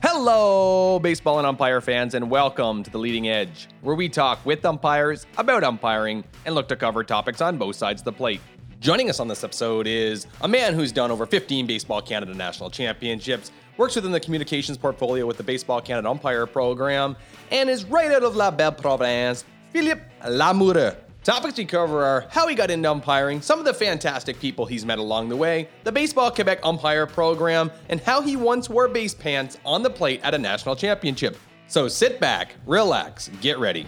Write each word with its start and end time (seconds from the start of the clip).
Hello, 0.00 1.00
baseball 1.00 1.38
and 1.38 1.46
umpire 1.48 1.80
fans, 1.80 2.14
and 2.14 2.30
welcome 2.30 2.84
to 2.84 2.90
The 2.90 2.98
Leading 2.98 3.28
Edge, 3.28 3.66
where 3.80 3.96
we 3.96 4.08
talk 4.08 4.38
with 4.46 4.64
umpires 4.64 5.26
about 5.38 5.64
umpiring 5.64 6.22
and 6.46 6.54
look 6.54 6.68
to 6.68 6.76
cover 6.76 7.02
topics 7.02 7.40
on 7.40 7.58
both 7.58 7.74
sides 7.74 8.02
of 8.02 8.04
the 8.04 8.12
plate. 8.12 8.40
Joining 8.78 9.10
us 9.10 9.18
on 9.18 9.26
this 9.26 9.42
episode 9.42 9.88
is 9.88 10.28
a 10.42 10.48
man 10.48 10.74
who's 10.74 10.92
done 10.92 11.10
over 11.10 11.26
15 11.26 11.66
Baseball 11.66 12.00
Canada 12.00 12.32
National 12.32 12.70
Championships, 12.70 13.50
works 13.76 13.96
within 13.96 14.12
the 14.12 14.20
communications 14.20 14.78
portfolio 14.78 15.26
with 15.26 15.36
the 15.36 15.42
Baseball 15.42 15.80
Canada 15.80 16.08
Umpire 16.08 16.46
Program, 16.46 17.16
and 17.50 17.68
is 17.68 17.84
right 17.86 18.12
out 18.12 18.22
of 18.22 18.36
La 18.36 18.52
Belle 18.52 18.70
Province, 18.70 19.44
Philippe 19.72 20.02
Lamoureux. 20.24 20.94
Topics 21.24 21.56
we 21.56 21.64
cover 21.64 22.04
are 22.04 22.26
how 22.30 22.48
he 22.48 22.56
got 22.56 22.68
into 22.68 22.90
umpiring, 22.90 23.40
some 23.40 23.60
of 23.60 23.64
the 23.64 23.72
fantastic 23.72 24.40
people 24.40 24.66
he's 24.66 24.84
met 24.84 24.98
along 24.98 25.28
the 25.28 25.36
way, 25.36 25.68
the 25.84 25.92
Baseball 25.92 26.32
Quebec 26.32 26.58
Umpire 26.64 27.06
Program, 27.06 27.70
and 27.88 28.00
how 28.00 28.20
he 28.20 28.34
once 28.34 28.68
wore 28.68 28.88
base 28.88 29.14
pants 29.14 29.56
on 29.64 29.84
the 29.84 29.90
plate 29.90 30.20
at 30.24 30.34
a 30.34 30.38
national 30.38 30.74
championship. 30.74 31.38
So 31.68 31.86
sit 31.86 32.18
back, 32.18 32.56
relax, 32.66 33.30
get 33.40 33.60
ready. 33.60 33.86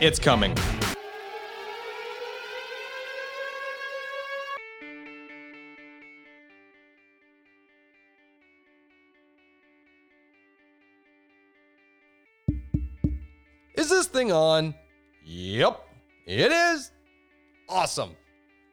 It's 0.00 0.20
coming. 0.20 0.56
Is 13.74 13.88
this 13.88 14.06
thing 14.06 14.30
on? 14.30 14.76
Yep, 15.24 15.89
it 16.26 16.52
is. 16.52 16.92
Awesome. 17.68 18.16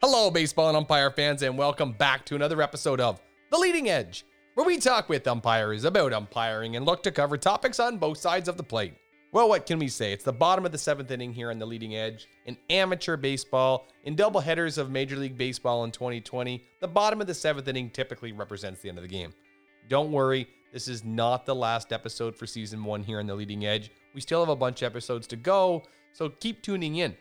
Hello, 0.02 0.30
baseball 0.30 0.68
and 0.68 0.78
umpire 0.78 1.12
fans, 1.12 1.42
and 1.42 1.58
welcome 1.58 1.92
back 1.92 2.26
to 2.26 2.36
another 2.36 2.62
episode 2.62 3.00
of 3.00 3.22
The 3.52 3.58
Leading 3.58 3.90
Edge, 3.90 4.26
where 4.54 4.66
we 4.66 4.78
talk 4.78 5.10
with 5.10 5.28
umpires 5.28 5.84
about 5.84 6.14
umpiring 6.14 6.76
and 6.76 6.86
look 6.86 7.02
to 7.04 7.12
cover 7.12 7.38
topics 7.38 7.80
on 7.80 7.98
both 7.98 8.18
sides 8.18 8.48
of 8.48 8.58
the 8.58 8.64
plate. 8.64 8.94
Well, 9.32 9.50
what 9.50 9.66
can 9.66 9.80
we 9.80 9.88
say? 9.88 10.14
It's 10.14 10.24
the 10.24 10.34
bottom 10.34 10.66
of 10.66 10.72
the 10.72 10.78
seventh 10.78 11.12
inning 11.12 11.34
here 11.34 11.52
on 11.52 11.60
The 11.60 11.66
Leading 11.66 11.96
Edge. 11.96 12.28
In 12.46 12.58
amateur 12.70 13.18
baseball, 13.18 13.88
in 14.04 14.16
double 14.16 14.40
headers 14.40 14.78
of 14.78 14.90
Major 14.92 15.16
League 15.16 15.38
Baseball 15.38 15.84
in 15.84 15.92
2020, 15.92 16.64
the 16.80 16.88
bottom 16.88 17.22
of 17.22 17.28
the 17.28 17.34
seventh 17.34 17.68
inning 17.68 17.90
typically 17.90 18.32
represents 18.32 18.82
the 18.82 18.90
end 18.90 18.98
of 18.98 19.04
the 19.04 19.08
game. 19.08 19.34
Don't 19.90 20.12
worry, 20.12 20.48
this 20.74 20.88
is 20.88 21.04
not 21.04 21.46
the 21.46 21.56
last 21.56 21.92
episode 21.94 22.36
for 22.36 22.46
season 22.46 22.84
one 22.84 23.04
here 23.04 23.20
on 23.20 23.28
The 23.28 23.36
Leading 23.36 23.66
Edge. 23.66 23.92
We 24.14 24.22
still 24.22 24.42
have 24.42 24.50
a 24.50 24.56
bunch 24.56 24.82
of 24.82 24.92
episodes 24.92 25.28
to 25.28 25.36
go, 25.36 25.84
so 26.14 26.30
keep 26.30 26.62
tuning 26.62 26.98
in. 26.98 27.16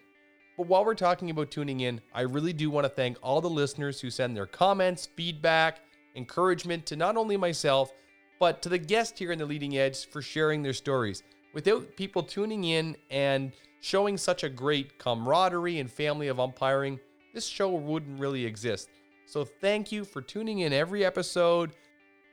But 0.56 0.68
while 0.68 0.84
we're 0.84 0.94
talking 0.94 1.30
about 1.30 1.50
tuning 1.50 1.80
in, 1.80 2.00
I 2.14 2.22
really 2.22 2.52
do 2.52 2.70
want 2.70 2.84
to 2.84 2.88
thank 2.88 3.18
all 3.22 3.40
the 3.40 3.50
listeners 3.50 4.00
who 4.00 4.10
send 4.10 4.36
their 4.36 4.46
comments, 4.46 5.06
feedback, 5.14 5.80
encouragement 6.14 6.86
to 6.86 6.96
not 6.96 7.16
only 7.16 7.36
myself, 7.36 7.92
but 8.38 8.62
to 8.62 8.68
the 8.68 8.78
guests 8.78 9.18
here 9.18 9.32
in 9.32 9.38
the 9.38 9.46
Leading 9.46 9.76
Edge 9.76 10.06
for 10.06 10.22
sharing 10.22 10.62
their 10.62 10.72
stories. 10.72 11.22
Without 11.52 11.96
people 11.96 12.22
tuning 12.22 12.64
in 12.64 12.96
and 13.10 13.52
showing 13.80 14.16
such 14.16 14.44
a 14.44 14.48
great 14.48 14.98
camaraderie 14.98 15.78
and 15.78 15.90
family 15.90 16.28
of 16.28 16.40
umpiring, 16.40 16.98
this 17.34 17.46
show 17.46 17.70
wouldn't 17.70 18.18
really 18.18 18.44
exist. 18.44 18.88
So 19.26 19.44
thank 19.44 19.92
you 19.92 20.04
for 20.04 20.22
tuning 20.22 20.60
in 20.60 20.72
every 20.72 21.04
episode 21.04 21.72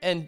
and 0.01 0.27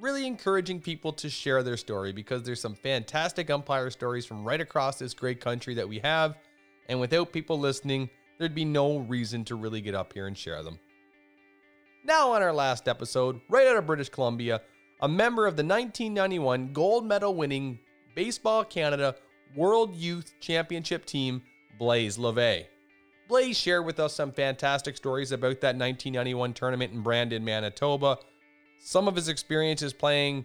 really 0.00 0.26
encouraging 0.26 0.80
people 0.80 1.12
to 1.12 1.30
share 1.30 1.62
their 1.62 1.76
story 1.76 2.12
because 2.12 2.42
there's 2.42 2.60
some 2.60 2.74
fantastic 2.74 3.50
umpire 3.50 3.90
stories 3.90 4.26
from 4.26 4.44
right 4.44 4.60
across 4.60 4.98
this 4.98 5.14
great 5.14 5.40
country 5.40 5.74
that 5.74 5.88
we 5.88 5.98
have. 6.00 6.36
And 6.88 7.00
without 7.00 7.32
people 7.32 7.58
listening, 7.58 8.10
there'd 8.38 8.54
be 8.54 8.64
no 8.64 8.98
reason 8.98 9.44
to 9.46 9.56
really 9.56 9.80
get 9.80 9.94
up 9.94 10.12
here 10.12 10.26
and 10.26 10.36
share 10.36 10.62
them. 10.62 10.78
Now, 12.04 12.32
on 12.32 12.42
our 12.42 12.52
last 12.52 12.86
episode, 12.86 13.40
right 13.48 13.66
out 13.66 13.76
of 13.76 13.86
British 13.86 14.08
Columbia, 14.08 14.60
a 15.00 15.08
member 15.08 15.46
of 15.46 15.56
the 15.56 15.64
1991 15.64 16.72
gold 16.72 17.04
medal 17.04 17.34
winning 17.34 17.78
Baseball 18.14 18.64
Canada 18.64 19.16
World 19.56 19.94
Youth 19.94 20.32
Championship 20.40 21.04
team, 21.04 21.42
Blaze 21.78 22.16
LeVay. 22.16 22.66
Blaze 23.28 23.58
shared 23.58 23.84
with 23.84 23.98
us 23.98 24.14
some 24.14 24.30
fantastic 24.30 24.96
stories 24.96 25.32
about 25.32 25.60
that 25.60 25.76
1991 25.76 26.54
tournament 26.54 26.92
in 26.92 27.02
Brandon, 27.02 27.44
Manitoba, 27.44 28.18
some 28.78 29.08
of 29.08 29.16
his 29.16 29.28
experiences 29.28 29.92
playing 29.92 30.44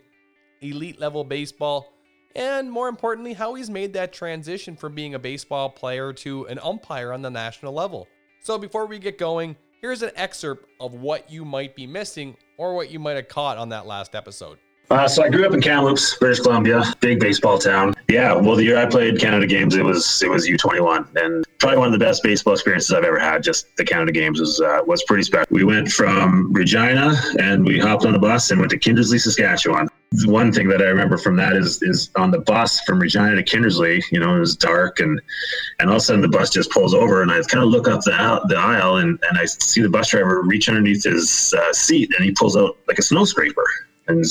elite 0.61 0.99
level 0.99 1.23
baseball, 1.23 1.93
and 2.35 2.71
more 2.71 2.87
importantly, 2.87 3.33
how 3.33 3.53
he's 3.53 3.69
made 3.69 3.93
that 3.93 4.13
transition 4.13 4.75
from 4.75 4.95
being 4.95 5.15
a 5.15 5.19
baseball 5.19 5.69
player 5.69 6.13
to 6.13 6.45
an 6.45 6.59
umpire 6.59 7.13
on 7.13 7.21
the 7.21 7.29
national 7.29 7.73
level. 7.73 8.07
So, 8.41 8.57
before 8.57 8.85
we 8.85 8.99
get 8.99 9.17
going, 9.17 9.55
here's 9.81 10.01
an 10.01 10.11
excerpt 10.15 10.69
of 10.79 10.93
what 10.93 11.29
you 11.29 11.45
might 11.45 11.75
be 11.75 11.85
missing 11.85 12.37
or 12.57 12.75
what 12.75 12.89
you 12.89 12.99
might 12.99 13.15
have 13.15 13.27
caught 13.27 13.57
on 13.57 13.69
that 13.69 13.85
last 13.85 14.15
episode. 14.15 14.57
Uh, 14.91 15.07
so 15.07 15.23
I 15.23 15.29
grew 15.29 15.45
up 15.45 15.53
in 15.53 15.61
Kamloops, 15.61 16.17
British 16.17 16.41
Columbia, 16.41 16.83
big 16.99 17.17
baseball 17.21 17.57
town. 17.57 17.93
Yeah, 18.09 18.33
well, 18.33 18.57
the 18.57 18.65
year 18.65 18.77
I 18.77 18.85
played 18.85 19.21
Canada 19.21 19.47
games, 19.47 19.77
it 19.77 19.85
was 19.85 20.21
it 20.21 20.29
was 20.29 20.45
U21, 20.49 21.15
and 21.15 21.45
probably 21.59 21.77
one 21.77 21.87
of 21.87 21.93
the 21.93 22.05
best 22.05 22.21
baseball 22.23 22.55
experiences 22.55 22.91
I've 22.91 23.05
ever 23.05 23.17
had. 23.17 23.41
Just 23.41 23.73
the 23.77 23.85
Canada 23.85 24.11
games 24.11 24.41
was 24.41 24.59
uh, 24.59 24.81
was 24.85 25.01
pretty 25.03 25.23
special. 25.23 25.47
We 25.49 25.63
went 25.63 25.89
from 25.89 26.51
Regina 26.51 27.15
and 27.39 27.65
we 27.65 27.79
hopped 27.79 28.05
on 28.05 28.15
a 28.15 28.19
bus 28.19 28.51
and 28.51 28.59
went 28.59 28.69
to 28.71 28.77
Kindersley, 28.77 29.17
Saskatchewan. 29.17 29.87
The 30.11 30.29
one 30.29 30.51
thing 30.51 30.67
that 30.67 30.81
I 30.81 30.87
remember 30.87 31.17
from 31.17 31.37
that 31.37 31.53
is 31.53 31.81
is 31.81 32.09
on 32.17 32.29
the 32.29 32.39
bus 32.39 32.81
from 32.81 32.99
Regina 32.99 33.41
to 33.41 33.43
Kindersley. 33.43 34.03
You 34.11 34.19
know, 34.19 34.35
it 34.35 34.39
was 34.39 34.57
dark, 34.57 34.99
and 34.99 35.21
and 35.79 35.89
all 35.89 35.95
of 35.95 36.01
a 36.01 36.03
sudden 36.03 36.21
the 36.21 36.27
bus 36.27 36.49
just 36.49 36.69
pulls 36.69 36.93
over, 36.93 37.21
and 37.21 37.31
I 37.31 37.41
kind 37.43 37.63
of 37.63 37.69
look 37.69 37.87
up 37.87 38.01
the 38.01 38.13
aisle, 38.13 38.41
the 38.49 38.57
aisle, 38.57 38.97
and 38.97 39.17
and 39.29 39.37
I 39.37 39.45
see 39.45 39.81
the 39.81 39.89
bus 39.89 40.09
driver 40.09 40.41
reach 40.41 40.67
underneath 40.67 41.05
his 41.05 41.53
uh, 41.57 41.71
seat, 41.71 42.11
and 42.13 42.25
he 42.25 42.31
pulls 42.33 42.57
out 42.57 42.75
like 42.89 42.99
a 42.99 43.03
snow 43.03 43.23
scraper 43.23 43.63
and 44.07 44.25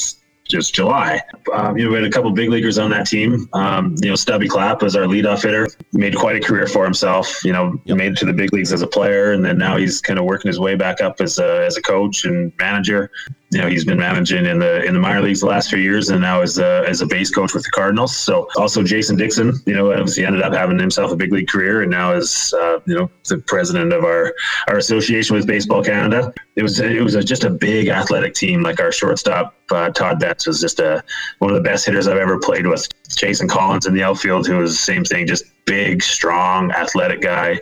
just 0.50 0.74
July. 0.74 1.20
Um, 1.52 1.76
you 1.76 1.84
know, 1.84 1.90
we 1.90 1.96
had 1.96 2.04
a 2.04 2.10
couple 2.10 2.30
big 2.32 2.50
leaguers 2.50 2.78
on 2.78 2.90
that 2.90 3.06
team. 3.06 3.48
Um, 3.52 3.94
you 4.00 4.10
know, 4.10 4.16
Stubby 4.16 4.48
Clapp 4.48 4.82
was 4.82 4.96
our 4.96 5.04
leadoff 5.04 5.42
hitter. 5.42 5.68
Made 5.92 6.16
quite 6.16 6.36
a 6.36 6.40
career 6.40 6.66
for 6.66 6.84
himself. 6.84 7.44
You 7.44 7.52
know, 7.52 7.80
yep. 7.84 7.96
made 7.96 8.12
it 8.12 8.18
to 8.18 8.26
the 8.26 8.32
big 8.32 8.52
leagues 8.52 8.72
as 8.72 8.82
a 8.82 8.86
player, 8.86 9.32
and 9.32 9.44
then 9.44 9.58
now 9.58 9.76
he's 9.76 10.00
kind 10.00 10.18
of 10.18 10.24
working 10.24 10.48
his 10.48 10.60
way 10.60 10.74
back 10.74 11.00
up 11.00 11.20
as 11.20 11.38
a 11.38 11.64
as 11.64 11.76
a 11.76 11.82
coach 11.82 12.24
and 12.24 12.52
manager 12.58 13.10
you 13.50 13.60
know 13.60 13.68
he's 13.68 13.84
been 13.84 13.98
managing 13.98 14.46
in 14.46 14.58
the 14.58 14.84
in 14.84 14.94
the 14.94 15.00
minor 15.00 15.20
leagues 15.20 15.40
the 15.40 15.46
last 15.46 15.70
few 15.70 15.78
years 15.78 16.08
and 16.10 16.20
now 16.20 16.40
as 16.40 16.58
a, 16.58 16.84
as 16.88 17.00
a 17.00 17.06
base 17.06 17.30
coach 17.30 17.52
with 17.52 17.64
the 17.64 17.70
cardinals 17.70 18.16
so 18.16 18.48
also 18.56 18.82
jason 18.82 19.16
dickson 19.16 19.52
you 19.66 19.74
know 19.74 19.92
obviously 19.92 20.24
ended 20.24 20.42
up 20.42 20.52
having 20.52 20.78
himself 20.78 21.10
a 21.10 21.16
big 21.16 21.32
league 21.32 21.48
career 21.48 21.82
and 21.82 21.90
now 21.90 22.12
is 22.12 22.54
uh, 22.58 22.78
you 22.86 22.94
know 22.94 23.10
the 23.28 23.38
president 23.38 23.92
of 23.92 24.04
our 24.04 24.32
our 24.68 24.76
association 24.76 25.34
with 25.34 25.46
baseball 25.46 25.82
canada 25.82 26.32
it 26.60 26.62
was 26.62 26.78
it 26.78 27.02
was 27.02 27.14
a, 27.14 27.24
just 27.24 27.44
a 27.44 27.48
big 27.48 27.88
athletic 27.88 28.34
team 28.34 28.62
like 28.62 28.80
our 28.80 28.92
shortstop 28.92 29.54
uh, 29.70 29.88
todd 29.88 30.20
betts 30.20 30.46
was 30.46 30.60
just 30.60 30.78
a 30.78 31.02
one 31.38 31.50
of 31.50 31.56
the 31.56 31.62
best 31.62 31.86
hitters 31.86 32.06
i've 32.06 32.18
ever 32.18 32.38
played 32.38 32.66
with 32.66 32.86
jason 33.08 33.48
collins 33.48 33.86
in 33.86 33.94
the 33.94 34.02
outfield 34.02 34.46
who 34.46 34.58
was 34.58 34.72
the 34.72 34.76
same 34.76 35.02
thing 35.02 35.26
just 35.26 35.44
big 35.64 36.02
strong 36.02 36.70
athletic 36.72 37.22
guy 37.22 37.58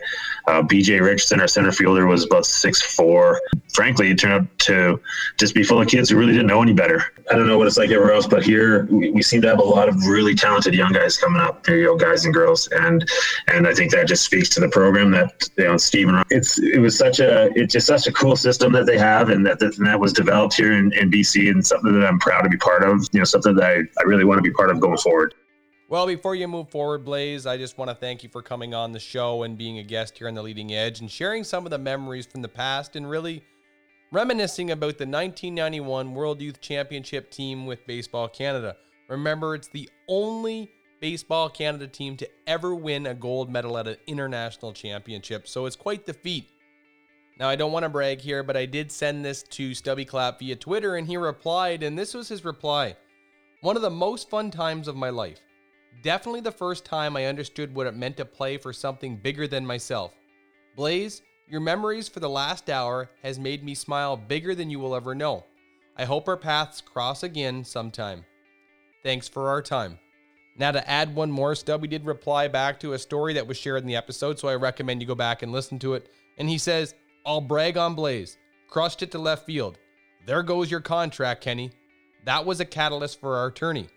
uh, 0.49 0.63
BJ 0.63 0.99
Richardson, 0.99 1.39
our 1.39 1.47
center 1.47 1.71
fielder, 1.71 2.07
was 2.07 2.25
about 2.25 2.43
six 2.43 2.81
four. 2.81 3.39
Frankly, 3.73 4.09
it 4.09 4.17
turned 4.17 4.33
out 4.33 4.59
to 4.59 4.99
just 5.37 5.53
be 5.53 5.63
full 5.63 5.79
of 5.79 5.87
kids 5.87 6.09
who 6.09 6.17
really 6.17 6.31
didn't 6.31 6.47
know 6.47 6.63
any 6.63 6.73
better. 6.73 7.03
I 7.29 7.35
don't 7.35 7.47
know 7.47 7.59
what 7.59 7.67
it's 7.67 7.77
like 7.77 7.91
everywhere 7.91 8.13
else, 8.15 8.25
but 8.25 8.43
here 8.43 8.85
we, 8.85 9.11
we 9.11 9.21
seem 9.21 9.41
to 9.43 9.47
have 9.47 9.59
a 9.59 9.63
lot 9.63 9.87
of 9.87 10.07
really 10.07 10.33
talented 10.33 10.73
young 10.73 10.91
guys 10.91 11.17
coming 11.17 11.39
up. 11.39 11.67
You 11.67 11.83
know, 11.83 11.95
guys 11.95 12.25
and 12.25 12.33
girls, 12.33 12.67
and 12.69 13.07
and 13.47 13.67
I 13.67 13.75
think 13.75 13.91
that 13.91 14.07
just 14.07 14.25
speaks 14.25 14.49
to 14.49 14.59
the 14.59 14.69
program 14.69 15.11
that 15.11 15.47
you 15.55 15.65
know 15.65 15.77
Stephen. 15.77 16.23
It's 16.31 16.57
it 16.57 16.79
was 16.79 16.97
such 16.97 17.19
a 17.19 17.51
it's 17.55 17.73
just 17.73 17.85
such 17.85 18.07
a 18.07 18.11
cool 18.11 18.35
system 18.35 18.73
that 18.73 18.87
they 18.89 18.97
have, 18.97 19.29
and 19.29 19.45
that 19.45 19.59
that, 19.59 19.77
and 19.77 19.87
that 19.87 19.99
was 19.99 20.13
developed 20.13 20.55
here 20.55 20.73
in, 20.73 20.91
in 20.93 21.11
BC, 21.11 21.49
and 21.49 21.65
something 21.65 21.97
that 21.99 22.05
I'm 22.05 22.19
proud 22.19 22.41
to 22.41 22.49
be 22.49 22.57
part 22.57 22.83
of. 22.83 23.07
You 23.11 23.19
know, 23.19 23.23
something 23.23 23.55
that 23.55 23.63
I, 23.63 23.75
I 23.75 24.03
really 24.05 24.25
want 24.25 24.39
to 24.39 24.41
be 24.41 24.51
part 24.51 24.69
of 24.69 24.79
going 24.79 24.97
forward. 24.97 25.35
Well, 25.89 26.05
before 26.05 26.35
you 26.35 26.47
move 26.47 26.69
forward, 26.69 27.03
Blaze, 27.03 27.47
I 27.47 27.57
just 27.57 27.77
want 27.77 27.89
to 27.89 27.95
thank 27.95 28.21
you 28.21 28.29
for 28.29 28.43
coming 28.43 28.75
on 28.75 28.91
the 28.91 28.99
show 28.99 29.43
and 29.43 29.57
being 29.57 29.79
a 29.79 29.83
guest 29.83 30.17
here 30.17 30.27
on 30.27 30.35
the 30.35 30.43
Leading 30.43 30.73
Edge 30.73 30.99
and 30.99 31.09
sharing 31.09 31.43
some 31.43 31.65
of 31.65 31.71
the 31.71 31.79
memories 31.79 32.27
from 32.27 32.43
the 32.43 32.47
past 32.47 32.95
and 32.95 33.09
really 33.09 33.43
reminiscing 34.11 34.69
about 34.69 34.99
the 34.99 35.05
1991 35.05 36.13
World 36.13 36.41
Youth 36.41 36.61
Championship 36.61 37.31
team 37.31 37.65
with 37.65 37.85
Baseball 37.87 38.27
Canada. 38.27 38.75
Remember, 39.07 39.55
it's 39.55 39.67
the 39.67 39.89
only 40.07 40.69
Baseball 40.99 41.49
Canada 41.49 41.87
team 41.87 42.17
to 42.17 42.29
ever 42.45 42.75
win 42.75 43.07
a 43.07 43.15
gold 43.15 43.49
medal 43.49 43.77
at 43.77 43.87
an 43.87 43.97
international 44.05 44.73
championship, 44.73 45.47
so 45.47 45.65
it's 45.65 45.75
quite 45.75 46.05
the 46.05 46.13
feat. 46.13 46.49
Now, 47.39 47.47
I 47.47 47.55
don't 47.55 47.71
want 47.71 47.83
to 47.83 47.89
brag 47.89 48.19
here, 48.19 48.43
but 48.43 48.57
I 48.57 48.65
did 48.65 48.91
send 48.91 49.23
this 49.23 49.43
to 49.43 49.73
Stubby 49.73 50.03
Clapp 50.03 50.39
via 50.39 50.57
Twitter, 50.57 50.97
and 50.97 51.07
he 51.07 51.15
replied, 51.15 51.83
and 51.83 51.97
this 51.97 52.13
was 52.13 52.27
his 52.27 52.43
reply 52.43 52.97
One 53.61 53.77
of 53.77 53.81
the 53.81 53.89
most 53.89 54.29
fun 54.29 54.51
times 54.51 54.89
of 54.89 54.97
my 54.97 55.09
life. 55.09 55.39
Definitely 56.03 56.41
the 56.41 56.51
first 56.51 56.85
time 56.85 57.15
I 57.15 57.25
understood 57.25 57.73
what 57.73 57.87
it 57.87 57.95
meant 57.95 58.17
to 58.17 58.25
play 58.25 58.57
for 58.57 58.73
something 58.73 59.15
bigger 59.15 59.47
than 59.47 59.65
myself. 59.65 60.13
Blaze, 60.75 61.21
your 61.47 61.61
memories 61.61 62.07
for 62.07 62.19
the 62.19 62.29
last 62.29 62.69
hour 62.69 63.09
has 63.23 63.39
made 63.39 63.63
me 63.63 63.73
smile 63.73 64.15
bigger 64.15 64.53
than 64.53 64.69
you 64.69 64.79
will 64.79 64.95
ever 64.95 65.15
know. 65.15 65.45
I 65.97 66.05
hope 66.05 66.27
our 66.27 66.37
paths 66.37 66.81
cross 66.81 67.23
again 67.23 67.63
sometime. 67.63 68.23
Thanks 69.01 69.27
for 69.27 69.49
our 69.49 69.61
time. 69.61 69.97
Now, 70.57 70.71
to 70.71 70.89
add 70.89 71.15
one 71.15 71.31
more 71.31 71.55
Stubby 71.55 71.87
did 71.87 72.05
reply 72.05 72.49
back 72.49 72.81
to 72.81 72.93
a 72.93 72.99
story 72.99 73.33
that 73.33 73.47
was 73.47 73.57
shared 73.57 73.81
in 73.81 73.87
the 73.87 73.95
episode, 73.95 74.37
so 74.37 74.49
I 74.49 74.55
recommend 74.55 75.01
you 75.01 75.07
go 75.07 75.15
back 75.15 75.41
and 75.41 75.53
listen 75.53 75.79
to 75.79 75.93
it. 75.93 76.11
And 76.37 76.49
he 76.49 76.57
says, 76.57 76.93
I'll 77.25 77.41
brag 77.41 77.77
on 77.77 77.95
Blaze. 77.95 78.37
Crushed 78.67 79.03
it 79.03 79.11
to 79.11 79.19
left 79.19 79.45
field. 79.45 79.77
There 80.25 80.43
goes 80.43 80.69
your 80.69 80.81
contract, 80.81 81.41
Kenny. 81.41 81.71
That 82.25 82.45
was 82.45 82.59
a 82.59 82.65
catalyst 82.65 83.19
for 83.19 83.37
our 83.37 83.47
attorney. 83.47 83.87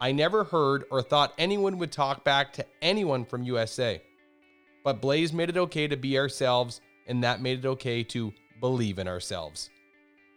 I 0.00 0.12
never 0.12 0.44
heard 0.44 0.84
or 0.90 1.02
thought 1.02 1.34
anyone 1.38 1.78
would 1.78 1.92
talk 1.92 2.24
back 2.24 2.52
to 2.54 2.66
anyone 2.80 3.24
from 3.24 3.44
USA. 3.44 4.02
But 4.82 5.00
Blaze 5.00 5.32
made 5.32 5.48
it 5.48 5.56
okay 5.56 5.86
to 5.86 5.96
be 5.96 6.18
ourselves, 6.18 6.80
and 7.06 7.22
that 7.22 7.40
made 7.40 7.60
it 7.60 7.68
okay 7.68 8.02
to 8.04 8.32
believe 8.60 8.98
in 8.98 9.06
ourselves. 9.06 9.70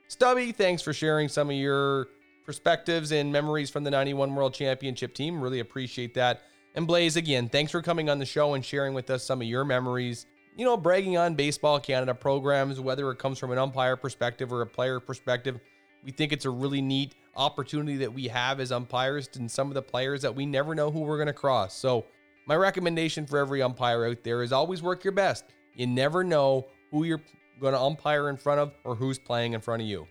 Stubby, 0.08 0.52
thanks 0.52 0.84
for 0.84 0.94
sharing 0.94 1.28
some 1.30 1.50
of 1.50 1.56
your 1.56 2.10
perspectives 2.46 3.12
and 3.12 3.32
memories 3.32 3.72
from 3.72 3.84
the 3.84 3.90
91 3.90 4.36
World 4.36 4.54
Championship 4.54 5.16
team. 5.16 5.42
Really 5.42 5.60
appreciate 5.60 6.14
that. 6.14 6.44
And 6.76 6.86
Blaze, 6.86 7.16
again, 7.16 7.50
thanks 7.50 7.72
for 7.72 7.82
coming 7.82 8.10
on 8.10 8.20
the 8.20 8.26
show 8.26 8.54
and 8.54 8.64
sharing 8.64 8.94
with 8.94 9.10
us 9.10 9.24
some 9.24 9.42
of 9.42 9.48
your 9.48 9.66
memories. 9.66 10.28
You 10.58 10.64
know, 10.64 10.78
bragging 10.78 11.18
on 11.18 11.36
Baseball 11.36 11.82
Canada 11.82 12.16
programs, 12.16 12.80
whether 12.80 13.12
it 13.12 13.20
comes 13.20 13.38
from 13.38 13.52
an 13.52 13.58
umpire 13.58 13.98
perspective 13.98 14.54
or 14.54 14.62
a 14.62 14.66
player 14.66 15.02
perspective. 15.02 15.60
We 16.02 16.12
think 16.12 16.32
it's 16.32 16.46
a 16.46 16.50
really 16.50 16.82
neat 16.82 17.14
opportunity 17.36 17.98
that 17.98 18.14
we 18.14 18.30
have 18.30 18.62
as 18.62 18.72
umpires 18.72 19.28
and 19.36 19.52
some 19.52 19.68
of 19.68 19.74
the 19.74 19.82
players 19.82 20.22
that 20.22 20.34
we 20.34 20.46
never 20.46 20.74
know 20.74 20.90
who 20.92 21.02
we're 21.02 21.18
going 21.18 21.28
to 21.28 21.34
cross. 21.34 21.76
So, 21.76 22.06
my 22.48 22.56
recommendation 22.56 23.26
for 23.26 23.38
every 23.38 23.62
umpire 23.62 24.06
out 24.06 24.24
there 24.24 24.44
is 24.44 24.54
always 24.54 24.82
work 24.82 25.04
your 25.04 25.12
best. 25.12 25.44
You 25.74 25.88
never 25.88 26.24
know 26.24 26.68
who 26.90 27.04
you're 27.04 27.22
going 27.60 27.74
to 27.74 27.82
umpire 27.82 28.30
in 28.30 28.38
front 28.38 28.62
of 28.62 28.72
or 28.86 28.96
who's 28.96 29.20
playing 29.20 29.54
in 29.54 29.62
front 29.62 29.82
of 29.82 29.90
you. 29.90 30.08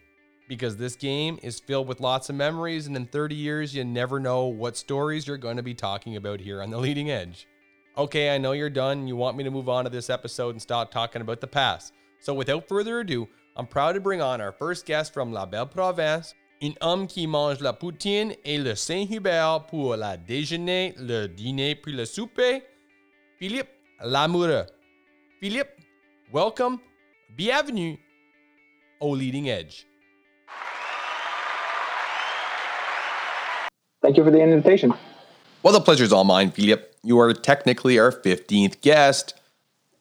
Because 0.46 0.76
this 0.76 0.94
game 0.94 1.38
is 1.42 1.58
filled 1.58 1.88
with 1.88 2.00
lots 2.00 2.28
of 2.28 2.36
memories, 2.36 2.86
and 2.86 2.94
in 2.96 3.06
30 3.06 3.34
years, 3.34 3.74
you 3.74 3.82
never 3.82 4.20
know 4.20 4.44
what 4.46 4.76
stories 4.76 5.26
you're 5.26 5.38
going 5.38 5.56
to 5.56 5.62
be 5.62 5.72
talking 5.72 6.16
about 6.16 6.38
here 6.38 6.60
on 6.60 6.68
the 6.68 6.76
leading 6.76 7.10
edge. 7.10 7.46
Okay, 7.96 8.34
I 8.34 8.38
know 8.38 8.50
you're 8.50 8.70
done. 8.70 9.06
You 9.06 9.14
want 9.14 9.36
me 9.36 9.44
to 9.44 9.52
move 9.52 9.68
on 9.68 9.84
to 9.84 9.90
this 9.90 10.10
episode 10.10 10.50
and 10.50 10.60
stop 10.60 10.90
talking 10.90 11.22
about 11.22 11.40
the 11.40 11.46
past. 11.46 11.92
So, 12.18 12.34
without 12.34 12.66
further 12.66 12.98
ado, 12.98 13.28
I'm 13.56 13.68
proud 13.68 13.92
to 13.92 14.00
bring 14.00 14.20
on 14.20 14.40
our 14.40 14.50
first 14.50 14.84
guest 14.84 15.14
from 15.14 15.32
La 15.32 15.46
Belle 15.46 15.66
Province, 15.66 16.34
un 16.60 16.74
homme 16.80 17.06
qui 17.06 17.28
mange 17.28 17.60
la 17.60 17.72
poutine 17.72 18.34
et 18.44 18.58
le 18.58 18.74
Saint-Hubert 18.74 19.66
pour 19.68 19.96
la 19.96 20.16
déjeuner, 20.16 20.94
le 20.98 21.28
dîner 21.28 21.76
puis 21.76 21.92
le 21.92 22.04
souper, 22.04 22.64
Philippe 23.38 23.68
Lamoureux. 24.04 24.66
Philippe, 25.38 25.70
welcome, 26.32 26.80
bienvenue 27.36 28.00
au 28.98 29.14
Leading 29.14 29.46
Edge. 29.46 29.86
Thank 34.02 34.16
you 34.16 34.24
for 34.24 34.32
the 34.32 34.42
invitation. 34.42 34.94
Well, 35.64 35.72
the 35.72 35.80
pleasure's 35.80 36.12
all 36.12 36.24
mine, 36.24 36.50
Philippe. 36.50 36.84
You 37.02 37.18
are 37.20 37.32
technically 37.32 37.98
our 37.98 38.12
15th 38.12 38.82
guest, 38.82 39.32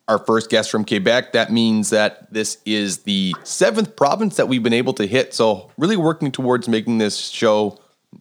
our 0.10 0.18
first 0.20 0.50
guest 0.50 0.70
from 0.70 0.84
Quebec. 0.84 1.32
That 1.32 1.54
means 1.54 1.90
that 1.90 2.34
this 2.34 2.58
is 2.66 3.04
the 3.04 3.34
seventh 3.44 3.96
province 3.96 4.36
that 4.36 4.50
we've 4.50 4.62
been 4.62 4.74
able 4.74 4.92
to 4.96 5.08
hit. 5.08 5.34
So, 5.34 5.72
really 5.78 5.96
working 5.96 6.34
towards 6.34 6.68
making 6.68 6.98
this 6.98 7.18
show 7.18 7.80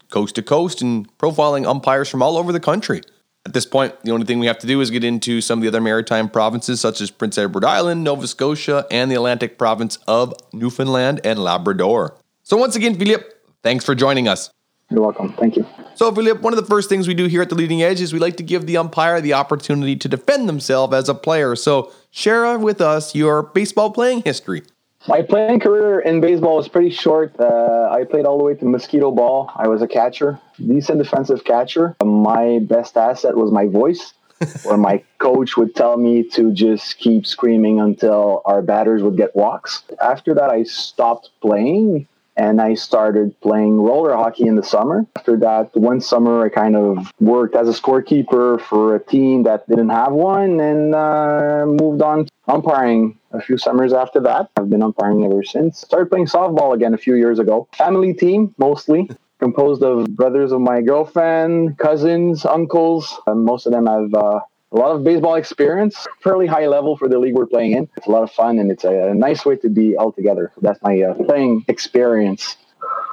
coast 0.09 0.37
to 0.37 0.43
coast 0.45 0.83
and 0.83 1.09
profiling 1.19 1.67
umpires 1.67 2.09
from 2.09 2.23
all 2.23 2.39
over 2.39 2.53
the 2.53 2.61
country. 2.61 3.01
At 3.45 3.55
this 3.55 3.67
point, 3.67 4.01
the 4.05 4.13
only 4.13 4.25
thing 4.25 4.39
we 4.39 4.47
have 4.47 4.61
to 4.61 4.69
do 4.69 4.81
is 4.81 4.93
get 4.93 5.03
into 5.03 5.41
some 5.41 5.59
of 5.59 5.63
the 5.63 5.69
other 5.69 5.81
maritime 5.81 6.29
provinces, 6.29 6.81
such 6.81 7.01
as 7.01 7.11
Prince 7.11 7.39
Edward 7.39 7.65
Island, 7.65 8.05
Nova 8.05 8.29
Scotia, 8.29 8.87
and 8.89 9.11
the 9.11 9.17
Atlantic 9.17 9.59
province 9.59 9.99
of 10.07 10.33
Newfoundland 10.53 11.21
and 11.25 11.41
Labrador. 11.41 12.17
So, 12.45 12.57
once 12.57 12.77
again, 12.77 12.97
Philippe, 12.97 13.25
thanks 13.65 13.85
for 13.85 13.97
joining 13.97 14.29
us. 14.29 14.49
You're 14.93 15.01
welcome. 15.01 15.33
Thank 15.33 15.57
you. 15.57 15.67
So, 15.95 16.15
Philippe, 16.15 16.41
one 16.41 16.53
of 16.53 16.59
the 16.59 16.67
first 16.67 16.91
things 16.91 17.09
we 17.09 17.15
do 17.15 17.27
here 17.27 17.41
at 17.41 17.49
the 17.49 17.55
Leading 17.55 17.83
Edge 17.83 18.03
is 18.03 18.13
we 18.13 18.19
like 18.19 18.37
to 18.37 18.43
give 18.43 18.67
the 18.67 18.77
umpire 18.77 19.23
the 19.23 19.33
opportunity 19.33 19.97
to 19.97 20.07
defend 20.07 20.51
themselves 20.51 20.93
as 20.93 21.09
a 21.09 21.15
player. 21.15 21.57
So, 21.57 21.91
share 22.11 22.59
with 22.59 22.83
us 22.83 23.15
your 23.15 23.43
baseball 23.43 23.91
playing 23.91 24.23
history. 24.23 24.65
My 25.09 25.23
playing 25.23 25.61
career 25.61 26.01
in 26.01 26.21
baseball 26.21 26.57
was 26.57 26.69
pretty 26.69 26.91
short. 26.91 27.35
Uh, 27.41 27.89
I 27.91 28.05
played 28.05 28.27
all 28.27 28.37
the 28.37 28.45
way 28.45 28.55
to 28.55 28.65
mosquito 28.67 29.11
ball. 29.11 29.51
I 29.57 29.67
was 29.67 29.81
a 29.81 29.89
catcher, 29.89 30.39
decent 30.59 30.99
defensive 30.99 31.43
catcher. 31.45 31.97
My 32.05 32.59
best 32.61 32.99
asset 32.99 33.35
was 33.35 33.51
my 33.51 33.67
voice, 33.67 34.13
where 34.63 34.77
my 34.77 35.03
coach 35.19 35.57
would 35.57 35.75
tell 35.75 35.97
me 35.97 36.23
to 36.35 36.53
just 36.53 36.99
keep 36.99 37.27
screaming 37.27 37.81
until 37.81 38.43
our 38.45 38.61
batters 38.61 39.03
would 39.03 39.17
get 39.17 39.35
walks. 39.35 39.85
After 40.03 40.35
that, 40.35 40.51
I 40.51 40.65
stopped 40.65 41.31
playing 41.41 42.07
and 42.37 42.61
I 42.61 42.75
started 42.75 43.39
playing 43.41 43.81
roller 43.81 44.15
hockey 44.15 44.47
in 44.47 44.57
the 44.57 44.63
summer. 44.63 45.07
After 45.17 45.37
that, 45.39 45.75
one 45.75 46.01
summer 46.01 46.45
I 46.45 46.49
kind 46.49 46.77
of 46.77 47.11
worked 47.21 47.55
as 47.55 47.69
a 47.69 47.73
scorekeeper 47.73 48.61
for 48.61 48.97
a 48.97 49.01
team 49.05 49.43
that 49.45 49.69
didn't 49.69 49.91
have 49.91 50.13
one 50.13 50.61
and 50.61 50.95
uh, 50.95 51.65
moved 51.67 52.03
on 52.03 52.29
umpiring 52.49 53.19
a 53.33 53.41
few 53.41 53.57
summers 53.59 53.93
after 53.93 54.21
that. 54.21 54.51
I've 54.57 54.71
been 54.71 54.83
umpiring 54.83 55.25
ever 55.25 55.43
since. 55.43 55.81
Started 55.81 56.11
playing 56.11 56.27
softball 56.27 56.75
again 56.75 56.95
a 56.95 56.99
few 56.99 57.15
years 57.15 57.39
ago. 57.39 57.69
Family 57.73 58.15
team, 58.15 58.55
mostly. 58.59 59.11
Composed 59.39 59.83
of 59.83 60.15
brothers 60.15 60.53
of 60.53 60.61
my 60.61 60.81
girlfriend, 60.83 61.77
cousins, 61.79 62.45
uncles. 62.45 63.19
And 63.27 63.45
most 63.45 63.67
of 63.67 63.73
them 63.73 63.87
have 63.87 64.15
uh, 64.15 64.41
a 64.73 64.77
lot 64.77 64.97
of 64.97 65.05
baseball 65.05 65.35
experience, 65.35 66.07
fairly 66.23 66.47
high 66.47 66.67
level 66.67 66.97
for 66.97 67.09
the 67.09 67.19
league 67.19 67.35
we're 67.35 67.47
playing 67.47 67.73
in. 67.73 67.89
It's 67.97 68.07
a 68.07 68.11
lot 68.11 68.23
of 68.23 68.33
fun 68.33 68.59
and 68.59 68.71
it's 68.71 68.85
a, 68.85 69.11
a 69.11 69.15
nice 69.15 69.45
way 69.45 69.57
to 69.57 69.69
be 69.69 69.97
all 69.97 70.13
together. 70.13 70.51
That's 70.61 70.81
my 70.83 71.01
uh, 71.03 71.15
playing 71.15 71.65
experience. 71.69 72.57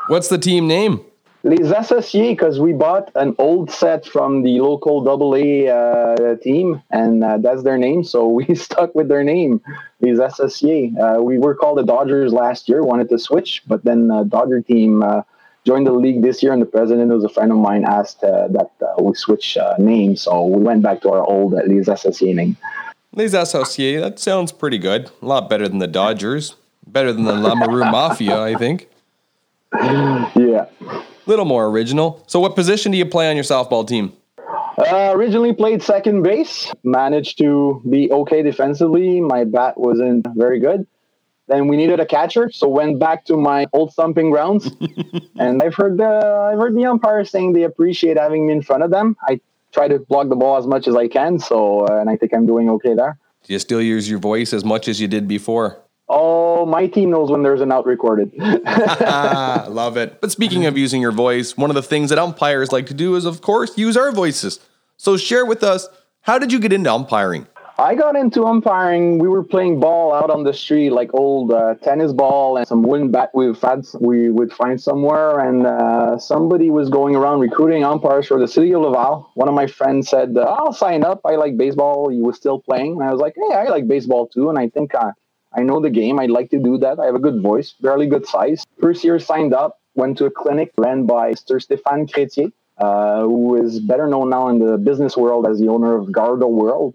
What's 0.07 0.29
the 0.29 0.37
team 0.37 0.67
name? 0.67 1.01
Les 1.43 1.71
Associés, 1.71 2.31
because 2.31 2.59
we 2.59 2.73
bought 2.73 3.11
an 3.15 3.33
old 3.37 3.71
set 3.71 4.05
from 4.05 4.43
the 4.43 4.59
local 4.59 5.07
AA 5.07 5.71
uh, 5.71 6.35
team, 6.35 6.83
and 6.91 7.23
uh, 7.23 7.37
that's 7.37 7.63
their 7.63 7.77
name. 7.77 8.03
So 8.03 8.27
we 8.27 8.55
stuck 8.55 8.93
with 8.93 9.07
their 9.07 9.23
name, 9.23 9.61
Les 10.01 10.17
Associés. 10.17 10.97
Uh, 10.99 11.23
we 11.23 11.37
were 11.37 11.55
called 11.55 11.77
the 11.77 11.83
Dodgers 11.83 12.33
last 12.33 12.67
year, 12.67 12.83
wanted 12.83 13.07
to 13.09 13.17
switch, 13.17 13.63
but 13.67 13.85
then 13.85 14.11
uh, 14.11 14.23
Dodger 14.23 14.61
team 14.61 15.01
uh, 15.01 15.21
joined 15.65 15.87
the 15.87 15.91
league 15.91 16.21
this 16.21 16.41
year, 16.41 16.51
and 16.53 16.61
the 16.61 16.65
president, 16.65 17.11
who's 17.11 17.23
a 17.23 17.29
friend 17.29 17.51
of 17.51 17.57
mine, 17.57 17.85
asked 17.85 18.23
uh, 18.23 18.47
that 18.49 18.71
uh, 18.81 19.01
we 19.01 19.13
switch 19.15 19.57
uh, 19.57 19.75
names. 19.77 20.21
So 20.21 20.45
we 20.45 20.61
went 20.63 20.81
back 20.81 21.01
to 21.01 21.11
our 21.11 21.23
old 21.23 21.53
uh, 21.53 21.61
Les 21.65 21.87
Associés 21.87 22.35
name. 22.35 22.57
Les 23.13 23.33
Associés, 23.33 23.99
that 23.99 24.19
sounds 24.19 24.51
pretty 24.51 24.77
good. 24.77 25.09
A 25.21 25.25
lot 25.25 25.49
better 25.49 25.67
than 25.67 25.79
the 25.79 25.87
Dodgers. 25.87 26.55
Better 26.87 27.13
than 27.13 27.25
the 27.25 27.33
Lamoureux 27.33 27.91
Mafia, 27.91 28.41
I 28.41 28.55
think. 28.55 28.87
Yeah. 29.73 30.65
Little 31.25 31.45
more 31.45 31.67
original. 31.67 32.23
So, 32.27 32.39
what 32.39 32.55
position 32.55 32.91
do 32.91 32.97
you 32.97 33.05
play 33.05 33.29
on 33.29 33.35
your 33.35 33.43
softball 33.43 33.87
team? 33.87 34.13
Uh, 34.79 35.11
originally 35.13 35.53
played 35.53 35.83
second 35.83 36.23
base, 36.23 36.71
managed 36.83 37.37
to 37.37 37.81
be 37.89 38.09
okay 38.11 38.41
defensively. 38.41 39.19
My 39.19 39.43
bat 39.43 39.77
wasn't 39.77 40.25
very 40.35 40.59
good. 40.59 40.87
Then 41.49 41.67
we 41.67 41.77
needed 41.77 41.99
a 41.99 42.05
catcher, 42.05 42.51
so 42.51 42.67
went 42.67 42.99
back 42.99 43.25
to 43.25 43.35
my 43.35 43.65
old 43.73 43.91
stomping 43.91 44.29
grounds. 44.29 44.69
and 45.39 45.61
I've 45.63 45.73
heard 45.73 45.97
the 45.97 46.05
I've 46.05 46.59
heard 46.59 46.75
the 46.75 46.85
umpires 46.85 47.31
saying 47.31 47.53
they 47.53 47.63
appreciate 47.63 48.17
having 48.17 48.45
me 48.45 48.53
in 48.53 48.61
front 48.61 48.83
of 48.83 48.91
them. 48.91 49.17
I 49.27 49.41
try 49.71 49.87
to 49.87 49.97
block 49.97 50.29
the 50.29 50.35
ball 50.35 50.57
as 50.57 50.67
much 50.67 50.87
as 50.87 50.95
I 50.95 51.07
can, 51.07 51.39
so 51.39 51.87
uh, 51.87 51.99
and 51.99 52.09
I 52.09 52.17
think 52.17 52.35
I'm 52.35 52.45
doing 52.45 52.69
okay 52.69 52.93
there. 52.93 53.17
Do 53.43 53.53
you 53.53 53.59
still 53.59 53.81
use 53.81 54.07
your 54.07 54.19
voice 54.19 54.53
as 54.53 54.63
much 54.63 54.87
as 54.87 55.01
you 55.01 55.07
did 55.07 55.27
before? 55.27 55.79
Oh, 56.07 56.67
my 56.67 56.85
team 56.85 57.09
knows 57.09 57.31
when 57.31 57.41
there's 57.41 57.61
an 57.61 57.71
out 57.71 57.87
recorded. 57.87 58.31
Love 58.37 59.97
it. 59.97 60.21
But 60.21 60.31
speaking 60.31 60.67
of 60.67 60.77
using 60.77 61.01
your 61.01 61.11
voice, 61.11 61.57
one 61.57 61.71
of 61.71 61.75
the 61.75 61.83
things 61.83 62.09
that 62.09 62.19
umpires 62.19 62.71
like 62.71 62.87
to 62.87 62.93
do 62.93 63.15
is, 63.15 63.25
of 63.25 63.41
course, 63.41 63.77
use 63.77 63.97
our 63.97 64.11
voices. 64.11 64.59
So 64.97 65.17
share 65.17 65.45
with 65.45 65.63
us 65.63 65.87
how 66.21 66.37
did 66.37 66.51
you 66.51 66.59
get 66.59 66.73
into 66.73 66.91
umpiring? 66.91 67.47
I 67.79 67.95
got 67.95 68.17
into 68.17 68.43
umpiring. 68.43 69.19
We 69.19 69.29
were 69.29 69.43
playing 69.43 69.79
ball 69.79 70.13
out 70.13 70.29
on 70.29 70.43
the 70.43 70.53
street, 70.53 70.89
like 70.89 71.13
old 71.13 71.53
uh, 71.53 71.75
tennis 71.75 72.11
ball 72.11 72.57
and 72.57 72.67
some 72.67 72.81
wooden 72.83 73.09
bat 73.09 73.29
we 73.33 73.45
had 73.45 73.85
we 74.01 74.29
would 74.29 74.51
find 74.51 74.81
somewhere. 74.81 75.39
And 75.39 75.65
uh, 75.65 76.19
somebody 76.19 76.71
was 76.71 76.89
going 76.89 77.15
around 77.15 77.39
recruiting 77.39 77.85
umpires 77.85 78.27
for 78.27 78.37
the 78.37 78.49
city 78.49 78.73
of 78.73 78.81
Laval. 78.81 79.31
One 79.35 79.47
of 79.47 79.53
my 79.53 79.65
friends 79.65 80.09
said, 80.09 80.35
uh, 80.35 80.41
"I'll 80.41 80.73
sign 80.73 81.05
up. 81.05 81.21
I 81.23 81.37
like 81.37 81.55
baseball." 81.55 82.09
He 82.09 82.21
was 82.21 82.35
still 82.35 82.59
playing, 82.59 82.99
and 82.99 83.03
I 83.03 83.13
was 83.13 83.21
like, 83.21 83.35
"Hey, 83.37 83.55
I 83.55 83.63
like 83.69 83.87
baseball 83.87 84.27
too." 84.27 84.49
And 84.49 84.59
I 84.59 84.67
think 84.67 84.93
uh, 84.93 85.13
I 85.53 85.63
know 85.63 85.79
the 85.79 85.89
game. 85.89 86.19
I'd 86.19 86.31
like 86.31 86.49
to 86.49 86.59
do 86.59 86.77
that. 86.79 86.99
I 86.99 87.05
have 87.05 87.15
a 87.15 87.25
good 87.27 87.41
voice, 87.41 87.75
fairly 87.81 88.07
good 88.07 88.27
size. 88.27 88.65
First 88.81 89.05
year 89.05 89.19
signed 89.19 89.53
up, 89.53 89.79
went 89.95 90.17
to 90.17 90.25
a 90.25 90.31
clinic 90.31 90.73
ran 90.77 91.05
by 91.05 91.31
Mr. 91.31 91.65
Stéphane 91.65 92.11
Crétier, 92.11 92.51
uh, 92.77 93.21
who 93.21 93.55
is 93.55 93.79
better 93.79 94.05
known 94.05 94.29
now 94.29 94.49
in 94.49 94.59
the 94.59 94.77
business 94.77 95.15
world 95.15 95.47
as 95.47 95.59
the 95.59 95.69
owner 95.69 95.95
of 95.95 96.11
Garda 96.11 96.45
World 96.47 96.93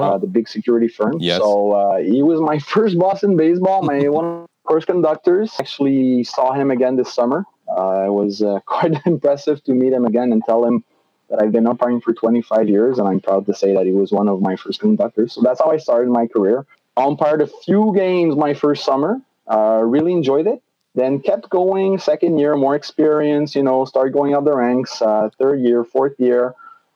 uh, 0.00 0.18
the 0.18 0.26
big 0.26 0.48
security 0.48 0.88
firm. 0.88 1.16
Yes. 1.18 1.38
So 1.38 1.72
uh, 1.72 1.98
he 1.98 2.22
was 2.22 2.40
my 2.40 2.58
first 2.74 2.98
boss 2.98 3.22
in 3.22 3.36
baseball, 3.36 3.82
my 3.82 4.08
one 4.08 4.46
course 4.64 4.84
conductors. 4.84 5.54
Actually 5.58 6.24
saw 6.24 6.52
him 6.52 6.70
again 6.70 6.96
this 6.96 7.12
summer. 7.12 7.44
Uh, 7.68 8.04
it 8.06 8.12
was 8.12 8.42
uh, 8.42 8.60
quite 8.66 8.94
impressive 9.06 9.62
to 9.64 9.72
meet 9.72 9.92
him 9.92 10.04
again 10.04 10.32
and 10.32 10.42
tell 10.44 10.64
him 10.64 10.84
that 11.30 11.42
I've 11.42 11.52
been 11.52 11.66
umpiring 11.66 12.00
for 12.00 12.12
25 12.12 12.68
years, 12.68 12.98
and 12.98 13.08
I'm 13.08 13.20
proud 13.20 13.46
to 13.46 13.54
say 13.54 13.74
that 13.74 13.86
he 13.86 13.92
was 13.92 14.12
one 14.12 14.28
of 14.28 14.40
my 14.42 14.56
first 14.56 14.80
conductors. 14.80 15.32
So 15.32 15.40
that's 15.40 15.60
how 15.60 15.70
I 15.70 15.78
started 15.78 16.10
my 16.10 16.26
career. 16.26 16.66
Umpired 16.96 17.40
a 17.40 17.46
few 17.46 17.92
games 17.94 18.36
my 18.36 18.54
first 18.54 18.84
summer. 18.84 19.20
Uh, 19.50 19.80
really 19.82 20.12
enjoyed 20.12 20.46
it. 20.46 20.62
Then 20.94 21.20
kept 21.20 21.50
going. 21.50 21.98
Second 21.98 22.38
year, 22.38 22.54
more 22.56 22.76
experience. 22.76 23.56
You 23.56 23.62
know, 23.62 23.84
started 23.84 24.12
going 24.12 24.34
up 24.34 24.44
the 24.44 24.54
ranks. 24.54 25.02
Uh, 25.02 25.30
third 25.38 25.60
year, 25.60 25.82
fourth 25.82 26.14
year. 26.18 26.54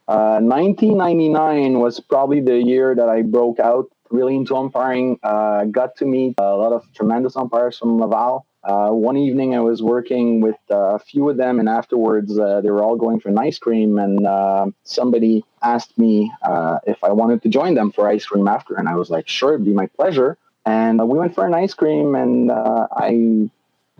Uh, 0.08 0.40
1999 0.40 1.80
was 1.80 2.00
probably 2.00 2.40
the 2.40 2.56
year 2.56 2.94
that 2.94 3.10
I 3.10 3.20
broke 3.20 3.60
out 3.60 3.90
really 4.08 4.36
into 4.36 4.56
umpiring. 4.56 5.18
Uh, 5.22 5.64
got 5.64 5.96
to 5.96 6.06
meet 6.06 6.34
a 6.38 6.56
lot 6.56 6.72
of 6.72 6.90
tremendous 6.94 7.36
umpires 7.36 7.76
from 7.76 8.00
Laval. 8.00 8.46
Uh, 8.64 8.88
one 8.88 9.18
evening, 9.18 9.54
I 9.54 9.60
was 9.60 9.82
working 9.82 10.40
with 10.40 10.56
uh, 10.70 10.94
a 10.94 10.98
few 10.98 11.28
of 11.28 11.36
them, 11.36 11.60
and 11.60 11.68
afterwards, 11.68 12.38
uh, 12.38 12.62
they 12.62 12.70
were 12.70 12.82
all 12.82 12.96
going 12.96 13.20
for 13.20 13.28
an 13.28 13.38
ice 13.38 13.58
cream. 13.58 13.98
And 13.98 14.26
uh, 14.26 14.68
somebody 14.82 15.44
asked 15.62 15.98
me 15.98 16.32
uh, 16.42 16.78
if 16.86 17.04
I 17.04 17.12
wanted 17.12 17.42
to 17.42 17.50
join 17.50 17.74
them 17.74 17.92
for 17.92 18.08
ice 18.08 18.24
cream 18.24 18.48
after, 18.48 18.76
and 18.76 18.88
I 18.88 18.96
was 18.96 19.10
like, 19.10 19.28
"Sure, 19.28 19.54
it'd 19.54 19.66
be 19.66 19.74
my 19.74 19.88
pleasure." 19.88 20.38
And 20.64 21.06
we 21.06 21.18
went 21.18 21.34
for 21.34 21.46
an 21.46 21.52
ice 21.52 21.74
cream, 21.74 22.14
and 22.14 22.50
I 22.50 23.50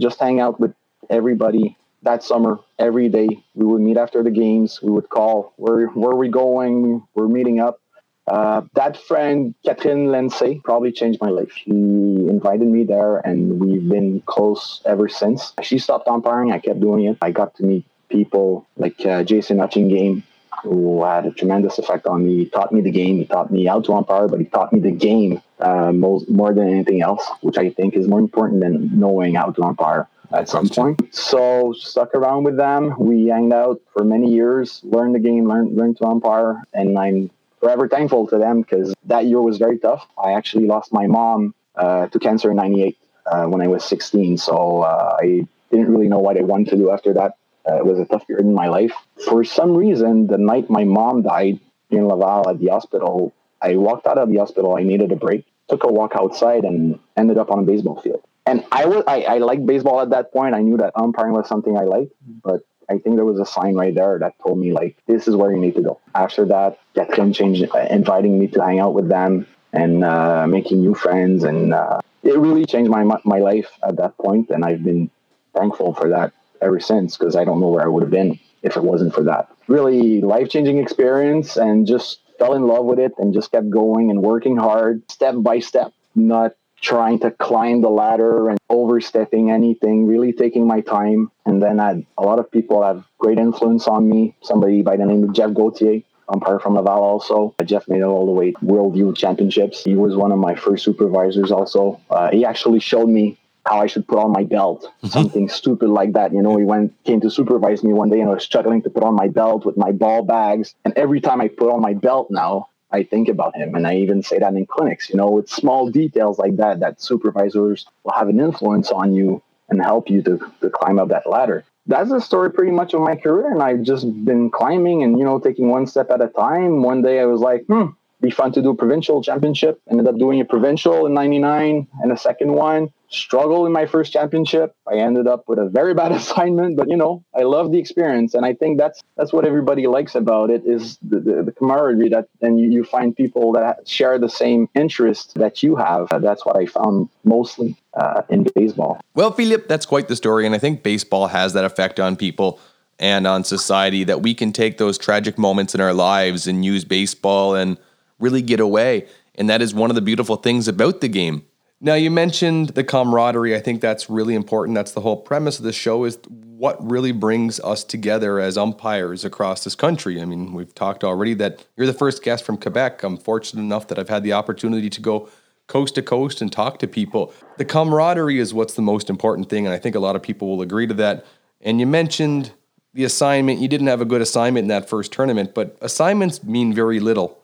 just 0.01 0.19
hang 0.19 0.41
out 0.41 0.59
with 0.59 0.75
everybody 1.11 1.77
that 2.03 2.23
summer 2.23 2.59
every 2.79 3.09
day. 3.09 3.29
We 3.55 3.67
would 3.67 3.81
meet 3.81 3.97
after 3.97 4.23
the 4.23 4.31
games. 4.31 4.81
We 4.83 4.91
would 4.91 5.09
call, 5.09 5.53
"Where 5.57 5.87
where 5.89 6.11
are 6.13 6.17
we 6.17 6.29
going? 6.29 7.03
We're 7.15 7.29
meeting 7.29 7.61
up." 7.61 7.81
Uh, 8.27 8.63
that 8.75 8.97
friend, 8.97 9.55
Catherine 9.65 10.11
Lindsay, 10.13 10.61
probably 10.63 10.93
changed 10.93 11.19
my 11.21 11.31
life. 11.31 11.51
She 11.53 11.71
invited 11.71 12.69
me 12.69 12.85
there, 12.85 13.19
and 13.19 13.59
we've 13.59 13.89
been 13.89 14.21
close 14.27 14.83
ever 14.85 15.09
since. 15.09 15.55
She 15.63 15.79
stopped 15.79 16.07
umpiring. 16.09 16.53
I 16.53 16.59
kept 16.59 16.81
doing 16.81 17.05
it. 17.07 17.17
I 17.23 17.31
got 17.31 17.55
to 17.57 17.63
meet 17.65 17.87
people 18.11 18.67
like 18.77 19.05
uh, 19.07 19.23
Jason 19.25 19.57
Hutchingame, 19.57 20.23
who 20.63 21.03
had 21.05 21.25
a 21.25 21.31
tremendous 21.31 21.79
effect 21.79 22.07
on 22.07 22.27
me. 22.27 22.37
He 22.37 22.47
taught 22.47 22.71
me 22.71 22.83
the 22.83 22.91
game. 22.91 23.17
He 23.19 23.25
taught 23.25 23.51
me 23.51 23.65
how 23.65 23.81
to 23.81 23.95
umpire, 23.95 24.29
but 24.29 24.41
he 24.41 24.47
taught 24.47 24.75
me 24.75 24.81
the 24.81 24.91
game 24.91 25.41
uh, 25.61 25.93
most, 25.93 26.29
more 26.29 26.53
than 26.53 26.69
anything 26.69 27.01
else, 27.01 27.27
which 27.41 27.57
I 27.57 27.71
think 27.71 27.95
is 27.95 28.07
more 28.07 28.21
important 28.21 28.61
than 28.61 28.99
knowing 28.99 29.37
how 29.37 29.53
to 29.53 29.63
umpire 29.63 30.07
at 30.33 30.49
some 30.49 30.69
point. 30.69 31.15
So 31.15 31.75
stuck 31.77 32.15
around 32.15 32.45
with 32.45 32.57
them. 32.57 32.95
We 32.99 33.27
hanged 33.27 33.53
out 33.53 33.81
for 33.93 34.05
many 34.05 34.33
years, 34.33 34.81
learned 34.85 35.15
the 35.15 35.21
game, 35.21 35.49
learned 35.49 35.77
learned 35.77 35.99
to 35.99 36.07
umpire, 36.07 36.63
and 36.73 36.99
I'm 36.99 37.31
forever 37.61 37.89
thankful 37.89 38.27
to 38.29 38.39
them 38.39 38.63
because 38.63 38.95
that 39.07 39.27
year 39.27 39.41
was 39.41 39.59
very 39.59 39.79
tough. 39.79 40.07
I 40.23 40.33
actually 40.33 40.67
lost 40.67 40.93
my 40.93 41.07
mom 41.07 41.55
uh, 41.75 42.07
to 42.09 42.19
cancer 42.19 42.51
in 42.51 42.57
98 42.57 42.99
uh, 43.27 43.45
when 43.47 43.61
I 43.61 43.67
was 43.67 43.85
16. 43.85 44.39
So 44.39 44.83
uh, 44.83 45.17
I 45.21 45.47
didn't 45.71 45.91
really 45.91 46.09
know 46.09 46.19
what 46.19 46.37
I 46.37 46.43
wanted 46.43 46.71
to 46.71 46.77
do 46.77 46.91
after 46.91 47.15
that. 47.15 47.37
Uh, 47.69 47.77
it 47.77 47.85
was 47.85 47.99
a 47.99 48.05
tough 48.05 48.25
year 48.29 48.39
in 48.39 48.55
my 48.55 48.69
life. 48.69 48.93
For 49.29 49.45
some 49.45 49.77
reason, 49.77 50.27
the 50.27 50.39
night 50.39 50.71
my 50.71 50.85
mom 50.85 51.23
died 51.23 51.61
in 51.91 52.07
Laval 52.07 52.49
at 52.49 52.59
the 52.59 52.69
hospital, 52.69 53.35
I 53.61 53.77
walked 53.77 54.07
out 54.07 54.19
of 54.19 54.29
the 54.29 54.37
hospital. 54.37 54.77
I 54.77 54.83
needed 54.83 55.11
a 55.13 55.17
break, 55.17 55.45
took 55.69 55.85
a 55.85 55.89
walk 55.89 56.13
outside, 56.15 56.65
and 56.65 56.99
ended 57.17 57.39
up 57.39 57.51
on 57.51 57.61
a 57.61 57.63
baseball 57.63 58.01
field. 58.01 58.23
And 58.49 58.65
I 58.73 58.87
was 58.87 59.05
I, 59.07 59.23
I 59.23 59.39
liked 59.39 59.67
baseball 59.67 60.01
at 60.01 60.09
that 60.11 60.33
point. 60.33 60.55
I 60.55 60.63
knew 60.63 60.79
that 60.79 60.93
umpiring 60.95 61.35
was 61.35 61.47
something 61.47 61.77
I 61.77 61.85
liked, 61.85 62.15
but 62.43 62.63
I 62.89 62.97
think 62.97 63.17
there 63.17 63.27
was 63.27 63.39
a 63.39 63.45
sign 63.45 63.75
right 63.75 63.95
there 63.95 64.19
that 64.19 64.33
told 64.43 64.59
me 64.59 64.73
like 64.73 64.97
this 65.07 65.29
is 65.29 65.37
where 65.37 65.53
you 65.53 65.59
need 65.59 65.75
to 65.75 65.83
go. 65.83 66.01
After 66.15 66.47
that, 66.47 66.79
Catherine 66.95 67.35
changed, 67.35 67.69
uh, 67.75 67.87
inviting 67.91 68.39
me 68.39 68.47
to 68.49 68.65
hang 68.65 68.81
out 68.81 68.95
with 68.95 69.09
them 69.11 69.47
and 69.75 70.03
uh, 70.03 70.47
making 70.47 70.81
new 70.81 70.95
friends, 70.95 71.45
and 71.45 71.75
uh, 71.75 72.01
it 72.23 72.39
really 72.39 72.65
changed 72.65 72.91
my 72.91 73.05
my 73.25 73.39
life 73.39 73.71
at 73.87 73.97
that 73.97 74.17
point. 74.17 74.49
And 74.49 74.65
I've 74.65 74.83
been 74.83 75.11
thankful 75.55 75.93
for 75.93 76.09
that 76.09 76.33
ever 76.63 76.81
since 76.81 77.19
because 77.19 77.37
I 77.37 77.45
don't 77.45 77.61
know 77.61 77.69
where 77.69 77.85
I 77.85 77.89
would 77.89 78.03
have 78.03 78.11
been 78.11 78.41
if 78.63 78.79
it 78.79 78.83
wasn't 78.83 79.15
for 79.15 79.25
that. 79.25 79.51
Really 79.67 80.23
life 80.23 80.49
changing 80.49 80.79
experience, 80.79 81.59
and 81.59 81.87
just 81.87 82.21
fell 82.39 82.55
in 82.55 82.67
love 82.67 82.87
with 82.87 82.99
it, 82.99 83.13
and 83.19 83.35
just 83.35 83.53
kept 83.53 83.69
going 83.69 84.09
and 84.09 84.23
working 84.23 84.57
hard, 84.57 85.03
step 85.11 85.35
by 85.37 85.59
step, 85.59 85.93
not 86.15 86.53
trying 86.81 87.19
to 87.21 87.31
climb 87.31 87.81
the 87.81 87.89
ladder 87.89 88.51
and 88.51 88.59
overstepping 88.69 89.51
anything, 89.51 90.07
really 90.07 90.33
taking 90.33 90.67
my 90.67 90.81
time. 90.81 91.31
And 91.47 91.63
then 91.63 91.81
I 91.81 92.07
a 92.17 92.23
lot 92.23 92.39
of 92.39 92.51
people 92.51 92.83
have 92.83 93.05
great 93.19 93.39
influence 93.39 93.89
on 93.89 94.09
me. 94.09 94.37
Somebody 94.43 94.83
by 94.83 94.97
the 94.97 95.07
name 95.07 95.25
of 95.25 95.33
Jeff 95.33 95.53
Gauthier, 95.55 96.03
umpire 96.29 96.59
from 96.59 96.75
Laval 96.75 97.03
also. 97.03 97.55
Jeff 97.65 97.89
made 97.89 98.01
it 98.01 98.05
all 98.05 98.27
the 98.27 98.33
way 98.33 98.53
to 98.53 98.65
World 98.65 98.97
Youth 98.97 99.17
Championships. 99.17 99.85
He 99.85 99.95
was 99.95 100.17
one 100.17 100.33
of 100.33 100.39
my 100.39 100.55
first 100.55 100.85
supervisors 100.85 101.51
also. 101.51 102.01
Uh, 102.11 102.31
he 102.31 102.45
actually 102.45 102.81
showed 102.81 103.09
me 103.09 103.39
how 103.67 103.81
I 103.81 103.87
should 103.87 104.07
put 104.07 104.19
on 104.19 104.33
my 104.33 104.45
belt, 104.45 104.83
mm-hmm. 104.83 105.07
something 105.19 105.49
stupid 105.49 105.89
like 105.89 106.13
that. 106.13 106.33
You 106.33 106.43
know, 106.43 106.57
he 106.57 106.65
went 106.65 106.93
came 107.05 107.21
to 107.21 107.31
supervise 107.31 107.83
me 107.83 107.93
one 107.93 108.11
day 108.11 108.21
and 108.21 108.31
I 108.31 108.35
was 108.35 108.45
struggling 108.45 108.83
to 108.83 108.91
put 108.91 109.03
on 109.03 109.15
my 109.15 109.29
belt 109.29 109.65
with 109.65 109.77
my 109.77 109.93
ball 109.93 110.23
bags. 110.23 110.75
And 110.85 110.95
every 110.97 111.21
time 111.21 111.41
I 111.41 111.49
put 111.49 111.71
on 111.71 111.81
my 111.81 111.95
belt 111.95 112.29
now, 112.31 112.69
I 112.91 113.03
think 113.03 113.29
about 113.29 113.57
him. 113.57 113.75
And 113.75 113.87
I 113.87 113.97
even 113.97 114.23
say 114.23 114.39
that 114.39 114.55
in 114.55 114.67
clinics, 114.67 115.11
you 115.11 115.17
know, 115.17 115.39
it's 115.39 115.55
small 115.55 115.91
details 115.91 116.39
like 116.39 116.57
that 116.57 116.81
that 116.81 117.03
supervisors 117.03 117.87
will 118.05 118.13
have 118.13 118.29
an 118.29 118.41
influence 118.41 118.91
on 118.91 119.13
you 119.13 119.43
and 119.69 119.83
help 119.83 120.09
you 120.09 120.23
to, 120.23 120.39
to 120.61 120.71
climb 120.71 120.99
up 120.99 121.09
that 121.09 121.29
ladder. 121.29 121.65
That's 121.87 122.11
the 122.11 122.21
story 122.21 122.51
pretty 122.51 122.73
much 122.73 122.95
of 122.95 123.01
my 123.01 123.17
career. 123.17 123.53
And 123.53 123.63
I've 123.63 123.83
just 123.83 124.07
been 124.25 124.51
climbing 124.51 125.03
and, 125.03 125.19
you 125.19 125.25
know, 125.25 125.39
taking 125.39 125.69
one 125.69 125.87
step 125.87 126.11
at 126.11 126.23
a 126.23 126.29
time. 126.29 126.83
One 126.83 127.03
day 127.03 127.21
I 127.21 127.25
was 127.27 127.41
like, 127.41 127.65
hmm, 127.67 127.87
be 128.21 128.31
fun 128.31 128.53
to 128.53 128.63
do 128.63 128.71
a 128.71 128.75
provincial 128.75 129.23
championship. 129.23 129.81
Ended 129.91 130.07
up 130.07 130.19
doing 130.19 130.41
a 130.41 130.45
provincial 130.45 131.07
in 131.07 131.15
99 131.15 131.87
and 132.03 132.13
a 132.13 132.17
second 132.17 132.53
one 132.53 132.91
struggled 133.09 133.67
in 133.67 133.73
my 133.73 133.87
first 133.87 134.13
championship. 134.13 134.75
I 134.87 134.97
ended 134.97 135.27
up 135.27 135.45
with 135.49 135.59
a 135.59 135.69
very 135.69 135.95
bad 135.95 136.13
assignment, 136.21 136.77
but 136.77 136.89
you 136.89 136.97
know, 136.97 137.25
I 137.35 137.43
love 137.43 137.73
the 137.73 137.79
experience, 137.79 138.35
and 138.35 138.45
I 138.45 138.55
think 138.55 138.79
that's 138.79 139.03
that's 139.17 139.33
what 139.33 139.45
everybody 139.45 139.87
likes 139.87 140.15
about 140.15 140.51
it 140.51 140.63
is 140.65 140.99
the, 141.03 141.21
the, 141.21 141.43
the 141.45 141.53
camaraderie 141.53 142.09
that, 142.11 142.29
and 142.41 142.61
you, 142.61 142.71
you, 142.71 142.85
find 142.85 143.15
people 143.15 143.53
that 143.53 143.87
share 143.87 144.19
the 144.19 144.29
same 144.29 144.69
interest 144.75 145.35
that 145.35 145.63
you 145.63 145.77
have. 145.77 146.09
That's 146.23 146.47
what 146.47 146.57
I 146.57 146.67
found 146.67 147.09
mostly 147.25 147.77
uh, 147.95 148.23
in 148.29 148.47
baseball. 148.55 149.01
Well, 149.15 149.33
Philippe, 149.33 149.65
that's 149.69 149.87
quite 149.87 150.09
the 150.09 150.17
story, 150.17 150.47
and 150.47 150.55
I 150.55 150.59
think 150.59 150.83
baseball 150.83 151.27
has 151.29 151.53
that 151.53 151.65
effect 151.65 152.01
on 152.01 152.17
people 152.17 152.61
and 152.99 153.27
on 153.27 153.45
society 153.45 154.05
that 154.05 154.23
we 154.23 154.35
can 154.35 154.53
take 154.53 154.79
those 154.79 154.99
tragic 154.99 155.39
moments 155.39 155.75
in 155.75 155.81
our 155.81 155.95
lives 155.95 156.47
and 156.47 156.65
use 156.65 156.85
baseball 156.85 157.55
and 157.55 157.79
really 158.19 158.43
get 158.43 158.61
away. 158.61 159.07
And 159.37 159.49
that 159.49 159.63
is 159.63 159.73
one 159.73 159.91
of 159.91 159.95
the 159.95 160.03
beautiful 160.03 160.37
things 160.37 160.67
about 160.67 161.01
the 161.01 161.09
game 161.09 161.45
now 161.81 161.95
you 161.95 162.11
mentioned 162.11 162.71
the 162.71 162.83
camaraderie. 162.83 163.55
I 163.55 163.61
think 163.61 163.81
that's 163.81 164.11
really 164.11 164.35
important. 164.35 164.75
That's 164.75 164.93
the 164.93 165.01
whole 165.01 165.17
premise 165.17 165.59
of 165.59 165.65
the 165.65 165.73
show 165.73 166.05
is 166.05 166.19
what 166.29 166.77
really 166.85 167.13
brings 167.13 167.61
us 167.61 167.85
together 167.85 168.41
as 168.41 168.59
umpires 168.59 169.25
across 169.25 169.63
this 169.63 169.77
country. 169.77 170.21
I 170.21 170.25
mean, 170.25 170.53
we've 170.55 170.75
talked 170.75 171.05
already 171.05 171.35
that 171.35 171.65
you're 171.77 171.87
the 171.87 171.93
first 171.93 172.23
guest 172.23 172.45
from 172.45 172.57
Quebec. 172.57 173.03
I'm 173.05 173.17
fortunate 173.17 173.63
enough 173.63 173.87
that 173.89 173.99
I've 173.99 174.09
had 174.09 174.25
the 174.25 174.33
opportunity 174.33 174.91
to 174.91 175.01
go 175.01 175.29
coast 175.69 175.95
to 175.95 176.03
coast 176.03 176.43
and 176.43 176.51
talk 176.51 176.81
to 176.81 176.89
people. 176.89 177.33
The 177.59 177.65
camaraderie 177.65 178.41
is 178.41 178.53
what's 178.53 178.75
the 178.75 178.83
most 178.83 179.09
important 179.09 179.49
thing 179.49 179.67
and 179.67 179.75
I 179.75 179.79
think 179.79 179.95
a 179.95 180.01
lot 180.01 180.17
of 180.17 180.23
people 180.23 180.49
will 180.49 180.63
agree 180.63 180.87
to 180.89 180.95
that. 180.95 181.27
And 181.61 181.79
you 181.79 181.87
mentioned 181.87 182.53
the 182.95 183.05
assignment. 183.05 183.61
You 183.61 183.69
didn't 183.69 183.87
have 183.87 184.01
a 184.01 184.07
good 184.07 184.23
assignment 184.23 184.65
in 184.65 184.69
that 184.69 184.89
first 184.89 185.13
tournament, 185.13 185.55
but 185.55 185.77
assignments 185.81 186.43
mean 186.43 186.73
very 186.73 186.99
little 186.99 187.38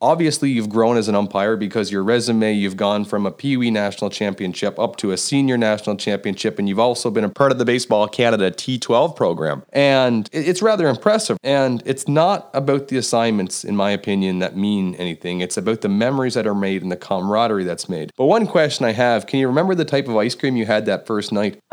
obviously 0.00 0.50
you've 0.50 0.68
grown 0.68 0.96
as 0.96 1.08
an 1.08 1.14
umpire 1.14 1.56
because 1.56 1.90
your 1.90 2.02
resume 2.02 2.52
you've 2.52 2.76
gone 2.76 3.04
from 3.04 3.24
a 3.26 3.30
Pee 3.30 3.56
Wee 3.56 3.70
national 3.70 4.10
championship 4.10 4.78
up 4.78 4.96
to 4.96 5.12
a 5.12 5.16
senior 5.16 5.56
national 5.56 5.96
championship 5.96 6.58
and 6.58 6.68
you've 6.68 6.78
also 6.78 7.10
been 7.10 7.24
a 7.24 7.28
part 7.28 7.52
of 7.52 7.58
the 7.58 7.64
baseball 7.64 8.06
canada 8.06 8.50
t12 8.50 9.16
program. 9.16 9.62
And 9.72 10.28
it's 10.32 10.60
rather 10.60 10.88
impressive. 10.88 11.38
And 11.42 11.82
it's 11.86 12.06
not 12.06 12.50
about 12.52 12.88
the 12.88 12.98
assignments 12.98 13.64
in 13.64 13.74
my 13.76 13.90
opinion 13.90 14.40
that 14.40 14.56
mean 14.56 14.94
anything. 14.96 15.40
It's 15.40 15.56
about 15.56 15.80
the 15.80 15.88
memories 15.88 16.34
that 16.34 16.46
are 16.46 16.54
made 16.54 16.82
and 16.82 16.92
the 16.92 16.96
camaraderie 16.96 17.64
that's 17.64 17.88
made. 17.88 18.12
But 18.16 18.26
one 18.26 18.46
question 18.46 18.84
i 18.84 18.92
have 18.92 19.26
can 19.26 19.40
you 19.40 19.48
remember 19.48 19.74
the 19.74 19.84
type 19.84 20.08
of 20.08 20.16
ice 20.16 20.34
cream 20.34 20.56
you 20.56 20.66
had 20.66 20.86
that 20.86 21.06
first 21.06 21.32
night? 21.32 21.58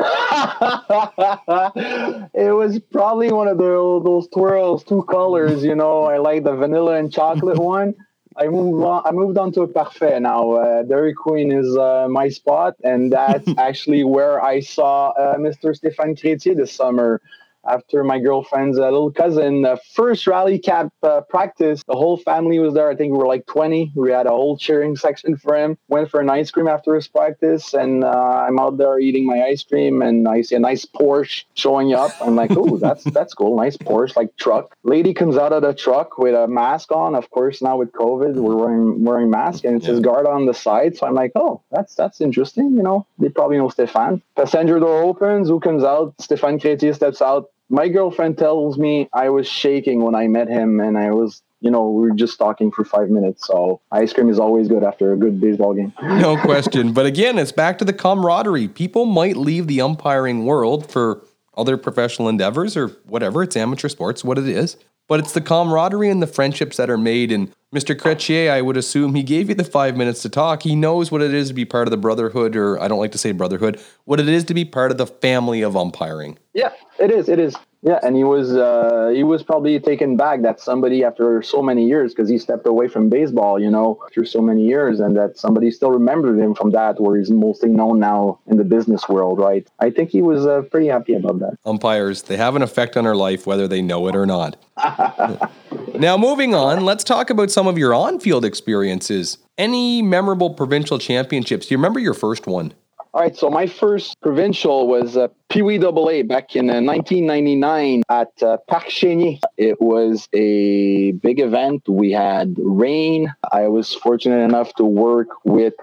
It 2.36 2.54
was 2.54 2.78
probably 2.90 3.32
one 3.32 3.48
of 3.48 3.58
the, 3.58 4.00
those 4.04 4.28
twirls 4.28 4.84
two 4.84 5.02
colors 5.04 5.62
you 5.62 5.74
know. 5.74 6.04
I 6.04 6.18
like 6.18 6.44
the 6.44 6.54
vanilla 6.54 6.96
and 6.96 7.12
chocolate 7.12 7.58
one 7.58 7.94
I 8.36 8.48
moved 8.48 8.84
on. 8.84 9.02
I 9.04 9.12
moved 9.12 9.38
on 9.38 9.52
to 9.52 9.62
a 9.62 9.68
parfait 9.68 10.20
now. 10.20 10.52
Uh, 10.52 10.82
Dairy 10.82 11.14
Queen 11.14 11.52
is 11.52 11.76
uh, 11.76 12.08
my 12.08 12.28
spot, 12.28 12.74
and 12.82 13.12
that's 13.12 13.48
actually 13.58 14.04
where 14.04 14.42
I 14.42 14.60
saw 14.60 15.10
uh, 15.10 15.36
Mr. 15.36 15.78
Stéphane 15.78 16.18
Crétier 16.20 16.56
this 16.56 16.72
summer 16.72 17.20
after 17.68 18.04
my 18.04 18.18
girlfriend's 18.18 18.78
uh, 18.78 18.84
little 18.84 19.10
cousin 19.10 19.64
uh, 19.64 19.76
first 19.94 20.26
rally 20.26 20.58
cap 20.58 20.92
uh, 21.02 21.20
practice. 21.22 21.82
The 21.86 21.96
whole 21.96 22.16
family 22.16 22.58
was 22.58 22.74
there. 22.74 22.90
I 22.90 22.96
think 22.96 23.12
we 23.12 23.18
were 23.18 23.26
like 23.26 23.46
20. 23.46 23.92
We 23.94 24.10
had 24.10 24.26
a 24.26 24.30
whole 24.30 24.56
cheering 24.56 24.96
section 24.96 25.36
for 25.36 25.56
him. 25.56 25.78
Went 25.88 26.10
for 26.10 26.20
an 26.20 26.30
ice 26.30 26.50
cream 26.50 26.68
after 26.68 26.94
his 26.94 27.08
practice, 27.08 27.74
and 27.74 28.04
uh, 28.04 28.44
I'm 28.48 28.58
out 28.58 28.76
there 28.78 28.98
eating 28.98 29.26
my 29.26 29.42
ice 29.42 29.62
cream, 29.62 30.02
and 30.02 30.28
I 30.28 30.42
see 30.42 30.56
a 30.56 30.60
nice 30.60 30.84
Porsche 30.84 31.44
showing 31.54 31.94
up. 31.94 32.12
I'm 32.20 32.36
like, 32.36 32.52
oh, 32.56 32.76
that's 32.78 33.04
that's 33.16 33.34
cool, 33.34 33.56
nice 33.56 33.76
Porsche 33.76 34.16
like 34.16 34.36
truck. 34.36 34.76
Lady 34.82 35.14
comes 35.14 35.36
out 35.36 35.52
of 35.52 35.62
the 35.62 35.74
truck 35.74 36.18
with 36.18 36.34
a 36.34 36.46
mask 36.46 36.92
on. 36.92 37.14
Of 37.14 37.30
course, 37.30 37.62
now 37.62 37.78
with 37.78 37.92
COVID, 37.92 38.34
we're 38.34 38.56
wearing 38.56 39.04
wearing 39.04 39.30
masks, 39.30 39.64
and 39.64 39.76
it 39.76 39.84
says 39.84 40.00
guard 40.00 40.26
on 40.26 40.46
the 40.46 40.54
side. 40.54 40.96
So 40.96 41.06
I'm 41.06 41.14
like, 41.14 41.32
oh, 41.34 41.62
that's 41.70 41.94
that's 41.94 42.20
interesting. 42.20 42.74
You 42.74 42.82
know, 42.82 43.06
they 43.18 43.28
probably 43.28 43.58
know 43.58 43.68
Stéphane. 43.68 44.20
Passenger 44.36 44.78
door 44.80 45.02
opens. 45.02 45.48
Who 45.48 45.60
comes 45.60 45.84
out? 45.84 46.16
Stéphane 46.18 46.60
Crétier 46.60 46.94
steps 46.94 47.22
out 47.22 47.50
my 47.74 47.88
girlfriend 47.88 48.38
tells 48.38 48.78
me 48.78 49.08
I 49.12 49.30
was 49.30 49.48
shaking 49.48 50.02
when 50.02 50.14
I 50.14 50.28
met 50.28 50.48
him, 50.48 50.78
and 50.78 50.96
I 50.96 51.10
was, 51.10 51.42
you 51.60 51.70
know, 51.70 51.90
we 51.90 52.02
were 52.02 52.14
just 52.14 52.38
talking 52.38 52.70
for 52.70 52.84
five 52.84 53.10
minutes. 53.10 53.46
So 53.46 53.80
ice 53.90 54.12
cream 54.12 54.28
is 54.28 54.38
always 54.38 54.68
good 54.68 54.84
after 54.84 55.12
a 55.12 55.16
good 55.16 55.40
baseball 55.40 55.74
game. 55.74 55.92
no 56.02 56.36
question. 56.36 56.92
But 56.92 57.06
again, 57.06 57.36
it's 57.36 57.52
back 57.52 57.78
to 57.78 57.84
the 57.84 57.92
camaraderie. 57.92 58.68
People 58.68 59.06
might 59.06 59.36
leave 59.36 59.66
the 59.66 59.80
umpiring 59.80 60.44
world 60.44 60.88
for 60.90 61.26
other 61.56 61.76
professional 61.76 62.28
endeavors 62.28 62.76
or 62.76 62.88
whatever. 63.06 63.42
It's 63.42 63.56
amateur 63.56 63.88
sports, 63.88 64.24
what 64.24 64.38
it 64.38 64.48
is. 64.48 64.76
But 65.08 65.20
it's 65.20 65.32
the 65.32 65.40
camaraderie 65.40 66.10
and 66.10 66.22
the 66.22 66.26
friendships 66.26 66.76
that 66.76 66.88
are 66.88 66.96
made. 66.96 67.32
And 67.32 67.52
Mr. 67.74 67.96
Cretier, 67.96 68.50
I 68.50 68.62
would 68.62 68.76
assume 68.76 69.16
he 69.16 69.24
gave 69.24 69.48
you 69.48 69.54
the 69.56 69.64
five 69.64 69.96
minutes 69.96 70.22
to 70.22 70.28
talk. 70.28 70.62
He 70.62 70.76
knows 70.76 71.10
what 71.10 71.20
it 71.20 71.34
is 71.34 71.48
to 71.48 71.54
be 71.54 71.64
part 71.64 71.88
of 71.88 71.90
the 71.90 71.96
brotherhood, 71.96 72.54
or 72.54 72.80
I 72.80 72.86
don't 72.86 73.00
like 73.00 73.10
to 73.12 73.18
say 73.18 73.32
brotherhood, 73.32 73.80
what 74.04 74.20
it 74.20 74.28
is 74.28 74.44
to 74.44 74.54
be 74.54 74.64
part 74.64 74.92
of 74.92 74.96
the 74.96 75.08
family 75.08 75.60
of 75.60 75.76
umpiring. 75.76 76.38
Yeah, 76.52 76.70
it 77.00 77.10
is. 77.10 77.28
It 77.28 77.40
is. 77.40 77.56
Yeah, 77.84 77.98
and 78.02 78.16
he 78.16 78.24
was 78.24 78.56
uh, 78.56 79.12
he 79.14 79.24
was 79.24 79.42
probably 79.42 79.78
taken 79.78 80.16
back 80.16 80.40
that 80.40 80.58
somebody 80.58 81.04
after 81.04 81.42
so 81.42 81.60
many 81.60 81.86
years 81.86 82.14
because 82.14 82.30
he 82.30 82.38
stepped 82.38 82.66
away 82.66 82.88
from 82.88 83.10
baseball, 83.10 83.60
you 83.60 83.70
know, 83.70 84.00
through 84.10 84.24
so 84.24 84.40
many 84.40 84.64
years, 84.64 85.00
and 85.00 85.14
that 85.18 85.36
somebody 85.36 85.70
still 85.70 85.90
remembered 85.90 86.38
him 86.38 86.54
from 86.54 86.70
that, 86.70 86.98
where 86.98 87.18
he's 87.18 87.30
mostly 87.30 87.68
known 87.68 88.00
now 88.00 88.38
in 88.46 88.56
the 88.56 88.64
business 88.64 89.06
world, 89.06 89.38
right? 89.38 89.68
I 89.80 89.90
think 89.90 90.08
he 90.08 90.22
was 90.22 90.46
uh, 90.46 90.62
pretty 90.70 90.86
happy 90.86 91.12
about 91.12 91.40
that. 91.40 91.58
Umpires, 91.66 92.22
they 92.22 92.38
have 92.38 92.56
an 92.56 92.62
effect 92.62 92.96
on 92.96 93.06
our 93.06 93.16
life 93.16 93.46
whether 93.46 93.68
they 93.68 93.82
know 93.82 94.08
it 94.08 94.16
or 94.16 94.24
not. 94.24 94.56
now, 95.94 96.16
moving 96.16 96.54
on, 96.54 96.86
let's 96.86 97.04
talk 97.04 97.28
about 97.28 97.50
some 97.50 97.63
of 97.66 97.78
your 97.78 97.94
on-field 97.94 98.44
experiences. 98.44 99.38
Any 99.56 100.02
memorable 100.02 100.54
provincial 100.54 100.98
championships? 100.98 101.66
Do 101.66 101.74
you 101.74 101.78
remember 101.78 102.00
your 102.00 102.14
first 102.14 102.46
one? 102.46 102.74
All 103.14 103.20
right, 103.20 103.36
so 103.36 103.48
my 103.48 103.68
first 103.68 104.20
provincial 104.22 104.88
was 104.88 105.16
uh, 105.16 105.28
Pee 105.48 105.62
Wee 105.62 105.78
Double 105.78 106.10
A 106.10 106.22
back 106.22 106.56
in 106.56 106.68
uh, 106.68 106.82
1999 106.82 108.02
at 108.08 108.32
uh, 108.42 108.56
Parc 108.66 108.86
Chénier. 108.86 109.38
It 109.56 109.80
was 109.80 110.28
a 110.32 111.12
big 111.12 111.38
event. 111.38 111.88
We 111.88 112.10
had 112.10 112.56
rain. 112.58 113.32
I 113.52 113.68
was 113.68 113.94
fortunate 113.94 114.42
enough 114.42 114.74
to 114.74 114.84
work 114.84 115.28
with 115.44 115.74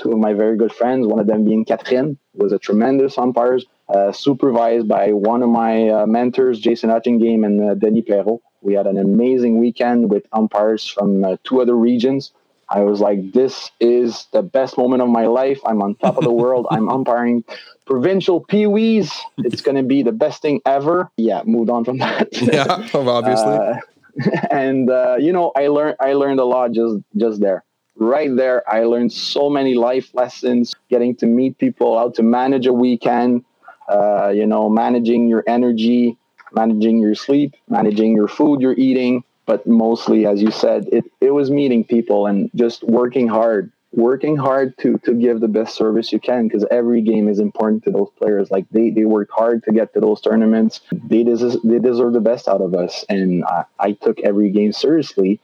two 0.00 0.12
of 0.12 0.18
my 0.18 0.32
very 0.32 0.56
good 0.56 0.72
friends, 0.72 1.06
one 1.06 1.18
of 1.18 1.26
them 1.26 1.44
being 1.44 1.66
Catherine, 1.66 2.16
who 2.32 2.44
was 2.44 2.52
a 2.52 2.58
tremendous 2.58 3.18
umpire, 3.18 3.58
uh, 3.90 4.10
supervised 4.12 4.88
by 4.88 5.12
one 5.12 5.42
of 5.42 5.50
my 5.50 5.90
uh, 5.90 6.06
mentors, 6.06 6.58
Jason 6.58 6.88
Hutchingame 6.88 7.44
and 7.44 7.70
uh, 7.70 7.74
Denis 7.74 8.04
Perrault. 8.08 8.40
We 8.60 8.74
had 8.74 8.86
an 8.86 8.98
amazing 8.98 9.58
weekend 9.58 10.10
with 10.10 10.26
umpires 10.32 10.86
from 10.86 11.24
uh, 11.24 11.36
two 11.44 11.60
other 11.60 11.76
regions. 11.76 12.32
I 12.70 12.80
was 12.80 13.00
like, 13.00 13.32
this 13.32 13.70
is 13.80 14.26
the 14.32 14.42
best 14.42 14.76
moment 14.76 15.02
of 15.02 15.08
my 15.08 15.26
life. 15.26 15.58
I'm 15.64 15.80
on 15.80 15.94
top 15.94 16.18
of 16.18 16.24
the 16.24 16.32
world. 16.32 16.66
I'm 16.70 16.88
umpiring 16.96 17.44
provincial 17.86 18.44
peewees. 18.44 19.10
It's 19.38 19.62
going 19.62 19.76
to 19.76 19.82
be 19.82 20.02
the 20.02 20.12
best 20.12 20.42
thing 20.42 20.60
ever. 20.66 21.10
Yeah, 21.16 21.42
moved 21.44 21.70
on 21.70 21.84
from 21.84 21.98
that. 22.04 22.28
yeah, 22.40 22.88
obviously. 22.94 23.56
Uh, 23.56 23.74
and 24.50 24.90
uh, 24.90 25.16
you 25.18 25.32
know, 25.32 25.52
I 25.56 25.68
learned 25.68 25.96
I 26.00 26.12
learned 26.12 26.40
a 26.40 26.44
lot 26.44 26.72
just 26.72 26.96
just 27.16 27.40
there. 27.40 27.64
Right 27.96 28.34
there, 28.34 28.68
I 28.70 28.84
learned 28.84 29.12
so 29.12 29.48
many 29.50 29.74
life 29.74 30.14
lessons. 30.14 30.74
Getting 30.90 31.16
to 31.16 31.26
meet 31.26 31.58
people, 31.58 31.98
how 31.98 32.10
to 32.10 32.22
manage 32.22 32.66
a 32.66 32.72
weekend. 32.72 33.44
Uh, 33.88 34.28
you 34.28 34.46
know, 34.46 34.68
managing 34.68 35.28
your 35.28 35.42
energy, 35.46 36.18
managing 36.52 36.98
your 36.98 37.14
sleep, 37.14 37.54
managing 37.68 38.14
your 38.14 38.28
food 38.28 38.60
you're 38.60 38.78
eating 38.78 39.24
but 39.48 39.66
mostly, 39.66 40.26
as 40.26 40.42
you 40.42 40.50
said, 40.50 40.90
it, 40.92 41.06
it 41.22 41.30
was 41.30 41.50
meeting 41.50 41.82
people 41.82 42.26
and 42.26 42.50
just 42.54 42.82
working 42.82 43.26
hard, 43.26 43.72
working 43.92 44.36
hard 44.36 44.76
to 44.80 44.98
to 44.98 45.14
give 45.14 45.40
the 45.40 45.48
best 45.48 45.74
service 45.74 46.12
you 46.12 46.20
can 46.20 46.46
because 46.46 46.66
every 46.70 47.00
game 47.00 47.28
is 47.28 47.38
important 47.38 47.82
to 47.84 47.90
those 47.90 48.10
players. 48.18 48.50
Like 48.50 48.66
they, 48.72 48.90
they 48.90 49.06
worked 49.06 49.32
hard 49.32 49.64
to 49.64 49.72
get 49.72 49.94
to 49.94 50.00
those 50.00 50.20
tournaments. 50.20 50.82
They 50.92 51.24
deserve, 51.24 51.62
they 51.64 51.78
deserve 51.78 52.12
the 52.12 52.20
best 52.20 52.46
out 52.46 52.60
of 52.60 52.74
us, 52.74 53.06
and 53.08 53.42
I, 53.46 53.64
I 53.80 53.92
took 53.92 54.20
every 54.20 54.50
game 54.50 54.72
seriously. 54.72 55.40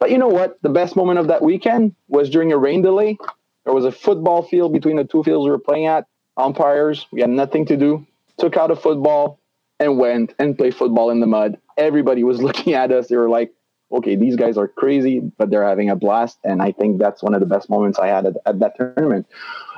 But 0.00 0.10
you 0.10 0.18
know 0.18 0.26
what? 0.26 0.60
The 0.62 0.68
best 0.68 0.96
moment 0.96 1.20
of 1.20 1.28
that 1.28 1.40
weekend 1.40 1.94
was 2.08 2.28
during 2.28 2.50
a 2.50 2.58
rain 2.58 2.82
delay. 2.82 3.16
There 3.64 3.74
was 3.74 3.84
a 3.84 3.92
football 3.92 4.42
field 4.42 4.72
between 4.72 4.96
the 4.96 5.04
two 5.04 5.22
fields 5.22 5.44
we 5.44 5.50
were 5.50 5.60
playing 5.60 5.86
at. 5.86 6.08
Umpires, 6.36 7.06
we 7.12 7.20
had 7.20 7.30
nothing 7.30 7.64
to 7.66 7.76
do. 7.76 8.04
Took 8.38 8.56
out 8.56 8.72
a 8.72 8.76
football 8.76 9.38
and 9.78 9.98
went 9.98 10.34
and 10.38 10.56
played 10.56 10.74
football 10.74 11.10
in 11.10 11.20
the 11.20 11.26
mud 11.26 11.58
everybody 11.76 12.24
was 12.24 12.42
looking 12.42 12.74
at 12.74 12.92
us. 12.92 13.08
They 13.08 13.16
were 13.16 13.28
like, 13.28 13.52
okay, 13.92 14.16
these 14.16 14.34
guys 14.34 14.56
are 14.56 14.66
crazy, 14.66 15.20
but 15.20 15.50
they're 15.50 15.66
having 15.66 15.90
a 15.90 15.96
blast. 15.96 16.38
And 16.42 16.60
I 16.60 16.72
think 16.72 16.98
that's 16.98 17.22
one 17.22 17.34
of 17.34 17.40
the 17.40 17.46
best 17.46 17.70
moments 17.70 17.98
I 17.98 18.08
had 18.08 18.26
at, 18.26 18.34
at 18.44 18.58
that 18.58 18.76
tournament. 18.76 19.26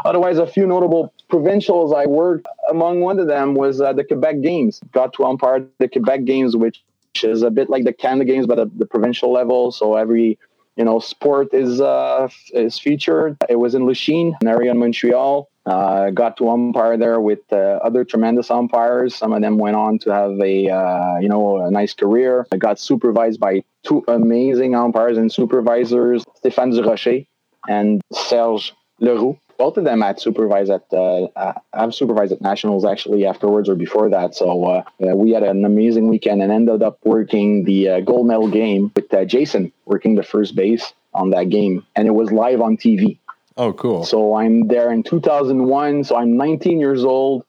Otherwise, 0.04 0.38
a 0.38 0.46
few 0.46 0.66
notable 0.66 1.12
provincials 1.28 1.92
I 1.92 2.06
worked 2.06 2.46
among 2.70 3.00
one 3.00 3.18
of 3.18 3.26
them 3.26 3.54
was 3.54 3.80
uh, 3.80 3.92
the 3.92 4.04
Quebec 4.04 4.40
Games. 4.40 4.80
Got 4.92 5.12
to 5.14 5.24
umpire 5.24 5.66
the 5.78 5.88
Quebec 5.88 6.24
Games, 6.24 6.56
which 6.56 6.82
is 7.22 7.42
a 7.42 7.50
bit 7.50 7.68
like 7.68 7.84
the 7.84 7.92
Canada 7.92 8.24
Games, 8.24 8.46
but 8.46 8.58
at 8.58 8.78
the 8.78 8.86
provincial 8.86 9.30
level. 9.30 9.72
So 9.72 9.96
every 9.96 10.38
you 10.78 10.84
know 10.84 11.00
sport 11.00 11.52
is 11.52 11.80
uh, 11.80 12.28
is 12.52 12.78
featured. 12.78 13.36
It 13.48 13.56
was 13.56 13.74
in 13.74 13.84
Lachine, 13.84 14.36
an 14.40 14.46
area 14.46 14.70
in 14.70 14.78
Montreal. 14.78 15.50
Uh, 15.66 16.10
got 16.10 16.38
to 16.38 16.48
umpire 16.48 16.96
there 16.96 17.20
with 17.20 17.40
uh, 17.52 17.56
other 17.84 18.04
tremendous 18.04 18.50
umpires. 18.50 19.14
Some 19.14 19.34
of 19.34 19.42
them 19.42 19.58
went 19.58 19.76
on 19.76 19.98
to 19.98 20.14
have 20.14 20.40
a 20.40 20.70
uh, 20.70 21.18
you 21.18 21.28
know 21.28 21.58
a 21.66 21.70
nice 21.70 21.92
career. 21.92 22.46
I 22.52 22.56
got 22.56 22.78
supervised 22.78 23.40
by 23.40 23.64
two 23.82 24.04
amazing 24.06 24.74
umpires 24.76 25.18
and 25.18 25.30
supervisors, 25.30 26.24
Stéphane 26.42 26.72
Durocher 26.72 27.26
and 27.68 28.00
Serge 28.12 28.72
Leroux. 29.00 29.38
Both 29.58 29.76
of 29.76 29.84
them 29.84 30.00
had 30.00 30.20
supervised 30.20 30.70
at 30.70 30.92
uh, 30.92 31.52
I've 31.72 31.94
supervised 31.94 32.32
at 32.32 32.40
nationals 32.40 32.84
actually 32.84 33.26
afterwards 33.26 33.68
or 33.68 33.74
before 33.74 34.08
that. 34.10 34.34
So 34.34 34.64
uh, 34.64 34.82
we 34.98 35.32
had 35.32 35.42
an 35.42 35.64
amazing 35.64 36.08
weekend 36.08 36.42
and 36.42 36.52
ended 36.52 36.82
up 36.82 36.98
working 37.04 37.64
the 37.64 37.88
uh, 37.88 38.00
gold 38.00 38.28
medal 38.28 38.48
game 38.48 38.92
with 38.94 39.10
Jason 39.28 39.72
working 39.84 40.14
the 40.14 40.22
first 40.22 40.54
base 40.54 40.92
on 41.12 41.30
that 41.30 41.48
game, 41.50 41.84
and 41.96 42.06
it 42.06 42.12
was 42.12 42.30
live 42.30 42.60
on 42.60 42.76
TV. 42.76 43.18
Oh, 43.56 43.72
cool. 43.72 44.04
So 44.04 44.36
I'm 44.36 44.68
there 44.68 44.92
in 44.92 45.02
2001. 45.02 46.04
So 46.04 46.16
I'm 46.16 46.36
19 46.36 46.78
years 46.78 47.04
old. 47.04 47.44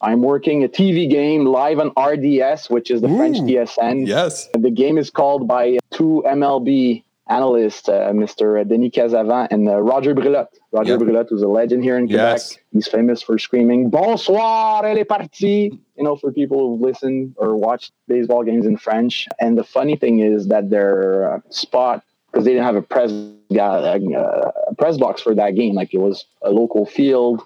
I'm 0.00 0.22
working 0.22 0.64
a 0.64 0.68
TV 0.68 1.10
game 1.10 1.44
live 1.44 1.78
on 1.78 1.88
RDS, 1.88 2.70
which 2.70 2.90
is 2.90 3.02
the 3.02 3.08
Ooh, 3.08 3.18
French 3.18 3.36
TSN. 3.38 4.06
Yes. 4.06 4.48
The 4.54 4.70
game 4.70 4.96
is 4.96 5.10
called 5.10 5.46
by 5.46 5.78
two 5.90 6.24
MLB 6.26 7.04
analysts, 7.28 7.90
uh, 7.90 8.10
Mr. 8.14 8.66
Denis 8.66 8.92
Casavant 8.92 9.48
and 9.50 9.68
uh, 9.68 9.76
Roger 9.80 10.14
Brulotte. 10.14 10.48
Roger 10.72 10.92
yep. 10.92 11.00
Brulotte 11.00 11.32
was 11.32 11.42
a 11.42 11.48
legend 11.48 11.82
here 11.82 11.98
in 11.98 12.06
Quebec. 12.06 12.38
Yes. 12.38 12.58
He's 12.72 12.86
famous 12.86 13.22
for 13.22 13.38
screaming, 13.38 13.90
Bonsoir, 13.90 14.84
elle 14.84 14.98
est 14.98 15.04
partie, 15.04 15.76
you 15.96 16.04
know, 16.04 16.14
for 16.14 16.30
people 16.30 16.58
who've 16.58 16.80
listened 16.80 17.34
or 17.36 17.56
watched 17.56 17.92
baseball 18.06 18.44
games 18.44 18.66
in 18.66 18.76
French. 18.76 19.26
And 19.40 19.58
the 19.58 19.64
funny 19.64 19.96
thing 19.96 20.20
is 20.20 20.46
that 20.46 20.70
their 20.70 21.34
uh, 21.34 21.40
spot 21.50 22.04
because 22.30 22.44
they 22.44 22.52
didn't 22.52 22.64
have 22.64 22.76
a 22.76 22.82
press 22.82 23.10
uh, 23.10 24.52
a 24.68 24.74
press 24.78 24.96
box 24.96 25.20
for 25.20 25.34
that 25.34 25.56
game. 25.56 25.74
Like 25.74 25.92
it 25.92 25.98
was 25.98 26.24
a 26.42 26.50
local 26.50 26.86
field, 26.86 27.42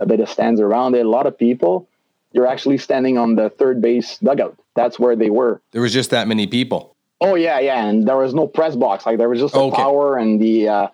a 0.00 0.06
bit 0.06 0.20
of 0.20 0.28
stands 0.28 0.60
around 0.60 0.96
it, 0.96 1.06
a 1.06 1.08
lot 1.08 1.26
of 1.26 1.38
people. 1.38 1.88
You're 2.32 2.48
actually 2.48 2.78
standing 2.78 3.16
on 3.16 3.36
the 3.36 3.50
third 3.50 3.80
base 3.80 4.18
dugout. 4.18 4.58
That's 4.74 4.98
where 4.98 5.14
they 5.14 5.30
were. 5.30 5.60
There 5.70 5.82
was 5.82 5.92
just 5.92 6.10
that 6.10 6.26
many 6.26 6.48
people. 6.48 6.96
Oh 7.20 7.36
yeah, 7.36 7.60
yeah, 7.60 7.86
and 7.86 8.08
there 8.08 8.16
was 8.16 8.34
no 8.34 8.48
press 8.48 8.74
box. 8.74 9.06
Like 9.06 9.18
there 9.18 9.28
was 9.28 9.38
just 9.38 9.54
a 9.54 9.58
okay. 9.58 9.76
power 9.76 10.18
and 10.18 10.40
the. 10.40 10.68
Uh, 10.68 10.88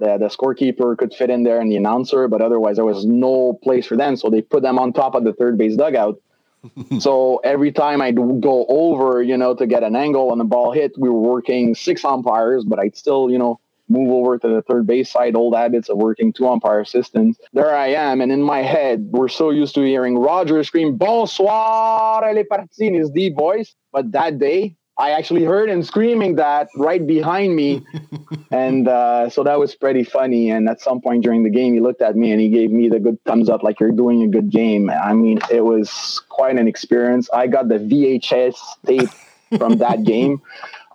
the, 0.00 0.18
the 0.18 0.26
scorekeeper 0.26 0.98
could 0.98 1.14
fit 1.14 1.30
in 1.30 1.44
there 1.44 1.60
and 1.60 1.70
the 1.70 1.76
announcer, 1.76 2.26
but 2.26 2.42
otherwise 2.42 2.76
there 2.76 2.84
was 2.84 3.04
no 3.04 3.58
place 3.62 3.86
for 3.86 3.96
them. 3.96 4.16
So 4.16 4.30
they 4.30 4.42
put 4.42 4.62
them 4.62 4.78
on 4.78 4.92
top 4.92 5.14
of 5.14 5.24
the 5.24 5.32
third 5.32 5.56
base 5.56 5.76
dugout 5.76 6.20
so 6.98 7.38
every 7.38 7.72
time 7.72 8.02
I'd 8.02 8.16
go 8.16 8.66
over, 8.68 9.22
you 9.22 9.36
know, 9.36 9.54
to 9.54 9.66
get 9.66 9.82
an 9.82 9.96
angle 9.96 10.30
on 10.30 10.38
the 10.38 10.44
ball 10.44 10.72
hit, 10.72 10.92
we 10.98 11.08
were 11.08 11.20
working 11.20 11.74
six 11.74 12.04
umpires, 12.04 12.64
but 12.64 12.78
I'd 12.78 12.96
still, 12.96 13.30
you 13.30 13.38
know, 13.38 13.60
move 13.88 14.10
over 14.10 14.38
to 14.38 14.48
the 14.48 14.62
third 14.62 14.86
base 14.86 15.10
side, 15.10 15.34
old 15.34 15.54
habits 15.54 15.88
of 15.88 15.96
working 15.96 16.32
two 16.32 16.46
umpire 16.46 16.80
assistants. 16.80 17.40
There 17.52 17.74
I 17.74 17.88
am. 17.88 18.20
And 18.20 18.30
in 18.30 18.40
my 18.40 18.62
head, 18.62 19.08
we're 19.10 19.28
so 19.28 19.50
used 19.50 19.74
to 19.74 19.82
hearing 19.82 20.16
Roger 20.16 20.62
scream, 20.62 20.96
Bonsoir, 20.96 22.22
elle 22.24 22.38
est 22.38 22.48
partie 22.48 22.86
in 22.86 22.94
his 22.94 23.10
deep 23.10 23.36
voice. 23.36 23.74
But 23.92 24.12
that 24.12 24.38
day, 24.38 24.76
I 25.00 25.12
actually 25.12 25.44
heard 25.44 25.70
him 25.70 25.82
screaming 25.82 26.36
that 26.36 26.68
right 26.76 27.04
behind 27.04 27.56
me. 27.56 27.82
and 28.50 28.86
uh, 28.86 29.30
so 29.30 29.42
that 29.44 29.58
was 29.58 29.74
pretty 29.74 30.04
funny. 30.04 30.50
And 30.50 30.68
at 30.68 30.82
some 30.82 31.00
point 31.00 31.24
during 31.24 31.42
the 31.42 31.48
game, 31.48 31.72
he 31.72 31.80
looked 31.80 32.02
at 32.02 32.16
me 32.16 32.32
and 32.32 32.40
he 32.40 32.50
gave 32.50 32.70
me 32.70 32.90
the 32.90 33.00
good 33.00 33.18
thumbs 33.24 33.48
up, 33.48 33.62
like 33.62 33.80
you're 33.80 33.92
doing 33.92 34.22
a 34.24 34.28
good 34.28 34.50
game. 34.50 34.90
I 34.90 35.14
mean, 35.14 35.38
it 35.50 35.62
was 35.62 36.20
quite 36.28 36.58
an 36.58 36.68
experience. 36.68 37.30
I 37.32 37.46
got 37.46 37.68
the 37.68 37.78
VHS 37.78 38.56
tape 38.84 39.08
from 39.56 39.78
that 39.78 40.02
game. 40.04 40.42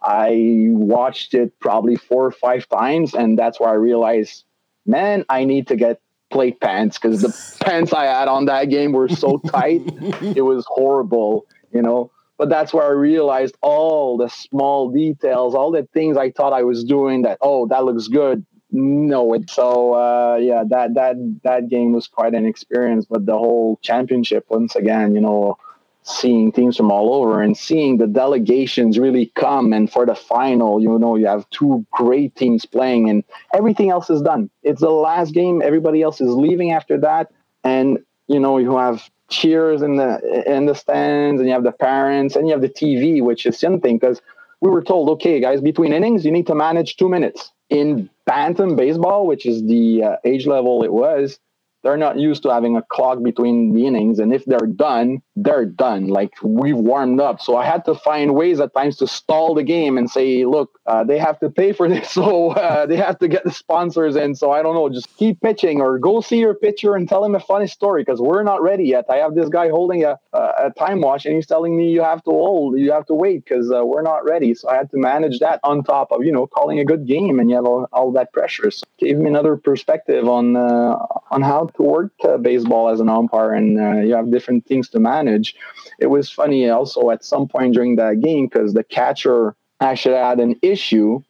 I 0.03 0.67
watched 0.69 1.33
it 1.33 1.59
probably 1.59 1.95
four 1.95 2.27
or 2.27 2.31
five 2.31 2.69
times. 2.69 3.15
And 3.15 3.39
that's 3.39 3.59
where 3.59 3.69
I 3.69 3.73
realized, 3.73 4.43
man, 4.85 5.25
I 5.29 5.45
need 5.45 5.69
to 5.69 5.75
get 5.75 5.99
plate 6.29 6.61
pants 6.61 6.99
because 6.99 7.21
the 7.23 7.35
pants 7.65 7.91
I 7.91 8.05
had 8.05 8.27
on 8.27 8.45
that 8.45 8.65
game 8.65 8.91
were 8.91 9.09
so 9.09 9.39
tight. 9.39 9.81
it 10.21 10.45
was 10.45 10.63
horrible, 10.67 11.47
you 11.73 11.81
know 11.81 12.11
but 12.37 12.49
that's 12.49 12.73
where 12.73 12.85
I 12.85 12.89
realized 12.89 13.55
all 13.61 14.17
the 14.17 14.29
small 14.29 14.89
details, 14.89 15.55
all 15.55 15.71
the 15.71 15.87
things 15.93 16.17
I 16.17 16.31
thought 16.31 16.53
I 16.53 16.63
was 16.63 16.83
doing 16.83 17.21
that, 17.23 17.37
oh, 17.41 17.67
that 17.67 17.85
looks 17.85 18.07
good. 18.07 18.45
No, 18.71 19.33
it 19.33 19.49
so 19.49 19.93
uh, 19.93 20.35
yeah, 20.35 20.63
that 20.67 20.95
that 20.95 21.15
that 21.43 21.69
game 21.69 21.93
was 21.93 22.07
quite 22.07 22.33
an 22.33 22.45
experience. 22.45 23.05
But 23.05 23.25
the 23.25 23.37
whole 23.37 23.79
championship, 23.81 24.45
once 24.49 24.75
again, 24.75 25.15
you 25.15 25.21
know, 25.21 25.57
seeing 26.03 26.51
teams 26.51 26.75
from 26.75 26.91
all 26.91 27.13
over 27.13 27.41
and 27.41 27.55
seeing 27.55 27.97
the 27.97 28.07
delegations 28.07 28.99
really 28.99 29.31
come 29.35 29.71
and 29.71 29.89
for 29.89 30.05
the 30.05 30.15
final, 30.15 30.81
you 30.81 30.99
know, 30.99 31.15
you 31.15 31.25
have 31.25 31.49
two 31.51 31.85
great 31.91 32.35
teams 32.35 32.65
playing 32.65 33.09
and 33.09 33.23
everything 33.53 33.91
else 33.91 34.09
is 34.09 34.21
done. 34.21 34.49
It's 34.61 34.81
the 34.81 34.89
last 34.89 35.33
game, 35.33 35.61
everybody 35.63 36.01
else 36.01 36.19
is 36.19 36.29
leaving 36.29 36.71
after 36.71 36.97
that. 36.99 37.31
And 37.63 37.99
you 38.27 38.39
know, 38.39 38.57
you 38.57 38.75
have 38.75 39.09
cheers 39.35 39.81
in 39.81 39.97
the 39.97 40.11
in 40.47 40.65
the 40.65 40.75
stands 40.75 41.39
and 41.39 41.47
you 41.47 41.53
have 41.53 41.63
the 41.63 41.71
parents 41.71 42.35
and 42.35 42.47
you 42.47 42.53
have 42.53 42.61
the 42.61 42.69
TV, 42.69 43.21
which 43.21 43.45
is 43.45 43.59
something 43.59 43.97
because 43.97 44.21
we 44.61 44.69
were 44.69 44.83
told, 44.83 45.09
okay, 45.09 45.39
guys, 45.39 45.61
between 45.61 45.93
innings, 45.93 46.25
you 46.25 46.31
need 46.31 46.47
to 46.47 46.55
manage 46.55 46.95
two 46.95 47.09
minutes. 47.09 47.51
In 47.69 48.09
bantam 48.25 48.75
baseball, 48.75 49.27
which 49.27 49.45
is 49.45 49.63
the 49.63 50.03
uh, 50.03 50.15
age 50.23 50.47
level 50.47 50.83
it 50.83 50.93
was, 50.93 51.39
they're 51.85 51.97
not 51.97 52.17
used 52.17 52.41
to 52.41 52.51
having 52.51 52.75
a 52.75 52.81
clock 52.81 53.21
between 53.21 53.71
the 53.75 53.85
innings. 53.85 54.17
And 54.17 54.33
if 54.33 54.43
they're 54.45 54.65
done, 54.65 55.21
they're 55.35 55.67
done. 55.67 56.07
Like 56.07 56.33
we've 56.41 56.75
warmed 56.75 57.19
up. 57.19 57.39
So 57.39 57.55
I 57.55 57.63
had 57.63 57.85
to 57.85 57.93
find 57.93 58.33
ways 58.33 58.59
at 58.59 58.73
times 58.73 58.97
to 58.97 59.07
stall 59.07 59.53
the 59.53 59.61
game 59.61 59.95
and 59.99 60.09
say, 60.09 60.45
look, 60.45 60.79
uh, 60.87 61.03
they 61.03 61.19
have 61.19 61.39
to 61.41 61.49
pay 61.51 61.73
for 61.73 61.87
this. 61.93 62.09
So 62.09 62.53
uh, 62.53 62.87
they 62.87 62.95
have 62.95 63.19
to 63.19 63.27
get 63.27 63.43
the 63.43 63.51
sponsors 63.51 64.15
in. 64.15 64.33
So 64.33 64.49
I 64.49 64.63
don't 64.63 64.73
know, 64.73 64.89
just 64.89 65.15
keep 65.15 65.39
pitching 65.41 65.79
or 65.79 65.99
go 65.99 66.21
see 66.21 66.39
your 66.39 66.55
pitcher 66.55 66.95
and 66.95 67.07
tell 67.07 67.23
him 67.23 67.35
a 67.35 67.39
funny 67.39 67.67
story 67.67 68.01
because 68.01 68.19
we're 68.19 68.41
not 68.41 68.63
ready 68.63 68.85
yet. 68.85 69.05
I 69.07 69.17
have 69.17 69.35
this 69.35 69.49
guy 69.49 69.69
holding 69.69 70.03
a, 70.05 70.17
a, 70.33 70.71
time 70.75 71.01
watch 71.01 71.27
and 71.27 71.35
he's 71.35 71.45
telling 71.45 71.77
me 71.77 71.91
you 71.91 72.01
have 72.01 72.23
to 72.23 72.31
hold, 72.31 72.79
you 72.79 72.91
have 72.93 73.05
to 73.05 73.13
wait 73.13 73.45
because 73.45 73.71
uh, 73.71 73.85
we're 73.85 74.01
not 74.01 74.25
ready. 74.25 74.55
So 74.55 74.69
I 74.69 74.75
had 74.75 74.89
to 74.89 74.97
manage 74.97 75.37
that 75.37 75.59
on 75.63 75.83
top 75.83 76.11
of, 76.11 76.23
you 76.23 76.31
know, 76.31 76.47
calling 76.47 76.79
a 76.79 76.85
good 76.85 77.05
game 77.05 77.39
and 77.39 77.47
you 77.47 77.57
have 77.57 77.65
all, 77.65 77.87
all 77.93 78.11
that 78.13 78.33
pressure. 78.33 78.71
So 78.71 78.85
gave 78.97 79.17
me 79.17 79.27
another 79.27 79.55
perspective 79.55 80.27
on, 80.27 80.55
uh, 80.55 80.97
on 81.29 81.43
how 81.43 81.69
to 81.77 81.83
work 81.83 82.11
uh, 82.23 82.37
baseball 82.37 82.89
as 82.89 82.99
an 82.99 83.09
umpire 83.09 83.53
and 83.53 83.79
uh, 83.79 84.01
you 84.01 84.15
have 84.15 84.31
different 84.31 84.65
things 84.65 84.89
to 84.89 84.99
manage. 84.99 85.55
It 85.99 86.07
was 86.07 86.29
funny 86.29 86.69
also 86.69 87.09
at 87.11 87.23
some 87.23 87.47
point 87.47 87.73
during 87.73 87.95
that 87.97 88.21
game 88.21 88.47
because 88.47 88.73
the 88.73 88.83
catcher 88.83 89.55
actually 89.81 90.15
had 90.15 90.39
an 90.39 90.55
issue 90.61 91.21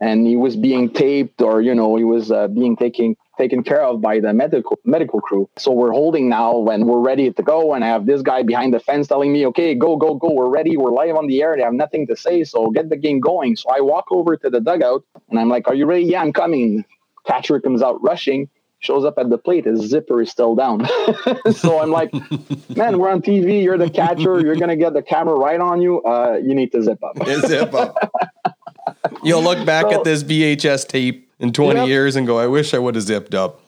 and 0.00 0.26
he 0.26 0.36
was 0.36 0.56
being 0.56 0.90
taped 0.90 1.40
or 1.40 1.62
you 1.62 1.74
know 1.74 1.96
he 1.96 2.04
was 2.04 2.30
uh, 2.32 2.48
being 2.48 2.76
taken 2.76 3.16
taken 3.38 3.62
care 3.62 3.82
of 3.82 4.00
by 4.00 4.20
the 4.20 4.32
medical 4.34 4.78
medical 4.84 5.20
crew. 5.20 5.48
So 5.56 5.72
we're 5.72 5.92
holding 5.92 6.28
now 6.28 6.58
when 6.58 6.86
we're 6.86 7.00
ready 7.00 7.32
to 7.32 7.42
go 7.42 7.72
and 7.74 7.84
i 7.84 7.88
have 7.88 8.04
this 8.04 8.20
guy 8.20 8.42
behind 8.42 8.74
the 8.74 8.80
fence 8.80 9.06
telling 9.06 9.32
me 9.32 9.46
okay 9.46 9.74
go 9.74 9.96
go 9.96 10.14
go. 10.14 10.30
We're 10.32 10.48
ready. 10.48 10.76
We're 10.76 10.92
live 10.92 11.16
on 11.16 11.28
the 11.28 11.40
air. 11.42 11.54
They 11.56 11.62
have 11.62 11.72
nothing 11.72 12.06
to 12.08 12.16
say. 12.16 12.44
So 12.44 12.70
get 12.70 12.90
the 12.90 12.96
game 12.96 13.20
going. 13.20 13.56
So 13.56 13.70
i 13.70 13.80
walk 13.80 14.06
over 14.10 14.36
to 14.36 14.50
the 14.50 14.60
dugout 14.60 15.04
and 15.30 15.38
i'm 15.38 15.48
like 15.48 15.68
are 15.68 15.74
you 15.74 15.86
ready? 15.86 16.04
Yeah 16.04 16.20
i'm 16.22 16.32
coming. 16.32 16.84
Catcher 17.24 17.60
comes 17.60 17.82
out 17.82 18.02
rushing 18.02 18.48
shows 18.82 19.04
up 19.04 19.16
at 19.16 19.30
the 19.30 19.38
plate, 19.38 19.64
his 19.64 19.80
zipper 19.80 20.20
is 20.20 20.30
still 20.30 20.54
down. 20.54 20.86
so 21.52 21.80
I'm 21.80 21.90
like, 21.90 22.12
man, 22.76 22.98
we're 22.98 23.10
on 23.10 23.22
TV. 23.22 23.62
You're 23.62 23.78
the 23.78 23.88
catcher. 23.88 24.40
You're 24.40 24.56
gonna 24.56 24.76
get 24.76 24.92
the 24.92 25.02
camera 25.02 25.34
right 25.34 25.60
on 25.60 25.80
you. 25.80 26.02
Uh, 26.02 26.38
you 26.42 26.54
need 26.54 26.72
to 26.72 26.82
zip 26.82 27.02
up. 27.02 27.16
zip 27.26 27.72
up. 27.72 28.12
You'll 29.22 29.42
look 29.42 29.64
back 29.64 29.84
so, 29.84 29.94
at 29.94 30.04
this 30.04 30.22
VHS 30.24 30.88
tape 30.88 31.30
in 31.38 31.52
20 31.52 31.80
yep. 31.80 31.88
years 31.88 32.16
and 32.16 32.26
go, 32.26 32.38
I 32.38 32.46
wish 32.46 32.74
I 32.74 32.78
would 32.78 32.94
have 32.96 33.04
zipped 33.04 33.34
up. 33.34 33.60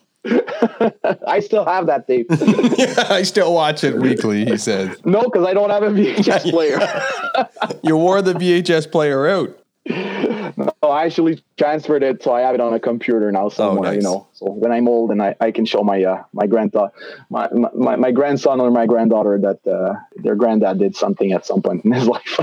I 1.27 1.39
still 1.39 1.65
have 1.65 1.85
that 1.85 2.07
tape. 2.07 2.27
yeah, 2.77 3.07
I 3.09 3.21
still 3.23 3.53
watch 3.53 3.83
it 3.83 3.95
weekly, 3.95 4.43
he 4.43 4.57
says. 4.57 4.97
No, 5.05 5.21
because 5.21 5.45
I 5.45 5.53
don't 5.53 5.69
have 5.69 5.83
a 5.83 5.89
VHS 5.89 6.49
player. 6.49 6.79
you 7.83 7.95
wore 7.95 8.21
the 8.21 8.33
VHS 8.33 8.91
player 8.91 9.27
out. 9.27 9.57
No, 9.87 10.73
I 10.81 11.05
actually 11.05 11.43
transferred 11.57 12.01
it, 12.01 12.23
so 12.23 12.33
I 12.33 12.41
have 12.41 12.55
it 12.55 12.61
on 12.61 12.73
a 12.73 12.79
computer 12.79 13.31
now 13.31 13.49
somewhere. 13.49 13.89
Oh, 13.89 13.93
nice. 13.93 13.95
You 13.97 14.01
know, 14.01 14.27
so 14.33 14.45
when 14.47 14.71
I'm 14.71 14.87
old 14.87 15.11
and 15.11 15.21
I, 15.21 15.35
I 15.39 15.51
can 15.51 15.65
show 15.65 15.83
my 15.83 16.03
uh, 16.03 16.23
my 16.33 16.47
granddaughter, 16.47 16.93
my, 17.29 17.49
my 17.73 17.95
my 17.95 18.11
grandson 18.11 18.59
or 18.61 18.71
my 18.71 18.85
granddaughter 18.85 19.37
that 19.39 19.67
uh, 19.67 19.95
their 20.15 20.35
granddad 20.35 20.79
did 20.79 20.95
something 20.95 21.31
at 21.31 21.45
some 21.45 21.61
point 21.61 21.85
in 21.85 21.91
his 21.91 22.07
life. 22.07 22.39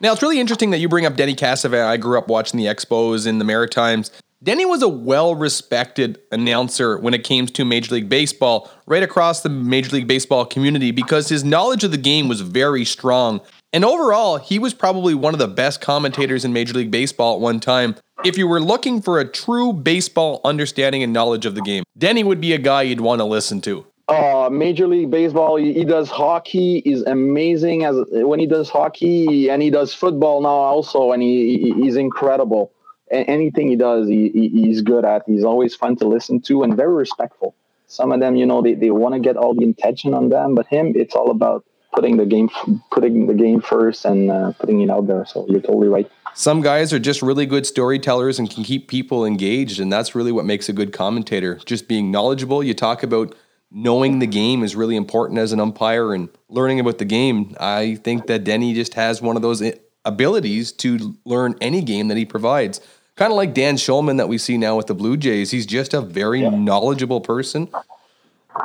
now 0.00 0.12
it's 0.12 0.22
really 0.22 0.40
interesting 0.40 0.70
that 0.70 0.78
you 0.78 0.88
bring 0.88 1.06
up 1.06 1.16
Denny 1.16 1.34
Casavant. 1.34 1.86
I 1.86 1.96
grew 1.96 2.18
up 2.18 2.28
watching 2.28 2.58
the 2.58 2.66
Expos 2.66 3.26
in 3.26 3.38
the 3.38 3.44
Maritimes. 3.44 4.10
Denny 4.42 4.66
was 4.66 4.82
a 4.82 4.88
well 4.88 5.34
respected 5.34 6.20
announcer 6.30 6.98
when 6.98 7.14
it 7.14 7.24
came 7.24 7.46
to 7.46 7.64
Major 7.64 7.94
League 7.94 8.08
Baseball, 8.08 8.70
right 8.86 9.02
across 9.02 9.40
the 9.40 9.48
Major 9.48 9.96
League 9.96 10.06
Baseball 10.06 10.44
community, 10.44 10.90
because 10.90 11.28
his 11.28 11.42
knowledge 11.42 11.82
of 11.82 11.90
the 11.90 11.96
game 11.96 12.28
was 12.28 12.42
very 12.42 12.84
strong. 12.84 13.40
And 13.76 13.84
overall, 13.84 14.38
he 14.38 14.58
was 14.58 14.72
probably 14.72 15.12
one 15.12 15.34
of 15.34 15.38
the 15.38 15.46
best 15.46 15.82
commentators 15.82 16.46
in 16.46 16.54
Major 16.54 16.72
League 16.72 16.90
Baseball 16.90 17.34
at 17.34 17.40
one 17.42 17.60
time. 17.60 17.96
If 18.24 18.38
you 18.38 18.48
were 18.48 18.58
looking 18.58 19.02
for 19.02 19.20
a 19.20 19.28
true 19.30 19.74
baseball 19.74 20.40
understanding 20.46 21.02
and 21.02 21.12
knowledge 21.12 21.44
of 21.44 21.54
the 21.54 21.60
game, 21.60 21.84
Denny 21.98 22.24
would 22.24 22.40
be 22.40 22.54
a 22.54 22.58
guy 22.58 22.80
you'd 22.80 23.02
want 23.02 23.18
to 23.18 23.26
listen 23.26 23.60
to. 23.60 23.84
Uh, 24.08 24.48
Major 24.50 24.86
League 24.86 25.10
Baseball. 25.10 25.56
He, 25.56 25.84
does 25.84 26.08
hockey. 26.08 26.80
He's 26.86 27.02
amazing 27.02 27.84
as 27.84 27.96
when 28.12 28.40
he 28.40 28.46
does 28.46 28.70
hockey, 28.70 29.50
and 29.50 29.60
he 29.60 29.68
does 29.68 29.92
football 29.92 30.40
now 30.40 30.48
also, 30.48 31.12
and 31.12 31.22
he, 31.22 31.74
he's 31.76 31.96
incredible. 31.96 32.72
anything 33.10 33.68
he 33.68 33.76
does, 33.76 34.08
he, 34.08 34.30
he's 34.54 34.80
good 34.80 35.04
at. 35.04 35.24
He's 35.26 35.44
always 35.44 35.74
fun 35.74 35.96
to 35.96 36.08
listen 36.08 36.40
to 36.48 36.62
and 36.62 36.74
very 36.74 36.94
respectful. 36.94 37.54
Some 37.88 38.10
of 38.10 38.20
them, 38.20 38.36
you 38.36 38.46
know, 38.46 38.62
they, 38.62 38.72
they 38.72 38.90
want 38.90 39.12
to 39.16 39.20
get 39.20 39.36
all 39.36 39.54
the 39.54 39.68
attention 39.68 40.14
on 40.14 40.30
them, 40.30 40.54
but 40.54 40.66
him, 40.66 40.94
it's 40.96 41.14
all 41.14 41.30
about 41.30 41.66
putting 41.96 42.18
the 42.18 42.26
game 42.26 42.48
putting 42.92 43.26
the 43.26 43.34
game 43.34 43.60
first 43.60 44.04
and 44.04 44.30
uh, 44.30 44.52
putting 44.60 44.82
it 44.82 44.90
out 44.90 45.08
there. 45.08 45.24
So 45.26 45.46
you're 45.48 45.60
totally 45.60 45.88
right. 45.88 46.08
Some 46.34 46.60
guys 46.60 46.92
are 46.92 46.98
just 46.98 47.22
really 47.22 47.46
good 47.46 47.66
storytellers 47.66 48.38
and 48.38 48.48
can 48.48 48.62
keep 48.62 48.88
people 48.88 49.24
engaged, 49.24 49.80
and 49.80 49.90
that's 49.90 50.14
really 50.14 50.30
what 50.30 50.44
makes 50.44 50.68
a 50.68 50.72
good 50.74 50.92
commentator. 50.92 51.58
Just 51.64 51.88
being 51.88 52.10
knowledgeable. 52.10 52.62
You 52.62 52.74
talk 52.74 53.02
about 53.02 53.34
knowing 53.72 54.18
the 54.18 54.26
game 54.26 54.62
is 54.62 54.76
really 54.76 54.96
important 54.96 55.38
as 55.38 55.52
an 55.52 55.60
umpire 55.60 56.12
and 56.12 56.28
learning 56.50 56.78
about 56.78 56.98
the 56.98 57.06
game. 57.06 57.56
I 57.58 57.96
think 57.96 58.26
that 58.26 58.44
Denny 58.44 58.74
just 58.74 58.94
has 58.94 59.22
one 59.22 59.34
of 59.36 59.42
those 59.42 59.62
abilities 60.04 60.72
to 60.72 61.16
learn 61.24 61.56
any 61.60 61.82
game 61.82 62.08
that 62.08 62.18
he 62.18 62.26
provides. 62.26 62.80
Kind 63.16 63.32
of 63.32 63.36
like 63.38 63.54
Dan 63.54 63.76
Shulman 63.76 64.18
that 64.18 64.28
we 64.28 64.36
see 64.36 64.58
now 64.58 64.76
with 64.76 64.88
the 64.88 64.94
Blue 64.94 65.16
Jays. 65.16 65.50
He's 65.50 65.64
just 65.64 65.94
a 65.94 66.02
very 66.02 66.42
yeah. 66.42 66.50
knowledgeable 66.50 67.22
person 67.22 67.68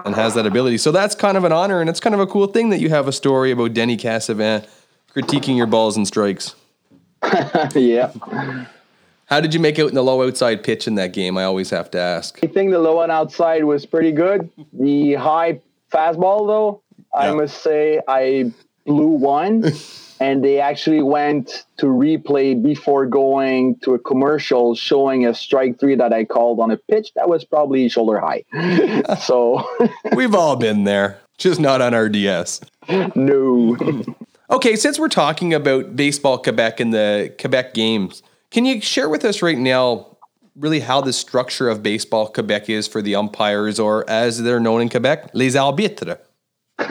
and 0.06 0.16
has 0.16 0.36
that 0.36 0.46
ability. 0.46 0.78
So 0.78 0.92
that's 0.92 1.16
kind 1.16 1.38
of 1.38 1.44
an 1.44 1.52
honor, 1.52 1.82
and 1.82 1.90
it's 1.90 2.00
kind 2.00 2.16
of 2.16 2.22
a 2.22 2.28
cool 2.28 2.48
thing 2.48 2.70
that 2.70 2.80
you 2.80 2.90
have 2.90 3.08
a 3.08 3.12
story 3.12 3.52
about 3.52 3.74
Denny 3.74 3.98
Casavant 3.98 4.68
critiquing 5.16 5.58
your 5.58 5.68
balls 5.68 5.98
and 5.98 6.08
strikes. 6.08 6.56
yeah. 7.76 8.12
How 9.26 9.40
did 9.40 9.54
you 9.54 9.60
make 9.60 9.80
out 9.80 9.90
in 9.90 9.96
the 9.96 10.04
low 10.04 10.28
outside 10.28 10.64
pitch 10.64 10.88
in 10.88 10.96
that 10.96 11.14
game? 11.14 11.38
I 11.38 11.44
always 11.44 11.70
have 11.70 11.92
to 11.92 12.00
ask. 12.00 12.40
I 12.44 12.48
think 12.48 12.72
the 12.72 12.80
low 12.80 13.02
and 13.02 13.12
outside 13.12 13.64
was 13.64 13.86
pretty 13.86 14.12
good. 14.12 14.50
The 14.74 15.14
high 15.14 15.62
fastball, 15.92 16.48
though, 16.48 16.82
yeah. 17.14 17.32
I 17.32 17.34
must 17.34 17.62
say, 17.62 18.02
I 18.08 18.52
blew 18.86 19.08
one. 19.08 19.64
and 20.22 20.46
they 20.46 20.60
actually 20.60 21.02
went 21.02 21.66
to 21.78 21.88
replay 21.88 22.62
before 22.62 23.08
going 23.08 23.76
to 23.80 23.96
a 23.96 24.00
commercial 24.00 24.76
showing 24.76 25.26
a 25.26 25.34
strike 25.34 25.80
three 25.80 25.96
that 25.96 26.14
I 26.14 26.26
called 26.26 26.60
on 26.60 26.70
a 26.70 26.78
pitch 26.78 27.12
that 27.16 27.28
was 27.28 27.44
probably 27.44 27.90
shoulder 27.90 28.20
high. 28.20 28.44
so 29.20 29.68
we've 30.16 30.36
all 30.36 30.56
been 30.56 30.84
there, 30.84 31.20
just 31.40 31.60
not 31.60 31.82
on 31.82 31.96
RDS. 31.96 32.62
No. 33.16 33.76
okay, 34.52 34.76
since 34.76 35.00
we're 35.00 35.08
talking 35.10 35.56
about 35.56 35.96
baseball 35.96 36.38
Quebec 36.38 36.80
and 36.80 36.94
the 36.94 37.34
Quebec 37.40 37.74
games, 37.74 38.22
can 38.52 38.64
you 38.64 38.80
share 38.80 39.10
with 39.10 39.26
us 39.26 39.42
right 39.42 39.58
now 39.58 40.18
really 40.56 40.82
how 40.82 41.02
the 41.02 41.14
structure 41.14 41.68
of 41.68 41.82
baseball 41.82 42.28
Quebec 42.28 42.70
is 42.70 42.88
for 42.88 43.02
the 43.02 43.16
umpires, 43.16 43.80
or 43.80 44.08
as 44.08 44.44
they're 44.44 44.60
known 44.60 44.82
in 44.82 44.90
Quebec, 44.90 45.32
les 45.34 45.56
arbitres? 45.56 46.18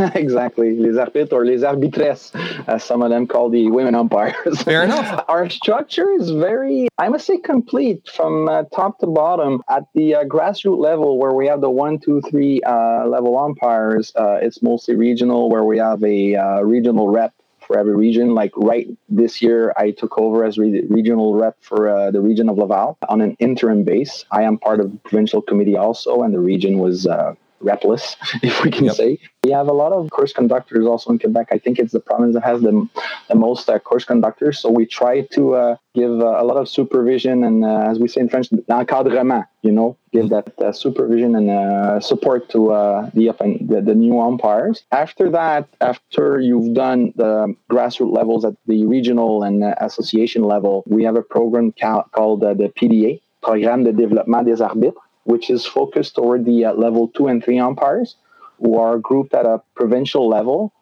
exactly, 0.15 0.77
les 0.77 0.99
arbitres 0.99 1.33
or 1.33 1.45
les 1.45 1.65
arbitresses, 1.65 2.33
as 2.67 2.85
some 2.85 3.03
of 3.03 3.11
them 3.11 3.27
call 3.27 3.51
the 3.51 3.71
women 3.71 3.95
umpires. 3.95 4.63
Fair 4.63 4.83
enough. 4.89 5.25
Our 5.29 5.51
structure 5.51 6.13
is 6.13 6.31
very, 6.31 6.89
I 6.99 7.09
must 7.09 7.27
say, 7.27 7.39
complete 7.39 8.09
from 8.09 8.49
uh, 8.49 8.65
top 8.75 8.99
to 9.01 9.07
bottom. 9.07 9.63
At 9.69 9.85
the 9.95 10.17
uh, 10.17 10.25
grassroots 10.25 10.79
level, 10.79 11.19
where 11.19 11.33
we 11.33 11.47
have 11.47 11.61
the 11.61 11.71
one, 11.71 11.99
two, 11.99 12.21
three 12.23 12.61
uh, 12.63 13.07
level 13.07 13.39
umpires, 13.39 14.13
uh, 14.17 14.39
it's 14.41 14.63
mostly 14.63 14.97
regional, 14.97 15.51
where 15.51 15.65
we 15.65 15.79
have 15.79 16.03
a 16.05 16.37
uh, 16.37 16.61
regional 16.61 17.09
rep 17.09 17.35
for 17.67 17.79
every 17.79 17.95
region. 17.95 18.35
Like 18.35 18.53
right 18.57 18.89
this 19.09 19.43
year, 19.43 19.73
I 19.77 19.91
took 19.91 20.19
over 20.19 20.45
as 20.45 20.59
re- 20.59 20.85
regional 20.89 21.35
rep 21.35 21.57
for 21.61 21.89
uh, 21.89 22.11
the 22.11 22.21
region 22.21 22.49
of 22.49 22.59
Laval 22.59 22.99
on 23.09 23.21
an 23.21 23.37
interim 23.39 23.85
base. 23.85 24.25
I 24.31 24.43
am 24.43 24.59
part 24.59 24.81
of 24.81 24.93
the 24.93 24.99
provincial 24.99 25.43
committee 25.43 25.77
also, 25.77 26.23
and 26.23 26.33
the 26.33 26.41
region 26.41 26.79
was 26.79 27.07
uh, 27.07 27.35
repless, 27.61 28.17
if 28.43 28.63
we 28.65 28.71
can 28.71 28.87
yep. 28.87 28.95
say. 28.95 29.19
We 29.45 29.53
have 29.53 29.69
a 29.69 29.73
lot 29.73 29.93
of 29.93 30.11
course 30.11 30.33
conductors 30.33 30.87
also 30.87 31.11
in 31.11 31.19
Quebec. 31.19 31.49
I 31.51 31.59
think 31.59 31.79
it's 31.79 31.93
the 31.93 32.01
province 32.01 32.35
that 32.35 32.43
has 32.43 32.61
the, 32.61 32.89
the 33.29 33.35
most 33.35 33.69
uh, 33.69 33.79
course 33.79 34.05
conductors. 34.05 34.59
So 34.59 34.71
we 34.71 34.87
try 34.87 35.23
to 35.33 35.55
uh, 35.55 35.77
give 35.95 36.11
uh, 36.11 36.41
a 36.41 36.45
lot 36.45 36.57
of 36.57 36.69
supervision 36.69 37.45
and, 37.45 37.65
uh, 37.65 37.89
as 37.91 37.99
we 37.99 38.09
say 38.09 38.21
in 38.21 38.29
French, 38.29 38.49
encadrement, 38.69 39.47
you 39.63 39.73
know, 39.73 39.97
give 40.13 40.29
that 40.31 40.53
uh, 40.61 40.73
supervision 40.73 41.35
and 41.37 41.51
uh, 41.51 42.01
support 42.01 42.51
to 42.51 42.69
the, 43.15 43.35
the, 43.61 43.81
the 43.81 43.95
new 43.95 44.21
umpires. 44.21 44.83
After 44.93 45.31
that, 45.31 45.69
after 45.81 46.41
you've 46.41 46.75
done 46.75 47.13
the 47.17 47.55
grassroots 47.71 48.13
levels 48.13 48.45
at 48.45 48.55
the 48.67 48.85
regional 48.85 49.43
and 49.43 49.65
association 49.79 50.43
level, 50.43 50.85
we 50.87 51.05
have 51.05 51.17
a 51.17 51.23
program 51.23 51.73
ca- 51.73 52.05
called 52.13 52.41
the 52.41 52.73
PDA, 52.77 53.21
Programme 53.43 53.85
de 53.85 53.93
Développement 53.93 54.45
des 54.45 54.61
Arbitres 54.61 55.01
which 55.25 55.51
is 55.51 55.67
focused 55.67 56.15
toward 56.15 56.45
the 56.45 56.65
uh, 56.65 56.73
level 56.75 57.09
two 57.09 57.27
and 57.27 57.45
three 57.45 57.59
umpires 57.59 58.17
who 58.59 58.79
are 58.79 58.99
grouped 58.99 59.35
at 59.35 59.47
a 59.47 59.63
provincial 59.75 60.29
level 60.29 60.73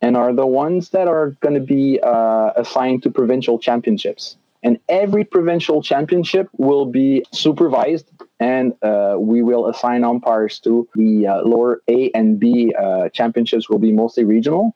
and 0.00 0.16
are 0.16 0.32
the 0.32 0.46
ones 0.46 0.90
that 0.90 1.08
are 1.08 1.30
going 1.40 1.54
to 1.54 1.60
be 1.60 1.98
uh, 2.02 2.50
assigned 2.56 3.02
to 3.02 3.10
provincial 3.10 3.58
championships. 3.58 4.36
And 4.62 4.78
every 4.88 5.24
provincial 5.24 5.82
championship 5.82 6.48
will 6.56 6.86
be 6.86 7.24
supervised, 7.32 8.10
and 8.40 8.74
uh, 8.82 9.16
we 9.18 9.42
will 9.42 9.68
assign 9.68 10.02
umpires 10.02 10.58
to 10.60 10.88
the 10.94 11.26
uh, 11.26 11.42
lower 11.42 11.82
A 11.88 12.10
and 12.14 12.40
B 12.40 12.74
uh, 12.74 13.08
championships, 13.10 13.68
will 13.70 13.78
be 13.78 13.92
mostly 13.92 14.24
regional. 14.24 14.74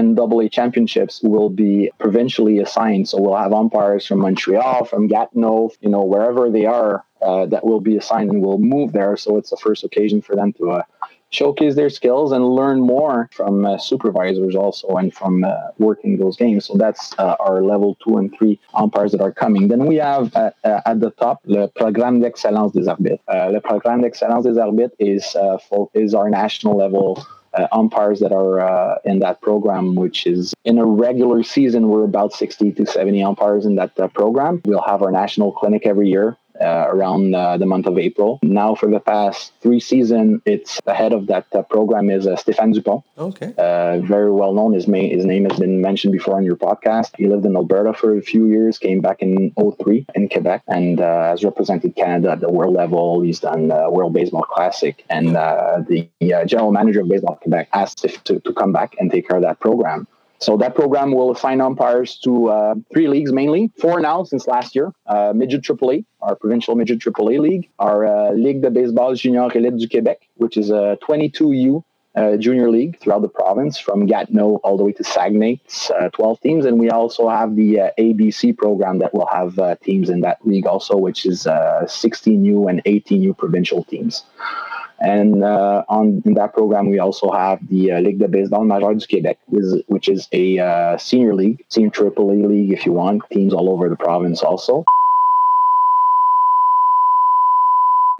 And 0.00 0.18
AA 0.18 0.48
championships 0.48 1.22
will 1.22 1.50
be 1.50 1.90
provincially 1.98 2.58
assigned. 2.58 3.08
So 3.08 3.20
we'll 3.20 3.36
have 3.36 3.52
umpires 3.52 4.06
from 4.06 4.20
Montreal, 4.20 4.84
from 4.86 5.06
Gatineau, 5.06 5.70
you 5.80 5.90
know, 5.90 6.04
wherever 6.04 6.50
they 6.50 6.66
are, 6.66 7.04
uh, 7.22 7.46
that 7.46 7.64
will 7.64 7.80
be 7.80 7.96
assigned 7.96 8.30
and 8.30 8.42
will 8.42 8.58
move 8.58 8.92
there. 8.92 9.16
So 9.16 9.36
it's 9.36 9.50
the 9.50 9.56
first 9.56 9.84
occasion 9.84 10.22
for 10.22 10.34
them 10.34 10.52
to 10.54 10.70
uh, 10.70 10.82
showcase 11.30 11.74
their 11.76 11.90
skills 11.90 12.32
and 12.32 12.44
learn 12.44 12.80
more 12.80 13.28
from 13.32 13.64
uh, 13.64 13.78
supervisors 13.78 14.56
also 14.56 14.88
and 14.96 15.12
from 15.14 15.44
uh, 15.44 15.50
working 15.78 16.18
those 16.18 16.36
games. 16.36 16.64
So 16.64 16.74
that's 16.76 17.12
uh, 17.18 17.36
our 17.38 17.62
level 17.62 17.96
two 18.02 18.16
and 18.16 18.34
three 18.36 18.58
umpires 18.74 19.12
that 19.12 19.20
are 19.20 19.32
coming. 19.32 19.68
Then 19.68 19.84
we 19.86 19.96
have 19.96 20.34
uh, 20.34 20.50
at 20.64 21.00
the 21.00 21.10
top 21.22 21.40
le 21.44 21.68
Programme 21.68 22.20
d'Excellence 22.20 22.72
des 22.72 22.88
Arbitres. 22.88 23.20
Le 23.28 23.60
Programme 23.60 24.00
d'Excellence 24.00 24.44
des 24.44 24.58
Arbitres 24.58 24.96
is, 24.98 25.36
for, 25.68 25.90
is 25.94 26.14
our 26.14 26.30
national 26.30 26.76
level 26.76 27.24
uh, 27.54 27.66
umpires 27.72 28.20
that 28.20 28.32
are 28.32 28.60
uh, 28.60 28.98
in 29.04 29.20
that 29.20 29.40
program, 29.40 29.94
which 29.94 30.26
is 30.26 30.54
in 30.64 30.78
a 30.78 30.84
regular 30.84 31.42
season, 31.42 31.88
we're 31.88 32.04
about 32.04 32.32
60 32.32 32.72
to 32.72 32.86
70 32.86 33.22
umpires 33.22 33.66
in 33.66 33.76
that 33.76 33.98
uh, 33.98 34.08
program. 34.08 34.60
We'll 34.64 34.82
have 34.82 35.02
our 35.02 35.10
national 35.10 35.52
clinic 35.52 35.86
every 35.86 36.08
year 36.08 36.36
uh, 36.60 36.86
around 36.88 37.34
uh, 37.34 37.56
the 37.56 37.66
month 37.66 37.86
of 37.86 37.98
April. 37.98 38.38
Now, 38.42 38.74
for 38.74 38.90
the 38.90 39.00
past 39.00 39.52
three 39.60 39.80
seasons, 39.80 40.42
it's 40.44 40.80
the 40.84 40.94
head 40.94 41.12
of 41.12 41.26
that 41.28 41.46
uh, 41.52 41.62
program 41.62 42.10
is 42.10 42.26
uh, 42.26 42.36
Stéphane 42.36 42.74
Dupont. 42.74 43.02
Okay. 43.18 43.54
Uh, 43.56 43.98
very 44.00 44.32
well 44.32 44.52
known. 44.52 44.72
His, 44.72 44.86
main, 44.86 45.14
his 45.14 45.24
name 45.24 45.44
has 45.48 45.58
been 45.58 45.80
mentioned 45.80 46.12
before 46.12 46.36
on 46.36 46.44
your 46.44 46.56
podcast. 46.56 47.16
He 47.16 47.26
lived 47.26 47.46
in 47.46 47.56
Alberta 47.56 47.92
for 47.92 48.16
a 48.16 48.22
few 48.22 48.46
years, 48.46 48.78
came 48.78 49.00
back 49.00 49.22
in 49.22 49.52
03 49.58 50.06
in 50.14 50.28
Quebec, 50.28 50.62
and 50.68 51.00
uh, 51.00 51.30
has 51.30 51.44
represented 51.44 51.96
Canada 51.96 52.32
at 52.32 52.40
the 52.40 52.50
world 52.50 52.74
level. 52.74 53.20
He's 53.22 53.40
done 53.40 53.68
World 53.68 54.12
Baseball 54.12 54.42
Classic, 54.42 55.04
and 55.08 55.34
the 55.34 56.08
general 56.46 56.72
manager 56.72 57.00
of 57.00 57.08
Baseball 57.08 57.36
Quebec 57.36 57.68
asked 57.72 58.04
if 58.04 58.22
to, 58.24 58.40
to 58.40 58.52
come 58.52 58.72
back 58.72 58.94
and 58.98 59.10
take 59.10 59.28
care 59.28 59.36
of 59.36 59.42
that 59.42 59.60
program. 59.60 60.06
So 60.40 60.56
that 60.56 60.74
program 60.74 61.12
will 61.12 61.30
assign 61.32 61.60
umpires 61.60 62.16
to 62.24 62.48
uh, 62.48 62.74
three 62.92 63.08
leagues 63.08 63.30
mainly, 63.30 63.70
four 63.78 64.00
now 64.00 64.24
since 64.24 64.46
last 64.46 64.74
year. 64.74 64.90
Uh, 65.06 65.34
Midget 65.34 65.62
AAA, 65.62 66.06
our 66.22 66.36
provincial 66.36 66.74
Midget 66.74 66.98
AAA 66.98 67.40
league, 67.40 67.68
our 67.78 68.06
uh, 68.06 68.32
Ligue 68.32 68.62
de 68.62 68.70
Baseball 68.70 69.14
Junior 69.14 69.50
Elite 69.54 69.76
du 69.76 69.88
Québec, 69.88 70.16
which 70.36 70.56
is 70.56 70.70
a 70.70 70.98
22U 71.02 71.82
uh, 72.16 72.36
junior 72.36 72.70
league 72.70 72.98
throughout 72.98 73.22
the 73.22 73.28
province 73.28 73.78
from 73.78 74.06
Gatineau 74.06 74.56
all 74.64 74.76
the 74.76 74.84
way 74.84 74.92
to 74.92 75.04
Saguenay. 75.04 75.60
It's 75.64 75.90
uh, 75.90 76.08
12 76.10 76.40
teams. 76.40 76.64
And 76.64 76.78
we 76.78 76.90
also 76.90 77.28
have 77.28 77.54
the 77.54 77.80
uh, 77.80 77.90
ABC 77.98 78.56
program 78.56 78.98
that 78.98 79.14
will 79.14 79.28
have 79.32 79.58
uh, 79.58 79.76
teams 79.76 80.10
in 80.10 80.20
that 80.22 80.44
league 80.44 80.66
also, 80.66 80.96
which 80.96 81.24
is 81.24 81.44
16U 81.44 82.68
and 82.68 82.82
18U 82.84 83.38
provincial 83.38 83.84
teams. 83.84 84.24
And 85.00 85.42
uh, 85.42 85.82
on 85.88 86.22
in 86.26 86.34
that 86.34 86.52
program, 86.52 86.90
we 86.90 86.98
also 86.98 87.30
have 87.30 87.66
the 87.68 87.92
uh, 87.92 88.00
Ligue 88.00 88.18
de 88.18 88.28
Baseball 88.28 88.64
Major 88.64 88.92
du 88.92 89.06
Québec, 89.06 89.36
which 89.46 90.08
is 90.08 90.28
a 90.32 90.58
uh, 90.58 90.98
senior 90.98 91.34
league, 91.34 91.64
senior 91.68 91.90
AAA 91.90 92.46
league, 92.46 92.72
if 92.72 92.84
you 92.84 92.92
want, 92.92 93.22
teams 93.30 93.54
all 93.54 93.70
over 93.70 93.88
the 93.88 93.96
province 93.96 94.42
also. 94.42 94.84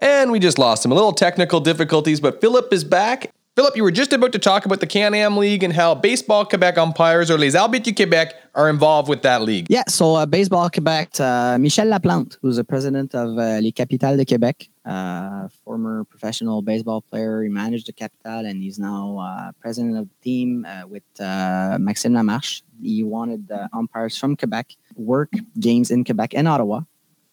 And 0.01 0.33
we 0.33 0.39
just 0.39 0.59
lost 0.59 0.85
him. 0.85 0.93
A 0.93 0.95
little 0.95 1.13
technical 1.13 1.61
difficulties, 1.61 2.21
but 2.21 2.41
Philip 2.41 2.73
is 2.73 2.85
back. 2.85 3.33
Philip, 3.57 3.77
you 3.77 3.83
were 3.83 3.91
just 3.91 4.13
about 4.13 4.33
to 4.33 4.39
talk 4.39 4.65
about 4.65 4.81
the 4.81 4.87
Can-Am 4.87 5.37
League 5.37 5.63
and 5.63 5.73
how 5.73 5.95
Baseball 5.95 6.47
Quebec 6.47 6.79
umpires 6.79 7.31
or 7.31 7.37
Les 7.37 7.55
Arbitres 7.55 7.93
du 7.93 7.93
Québec 7.93 8.33
are 8.55 8.71
involved 8.71 9.09
with 9.09 9.23
that 9.23 9.43
league. 9.43 9.67
Yeah, 9.69 9.83
so 9.89 10.15
uh, 10.15 10.25
Baseball 10.25 10.71
Quebec, 10.71 11.21
uh, 11.21 11.59
Michel 11.59 11.89
Laplante, 11.89 12.39
who's 12.41 12.57
the 12.57 12.65
president 12.65 13.15
of 13.15 13.37
uh, 13.37 13.59
Les 13.61 13.73
Capitales 13.73 14.17
de 14.17 14.25
Québec, 14.25 14.69
uh, 14.87 15.49
former 15.65 16.05
professional 16.05 16.63
baseball 16.63 17.03
player. 17.03 17.43
He 17.43 17.49
managed 17.51 17.89
the 17.89 17.93
Capital 17.93 18.47
and 18.47 18.63
he's 18.63 18.79
now 18.79 19.19
uh, 19.19 19.53
president 19.61 19.99
of 19.99 20.09
the 20.09 20.15
team 20.23 20.65
uh, 20.65 20.87
with 20.87 21.03
Maxime 21.19 22.15
Lamarche. 22.15 22.63
He 22.81 23.03
wanted 23.03 23.51
umpires 23.75 24.17
from 24.17 24.37
Quebec 24.37 24.77
work 24.95 25.33
games 25.59 25.91
in 25.91 26.05
Quebec 26.05 26.33
and 26.35 26.49
Ottawa 26.49 26.83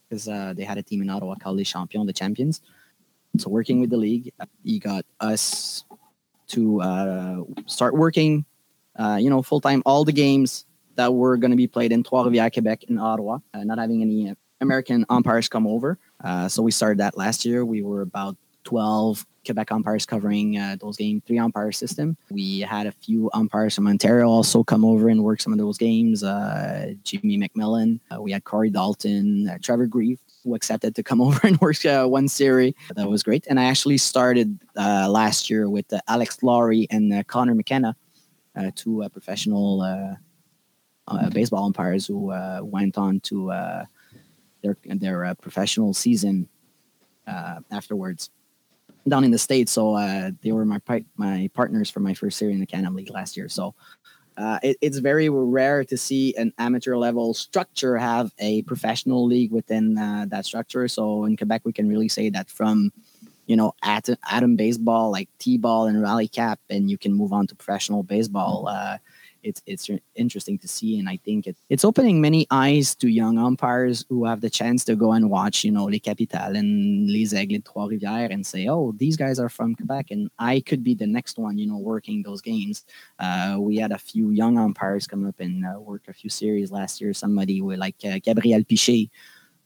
because 0.10 0.26
they 0.56 0.64
had 0.64 0.78
a 0.78 0.84
team 0.84 1.02
in 1.02 1.10
Ottawa 1.10 1.36
called 1.36 1.58
Les 1.58 1.64
Champions, 1.64 2.08
the 2.08 2.14
Champions. 2.14 2.62
So 3.38 3.50
working 3.50 3.80
with 3.82 3.90
the 3.90 3.98
league, 3.98 4.34
he 4.64 4.80
got 4.80 5.06
us 5.20 5.84
to 6.48 6.82
uh, 6.82 7.44
start 7.66 7.96
working, 7.96 8.46
uh, 8.96 9.18
you 9.20 9.30
know, 9.30 9.42
full 9.42 9.62
time 9.62 9.84
all 9.86 10.04
the 10.06 10.14
games 10.14 10.66
that 10.96 11.14
were 11.14 11.38
going 11.38 11.52
to 11.52 11.58
be 11.58 11.68
played 11.68 11.92
in 11.92 12.04
Trois-Rivières, 12.04 12.54
Quebec, 12.54 12.86
in 12.86 12.98
Ottawa, 12.98 13.40
uh, 13.54 13.64
not 13.64 13.78
having 13.78 14.02
any 14.02 14.34
American 14.62 15.06
umpires 15.10 15.48
come 15.48 15.68
over. 15.68 16.00
Uh, 16.24 16.48
so 16.48 16.64
we 16.64 16.72
started 16.72 17.00
that 17.00 17.18
last 17.18 17.46
year. 17.46 17.64
We 17.64 17.84
were 17.84 18.02
about 18.02 18.36
12 18.64 19.26
Quebec 19.48 19.72
umpires 19.72 20.06
covering 20.06 20.58
uh, 20.58 20.76
those 20.80 20.98
game 20.98 21.22
three 21.26 21.40
umpire 21.40 21.72
system. 21.72 22.18
We 22.30 22.60
had 22.60 22.86
a 22.86 22.92
few 22.92 23.30
umpires 23.34 23.76
from 23.76 23.88
Ontario 23.88 24.28
also 24.28 24.64
come 24.64 24.86
over 24.86 25.10
and 25.10 25.24
work 25.24 25.42
some 25.42 25.54
of 25.54 25.60
those 25.60 25.78
games. 25.78 26.24
Uh, 26.24 26.94
Jimmy 27.04 27.38
McMillan, 27.38 28.00
we 28.20 28.32
had 28.32 28.44
Corey 28.44 28.70
Dalton, 28.70 29.50
Trevor 29.64 29.88
Grieve, 29.88 30.20
who 30.44 30.56
accepted 30.56 30.96
to 30.96 31.04
come 31.04 31.22
over 31.28 31.40
and 31.46 31.60
work 31.60 31.86
uh, 31.86 32.06
one 32.06 32.28
series. 32.28 32.74
That 32.96 33.10
was 33.10 33.24
great. 33.24 33.46
And 33.50 33.60
I 33.60 33.66
actually 33.66 33.98
started 33.98 34.60
uh, 34.76 35.10
last 35.10 35.50
year 35.50 35.70
with 35.70 35.92
uh, 35.92 36.00
Alex 36.08 36.42
Laurie 36.42 36.88
and 36.90 37.14
uh, 37.14 37.24
Connor 37.24 37.56
McKenna, 37.56 37.96
uh, 38.56 38.72
two 38.76 39.04
uh, 39.04 39.10
professional 39.10 40.18
baseball 41.32 41.66
umpires 41.66 42.08
who 42.08 42.34
went 42.64 42.98
on 42.98 43.20
to 43.22 43.52
their 44.64 44.78
their 44.84 45.36
professional 45.36 45.94
season 45.94 46.50
afterwards 47.72 48.30
down 49.08 49.24
in 49.24 49.32
the 49.32 49.38
states. 49.38 49.72
So 49.72 49.96
they 50.44 50.52
were 50.52 50.66
my 50.66 50.82
my 51.16 51.50
partners 51.54 51.90
for 51.90 52.00
my 52.00 52.14
first 52.14 52.38
series 52.38 52.56
in 52.56 52.60
the 52.60 52.68
Can-Am 52.68 52.96
League 52.96 53.12
last 53.12 53.38
year. 53.38 53.50
So 53.50 53.74
uh, 54.38 54.60
it, 54.62 54.78
it's 54.82 55.00
very 55.00 55.30
rare 55.30 55.84
to 55.84 55.98
see 55.98 56.36
an 56.38 56.54
amateur 56.58 56.96
level 56.96 57.34
structure 57.34 57.98
have 57.98 58.32
a 58.38 58.62
professional 58.64 59.26
league 59.26 59.52
within 59.52 59.98
uh, 59.98 60.26
that 60.30 60.46
structure. 60.46 60.88
So 60.88 61.26
in 61.26 61.36
Quebec, 61.36 61.62
we 61.66 61.74
can 61.74 61.90
really 61.90 62.08
say 62.08 62.30
that 62.30 62.50
from, 62.50 62.92
you 63.48 63.56
know, 63.56 63.74
atom, 63.82 64.18
atom 64.30 64.56
baseball 64.56 65.10
like 65.10 65.30
T-ball 65.40 65.88
and 65.88 66.02
rally 66.02 66.28
cap, 66.28 66.60
and 66.70 66.92
you 66.92 66.98
can 67.00 67.14
move 67.14 67.34
on 67.34 67.48
to 67.48 67.56
professional 67.56 68.04
baseball. 68.04 68.68
Uh, 68.68 68.98
it's 69.48 69.62
it's 69.66 69.90
interesting 70.16 70.58
to 70.60 70.68
see, 70.68 71.00
and 71.00 71.08
I 71.10 71.18
think 71.26 71.48
it, 71.48 71.58
it's 71.70 71.86
opening 71.86 72.22
many 72.22 72.46
eyes 72.52 72.96
to 72.96 73.08
young 73.08 73.38
umpires 73.38 74.06
who 74.10 74.26
have 74.26 74.42
the 74.42 74.50
chance 74.50 74.84
to 74.86 74.96
go 74.96 75.14
and 75.14 75.30
watch, 75.30 75.64
you 75.64 75.72
know, 75.72 75.86
Les 75.86 76.00
Capitales 76.00 76.58
and 76.58 77.10
Les 77.10 77.34
Aigles 77.34 77.64
Trois-Rivières 77.64 78.34
and 78.34 78.46
say, 78.46 78.68
oh, 78.68 78.94
these 78.98 79.18
guys 79.18 79.40
are 79.40 79.50
from 79.50 79.76
Quebec, 79.76 80.12
and 80.12 80.30
I 80.38 80.60
could 80.60 80.84
be 80.84 80.96
the 80.96 81.08
next 81.08 81.38
one, 81.38 81.58
you 81.58 81.68
know, 81.68 81.78
working 81.78 82.24
those 82.24 82.42
games. 82.42 82.86
Uh, 83.20 83.58
we 83.60 83.78
had 83.78 83.92
a 83.92 83.98
few 83.98 84.32
young 84.32 84.58
umpires 84.58 85.08
come 85.08 85.26
up 85.26 85.40
and 85.40 85.66
uh, 85.66 85.80
work 85.80 86.04
a 86.08 86.14
few 86.14 86.30
series 86.30 86.72
last 86.72 87.02
year. 87.02 87.14
Somebody 87.14 87.62
with 87.62 87.80
like 87.80 87.96
uh, 88.04 88.20
Gabriel 88.22 88.64
Pichet, 88.64 89.10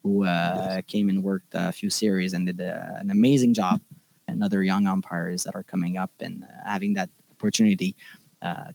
who 0.03 0.25
uh, 0.25 0.81
came 0.87 1.09
and 1.09 1.23
worked 1.23 1.53
a 1.53 1.71
few 1.71 1.89
series 1.89 2.33
and 2.33 2.45
did 2.47 2.61
uh, 2.61 2.99
an 2.99 3.11
amazing 3.11 3.53
job. 3.53 3.81
And 4.27 4.43
other 4.43 4.63
young 4.63 4.87
umpires 4.87 5.43
that 5.43 5.55
are 5.55 5.63
coming 5.63 5.97
up 5.97 6.11
and 6.21 6.45
uh, 6.45 6.47
having 6.65 6.93
that 6.93 7.09
opportunity 7.31 7.97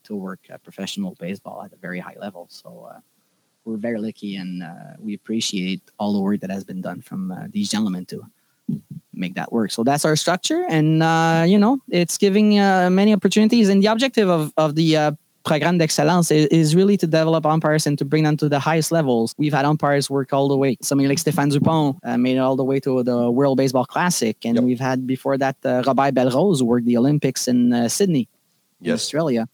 to 0.05 0.14
work 0.14 0.40
professional 0.62 1.16
baseball 1.18 1.62
at 1.64 1.72
a 1.72 1.76
very 1.76 1.98
high 1.98 2.16
level. 2.20 2.46
So 2.50 2.88
uh, 2.92 3.00
we're 3.64 3.76
very 3.76 3.98
lucky 3.98 4.37
and 4.37 4.62
uh, 4.62 4.94
we 4.98 5.14
appreciate 5.14 5.83
all 5.98 6.12
the 6.12 6.20
work 6.20 6.40
that 6.40 6.50
has 6.50 6.64
been 6.64 6.81
done 6.81 7.00
from 7.00 7.33
uh, 7.33 7.46
these 7.50 7.68
gentlemen 7.68 8.07
to 8.07 8.24
make 9.12 9.35
that 9.35 9.52
work. 9.52 9.70
So 9.72 9.83
that's 9.83 10.05
our 10.05 10.16
structure. 10.16 10.64
And, 10.68 10.88
you 11.50 11.59
know, 11.59 11.79
it's 11.90 12.18
giving 12.18 12.50
many 12.50 13.12
opportunities. 13.12 13.68
And 13.68 13.83
the 13.83 13.88
objective 13.88 14.29
of, 14.29 14.52
of 14.57 14.74
the 14.74 15.16
Programme 15.46 15.79
d'Excellence 15.79 16.33
is, 16.33 16.74
really 16.74 16.96
to 16.96 17.07
develop 17.07 17.46
umpires 17.46 17.87
and 17.87 17.96
to 17.98 18.05
bring 18.05 18.24
them 18.24 18.37
to 18.37 18.48
the 18.48 18.59
highest 18.59 18.90
levels. 18.90 19.33
We've 19.38 19.52
had 19.52 19.64
umpires 19.64 20.11
work 20.11 20.33
all 20.33 20.48
the 20.48 20.57
way. 20.57 20.76
Somebody 20.83 21.07
like 21.07 21.18
Stéphane 21.18 21.52
Dupont 21.52 21.96
uh, 22.02 22.18
made 22.18 22.37
it 22.37 22.40
all 22.40 22.57
the 22.57 22.64
way 22.64 22.81
to 22.81 23.05
the 23.05 23.31
World 23.31 23.57
Baseball 23.57 23.85
Classic. 23.85 24.37
And 24.44 24.57
yep. 24.57 24.64
we've 24.64 24.81
had 24.81 25.07
before 25.07 25.38
that 25.38 25.57
uh, 25.64 25.85
Robert 25.87 26.14
Belrose 26.16 26.62
worked 26.62 26.87
the 26.87 26.96
Olympics 26.96 27.46
in 27.46 27.72
uh, 27.72 27.88
Sydney 27.88 28.29
yes. 28.81 28.94
Australia. 28.94 29.48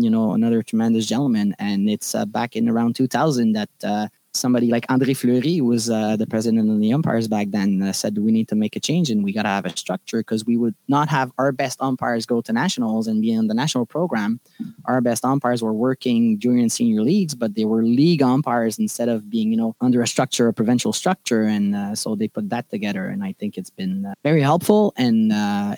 You 0.00 0.10
know, 0.10 0.32
another 0.32 0.62
tremendous 0.62 1.06
gentleman. 1.06 1.54
And 1.58 1.88
it's 1.88 2.14
uh, 2.14 2.24
back 2.24 2.56
in 2.56 2.68
around 2.68 2.96
2000 2.96 3.52
that 3.52 3.70
uh, 3.84 4.08
somebody 4.32 4.70
like 4.70 4.86
André 4.86 5.16
Fleury 5.16 5.56
who 5.56 5.64
was 5.64 5.90
uh, 5.90 6.16
the 6.16 6.26
president 6.26 6.70
of 6.70 6.80
the 6.80 6.92
umpires 6.92 7.26
back 7.26 7.48
then 7.50 7.82
uh, 7.82 7.92
said 7.92 8.16
we 8.18 8.30
need 8.30 8.48
to 8.48 8.54
make 8.54 8.76
a 8.76 8.80
change 8.80 9.10
and 9.10 9.24
we 9.24 9.32
got 9.32 9.42
to 9.42 9.48
have 9.48 9.66
a 9.66 9.76
structure 9.76 10.18
because 10.18 10.44
we 10.44 10.56
would 10.56 10.74
not 10.88 11.08
have 11.08 11.32
our 11.38 11.50
best 11.50 11.80
umpires 11.82 12.26
go 12.26 12.40
to 12.40 12.52
nationals 12.52 13.06
and 13.08 13.20
be 13.20 13.32
in 13.32 13.48
the 13.48 13.54
national 13.54 13.86
program 13.86 14.40
our 14.84 15.00
best 15.00 15.24
umpires 15.24 15.62
were 15.62 15.72
working 15.72 16.38
junior 16.38 16.62
and 16.62 16.70
senior 16.70 17.02
leagues 17.02 17.34
but 17.34 17.54
they 17.56 17.64
were 17.64 17.82
league 17.82 18.22
umpires 18.22 18.78
instead 18.78 19.08
of 19.08 19.28
being 19.28 19.50
you 19.50 19.56
know 19.56 19.74
under 19.80 20.00
a 20.00 20.06
structure 20.06 20.46
a 20.46 20.52
provincial 20.52 20.92
structure 20.92 21.42
and 21.42 21.74
uh, 21.74 21.94
so 21.94 22.14
they 22.14 22.28
put 22.28 22.48
that 22.48 22.68
together 22.70 23.08
and 23.08 23.24
i 23.24 23.32
think 23.32 23.58
it's 23.58 23.70
been 23.70 24.06
uh, 24.06 24.14
very 24.22 24.40
helpful 24.42 24.92
and 24.96 25.32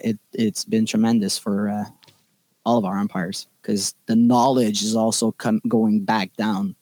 it, 0.05 0.19
it's 0.35 0.65
been 0.65 0.85
tremendous 0.85 1.39
for 1.39 1.87
all 2.65 2.79
of 2.79 2.85
our 2.85 2.99
umpires 2.99 3.47
because 3.61 3.95
the 4.07 4.17
knowledge 4.17 4.83
is 4.83 4.95
also 4.95 5.33
com- 5.33 5.61
going 5.69 6.05
back 6.05 6.35
down 6.37 6.75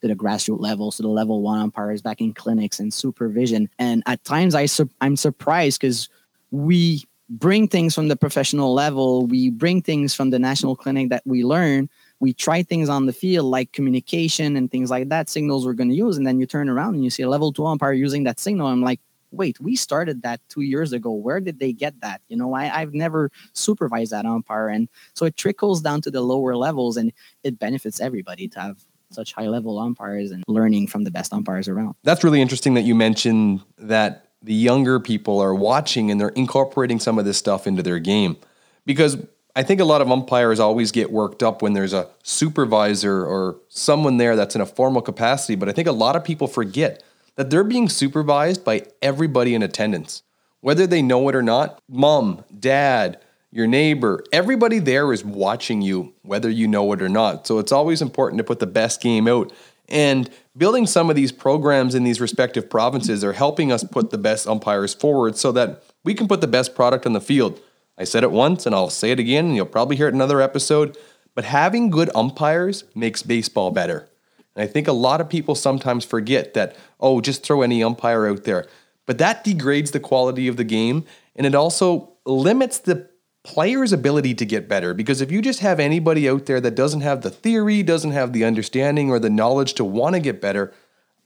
to 0.00 0.08
the 0.08 0.14
grassroots 0.14 0.60
level, 0.60 0.90
so 0.90 1.02
the 1.02 1.08
level 1.08 1.42
one 1.42 1.58
umpires 1.58 2.02
back 2.02 2.20
in 2.20 2.32
clinics 2.32 2.78
and 2.78 2.94
supervision. 2.94 3.68
And 3.78 4.02
at 4.06 4.22
times, 4.24 4.54
I 4.54 4.66
su- 4.66 4.90
I'm 5.00 5.16
surprised 5.16 5.80
because 5.80 6.08
we 6.50 7.04
bring 7.28 7.68
things 7.68 7.94
from 7.94 8.08
the 8.08 8.16
professional 8.16 8.72
level, 8.72 9.26
we 9.26 9.50
bring 9.50 9.82
things 9.82 10.14
from 10.14 10.30
the 10.30 10.38
national 10.38 10.76
clinic 10.76 11.10
that 11.10 11.22
we 11.26 11.44
learn, 11.44 11.88
we 12.20 12.32
try 12.32 12.62
things 12.62 12.88
on 12.88 13.06
the 13.06 13.12
field 13.12 13.46
like 13.46 13.72
communication 13.72 14.56
and 14.56 14.70
things 14.70 14.90
like 14.90 15.08
that, 15.08 15.28
signals 15.28 15.66
we're 15.66 15.72
going 15.74 15.90
to 15.90 15.94
use, 15.94 16.16
and 16.16 16.26
then 16.26 16.40
you 16.40 16.46
turn 16.46 16.68
around 16.68 16.94
and 16.94 17.04
you 17.04 17.10
see 17.10 17.22
a 17.22 17.28
level 17.28 17.52
two 17.52 17.66
umpire 17.66 17.92
using 17.92 18.24
that 18.24 18.40
signal. 18.40 18.66
I'm 18.66 18.82
like, 18.82 19.00
wait, 19.30 19.60
we 19.60 19.76
started 19.76 20.22
that 20.22 20.40
two 20.48 20.62
years 20.62 20.92
ago. 20.92 21.12
Where 21.12 21.40
did 21.40 21.58
they 21.58 21.72
get 21.72 22.00
that? 22.00 22.20
You 22.28 22.36
know, 22.36 22.54
I, 22.54 22.80
I've 22.80 22.94
never 22.94 23.30
supervised 23.52 24.12
that 24.12 24.26
umpire. 24.26 24.68
And 24.68 24.88
so 25.14 25.26
it 25.26 25.36
trickles 25.36 25.80
down 25.80 26.00
to 26.02 26.10
the 26.10 26.20
lower 26.20 26.56
levels 26.56 26.96
and 26.96 27.12
it 27.42 27.58
benefits 27.58 28.00
everybody 28.00 28.48
to 28.48 28.60
have 28.60 28.78
such 29.10 29.32
high 29.32 29.46
level 29.46 29.78
umpires 29.78 30.30
and 30.30 30.44
learning 30.48 30.86
from 30.86 31.04
the 31.04 31.10
best 31.10 31.32
umpires 31.32 31.68
around. 31.68 31.94
That's 32.04 32.24
really 32.24 32.40
interesting 32.40 32.74
that 32.74 32.82
you 32.82 32.94
mentioned 32.94 33.62
that 33.78 34.26
the 34.42 34.54
younger 34.54 35.00
people 35.00 35.40
are 35.40 35.54
watching 35.54 36.10
and 36.10 36.20
they're 36.20 36.28
incorporating 36.30 37.00
some 37.00 37.18
of 37.18 37.24
this 37.24 37.38
stuff 37.38 37.66
into 37.66 37.82
their 37.82 37.98
game. 37.98 38.36
Because 38.84 39.16
I 39.56 39.62
think 39.62 39.80
a 39.80 39.84
lot 39.84 40.00
of 40.00 40.10
umpires 40.10 40.60
always 40.60 40.92
get 40.92 41.10
worked 41.10 41.42
up 41.42 41.62
when 41.62 41.72
there's 41.72 41.92
a 41.92 42.08
supervisor 42.22 43.26
or 43.26 43.56
someone 43.68 44.16
there 44.16 44.36
that's 44.36 44.54
in 44.54 44.60
a 44.60 44.66
formal 44.66 45.02
capacity. 45.02 45.56
But 45.56 45.68
I 45.68 45.72
think 45.72 45.88
a 45.88 45.92
lot 45.92 46.14
of 46.14 46.22
people 46.22 46.46
forget 46.46 47.02
that 47.38 47.50
they're 47.50 47.62
being 47.62 47.88
supervised 47.88 48.64
by 48.64 48.84
everybody 49.00 49.54
in 49.54 49.62
attendance, 49.62 50.24
whether 50.60 50.88
they 50.88 51.00
know 51.00 51.28
it 51.28 51.36
or 51.36 51.42
not. 51.42 51.80
Mom, 51.88 52.44
dad, 52.58 53.20
your 53.52 53.68
neighbor, 53.68 54.24
everybody 54.32 54.80
there 54.80 55.12
is 55.12 55.24
watching 55.24 55.80
you, 55.80 56.12
whether 56.22 56.50
you 56.50 56.66
know 56.66 56.92
it 56.92 57.00
or 57.00 57.08
not. 57.08 57.46
So 57.46 57.60
it's 57.60 57.70
always 57.70 58.02
important 58.02 58.38
to 58.38 58.44
put 58.44 58.58
the 58.58 58.66
best 58.66 59.00
game 59.00 59.28
out. 59.28 59.52
And 59.88 60.28
building 60.56 60.84
some 60.84 61.10
of 61.10 61.14
these 61.14 61.30
programs 61.30 61.94
in 61.94 62.02
these 62.02 62.20
respective 62.20 62.68
provinces 62.68 63.22
are 63.22 63.34
helping 63.34 63.70
us 63.70 63.84
put 63.84 64.10
the 64.10 64.18
best 64.18 64.48
umpires 64.48 64.92
forward 64.92 65.36
so 65.36 65.52
that 65.52 65.84
we 66.02 66.14
can 66.14 66.26
put 66.26 66.40
the 66.40 66.48
best 66.48 66.74
product 66.74 67.06
on 67.06 67.12
the 67.12 67.20
field. 67.20 67.60
I 67.96 68.02
said 68.02 68.24
it 68.24 68.32
once 68.32 68.66
and 68.66 68.74
I'll 68.74 68.90
say 68.90 69.12
it 69.12 69.20
again, 69.20 69.46
and 69.46 69.54
you'll 69.54 69.66
probably 69.66 69.94
hear 69.94 70.06
it 70.06 70.10
in 70.10 70.16
another 70.16 70.40
episode. 70.40 70.98
But 71.36 71.44
having 71.44 71.90
good 71.90 72.10
umpires 72.16 72.82
makes 72.96 73.22
baseball 73.22 73.70
better. 73.70 74.08
And 74.56 74.64
I 74.64 74.66
think 74.66 74.88
a 74.88 74.92
lot 74.92 75.20
of 75.20 75.28
people 75.28 75.54
sometimes 75.54 76.04
forget 76.04 76.54
that, 76.54 76.74
oh, 77.00 77.20
just 77.20 77.44
throw 77.44 77.62
any 77.62 77.82
umpire 77.82 78.26
out 78.26 78.44
there. 78.44 78.66
But 79.06 79.18
that 79.18 79.44
degrades 79.44 79.92
the 79.92 80.00
quality 80.00 80.48
of 80.48 80.56
the 80.56 80.64
game 80.64 81.04
and 81.36 81.46
it 81.46 81.54
also 81.54 82.12
limits 82.26 82.78
the 82.78 83.08
player's 83.44 83.92
ability 83.92 84.34
to 84.34 84.44
get 84.44 84.68
better. 84.68 84.92
Because 84.92 85.20
if 85.20 85.30
you 85.30 85.40
just 85.40 85.60
have 85.60 85.80
anybody 85.80 86.28
out 86.28 86.46
there 86.46 86.60
that 86.60 86.74
doesn't 86.74 87.00
have 87.00 87.22
the 87.22 87.30
theory, 87.30 87.82
doesn't 87.82 88.10
have 88.10 88.32
the 88.32 88.44
understanding 88.44 89.10
or 89.10 89.18
the 89.18 89.30
knowledge 89.30 89.74
to 89.74 89.84
want 89.84 90.14
to 90.14 90.20
get 90.20 90.40
better, 90.40 90.74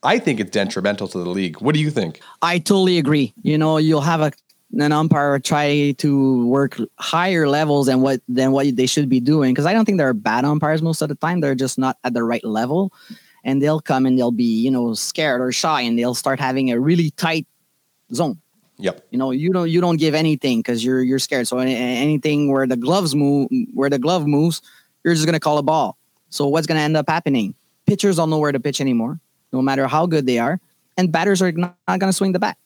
I 0.02 0.18
think 0.18 0.38
it's 0.38 0.50
detrimental 0.50 1.08
to 1.08 1.18
the 1.18 1.28
league. 1.28 1.60
What 1.60 1.74
do 1.74 1.80
you 1.80 1.90
think? 1.90 2.20
I 2.40 2.58
totally 2.58 2.98
agree. 2.98 3.34
You 3.42 3.58
know, 3.58 3.78
you'll 3.78 4.00
have 4.00 4.20
a 4.20 4.32
an 4.78 4.90
umpire 4.90 5.38
try 5.38 5.94
to 5.98 6.46
work 6.46 6.78
higher 6.96 7.46
levels 7.46 7.86
than 7.86 8.00
what 8.00 8.20
than 8.26 8.52
what 8.52 8.74
they 8.74 8.86
should 8.86 9.08
be 9.08 9.20
doing 9.20 9.52
because 9.52 9.66
I 9.66 9.74
don't 9.74 9.84
think 9.84 9.98
they're 9.98 10.14
bad 10.14 10.46
umpires 10.46 10.80
most 10.80 11.02
of 11.02 11.08
the 11.08 11.14
time. 11.14 11.40
They're 11.40 11.54
just 11.54 11.78
not 11.78 11.98
at 12.04 12.14
the 12.14 12.24
right 12.24 12.42
level, 12.42 12.90
and 13.44 13.60
they'll 13.60 13.80
come 13.80 14.06
and 14.06 14.18
they'll 14.18 14.30
be 14.30 14.60
you 14.62 14.70
know 14.70 14.94
scared 14.94 15.40
or 15.40 15.52
shy, 15.52 15.82
and 15.82 15.98
they'll 15.98 16.14
start 16.14 16.40
having 16.40 16.70
a 16.70 16.80
really 16.80 17.10
tight 17.10 17.46
zone. 18.14 18.40
Yep. 18.78 19.06
You 19.10 19.18
know, 19.18 19.30
you 19.30 19.52
don't 19.52 19.70
you 19.70 19.80
don't 19.80 19.96
give 19.96 20.14
anything 20.14 20.58
because 20.58 20.84
you're 20.84 21.02
you're 21.02 21.18
scared. 21.18 21.46
So 21.46 21.58
any, 21.58 21.76
anything 21.76 22.50
where 22.50 22.66
the 22.66 22.76
gloves 22.76 23.14
move, 23.14 23.48
where 23.74 23.90
the 23.90 23.98
glove 23.98 24.26
moves, 24.26 24.62
you're 25.04 25.14
just 25.14 25.26
gonna 25.26 25.40
call 25.40 25.58
a 25.58 25.62
ball. 25.62 25.96
So 26.30 26.48
what's 26.48 26.66
gonna 26.66 26.80
end 26.80 26.96
up 26.96 27.08
happening? 27.08 27.54
Pitchers 27.86 28.16
don't 28.16 28.30
know 28.30 28.38
where 28.38 28.52
to 28.52 28.60
pitch 28.60 28.80
anymore, 28.80 29.20
no 29.52 29.62
matter 29.62 29.86
how 29.86 30.06
good 30.06 30.26
they 30.26 30.38
are, 30.38 30.60
and 30.96 31.12
batters 31.12 31.42
are 31.42 31.52
not, 31.52 31.76
not 31.86 32.00
gonna 32.00 32.12
swing 32.12 32.32
the 32.32 32.38
bat. 32.38 32.56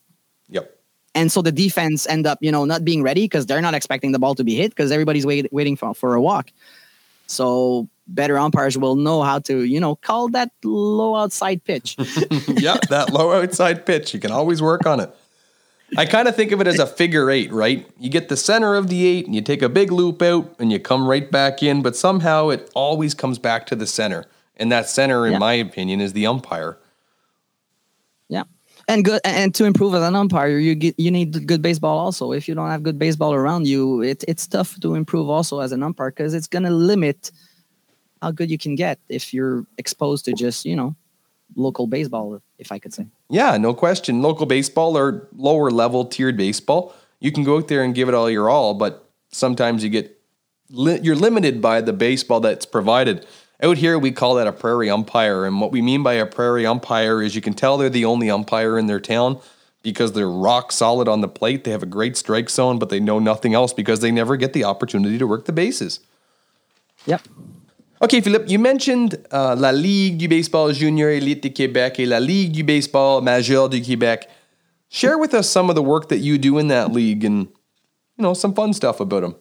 Yep 0.48 0.72
and 1.16 1.32
so 1.32 1.40
the 1.42 1.50
defense 1.50 2.06
end 2.06 2.26
up 2.26 2.38
you 2.40 2.52
know 2.52 2.64
not 2.64 2.84
being 2.84 3.02
ready 3.02 3.24
because 3.24 3.46
they're 3.46 3.62
not 3.62 3.74
expecting 3.74 4.12
the 4.12 4.18
ball 4.18 4.34
to 4.36 4.44
be 4.44 4.54
hit 4.54 4.70
because 4.70 4.92
everybody's 4.92 5.26
wait, 5.26 5.52
waiting 5.52 5.74
for, 5.74 5.94
for 5.94 6.14
a 6.14 6.20
walk 6.20 6.52
so 7.26 7.88
better 8.06 8.38
umpires 8.38 8.78
will 8.78 8.96
know 8.96 9.22
how 9.22 9.38
to 9.40 9.64
you 9.64 9.80
know 9.80 9.96
call 9.96 10.28
that 10.28 10.50
low 10.64 11.16
outside 11.16 11.64
pitch. 11.64 11.96
Yeah 12.48 12.78
that 12.88 13.12
low 13.12 13.32
outside 13.32 13.86
pitch. 13.86 14.14
You 14.14 14.20
can 14.20 14.30
always 14.30 14.62
work 14.62 14.86
on 14.86 15.00
it. 15.00 15.14
I 15.96 16.04
kind 16.04 16.26
of 16.26 16.34
think 16.34 16.50
of 16.50 16.60
it 16.60 16.66
as 16.66 16.78
a 16.78 16.86
figure 16.86 17.30
eight 17.30 17.52
right? 17.52 17.88
You 17.98 18.10
get 18.10 18.28
the 18.28 18.36
center 18.36 18.74
of 18.74 18.88
the 18.88 19.06
eight 19.06 19.26
and 19.26 19.34
you 19.34 19.42
take 19.42 19.62
a 19.62 19.68
big 19.68 19.92
loop 19.92 20.22
out 20.22 20.54
and 20.58 20.72
you 20.72 20.78
come 20.78 21.06
right 21.06 21.30
back 21.30 21.62
in 21.62 21.82
but 21.82 21.96
somehow 21.96 22.48
it 22.48 22.70
always 22.74 23.14
comes 23.14 23.38
back 23.38 23.66
to 23.66 23.76
the 23.76 23.86
center. 23.86 24.24
And 24.56 24.72
that 24.72 24.88
center 24.88 25.26
in 25.26 25.32
yeah. 25.32 25.38
my 25.38 25.52
opinion 25.54 26.00
is 26.00 26.12
the 26.12 26.26
umpire. 26.26 26.78
Yeah. 28.28 28.44
And 28.88 29.04
good 29.04 29.20
and 29.24 29.54
to 29.56 29.64
improve 29.64 29.94
as 29.94 30.02
an 30.02 30.14
umpire 30.14 30.58
you 30.58 30.74
get 30.74 30.98
you 30.98 31.10
need 31.10 31.46
good 31.46 31.62
baseball 31.62 31.98
also. 31.98 32.32
If 32.32 32.48
you 32.48 32.54
don't 32.54 32.70
have 32.70 32.82
good 32.82 32.98
baseball 32.98 33.34
around 33.34 33.66
you 33.66 34.02
it, 34.02 34.24
it's 34.28 34.46
tough 34.46 34.78
to 34.80 34.94
improve 34.94 35.28
also 35.28 35.60
as 35.60 35.72
an 35.72 35.82
umpire 35.82 36.10
because 36.10 36.34
it's 36.34 36.46
going 36.46 36.64
to 36.64 36.70
limit 36.70 37.30
how 38.22 38.30
good 38.30 38.50
you 38.50 38.58
can 38.58 38.74
get 38.74 38.98
if 39.08 39.32
you're 39.32 39.66
exposed 39.78 40.24
to 40.24 40.32
just 40.32 40.64
you 40.64 40.76
know 40.76 40.94
local 41.54 41.86
baseball 41.86 42.40
if 42.58 42.72
i 42.72 42.78
could 42.78 42.92
say 42.92 43.06
yeah 43.30 43.56
no 43.56 43.72
question 43.72 44.22
local 44.22 44.46
baseball 44.46 44.96
or 44.96 45.28
lower 45.36 45.70
level 45.70 46.04
tiered 46.04 46.36
baseball 46.36 46.94
you 47.20 47.30
can 47.30 47.44
go 47.44 47.58
out 47.58 47.68
there 47.68 47.82
and 47.82 47.94
give 47.94 48.08
it 48.08 48.14
all 48.14 48.28
your 48.28 48.48
all 48.48 48.74
but 48.74 49.08
sometimes 49.30 49.84
you 49.84 49.90
get 49.90 50.20
li- 50.70 51.00
you're 51.02 51.16
limited 51.16 51.62
by 51.62 51.80
the 51.80 51.92
baseball 51.92 52.40
that's 52.40 52.66
provided 52.66 53.26
out 53.62 53.78
here, 53.78 53.98
we 53.98 54.12
call 54.12 54.34
that 54.34 54.46
a 54.46 54.52
prairie 54.52 54.90
umpire. 54.90 55.46
And 55.46 55.60
what 55.60 55.72
we 55.72 55.80
mean 55.80 56.02
by 56.02 56.14
a 56.14 56.26
prairie 56.26 56.66
umpire 56.66 57.22
is 57.22 57.34
you 57.34 57.40
can 57.40 57.54
tell 57.54 57.78
they're 57.78 57.88
the 57.88 58.04
only 58.04 58.30
umpire 58.30 58.78
in 58.78 58.86
their 58.86 59.00
town 59.00 59.40
because 59.82 60.12
they're 60.12 60.28
rock 60.28 60.72
solid 60.72 61.08
on 61.08 61.22
the 61.22 61.28
plate. 61.28 61.64
They 61.64 61.70
have 61.70 61.82
a 61.82 61.86
great 61.86 62.16
strike 62.16 62.50
zone, 62.50 62.78
but 62.78 62.90
they 62.90 63.00
know 63.00 63.18
nothing 63.18 63.54
else 63.54 63.72
because 63.72 64.00
they 64.00 64.10
never 64.10 64.36
get 64.36 64.52
the 64.52 64.64
opportunity 64.64 65.16
to 65.16 65.26
work 65.26 65.46
the 65.46 65.52
bases. 65.52 66.00
Yep. 67.06 67.22
Okay, 68.02 68.20
Philippe, 68.20 68.50
you 68.50 68.58
mentioned 68.58 69.16
uh, 69.32 69.56
la 69.56 69.72
Ligue 69.72 70.18
du 70.18 70.28
baseball 70.28 70.70
junior 70.70 71.08
élite 71.08 71.42
du 71.42 71.50
Québec 71.50 71.98
et 71.98 72.04
la 72.04 72.20
Ligue 72.20 72.52
du 72.52 72.62
baseball 72.62 73.22
majeur 73.22 73.70
du 73.70 73.80
Québec. 73.80 74.28
Share 74.90 75.18
with 75.18 75.32
us 75.32 75.48
some 75.48 75.70
of 75.70 75.76
the 75.76 75.82
work 75.82 76.08
that 76.10 76.18
you 76.18 76.36
do 76.36 76.58
in 76.58 76.68
that 76.68 76.92
league 76.92 77.24
and, 77.24 77.48
you 78.18 78.22
know, 78.22 78.34
some 78.34 78.52
fun 78.52 78.74
stuff 78.74 79.00
about 79.00 79.22
them. 79.22 79.34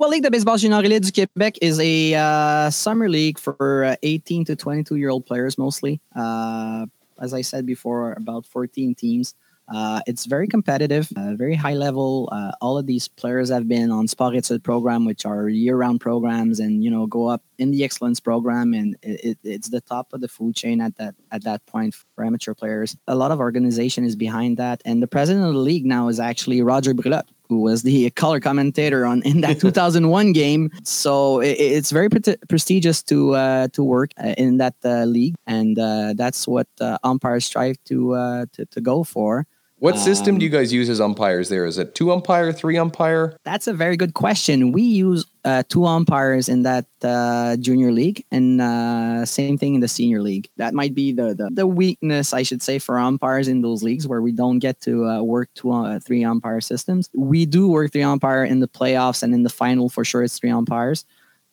Well, 0.00 0.10
Ligue 0.10 0.24
de 0.24 0.30
baseball 0.30 0.58
junior 0.58 0.82
élite 0.82 1.04
du 1.04 1.12
Québec 1.12 1.58
is 1.62 1.78
a 1.78 2.14
uh, 2.14 2.70
summer 2.70 3.08
league 3.08 3.38
for 3.38 3.84
uh, 3.84 3.94
18 4.02 4.46
to 4.46 4.56
22 4.56 4.96
year 4.96 5.10
old 5.10 5.24
players 5.24 5.56
mostly. 5.56 6.00
Uh, 6.16 6.86
as 7.20 7.32
I 7.32 7.42
said 7.42 7.66
before, 7.66 8.14
about 8.14 8.46
14 8.46 8.96
teams. 8.96 9.36
Uh, 9.72 10.00
it's 10.06 10.26
very 10.26 10.46
competitive, 10.46 11.10
uh, 11.16 11.34
very 11.34 11.54
high 11.54 11.72
level. 11.72 12.28
Uh, 12.30 12.52
all 12.60 12.76
of 12.76 12.86
these 12.86 13.08
players 13.08 13.48
have 13.48 13.66
been 13.66 13.90
on 13.90 14.06
Sport 14.06 14.34
program, 14.62 15.06
which 15.06 15.24
are 15.24 15.48
year-round 15.48 16.00
programs, 16.00 16.60
and 16.60 16.84
you 16.84 16.90
know 16.90 17.06
go 17.06 17.26
up 17.26 17.42
in 17.58 17.70
the 17.70 17.82
excellence 17.82 18.20
program, 18.20 18.74
and 18.74 18.96
it, 19.02 19.38
it's 19.42 19.70
the 19.70 19.80
top 19.80 20.12
of 20.12 20.20
the 20.20 20.28
food 20.28 20.54
chain 20.54 20.80
at 20.80 20.96
that 20.96 21.14
at 21.30 21.42
that 21.44 21.64
point 21.66 21.94
for 22.14 22.24
amateur 22.24 22.52
players. 22.54 22.96
A 23.08 23.14
lot 23.14 23.30
of 23.30 23.40
organization 23.40 24.04
is 24.04 24.14
behind 24.14 24.58
that, 24.58 24.82
and 24.84 25.02
the 25.02 25.06
president 25.06 25.46
of 25.46 25.54
the 25.54 25.60
league 25.60 25.86
now 25.86 26.08
is 26.08 26.20
actually 26.20 26.60
Rodger 26.60 26.92
Brulotte, 26.92 27.28
who 27.48 27.60
was 27.60 27.82
the 27.82 28.10
color 28.22 28.40
commentator 28.40 29.06
on 29.06 29.22
in 29.22 29.40
that 29.40 29.58
2001 29.66 30.32
game. 30.32 30.70
So 30.84 31.40
it, 31.40 31.52
it's 31.58 31.90
very 31.90 32.10
pre- 32.10 32.36
prestigious 32.46 33.02
to 33.04 33.34
uh, 33.36 33.68
to 33.68 33.82
work 33.82 34.10
uh, 34.22 34.34
in 34.36 34.58
that 34.58 34.74
uh, 34.84 35.04
league, 35.04 35.34
and 35.46 35.78
uh, 35.78 36.12
that's 36.14 36.46
what 36.46 36.68
uh, 36.78 36.98
umpires 37.04 37.46
strive 37.46 37.76
to, 37.86 38.14
uh, 38.14 38.46
to 38.52 38.66
to 38.66 38.80
go 38.82 39.02
for. 39.02 39.46
What 39.82 39.98
system 39.98 40.36
um, 40.36 40.38
do 40.38 40.44
you 40.44 40.50
guys 40.50 40.72
use 40.72 40.88
as 40.88 41.00
umpires 41.00 41.48
there? 41.48 41.66
Is 41.66 41.76
it 41.76 41.96
two 41.96 42.12
umpire, 42.12 42.52
three 42.52 42.76
umpire? 42.76 43.36
That's 43.42 43.66
a 43.66 43.72
very 43.72 43.96
good 43.96 44.14
question. 44.14 44.70
We 44.70 44.82
use 44.82 45.26
uh, 45.44 45.64
two 45.68 45.86
umpires 45.86 46.48
in 46.48 46.62
that 46.62 46.86
uh, 47.02 47.56
junior 47.56 47.90
league, 47.90 48.24
and 48.30 48.60
uh, 48.60 49.26
same 49.26 49.58
thing 49.58 49.74
in 49.74 49.80
the 49.80 49.88
senior 49.88 50.22
league. 50.22 50.48
That 50.56 50.72
might 50.72 50.94
be 50.94 51.10
the, 51.10 51.34
the, 51.34 51.50
the 51.52 51.66
weakness, 51.66 52.32
I 52.32 52.44
should 52.44 52.62
say, 52.62 52.78
for 52.78 52.96
umpires 52.96 53.48
in 53.48 53.60
those 53.60 53.82
leagues 53.82 54.06
where 54.06 54.22
we 54.22 54.30
don't 54.30 54.60
get 54.60 54.80
to 54.82 55.04
uh, 55.04 55.22
work 55.24 55.48
two 55.56 55.72
uh, 55.72 55.98
three 55.98 56.22
umpire 56.22 56.60
systems. 56.60 57.10
We 57.12 57.44
do 57.44 57.66
work 57.66 57.90
three 57.90 58.04
umpire 58.04 58.44
in 58.44 58.60
the 58.60 58.68
playoffs 58.68 59.24
and 59.24 59.34
in 59.34 59.42
the 59.42 59.50
final 59.50 59.88
for 59.88 60.04
sure. 60.04 60.22
It's 60.22 60.38
three 60.38 60.52
umpires. 60.52 61.04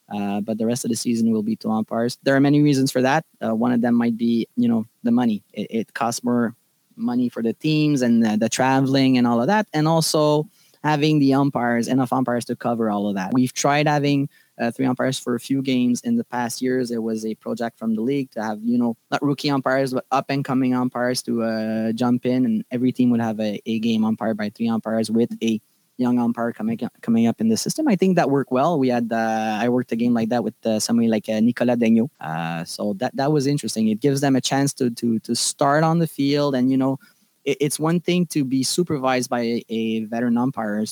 Uh, 0.07 0.41
but 0.41 0.59
the 0.59 0.67
rest 0.67 0.85
of 0.85 0.89
the 0.89 0.97
season 0.97 1.31
will 1.31 1.43
be 1.43 1.55
two 1.55 1.71
umpires. 1.71 2.19
There 2.21 2.35
are 2.35 2.39
many 2.39 2.61
reasons 2.61 2.91
for 2.91 3.01
that. 3.01 3.25
Uh, 3.43 3.55
one 3.55 3.71
of 3.71 3.81
them 3.81 3.95
might 3.95 4.17
be, 4.17 4.47
you 4.55 4.67
know, 4.67 4.85
the 5.01 5.11
money. 5.11 5.43
It, 5.51 5.67
it 5.69 5.93
costs 5.95 6.23
more 6.23 6.55
money 6.99 7.29
for 7.29 7.41
the 7.41 7.53
teams 7.53 8.01
and 8.01 8.23
the, 8.23 8.37
the 8.37 8.49
traveling 8.49 9.17
and 9.17 9.25
all 9.25 9.41
of 9.41 9.47
that, 9.47 9.67
and 9.73 9.87
also 9.87 10.47
having 10.83 11.19
the 11.19 11.33
umpires, 11.33 11.87
enough 11.87 12.13
umpires 12.13 12.45
to 12.45 12.55
cover 12.55 12.89
all 12.89 13.07
of 13.07 13.15
that. 13.15 13.33
We've 13.33 13.53
tried 13.53 13.87
having 13.87 14.29
uh, 14.59 14.71
three 14.71 14.85
umpires 14.85 15.19
for 15.19 15.35
a 15.35 15.39
few 15.39 15.61
games 15.61 16.01
in 16.01 16.15
the 16.17 16.23
past 16.23 16.61
years. 16.61 16.89
There 16.89 17.01
was 17.01 17.25
a 17.25 17.35
project 17.35 17.77
from 17.77 17.95
the 17.95 18.01
league 18.01 18.31
to 18.31 18.43
have, 18.43 18.59
you 18.63 18.77
know, 18.77 18.95
not 19.11 19.21
rookie 19.21 19.49
umpires, 19.49 19.93
but 19.93 20.05
up 20.11 20.25
and 20.29 20.43
coming 20.43 20.73
umpires 20.73 21.21
to 21.23 21.43
uh, 21.43 21.91
jump 21.93 22.25
in, 22.25 22.45
and 22.45 22.63
every 22.71 22.91
team 22.91 23.09
would 23.09 23.21
have 23.21 23.39
a, 23.39 23.61
a 23.65 23.79
game 23.79 24.05
umpire 24.05 24.33
by 24.33 24.49
three 24.49 24.69
umpires 24.69 25.11
with 25.11 25.31
a 25.41 25.61
young 25.99 26.17
umpire 26.17 26.53
coming 26.53 26.79
coming 27.01 27.27
up 27.27 27.41
in 27.41 27.49
the 27.49 27.57
system. 27.57 27.87
I 27.87 27.95
think 27.95 28.15
that 28.15 28.29
worked 28.29 28.51
well. 28.51 28.79
We 28.79 28.87
had 28.87 29.11
uh, 29.11 29.59
I 29.61 29.69
worked 29.69 29.91
a 29.91 29.95
game 29.95 30.13
like 30.13 30.29
that 30.29 30.43
with 30.43 30.55
uh, 30.65 30.79
somebody 30.79 31.09
like 31.09 31.27
uh, 31.27 31.39
Nicolas 31.41 31.77
Daigneault. 31.77 32.09
Uh, 32.19 32.63
so 32.63 32.93
that 32.93 33.15
that 33.15 33.31
was 33.31 33.45
interesting. 33.45 33.89
It 33.89 33.99
gives 33.99 34.21
them 34.21 34.35
a 34.35 34.41
chance 34.41 34.73
to 34.75 34.89
to 34.91 35.19
to 35.19 35.35
start 35.35 35.83
on 35.83 35.99
the 35.99 36.07
field, 36.07 36.55
and 36.55 36.71
you 36.71 36.77
know, 36.77 36.99
it, 37.43 37.57
it's 37.59 37.79
one 37.79 37.99
thing 37.99 38.25
to 38.27 38.45
be 38.45 38.63
supervised 38.63 39.29
by 39.29 39.41
a, 39.41 39.65
a 39.69 40.05
veteran 40.05 40.37
umpire, 40.37 40.85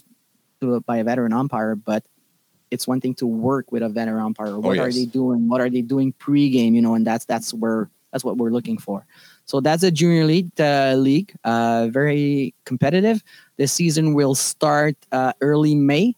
by 0.86 0.98
a 0.98 1.04
veteran 1.04 1.34
umpire, 1.34 1.76
but 1.76 2.04
it's 2.70 2.88
one 2.88 3.00
thing 3.00 3.16
to 3.16 3.26
work 3.26 3.72
with 3.72 3.82
a 3.82 3.90
veteran 3.90 4.24
umpire. 4.24 4.60
What 4.60 4.78
are 4.78 4.88
yes. 4.88 4.96
they 4.96 5.06
doing? 5.06 5.48
What 5.48 5.62
are 5.62 5.70
they 5.70 5.82
doing 5.82 6.12
pre-game? 6.14 6.76
You 6.76 6.82
know, 6.82 6.96
and 6.96 7.08
that's 7.08 7.26
that's 7.26 7.54
where 7.54 7.90
that's 8.12 8.24
what 8.24 8.38
we're 8.38 8.52
looking 8.52 8.78
for. 8.78 9.06
So 9.46 9.62
that's 9.62 9.84
a 9.84 9.92
junior 9.92 10.26
league 10.26 10.52
uh, 10.60 10.96
league, 10.96 11.34
uh, 11.44 11.88
very 11.92 12.54
competitive. 12.66 13.24
This 13.58 13.74
season 13.74 14.14
will 14.14 14.36
start 14.36 14.96
uh, 15.12 15.34
early 15.42 15.76
May, 15.76 16.14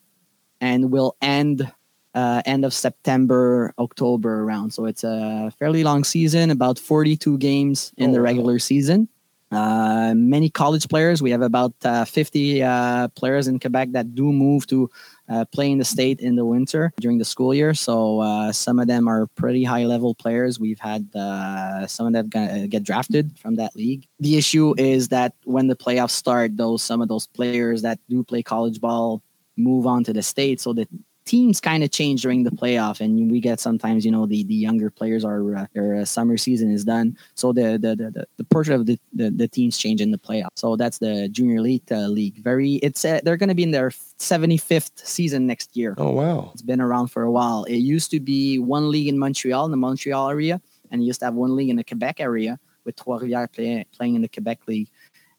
and 0.61 0.91
will 0.91 1.15
end 1.21 1.71
uh, 2.15 2.41
end 2.45 2.65
of 2.65 2.73
September, 2.73 3.73
October 3.77 4.41
around. 4.43 4.73
So 4.73 4.85
it's 4.85 5.03
a 5.03 5.51
fairly 5.59 5.83
long 5.83 6.03
season, 6.03 6.49
about 6.49 6.79
42 6.79 7.37
games 7.37 7.93
in 7.97 8.09
Oh, 8.09 8.13
the 8.13 8.19
wow. 8.19 8.23
regular 8.25 8.59
season. 8.59 9.07
Uh, 9.51 10.13
many 10.15 10.49
college 10.49 10.87
players. 10.89 11.21
We 11.21 11.31
have 11.31 11.41
about 11.41 11.73
uh, 11.83 12.05
50 12.05 12.61
uh, 12.63 13.07
players 13.09 13.47
in 13.47 13.59
Quebec 13.59 13.91
that 13.93 14.13
do 14.15 14.31
move 14.33 14.67
to 14.67 14.89
uh, 15.29 15.45
play 15.45 15.71
in 15.71 15.77
the 15.77 15.85
state 15.85 16.19
in 16.19 16.35
the 16.35 16.45
winter 16.45 16.91
during 16.99 17.17
the 17.17 17.25
school 17.25 17.53
year. 17.53 17.73
So 17.73 18.19
uh, 18.19 18.51
some 18.51 18.79
of 18.79 18.87
them 18.87 19.07
are 19.07 19.27
pretty 19.35 19.63
high 19.63 19.85
level 19.85 20.15
players. 20.15 20.59
We've 20.59 20.79
had 20.79 21.13
uh, 21.15 21.87
some 21.87 22.07
of 22.07 22.13
them 22.13 22.29
get, 22.29 22.69
get 22.69 22.83
drafted 22.83 23.37
from 23.39 23.55
that 23.55 23.75
league. 23.75 24.05
The 24.19 24.37
issue 24.37 24.73
is 24.77 25.09
that 25.09 25.33
when 25.43 25.67
the 25.67 25.75
playoffs 25.75 26.11
start, 26.11 26.57
those 26.57 26.81
some 26.81 27.01
of 27.01 27.07
those 27.07 27.27
players 27.27 27.81
that 27.83 27.99
do 28.09 28.23
play 28.23 28.41
college 28.41 28.81
ball 28.81 29.21
move 29.55 29.85
on 29.85 30.03
to 30.05 30.13
the 30.13 30.23
state. 30.23 30.59
So 30.59 30.73
the 30.73 30.87
teams 31.29 31.61
kind 31.61 31.83
of 31.83 31.91
change 31.91 32.23
during 32.23 32.43
the 32.43 32.49
playoff, 32.49 32.99
and 32.99 33.31
we 33.31 33.39
get 33.39 33.59
sometimes 33.59 34.03
you 34.03 34.11
know 34.11 34.25
the 34.25 34.43
the 34.45 34.55
younger 34.55 34.89
players 34.89 35.23
are 35.23 35.55
uh, 35.55 35.65
their 35.73 35.97
uh, 35.97 36.05
summer 36.05 36.37
season 36.37 36.71
is 36.71 36.83
done, 36.83 37.15
so 37.35 37.53
the 37.53 37.77
the 37.83 37.95
the, 37.95 38.09
the, 38.09 38.27
the 38.37 38.43
portrait 38.45 38.75
of 38.75 38.87
the, 38.87 38.99
the 39.13 39.29
the 39.29 39.47
teams 39.47 39.77
change 39.77 40.01
in 40.01 40.09
the 40.09 40.17
playoff. 40.17 40.49
So 40.55 40.75
that's 40.75 40.97
the 40.97 41.29
junior 41.29 41.61
league 41.61 41.89
uh, 41.91 42.07
league. 42.07 42.37
Very, 42.43 42.73
it's 42.87 43.05
uh, 43.05 43.19
they're 43.23 43.37
going 43.37 43.49
to 43.49 43.55
be 43.55 43.63
in 43.63 43.71
their 43.71 43.91
75th 43.91 45.05
season 45.05 45.45
next 45.45 45.77
year. 45.77 45.93
Oh 45.97 46.11
wow. 46.11 46.49
It's 46.53 46.63
been 46.63 46.81
around 46.81 47.07
for 47.09 47.21
a 47.21 47.31
while. 47.31 47.63
It 47.65 47.77
used 47.77 48.09
to 48.11 48.19
be 48.19 48.57
one 48.57 48.89
league 48.89 49.07
in 49.07 49.19
Montreal, 49.19 49.65
in 49.65 49.71
the 49.71 49.77
Montreal 49.77 50.29
area, 50.29 50.59
and 50.89 51.01
you 51.01 51.07
used 51.07 51.19
to 51.19 51.25
have 51.27 51.35
one 51.35 51.55
league 51.55 51.69
in 51.69 51.75
the 51.75 51.83
Quebec 51.83 52.19
area 52.19 52.59
with 52.85 52.95
Trois-Rivières 52.95 53.53
play, 53.53 53.85
playing 53.95 54.15
in 54.15 54.21
the 54.23 54.27
Quebec 54.27 54.59
League. 54.67 54.89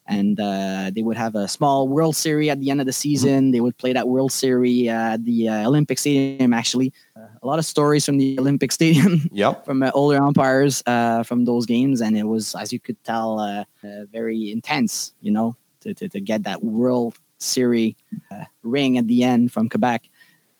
And 0.07 0.39
uh, 0.39 0.91
they 0.93 1.03
would 1.03 1.15
have 1.15 1.35
a 1.35 1.47
small 1.47 1.87
World 1.87 2.15
Series 2.15 2.49
at 2.49 2.59
the 2.59 2.69
end 2.69 2.79
of 2.81 2.85
the 2.85 2.93
season. 2.93 3.51
They 3.51 3.61
would 3.61 3.77
play 3.77 3.93
that 3.93 4.07
World 4.07 4.31
Series 4.31 4.89
at 4.89 5.23
the 5.23 5.47
uh, 5.47 5.67
Olympic 5.67 5.99
Stadium, 5.99 6.53
actually. 6.53 6.91
Uh, 7.15 7.27
a 7.41 7.47
lot 7.47 7.59
of 7.59 7.65
stories 7.65 8.05
from 8.05 8.17
the 8.17 8.37
Olympic 8.39 8.71
Stadium 8.71 9.29
Yep. 9.31 9.63
from 9.65 9.83
uh, 9.83 9.91
older 9.93 10.21
umpires 10.21 10.83
uh, 10.85 11.23
from 11.23 11.45
those 11.45 11.65
games. 11.65 12.01
And 12.01 12.17
it 12.17 12.23
was, 12.23 12.55
as 12.55 12.73
you 12.73 12.79
could 12.79 13.01
tell, 13.03 13.39
uh, 13.39 13.63
uh, 13.83 14.05
very 14.11 14.51
intense, 14.51 15.13
you 15.21 15.31
know, 15.31 15.55
to, 15.81 15.93
to, 15.93 16.09
to 16.09 16.19
get 16.19 16.43
that 16.43 16.63
World 16.63 17.17
Series 17.37 17.95
uh, 18.31 18.45
ring 18.63 18.97
at 18.97 19.07
the 19.07 19.23
end 19.23 19.51
from 19.53 19.69
Quebec. 19.69 20.09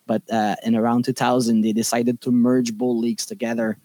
But 0.06 0.22
uh, 0.30 0.56
in 0.64 0.76
around 0.76 1.04
2000, 1.04 1.60
they 1.60 1.72
decided 1.72 2.20
to 2.22 2.30
merge 2.30 2.74
both 2.74 3.02
leagues 3.02 3.26
together 3.26 3.78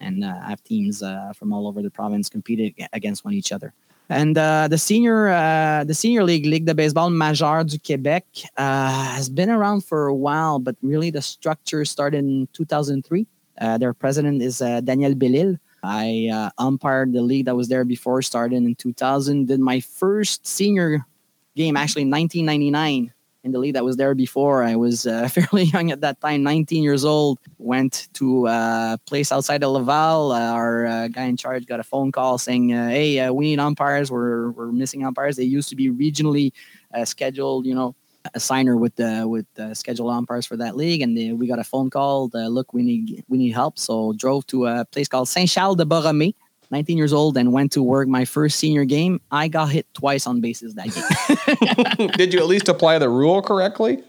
and 0.00 0.24
uh, 0.24 0.40
have 0.40 0.62
teams 0.64 1.02
uh, 1.02 1.32
from 1.34 1.52
all 1.52 1.68
over 1.68 1.82
the 1.82 1.90
province 1.90 2.28
competed 2.28 2.74
against 2.92 3.24
one 3.24 3.34
each 3.34 3.52
other. 3.52 3.72
And 4.10 4.36
uh, 4.36 4.66
the 4.66 4.76
senior, 4.76 5.28
uh, 5.28 5.84
the 5.84 5.94
senior 5.94 6.24
league, 6.24 6.44
Ligue 6.44 6.66
de 6.66 6.74
baseball 6.74 7.10
majeur 7.10 7.64
du 7.64 7.78
Québec, 7.78 8.24
uh, 8.56 9.14
has 9.14 9.28
been 9.28 9.48
around 9.48 9.84
for 9.84 10.08
a 10.08 10.14
while, 10.14 10.58
but 10.58 10.74
really 10.82 11.10
the 11.10 11.22
structure 11.22 11.84
started 11.84 12.18
in 12.18 12.48
2003. 12.52 13.24
Uh, 13.60 13.78
their 13.78 13.94
president 13.94 14.42
is 14.42 14.60
uh, 14.60 14.80
Daniel 14.80 15.14
Bellil. 15.14 15.60
I 15.84 16.28
uh, 16.32 16.50
umpired 16.58 17.12
the 17.12 17.22
league 17.22 17.46
that 17.46 17.54
was 17.54 17.68
there 17.68 17.84
before, 17.84 18.20
started 18.20 18.56
in 18.56 18.74
2000. 18.74 19.46
Did 19.46 19.60
my 19.60 19.78
first 19.78 20.44
senior 20.44 21.06
game 21.54 21.76
actually 21.76 22.02
in 22.02 22.10
1999 22.10 23.12
in 23.42 23.52
the 23.52 23.58
league 23.58 23.74
that 23.74 23.84
was 23.84 23.96
there 23.96 24.14
before. 24.14 24.62
I 24.62 24.76
was 24.76 25.06
uh, 25.06 25.28
fairly 25.32 25.64
young 25.64 25.90
at 25.90 26.00
that 26.02 26.20
time, 26.20 26.42
19 26.42 26.82
years 26.82 27.04
old. 27.04 27.38
Went 27.58 28.08
to 28.14 28.46
a 28.46 28.98
place 29.06 29.32
outside 29.32 29.62
of 29.62 29.72
Laval. 29.72 30.32
Uh, 30.32 30.52
our 30.52 30.86
uh, 30.86 31.08
guy 31.08 31.24
in 31.24 31.36
charge 31.36 31.66
got 31.66 31.80
a 31.80 31.84
phone 31.84 32.12
call 32.12 32.38
saying, 32.38 32.72
uh, 32.72 32.88
"Hey, 32.88 33.18
uh, 33.18 33.32
we 33.32 33.46
need 33.46 33.58
umpires. 33.58 34.10
We're 34.10 34.50
we're 34.50 34.72
missing 34.72 35.04
umpires. 35.04 35.36
They 35.36 35.44
used 35.44 35.68
to 35.70 35.76
be 35.76 35.90
regionally 35.90 36.52
uh, 36.94 37.04
scheduled, 37.04 37.66
you 37.66 37.74
know." 37.74 37.94
A 38.34 38.38
signer 38.38 38.76
with 38.76 38.94
the 38.96 39.26
with 39.26 39.46
scheduled 39.74 40.10
umpires 40.10 40.44
for 40.44 40.54
that 40.58 40.76
league, 40.76 41.00
and 41.00 41.16
they, 41.16 41.32
we 41.32 41.46
got 41.46 41.58
a 41.58 41.64
phone 41.64 41.88
call. 41.88 42.30
Uh, 42.34 42.48
Look, 42.48 42.74
we 42.74 42.82
need 42.82 43.24
we 43.28 43.38
need 43.38 43.52
help. 43.52 43.78
So 43.78 44.12
drove 44.12 44.46
to 44.48 44.66
a 44.66 44.84
place 44.84 45.08
called 45.08 45.26
Saint 45.26 45.48
Charles 45.48 45.76
de 45.76 45.86
Borromée, 45.86 46.34
19 46.70 46.96
years 46.96 47.12
old, 47.12 47.36
and 47.36 47.52
went 47.52 47.72
to 47.72 47.82
work 47.82 48.08
my 48.08 48.24
first 48.24 48.58
senior 48.58 48.84
game. 48.84 49.20
I 49.30 49.48
got 49.48 49.66
hit 49.70 49.86
twice 49.94 50.26
on 50.26 50.40
bases 50.40 50.74
that 50.74 51.96
game. 51.96 52.08
Did 52.16 52.32
you 52.32 52.40
at 52.40 52.46
least 52.46 52.68
apply 52.68 52.98
the 52.98 53.08
rule 53.08 53.42
correctly? 53.42 54.02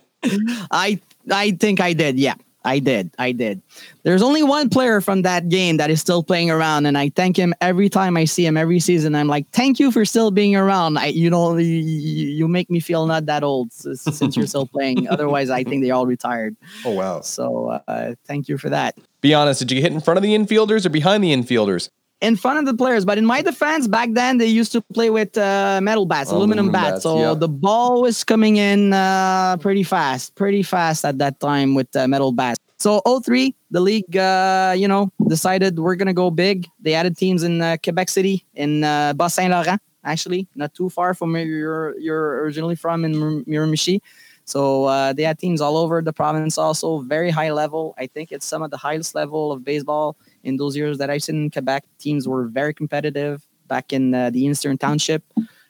I 0.71 0.99
I 1.31 1.51
think 1.51 1.79
I 1.79 1.93
did. 1.93 2.19
Yeah, 2.19 2.35
I 2.63 2.79
did. 2.79 3.11
I 3.17 3.31
did. 3.31 3.61
There's 4.03 4.21
only 4.21 4.43
one 4.43 4.69
player 4.69 5.01
from 5.01 5.23
that 5.23 5.49
game 5.49 5.77
that 5.77 5.89
is 5.89 5.99
still 5.99 6.21
playing 6.21 6.51
around, 6.51 6.85
and 6.85 6.97
I 6.97 7.09
thank 7.09 7.37
him 7.37 7.53
every 7.59 7.89
time 7.89 8.17
I 8.17 8.25
see 8.25 8.45
him 8.45 8.55
every 8.55 8.79
season. 8.79 9.15
I'm 9.15 9.27
like, 9.27 9.49
thank 9.51 9.79
you 9.79 9.91
for 9.91 10.05
still 10.05 10.29
being 10.29 10.55
around. 10.55 10.97
I, 10.97 11.07
you 11.07 11.29
know, 11.29 11.57
you, 11.57 11.65
you 11.65 12.47
make 12.47 12.69
me 12.69 12.79
feel 12.79 13.07
not 13.07 13.25
that 13.25 13.43
old 13.43 13.73
since 13.73 14.37
you're 14.37 14.47
still 14.47 14.67
playing. 14.67 15.07
Otherwise, 15.09 15.49
I 15.49 15.63
think 15.63 15.83
they 15.83 15.91
all 15.91 16.05
retired. 16.05 16.55
Oh 16.85 16.91
wow. 16.91 17.21
So 17.21 17.81
uh, 17.87 18.13
thank 18.25 18.47
you 18.47 18.57
for 18.57 18.69
that. 18.69 18.97
Be 19.21 19.33
honest, 19.33 19.59
did 19.59 19.71
you 19.71 19.81
hit 19.81 19.91
in 19.91 20.01
front 20.01 20.17
of 20.17 20.23
the 20.23 20.35
infielders 20.35 20.85
or 20.85 20.89
behind 20.89 21.23
the 21.23 21.33
infielders? 21.33 21.89
In 22.21 22.35
front 22.35 22.59
of 22.59 22.65
the 22.65 22.73
players. 22.73 23.03
But 23.03 23.17
in 23.17 23.25
my 23.25 23.41
defense, 23.41 23.87
back 23.87 24.09
then 24.13 24.37
they 24.37 24.45
used 24.47 24.71
to 24.73 24.81
play 24.93 25.09
with 25.09 25.37
uh, 25.37 25.79
metal 25.81 26.05
bats, 26.05 26.29
aluminum, 26.29 26.67
Aluminum 26.67 26.71
bats. 26.71 26.91
bats, 26.91 27.03
So 27.03 27.19
yeah. 27.19 27.33
the 27.33 27.49
ball 27.49 28.01
was 28.01 28.23
coming 28.23 28.57
in 28.57 28.93
uh, 28.93 29.57
pretty 29.57 29.83
fast, 29.83 30.35
pretty 30.35 30.63
fast 30.63 31.03
at 31.03 31.17
that 31.17 31.39
time 31.39 31.73
with 31.73 31.93
uh, 31.95 32.07
metal 32.07 32.31
bats. 32.31 32.59
So 32.77 33.01
03, 33.05 33.53
the 33.69 33.79
league, 33.79 34.17
uh, 34.17 34.73
you 34.75 34.87
know, 34.87 35.11
decided 35.27 35.77
we're 35.77 35.95
gonna 35.95 36.13
go 36.13 36.31
big. 36.31 36.67
They 36.79 36.95
added 36.95 37.15
teams 37.15 37.43
in 37.43 37.61
uh, 37.61 37.77
Quebec 37.83 38.09
City, 38.09 38.45
in 38.55 38.83
uh, 38.83 39.13
Bas 39.13 39.35
Saint 39.35 39.51
Laurent, 39.51 39.79
actually, 40.03 40.47
not 40.55 40.73
too 40.73 40.89
far 40.89 41.13
from 41.13 41.33
where 41.33 41.45
you're 41.45 41.97
you're 41.99 42.41
originally 42.41 42.75
from 42.75 43.05
in 43.05 43.43
Miramichi. 43.45 44.01
So 44.45 44.85
uh, 44.85 45.13
they 45.13 45.21
had 45.21 45.37
teams 45.37 45.61
all 45.61 45.77
over 45.77 46.01
the 46.01 46.11
province, 46.11 46.57
also 46.57 46.99
very 47.01 47.29
high 47.29 47.51
level. 47.51 47.93
I 47.99 48.07
think 48.07 48.31
it's 48.31 48.47
some 48.47 48.63
of 48.63 48.71
the 48.71 48.77
highest 48.77 49.13
level 49.13 49.51
of 49.51 49.63
baseball 49.63 50.17
in 50.43 50.57
those 50.57 50.75
years 50.75 50.97
that 50.97 51.09
I've 51.09 51.23
seen 51.23 51.43
in 51.43 51.49
Quebec. 51.49 51.83
Teams 51.99 52.27
were 52.27 52.45
very 52.45 52.73
competitive 52.73 53.45
back 53.67 53.93
in 53.93 54.13
uh, 54.13 54.29
the 54.29 54.43
Eastern 54.43 54.77
Township, 54.77 55.23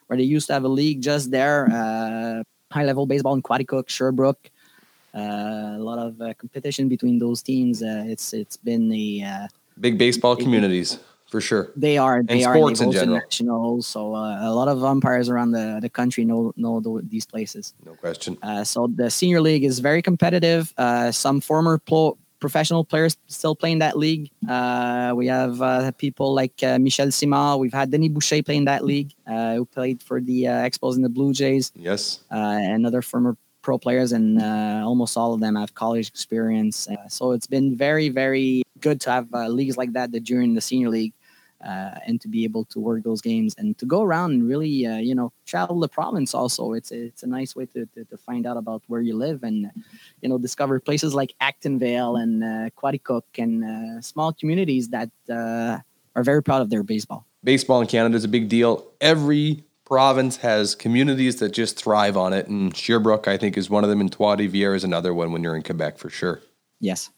where 0.08 0.18
they 0.18 0.24
used 0.24 0.48
to 0.48 0.54
have 0.54 0.64
a 0.64 0.68
league 0.68 1.02
just 1.02 1.32
there. 1.32 1.68
Uh, 1.72 2.44
high 2.72 2.86
level 2.86 3.06
baseball 3.06 3.34
in 3.34 3.42
Coaticook, 3.42 3.90
Sherbrooke. 3.90 4.50
Uh, 5.14 5.76
a 5.78 5.84
lot 5.84 6.00
of 6.00 6.22
uh, 6.22 6.34
competition 6.36 6.88
between 6.88 7.20
those 7.20 7.42
teams. 7.42 7.84
Uh, 7.84 8.04
it's 8.08 8.34
it's 8.34 8.58
been 8.58 8.92
a 8.94 9.24
uh, 9.24 9.48
Big 9.80 9.98
baseball 9.98 10.36
communities 10.36 11.00
for 11.32 11.42
sure. 11.42 11.72
they 11.76 11.98
are 11.98 12.24
they 12.24 12.44
are 12.44 12.54
sports 12.56 12.80
they've 12.80 12.88
in 12.88 12.94
general. 12.94 13.18
nationals. 13.18 13.88
So 13.88 14.14
uh, 14.14 14.50
a 14.50 14.54
lot 14.54 14.68
of 14.68 14.84
umpires 14.84 15.30
around 15.30 15.52
the, 15.52 15.80
the 15.82 15.90
country 15.90 16.26
know 16.26 16.54
know 16.58 17.02
these 17.02 17.26
places. 17.26 17.74
No 17.86 17.94
question. 17.94 18.38
Uh, 18.44 18.64
so 18.64 18.88
the 18.94 19.10
senior 19.10 19.42
league 19.42 19.64
is 19.64 19.80
very 19.80 20.02
competitive. 20.02 20.74
Uh, 20.78 21.12
some 21.12 21.40
former 21.40 21.78
pro- 21.78 22.18
professional 22.42 22.84
players 22.84 23.16
still 23.28 23.56
playing 23.56 23.80
that 23.80 23.96
league. 23.98 24.30
Uh, 24.50 25.14
we 25.16 25.28
have 25.28 25.62
uh, 25.62 25.92
people 25.94 26.34
like 26.34 26.62
uh, 26.64 26.78
Michel 26.80 27.10
Simard. 27.12 27.62
We've 27.62 27.72
had 27.74 27.92
Denis 27.92 28.10
Boucher 28.10 28.44
playing 28.44 28.66
that 28.66 28.84
league, 28.84 29.14
uh, 29.26 29.56
who 29.56 29.66
played 29.66 30.04
for 30.04 30.20
the 30.20 30.48
uh, 30.48 30.68
Expos 30.68 30.96
and 30.96 31.06
the 31.06 31.10
Blue 31.10 31.32
Jays, 31.32 31.72
Yes. 31.76 32.20
uh, 32.32 32.36
and 32.36 32.86
other 32.86 33.02
former 33.02 33.38
pro 33.62 33.78
players, 33.78 34.12
and 34.12 34.42
uh, 34.42 34.82
almost 34.84 35.16
all 35.16 35.34
of 35.36 35.40
them 35.40 35.56
have 35.56 35.74
college 35.76 36.08
experience. 36.10 36.88
So 37.10 37.32
it's 37.32 37.48
been 37.48 37.78
very, 37.78 38.10
very 38.10 38.64
good 38.82 39.00
to 39.02 39.12
have 39.12 39.28
uh, 39.34 39.48
leagues 39.48 39.78
like 39.78 39.94
that, 39.94 40.12
the 40.12 40.20
during 40.20 40.56
the 40.56 40.62
senior 40.62 40.90
league. 40.90 41.14
Uh, 41.64 42.00
and 42.08 42.20
to 42.20 42.28
be 42.28 42.44
able 42.44 42.66
to 42.66 42.80
work 42.80 43.04
those 43.04 43.22
games 43.22 43.54
and 43.58 43.78
to 43.78 43.86
go 43.86 44.02
around 44.02 44.32
and 44.32 44.48
really, 44.48 44.88
uh, 44.88 44.98
you 44.98 45.14
know, 45.14 45.32
travel 45.46 45.80
the 45.80 45.88
province. 45.88 46.34
Also, 46.34 46.74
it's 46.74 46.92
it's 46.92 47.22
a 47.22 47.28
nice 47.28 47.56
way 47.56 47.66
to, 47.68 47.86
to, 47.94 48.04
to 48.06 48.18
find 48.18 48.48
out 48.48 48.58
about 48.58 48.82
where 48.88 49.02
you 49.02 49.16
live 49.16 49.44
and, 49.44 49.70
you 50.22 50.30
know, 50.30 50.40
discover 50.40 50.80
places 50.80 51.14
like 51.14 51.36
Acton 51.40 51.78
Vale 51.78 52.16
and 52.16 52.44
uh, 52.44 52.70
Coaticook 52.76 53.24
and 53.38 53.64
uh, 53.64 54.02
small 54.02 54.34
communities 54.34 54.90
that 54.90 55.12
uh, 55.30 55.78
are 56.16 56.24
very 56.24 56.42
proud 56.42 56.62
of 56.62 56.70
their 56.70 56.84
baseball. 56.84 57.26
Baseball 57.44 57.82
in 57.82 57.88
Canada 57.88 58.16
is 58.16 58.24
a 58.24 58.28
big 58.28 58.50
deal. 58.50 58.88
Every 59.00 59.64
province 59.86 60.38
has 60.38 60.74
communities 60.74 61.40
that 61.40 61.50
just 61.50 61.78
thrive 61.78 62.16
on 62.16 62.34
it. 62.34 62.48
And 62.48 62.76
Sherbrooke, 62.76 63.28
I 63.28 63.38
think, 63.38 63.58
is 63.58 63.70
one 63.70 63.84
of 63.84 63.90
them. 63.90 64.00
And 64.00 64.12
Trois 64.12 64.38
Rivières 64.38 64.78
is 64.78 64.84
another 64.84 65.14
one 65.14 65.32
when 65.32 65.44
you're 65.44 65.56
in 65.56 65.64
Quebec 65.64 65.98
for 65.98 66.10
sure. 66.10 66.42
Yes. 66.80 67.10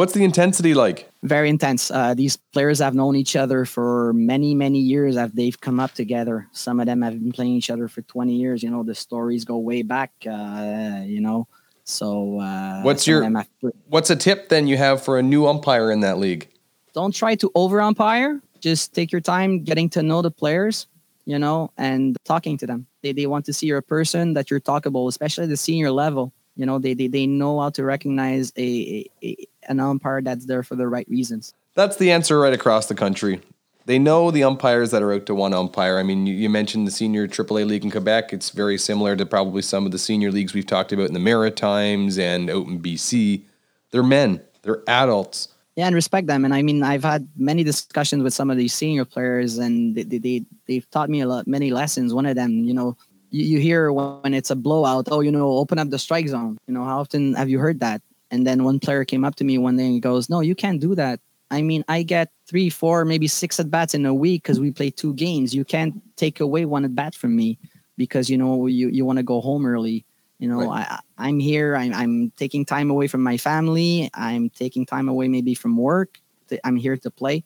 What's 0.00 0.14
the 0.14 0.24
intensity 0.24 0.72
like? 0.72 1.10
very 1.22 1.50
intense. 1.50 1.90
Uh, 1.90 2.14
these 2.14 2.38
players 2.54 2.78
have 2.78 2.94
known 2.94 3.16
each 3.16 3.36
other 3.36 3.66
for 3.66 4.14
many, 4.14 4.54
many 4.54 4.78
years. 4.78 5.16
They've 5.34 5.60
come 5.60 5.78
up 5.78 5.92
together. 5.92 6.48
Some 6.52 6.80
of 6.80 6.86
them 6.86 7.02
have 7.02 7.20
been 7.20 7.32
playing 7.32 7.52
each 7.52 7.68
other 7.68 7.86
for 7.86 8.00
20 8.00 8.32
years. 8.32 8.62
You 8.62 8.70
know, 8.70 8.82
the 8.82 8.94
stories 8.94 9.44
go 9.44 9.58
way 9.58 9.82
back. 9.82 10.12
Uh, 10.26 11.02
you 11.04 11.20
know, 11.20 11.48
so 11.84 12.40
uh, 12.40 12.80
What's 12.80 13.06
your- 13.06 13.22
have- 13.22 13.46
What's 13.90 14.08
a 14.08 14.16
tip 14.16 14.48
then 14.48 14.66
you 14.66 14.78
have 14.78 15.02
for 15.04 15.18
a 15.18 15.22
new 15.22 15.46
umpire 15.46 15.90
in 15.92 16.00
that 16.00 16.16
league? 16.18 16.48
don't 16.94 17.14
try 17.14 17.34
to 17.36 17.50
over 17.54 17.78
umpire. 17.82 18.40
Just 18.60 18.94
take 18.94 19.12
your 19.12 19.20
time 19.20 19.62
getting 19.64 19.90
to 19.90 20.02
know 20.02 20.22
the 20.22 20.30
players. 20.30 20.86
You 21.26 21.38
know, 21.38 21.70
and 21.76 22.16
talking 22.24 22.56
to 22.60 22.66
them. 22.66 22.86
They 23.02 23.12
they 23.12 23.26
want 23.26 23.44
to 23.44 23.52
see 23.52 23.66
you're 23.66 23.84
a 23.86 23.92
person 23.96 24.32
that 24.34 24.50
you're 24.50 24.64
talkable, 24.72 25.06
especially 25.08 25.44
at 25.44 25.50
the 25.50 25.58
senior 25.58 25.90
level. 25.92 26.32
You 26.56 26.66
know, 26.66 26.78
they 26.80 26.94
they, 26.94 27.06
they 27.06 27.26
know 27.26 27.60
how 27.60 27.70
to 27.70 27.84
recognize 27.84 28.52
a, 28.56 29.04
a, 29.22 29.36
a 29.59 29.59
an 29.68 29.80
umpire 29.80 30.22
that's 30.22 30.46
there 30.46 30.62
for 30.62 30.76
the 30.76 30.88
right 30.88 31.08
reasons. 31.08 31.54
That's 31.74 31.96
the 31.96 32.10
answer 32.10 32.38
right 32.38 32.52
across 32.52 32.86
the 32.86 32.94
country. 32.94 33.40
They 33.86 33.98
know 33.98 34.30
the 34.30 34.44
umpires 34.44 34.90
that 34.90 35.02
are 35.02 35.12
out 35.12 35.26
to 35.26 35.34
one 35.34 35.54
umpire. 35.54 35.98
I 35.98 36.02
mean, 36.02 36.26
you, 36.26 36.34
you 36.34 36.48
mentioned 36.48 36.86
the 36.86 36.92
senior 36.92 37.26
AAA 37.26 37.66
league 37.66 37.84
in 37.84 37.90
Quebec. 37.90 38.32
It's 38.32 38.50
very 38.50 38.78
similar 38.78 39.16
to 39.16 39.26
probably 39.26 39.62
some 39.62 39.86
of 39.86 39.92
the 39.92 39.98
senior 39.98 40.30
leagues 40.30 40.54
we've 40.54 40.66
talked 40.66 40.92
about 40.92 41.08
in 41.08 41.14
the 41.14 41.20
Maritimes 41.20 42.18
and 42.18 42.50
out 42.50 42.66
in 42.66 42.80
BC. 42.80 43.42
They're 43.90 44.02
men. 44.02 44.42
They're 44.62 44.82
adults. 44.86 45.48
Yeah, 45.76 45.86
and 45.86 45.94
respect 45.94 46.26
them. 46.26 46.44
And 46.44 46.52
I 46.52 46.62
mean, 46.62 46.82
I've 46.82 47.04
had 47.04 47.26
many 47.36 47.64
discussions 47.64 48.22
with 48.22 48.34
some 48.34 48.50
of 48.50 48.56
these 48.58 48.74
senior 48.74 49.04
players, 49.04 49.56
and 49.56 49.94
they, 49.94 50.02
they 50.02 50.44
they've 50.66 50.90
taught 50.90 51.08
me 51.08 51.20
a 51.20 51.26
lot, 51.26 51.46
many 51.46 51.70
lessons. 51.70 52.12
One 52.12 52.26
of 52.26 52.36
them, 52.36 52.64
you 52.64 52.74
know, 52.74 52.96
you, 53.30 53.44
you 53.44 53.58
hear 53.60 53.92
when 53.92 54.34
it's 54.34 54.50
a 54.50 54.56
blowout, 54.56 55.08
oh, 55.10 55.20
you 55.20 55.32
know, 55.32 55.48
open 55.52 55.78
up 55.78 55.88
the 55.88 55.98
strike 55.98 56.28
zone. 56.28 56.58
You 56.66 56.74
know, 56.74 56.84
how 56.84 57.00
often 57.00 57.34
have 57.34 57.48
you 57.48 57.58
heard 57.58 57.80
that? 57.80 58.02
And 58.30 58.46
then 58.46 58.64
one 58.64 58.78
player 58.80 59.04
came 59.04 59.24
up 59.24 59.34
to 59.36 59.44
me 59.44 59.58
one 59.58 59.76
day 59.76 59.86
and 59.86 60.02
goes, 60.02 60.28
"No, 60.28 60.40
you 60.40 60.54
can't 60.54 60.80
do 60.80 60.94
that. 60.94 61.20
I 61.50 61.62
mean, 61.62 61.84
I 61.88 62.02
get 62.02 62.30
three, 62.46 62.70
four, 62.70 63.04
maybe 63.04 63.26
six 63.26 63.58
at 63.58 63.70
bats 63.70 63.94
in 63.94 64.06
a 64.06 64.14
week 64.14 64.42
because 64.44 64.60
we 64.60 64.70
play 64.70 64.90
two 64.90 65.14
games. 65.14 65.54
You 65.54 65.64
can't 65.64 66.00
take 66.16 66.38
away 66.40 66.64
one 66.64 66.84
at 66.84 66.94
bat 66.94 67.14
from 67.14 67.34
me 67.34 67.58
because 67.96 68.30
you 68.30 68.38
know 68.38 68.66
you 68.66 68.88
you 68.88 69.04
want 69.04 69.18
to 69.18 69.24
go 69.24 69.40
home 69.40 69.66
early. 69.66 70.04
You 70.38 70.48
know, 70.48 70.70
right. 70.70 70.86
I 70.88 71.00
I'm 71.18 71.40
here. 71.40 71.74
I'm 71.76 71.92
I'm 71.92 72.30
taking 72.36 72.64
time 72.64 72.90
away 72.90 73.08
from 73.08 73.22
my 73.22 73.36
family. 73.36 74.10
I'm 74.14 74.48
taking 74.48 74.86
time 74.86 75.08
away 75.08 75.26
maybe 75.28 75.54
from 75.54 75.76
work. 75.76 76.20
I'm 76.64 76.76
here 76.76 76.96
to 76.96 77.10
play. 77.10 77.44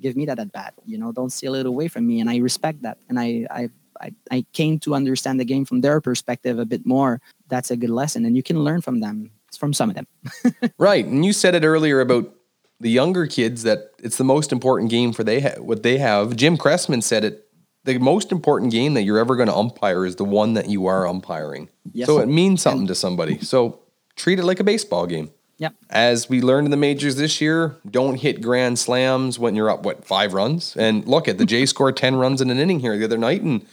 Give 0.00 0.16
me 0.16 0.26
that 0.26 0.38
at 0.38 0.52
bat. 0.52 0.74
You 0.84 0.98
know, 0.98 1.12
don't 1.12 1.30
steal 1.30 1.54
it 1.54 1.66
away 1.66 1.88
from 1.88 2.06
me. 2.06 2.20
And 2.20 2.28
I 2.28 2.38
respect 2.38 2.82
that. 2.82 2.98
And 3.08 3.18
I 3.18 3.46
I 3.50 3.70
I, 4.00 4.12
I 4.30 4.44
came 4.52 4.78
to 4.80 4.94
understand 4.94 5.40
the 5.40 5.44
game 5.44 5.64
from 5.64 5.80
their 5.80 6.00
perspective 6.00 6.58
a 6.58 6.66
bit 6.66 6.84
more. 6.84 7.22
That's 7.48 7.70
a 7.70 7.76
good 7.76 7.90
lesson, 7.90 8.26
and 8.26 8.36
you 8.36 8.42
can 8.42 8.58
learn 8.58 8.82
from 8.82 9.00
them 9.00 9.30
from 9.56 9.72
some 9.72 9.90
of 9.90 9.96
them. 9.96 10.06
right, 10.78 11.04
and 11.04 11.24
you 11.24 11.32
said 11.32 11.54
it 11.54 11.64
earlier 11.64 12.00
about 12.00 12.32
the 12.80 12.90
younger 12.90 13.26
kids 13.26 13.62
that 13.62 13.90
it's 13.98 14.18
the 14.18 14.24
most 14.24 14.52
important 14.52 14.90
game 14.90 15.12
for 15.12 15.24
they 15.24 15.40
ha- 15.40 15.60
what 15.60 15.82
they 15.82 15.98
have. 15.98 16.36
Jim 16.36 16.56
Cressman 16.56 17.02
said 17.02 17.24
it. 17.24 17.42
The 17.84 17.98
most 17.98 18.32
important 18.32 18.72
game 18.72 18.94
that 18.94 19.02
you're 19.02 19.18
ever 19.18 19.36
going 19.36 19.48
to 19.48 19.54
umpire 19.54 20.04
is 20.04 20.16
the 20.16 20.24
one 20.24 20.54
that 20.54 20.68
you 20.68 20.86
are 20.86 21.06
umpiring. 21.06 21.68
Yes. 21.92 22.08
So 22.08 22.18
it 22.18 22.26
means 22.26 22.60
something 22.60 22.80
and, 22.80 22.88
to 22.88 22.96
somebody. 22.96 23.38
So 23.38 23.80
treat 24.16 24.40
it 24.40 24.44
like 24.44 24.58
a 24.58 24.64
baseball 24.64 25.06
game. 25.06 25.30
Yep. 25.58 25.74
As 25.88 26.28
we 26.28 26.42
learned 26.42 26.66
in 26.66 26.70
the 26.70 26.76
majors 26.76 27.16
this 27.16 27.40
year, 27.40 27.76
don't 27.88 28.16
hit 28.16 28.42
grand 28.42 28.78
slams 28.78 29.38
when 29.38 29.54
you're 29.54 29.70
up 29.70 29.84
what 29.84 30.04
five 30.04 30.34
runs. 30.34 30.76
And 30.76 31.06
look 31.06 31.28
at 31.28 31.38
the 31.38 31.46
Jays 31.46 31.70
scored 31.70 31.96
ten 31.96 32.16
runs 32.16 32.40
in 32.40 32.50
an 32.50 32.58
inning 32.58 32.80
here 32.80 32.96
the 32.98 33.04
other 33.04 33.16
night, 33.16 33.42
and 33.42 33.64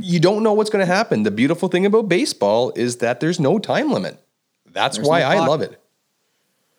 you 0.00 0.18
don't 0.18 0.42
know 0.42 0.52
what's 0.52 0.70
going 0.70 0.84
to 0.84 0.92
happen. 0.92 1.22
The 1.22 1.30
beautiful 1.30 1.68
thing 1.68 1.86
about 1.86 2.08
baseball 2.08 2.72
is 2.74 2.96
that 2.96 3.20
there's 3.20 3.38
no 3.38 3.58
time 3.58 3.92
limit. 3.92 4.20
That's 4.76 4.98
there's 4.98 5.08
why 5.08 5.20
no 5.20 5.26
I 5.26 5.46
love 5.46 5.62
it. 5.62 5.80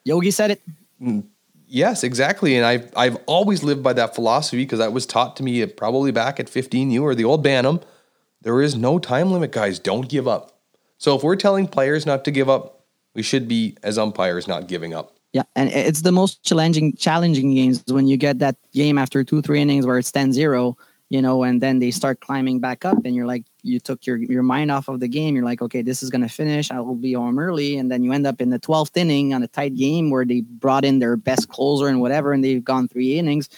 Yogi 0.06 0.30
said 0.30 0.52
it. 0.52 0.62
Mm. 1.02 1.26
Yes, 1.66 2.04
exactly. 2.04 2.56
And 2.56 2.64
I've 2.64 2.92
I've 2.96 3.18
always 3.26 3.64
lived 3.64 3.82
by 3.82 3.94
that 3.94 4.14
philosophy 4.14 4.64
because 4.64 4.80
that 4.80 4.94
was 4.94 5.08
taught 5.08 5.36
to 5.38 5.44
me 5.44 5.66
probably 5.66 6.12
back 6.12 6.40
at 6.40 6.48
15 6.48 6.92
U 6.92 7.04
or 7.04 7.16
the 7.16 7.26
old 7.26 7.44
Bantam. 7.44 7.82
There 8.44 8.62
is 8.62 8.76
no 8.76 9.00
time 9.00 9.32
limit, 9.32 9.52
guys. 9.52 9.80
Don't 9.80 10.08
give 10.08 10.28
up. 10.28 10.60
So 11.00 11.16
if 11.16 11.24
we're 11.24 11.36
telling 11.36 11.68
players 11.68 12.06
not 12.06 12.24
to 12.26 12.32
give 12.32 12.50
up, 12.50 12.86
we 13.16 13.24
should 13.24 13.48
be 13.48 13.76
as 13.82 13.98
umpires 13.98 14.48
not 14.48 14.68
giving 14.68 14.94
up. 14.94 15.18
Yeah, 15.34 15.44
and 15.56 15.70
it's 15.70 16.04
the 16.04 16.12
most 16.12 16.44
challenging 16.44 16.96
challenging 16.96 17.56
games 17.56 17.84
when 17.88 18.08
you 18.08 18.16
get 18.16 18.38
that 18.40 18.58
game 18.74 19.00
after 19.00 19.24
two, 19.24 19.42
three 19.42 19.60
innings 19.60 19.88
where 19.88 19.98
it's 19.98 20.12
10-0 20.12 20.76
you 21.10 21.22
know, 21.22 21.44
and 21.44 21.62
then 21.62 21.80
they 21.80 21.92
start 21.92 22.20
climbing 22.20 22.60
back 22.60 22.84
up, 22.84 23.06
and 23.06 23.16
you're 23.16 23.26
like, 23.26 23.46
you 23.68 23.80
took 23.80 24.06
your 24.06 24.18
your 24.18 24.44
mind 24.44 24.72
off 24.72 24.88
of 24.88 25.00
the 25.00 25.08
game. 25.08 25.36
You're 25.36 25.46
like, 25.46 25.62
okay, 25.62 25.82
this 25.82 26.02
is 26.02 26.10
gonna 26.10 26.30
finish. 26.30 26.72
I 26.72 26.80
will 26.80 26.96
be 26.96 27.14
home 27.14 27.38
early, 27.38 27.78
and 27.78 27.92
then 27.92 28.04
you 28.04 28.14
end 28.14 28.26
up 28.26 28.42
in 28.42 28.50
the 28.50 28.60
12th 28.60 28.96
inning 28.96 29.34
on 29.34 29.44
a 29.44 29.48
tight 29.48 29.76
game 29.76 30.10
where 30.10 30.26
they 30.26 30.42
brought 30.42 30.86
in 30.86 31.00
their 31.00 31.18
best 31.18 31.50
closer 31.50 31.88
and 31.88 32.02
whatever, 32.02 32.34
and 32.34 32.44
they've 32.44 32.64
gone 32.64 32.88
three 32.88 33.20
innings. 33.20 33.50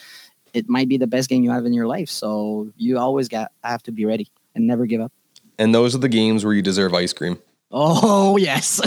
It 0.52 0.68
might 0.68 0.88
be 0.88 0.98
the 0.98 1.06
best 1.06 1.28
game 1.28 1.42
you 1.44 1.50
have 1.50 1.64
in 1.64 1.72
your 1.72 1.86
life, 1.86 2.08
so 2.08 2.68
you 2.76 2.98
always 2.98 3.28
got 3.28 3.52
have 3.62 3.82
to 3.84 3.92
be 3.92 4.04
ready 4.04 4.30
and 4.54 4.66
never 4.66 4.86
give 4.86 5.00
up. 5.00 5.12
And 5.58 5.74
those 5.74 5.94
are 5.94 5.98
the 5.98 6.08
games 6.08 6.44
where 6.44 6.54
you 6.54 6.62
deserve 6.62 6.94
ice 6.94 7.12
cream. 7.12 7.38
Oh 7.70 8.36
yes. 8.36 8.80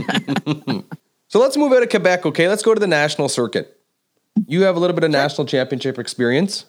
so 1.28 1.40
let's 1.40 1.56
move 1.56 1.72
out 1.72 1.84
of 1.84 1.90
Quebec. 1.90 2.26
Okay, 2.26 2.48
let's 2.50 2.64
go 2.64 2.74
to 2.74 2.80
the 2.80 2.88
national 2.88 3.30
circuit. 3.30 3.80
You 4.48 4.64
have 4.64 4.76
a 4.76 4.80
little 4.80 4.96
bit 4.96 5.04
of 5.04 5.12
national 5.12 5.48
championship 5.48 5.98
experience. 6.00 6.66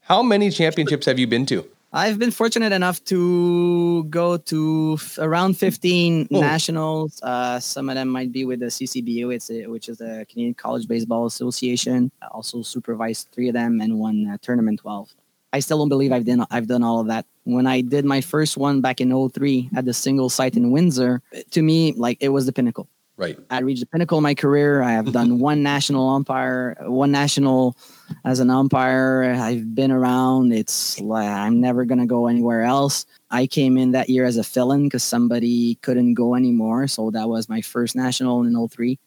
How 0.00 0.22
many 0.22 0.50
championships 0.50 1.04
have 1.06 1.18
you 1.18 1.26
been 1.26 1.44
to? 1.46 1.68
I've 1.92 2.18
been 2.18 2.30
fortunate 2.30 2.72
enough 2.72 3.02
to 3.04 4.04
go 4.04 4.36
to 4.36 4.98
f- 5.00 5.18
around 5.18 5.56
15 5.56 6.28
oh. 6.32 6.40
nationals. 6.40 7.20
Uh, 7.22 7.58
some 7.60 7.88
of 7.88 7.94
them 7.94 8.08
might 8.08 8.30
be 8.30 8.44
with 8.44 8.60
the 8.60 8.66
CCBA, 8.66 9.50
a, 9.50 9.66
which 9.66 9.88
is 9.88 9.98
the 9.98 10.26
Canadian 10.28 10.54
College 10.54 10.86
Baseball 10.86 11.24
Association. 11.24 12.12
I 12.20 12.26
also 12.26 12.60
supervised 12.62 13.28
three 13.32 13.48
of 13.48 13.54
them 13.54 13.80
and 13.80 13.98
won 13.98 14.28
uh, 14.28 14.36
tournament 14.42 14.80
12. 14.80 15.14
I 15.54 15.60
still 15.60 15.78
don't 15.78 15.88
believe 15.88 16.12
I've 16.12 16.26
done 16.26 16.46
I've 16.50 16.66
done 16.66 16.82
all 16.82 17.00
of 17.00 17.06
that. 17.06 17.24
When 17.44 17.66
I 17.66 17.80
did 17.80 18.04
my 18.04 18.20
first 18.20 18.58
one 18.58 18.82
back 18.82 19.00
in 19.00 19.10
03 19.30 19.70
at 19.74 19.86
the 19.86 19.94
single 19.94 20.28
site 20.28 20.56
in 20.56 20.70
Windsor, 20.70 21.22
to 21.52 21.62
me, 21.62 21.92
like 21.92 22.18
it 22.20 22.28
was 22.28 22.44
the 22.44 22.52
pinnacle. 22.52 22.86
Right. 23.18 23.36
I 23.50 23.62
reached 23.62 23.80
the 23.80 23.86
pinnacle 23.86 24.18
of 24.18 24.22
my 24.22 24.36
career. 24.36 24.80
I 24.80 24.92
have 24.92 25.12
done 25.12 25.38
one 25.40 25.64
national 25.64 26.08
umpire, 26.08 26.76
one 26.82 27.10
national 27.10 27.76
as 28.24 28.38
an 28.38 28.48
umpire. 28.48 29.34
I've 29.36 29.74
been 29.74 29.90
around. 29.90 30.52
It's 30.52 31.00
like 31.00 31.26
I'm 31.28 31.60
never 31.60 31.84
gonna 31.84 32.06
go 32.06 32.28
anywhere 32.28 32.62
else. 32.62 33.06
I 33.28 33.48
came 33.48 33.76
in 33.76 33.90
that 33.90 34.08
year 34.08 34.24
as 34.24 34.36
a 34.36 34.44
fill-in 34.44 34.84
because 34.84 35.02
somebody 35.02 35.74
couldn't 35.82 36.14
go 36.14 36.36
anymore. 36.36 36.86
So 36.86 37.10
that 37.10 37.28
was 37.28 37.48
my 37.48 37.60
first 37.60 37.96
national 37.96 38.44
in 38.44 38.68
03. 38.68 39.00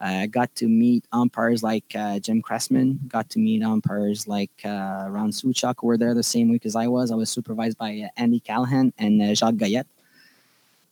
I 0.00 0.26
got 0.28 0.54
to 0.56 0.68
meet 0.68 1.04
umpires 1.12 1.62
like 1.62 1.84
uh, 1.94 2.20
Jim 2.20 2.40
Cressman, 2.40 3.00
got 3.08 3.28
to 3.30 3.38
meet 3.38 3.62
umpires 3.62 4.26
like 4.26 4.52
uh, 4.64 5.08
Ron 5.10 5.30
Suchak, 5.30 5.74
who 5.80 5.88
were 5.88 5.98
there 5.98 6.14
the 6.14 6.22
same 6.22 6.48
week 6.48 6.64
as 6.64 6.74
I 6.74 6.86
was. 6.86 7.10
I 7.10 7.16
was 7.16 7.30
supervised 7.30 7.76
by 7.76 8.00
uh, 8.06 8.08
Andy 8.16 8.40
Callahan 8.40 8.94
and 8.96 9.20
uh, 9.20 9.34
Jacques 9.34 9.56
Goyette 9.56 9.86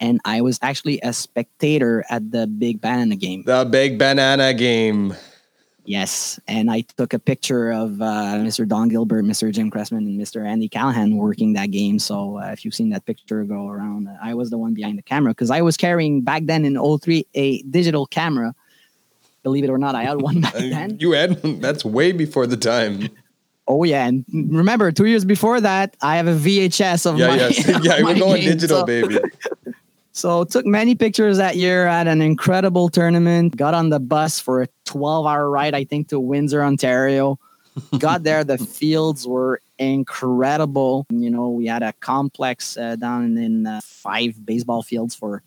and 0.00 0.20
I 0.24 0.40
was 0.40 0.58
actually 0.62 1.00
a 1.02 1.12
spectator 1.12 2.04
at 2.10 2.30
the 2.30 2.46
Big 2.46 2.80
Banana 2.80 3.16
game. 3.16 3.42
The 3.44 3.64
Big 3.64 3.98
Banana 3.98 4.54
game. 4.54 5.14
Yes, 5.86 6.40
and 6.48 6.68
I 6.68 6.80
took 6.80 7.12
a 7.12 7.18
picture 7.18 7.70
of 7.70 8.02
uh, 8.02 8.38
Mr. 8.42 8.66
Don 8.66 8.88
Gilbert, 8.88 9.24
Mr. 9.24 9.52
Jim 9.52 9.70
Cressman, 9.70 10.04
and 10.04 10.20
Mr. 10.20 10.44
Andy 10.44 10.68
Callahan 10.68 11.16
working 11.16 11.52
that 11.52 11.70
game. 11.70 12.00
So 12.00 12.38
uh, 12.38 12.50
if 12.50 12.64
you've 12.64 12.74
seen 12.74 12.90
that 12.90 13.06
picture 13.06 13.44
go 13.44 13.68
around, 13.68 14.08
uh, 14.08 14.16
I 14.20 14.34
was 14.34 14.50
the 14.50 14.58
one 14.58 14.74
behind 14.74 14.98
the 14.98 15.02
camera 15.02 15.30
because 15.30 15.50
I 15.50 15.62
was 15.62 15.76
carrying 15.76 16.22
back 16.22 16.46
then 16.46 16.64
in 16.64 16.76
03 16.76 17.24
a 17.34 17.62
digital 17.62 18.04
camera. 18.06 18.52
Believe 19.44 19.62
it 19.62 19.70
or 19.70 19.78
not, 19.78 19.94
I 19.94 20.02
had 20.02 20.20
one 20.20 20.40
back 20.40 20.54
then. 20.54 20.98
you 20.98 21.12
had 21.12 21.40
that's 21.60 21.84
way 21.84 22.10
before 22.10 22.48
the 22.48 22.56
time. 22.56 23.08
Oh 23.68 23.84
yeah, 23.84 24.06
and 24.06 24.24
remember, 24.28 24.90
two 24.90 25.06
years 25.06 25.24
before 25.24 25.60
that, 25.60 25.96
I 26.00 26.16
have 26.16 26.26
a 26.26 26.34
VHS 26.34 27.06
of 27.06 27.18
yeah, 27.18 27.28
my, 27.28 27.36
yes. 27.36 27.68
yeah, 27.82 28.02
we're 28.02 28.18
going 28.18 28.42
game, 28.42 28.52
digital, 28.52 28.80
so. 28.80 28.86
baby. 28.86 29.18
So 30.16 30.44
took 30.44 30.64
many 30.64 30.94
pictures 30.94 31.36
that 31.36 31.56
year 31.56 31.86
at 31.86 32.08
an 32.08 32.22
incredible 32.22 32.88
tournament. 32.88 33.54
Got 33.54 33.74
on 33.74 33.90
the 33.90 34.00
bus 34.00 34.40
for 34.40 34.62
a 34.62 34.68
12 34.86 35.26
hour 35.26 35.50
ride, 35.50 35.74
I 35.74 35.84
think, 35.84 36.08
to 36.08 36.18
Windsor, 36.18 36.62
Ontario. 36.62 37.38
Got 37.98 38.22
there, 38.22 38.42
the 38.42 38.56
fields 38.56 39.26
were 39.26 39.60
incredible. 39.78 41.04
You 41.10 41.28
know, 41.28 41.50
we 41.50 41.66
had 41.66 41.82
a 41.82 41.92
complex 42.00 42.78
uh, 42.78 42.96
down 42.96 43.36
in 43.36 43.66
uh, 43.66 43.82
five 43.84 44.44
baseball 44.46 44.82
fields 44.82 45.14
for, 45.14 45.42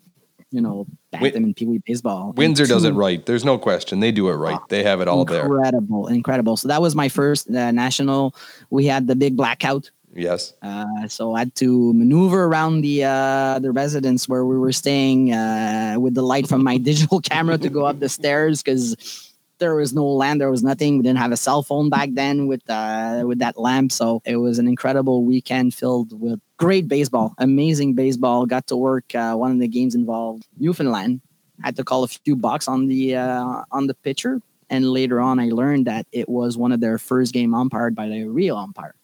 you 0.52 0.60
know, 0.60 0.86
bantam 1.10 1.42
and 1.42 1.56
pee 1.56 1.66
wee 1.66 1.82
baseball. 1.84 2.32
Windsor 2.36 2.66
does 2.66 2.84
it 2.84 2.92
right. 2.92 3.26
There's 3.26 3.44
no 3.44 3.58
question. 3.58 3.98
They 3.98 4.12
do 4.12 4.28
it 4.28 4.34
right. 4.34 4.60
Oh, 4.62 4.66
they 4.68 4.84
have 4.84 5.00
it 5.00 5.08
all 5.08 5.22
incredible, 5.22 5.48
there. 5.48 5.64
Incredible, 5.64 6.06
incredible. 6.06 6.56
So 6.56 6.68
that 6.68 6.80
was 6.80 6.94
my 6.94 7.08
first 7.08 7.50
uh, 7.50 7.72
national. 7.72 8.36
We 8.70 8.86
had 8.86 9.08
the 9.08 9.16
big 9.16 9.36
blackout 9.36 9.90
Yes. 10.14 10.54
Uh, 10.60 11.06
so 11.08 11.34
I 11.34 11.40
had 11.40 11.54
to 11.56 11.92
maneuver 11.94 12.44
around 12.44 12.80
the 12.80 13.04
uh, 13.04 13.58
the 13.60 13.70
residence 13.70 14.28
where 14.28 14.44
we 14.44 14.58
were 14.58 14.72
staying 14.72 15.32
uh, 15.32 15.96
with 15.98 16.14
the 16.14 16.22
light 16.22 16.48
from 16.48 16.64
my 16.64 16.78
digital 16.90 17.20
camera 17.20 17.58
to 17.58 17.68
go 17.68 17.84
up 17.84 18.00
the 18.00 18.08
stairs 18.08 18.62
because 18.62 19.30
there 19.60 19.74
was 19.74 19.92
no 19.92 20.06
land, 20.06 20.40
there 20.40 20.50
was 20.50 20.64
nothing. 20.64 20.96
We 20.96 21.04
didn't 21.04 21.18
have 21.18 21.32
a 21.32 21.36
cell 21.36 21.62
phone 21.62 21.90
back 21.90 22.08
then 22.12 22.48
with 22.48 22.68
uh, 22.68 23.22
with 23.24 23.38
that 23.38 23.58
lamp. 23.58 23.92
So 23.92 24.20
it 24.24 24.36
was 24.36 24.58
an 24.58 24.66
incredible 24.66 25.24
weekend 25.24 25.74
filled 25.74 26.18
with 26.18 26.40
great 26.58 26.88
baseball, 26.88 27.34
amazing 27.38 27.94
baseball. 27.94 28.46
Got 28.46 28.66
to 28.68 28.76
work 28.76 29.14
uh, 29.14 29.34
one 29.36 29.52
of 29.52 29.60
the 29.60 29.68
games 29.68 29.94
involved 29.94 30.46
Newfoundland. 30.58 31.20
Had 31.62 31.76
to 31.76 31.84
call 31.84 32.02
a 32.04 32.08
few 32.08 32.34
bucks 32.34 32.66
on 32.66 32.88
the 32.88 33.14
uh, 33.16 33.62
on 33.70 33.86
the 33.86 33.94
pitcher, 33.94 34.40
and 34.68 34.90
later 34.90 35.20
on 35.20 35.38
I 35.38 35.50
learned 35.50 35.86
that 35.86 36.06
it 36.10 36.28
was 36.28 36.56
one 36.56 36.72
of 36.72 36.80
their 36.80 36.98
first 36.98 37.32
game 37.32 37.54
umpired 37.54 37.94
by 37.94 38.08
the 38.08 38.24
real 38.24 38.56
umpire. 38.56 38.94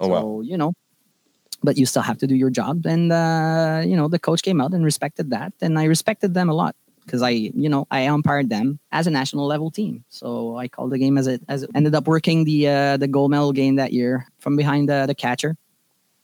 Oh, 0.00 0.06
so, 0.06 0.12
wow. 0.12 0.40
you 0.40 0.56
know, 0.56 0.72
but 1.62 1.76
you 1.76 1.86
still 1.86 2.02
have 2.02 2.18
to 2.18 2.26
do 2.26 2.34
your 2.36 2.50
job. 2.50 2.86
And, 2.86 3.12
uh, 3.12 3.82
you 3.84 3.96
know, 3.96 4.08
the 4.08 4.18
coach 4.18 4.42
came 4.42 4.60
out 4.60 4.72
and 4.72 4.84
respected 4.84 5.30
that. 5.30 5.52
And 5.60 5.78
I 5.78 5.84
respected 5.84 6.34
them 6.34 6.48
a 6.48 6.54
lot 6.54 6.76
because 7.04 7.22
I, 7.22 7.30
you 7.30 7.68
know, 7.68 7.86
I 7.90 8.00
umpired 8.00 8.50
them 8.50 8.78
as 8.92 9.06
a 9.06 9.10
national 9.10 9.46
level 9.46 9.70
team. 9.70 10.04
So 10.08 10.56
I 10.56 10.68
called 10.68 10.90
the 10.90 10.98
game 10.98 11.18
as 11.18 11.26
it, 11.26 11.42
as 11.48 11.62
it 11.62 11.70
ended 11.74 11.94
up 11.94 12.06
working 12.06 12.44
the, 12.44 12.68
uh, 12.68 12.96
the 12.96 13.08
gold 13.08 13.30
medal 13.30 13.52
game 13.52 13.76
that 13.76 13.92
year 13.92 14.26
from 14.38 14.56
behind 14.56 14.88
the, 14.88 15.06
the 15.06 15.14
catcher. 15.14 15.56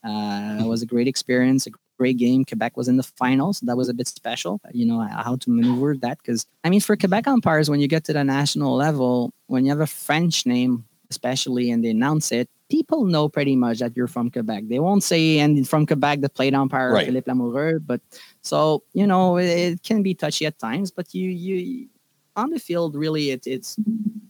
Uh, 0.04 0.58
it 0.60 0.66
was 0.66 0.82
a 0.82 0.86
great 0.86 1.08
experience, 1.08 1.66
a 1.66 1.70
great 1.98 2.18
game. 2.18 2.44
Quebec 2.44 2.76
was 2.76 2.88
in 2.88 2.96
the 2.96 3.02
finals. 3.02 3.60
That 3.60 3.76
was 3.76 3.88
a 3.88 3.94
bit 3.94 4.06
special. 4.06 4.60
You 4.72 4.84
know 4.84 5.00
how 5.00 5.36
to 5.36 5.50
maneuver 5.50 5.96
that 5.96 6.18
because 6.18 6.46
I 6.62 6.70
mean, 6.70 6.80
for 6.80 6.96
Quebec 6.96 7.26
umpires, 7.26 7.70
when 7.70 7.80
you 7.80 7.88
get 7.88 8.04
to 8.04 8.12
the 8.12 8.22
national 8.22 8.76
level, 8.76 9.32
when 9.46 9.64
you 9.64 9.70
have 9.70 9.80
a 9.80 9.86
French 9.86 10.44
name, 10.46 10.84
especially, 11.10 11.70
and 11.70 11.84
they 11.84 11.90
announce 11.90 12.32
it, 12.32 12.48
people 12.74 13.04
know 13.04 13.28
pretty 13.28 13.54
much 13.54 13.78
that 13.78 13.96
you're 13.96 14.08
from 14.16 14.30
Quebec. 14.34 14.64
They 14.66 14.80
won't 14.80 15.04
say 15.04 15.38
and 15.38 15.52
from 15.72 15.86
Quebec 15.86 16.16
the 16.22 16.28
plate 16.28 16.54
umpire 16.54 16.92
Right. 16.92 17.06
Philippe 17.06 17.30
Lamoureux, 17.30 17.78
but 17.90 18.00
so 18.42 18.82
you 18.92 19.06
know 19.06 19.36
it, 19.36 19.46
it 19.46 19.82
can 19.88 20.02
be 20.02 20.12
touchy 20.14 20.44
at 20.50 20.58
times. 20.58 20.90
But 20.90 21.14
you 21.14 21.30
you 21.30 21.88
on 22.34 22.50
the 22.50 22.58
field 22.58 22.96
really 22.96 23.30
it, 23.30 23.46
it's 23.46 23.76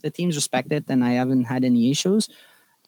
the 0.03 0.11
teams 0.11 0.35
respect 0.35 0.71
it, 0.71 0.85
and 0.89 1.03
I 1.03 1.13
haven't 1.21 1.45
had 1.45 1.63
any 1.65 1.89
issues. 1.89 2.29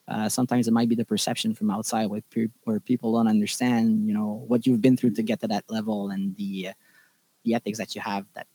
Uh, 0.07 0.29
sometimes 0.29 0.67
it 0.67 0.73
might 0.77 0.87
be 0.87 0.95
the 0.95 1.09
perception 1.13 1.53
from 1.53 1.69
outside 1.69 2.05
where, 2.05 2.23
pe- 2.29 2.55
where 2.63 2.79
people 2.79 3.11
don't 3.15 3.27
understand, 3.27 4.07
you 4.07 4.13
know, 4.13 4.41
what 4.47 4.65
you've 4.65 4.79
been 4.79 4.95
through 4.95 5.13
to 5.13 5.21
get 5.21 5.41
to 5.41 5.47
that 5.47 5.65
level 5.67 6.11
and 6.13 6.33
the 6.37 6.69
uh, 6.69 6.73
the 7.43 7.55
ethics 7.55 7.79
that 7.79 7.95
you 7.95 8.01
have 8.01 8.25
that 8.35 8.47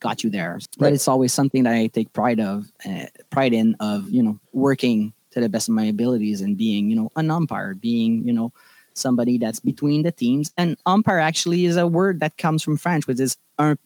got 0.00 0.24
you 0.24 0.30
there. 0.30 0.58
But 0.78 0.94
it's 0.94 1.06
always 1.06 1.32
something 1.34 1.64
that 1.64 1.74
I 1.74 1.86
take 1.88 2.12
pride 2.12 2.40
of, 2.40 2.72
uh, 2.88 3.06
pride 3.28 3.52
in 3.52 3.76
of 3.78 4.10
you 4.10 4.22
know 4.22 4.40
working 4.52 5.12
to 5.32 5.40
the 5.40 5.48
best 5.48 5.68
of 5.68 5.74
my 5.74 5.84
abilities 5.84 6.40
and 6.40 6.56
being 6.56 6.90
you 6.90 6.96
know 6.96 7.10
an 7.16 7.30
umpire, 7.30 7.74
being 7.74 8.26
you 8.26 8.32
know 8.32 8.52
somebody 8.94 9.38
that's 9.38 9.60
between 9.60 10.02
the 10.02 10.12
teams. 10.12 10.52
And 10.56 10.76
umpire 10.86 11.18
actually 11.20 11.64
is 11.64 11.76
a 11.76 11.86
word 11.86 12.20
that 12.20 12.36
comes 12.36 12.62
from 12.62 12.76
French, 12.76 13.06
which 13.06 13.20
is 13.20 13.36
un, 13.58 13.78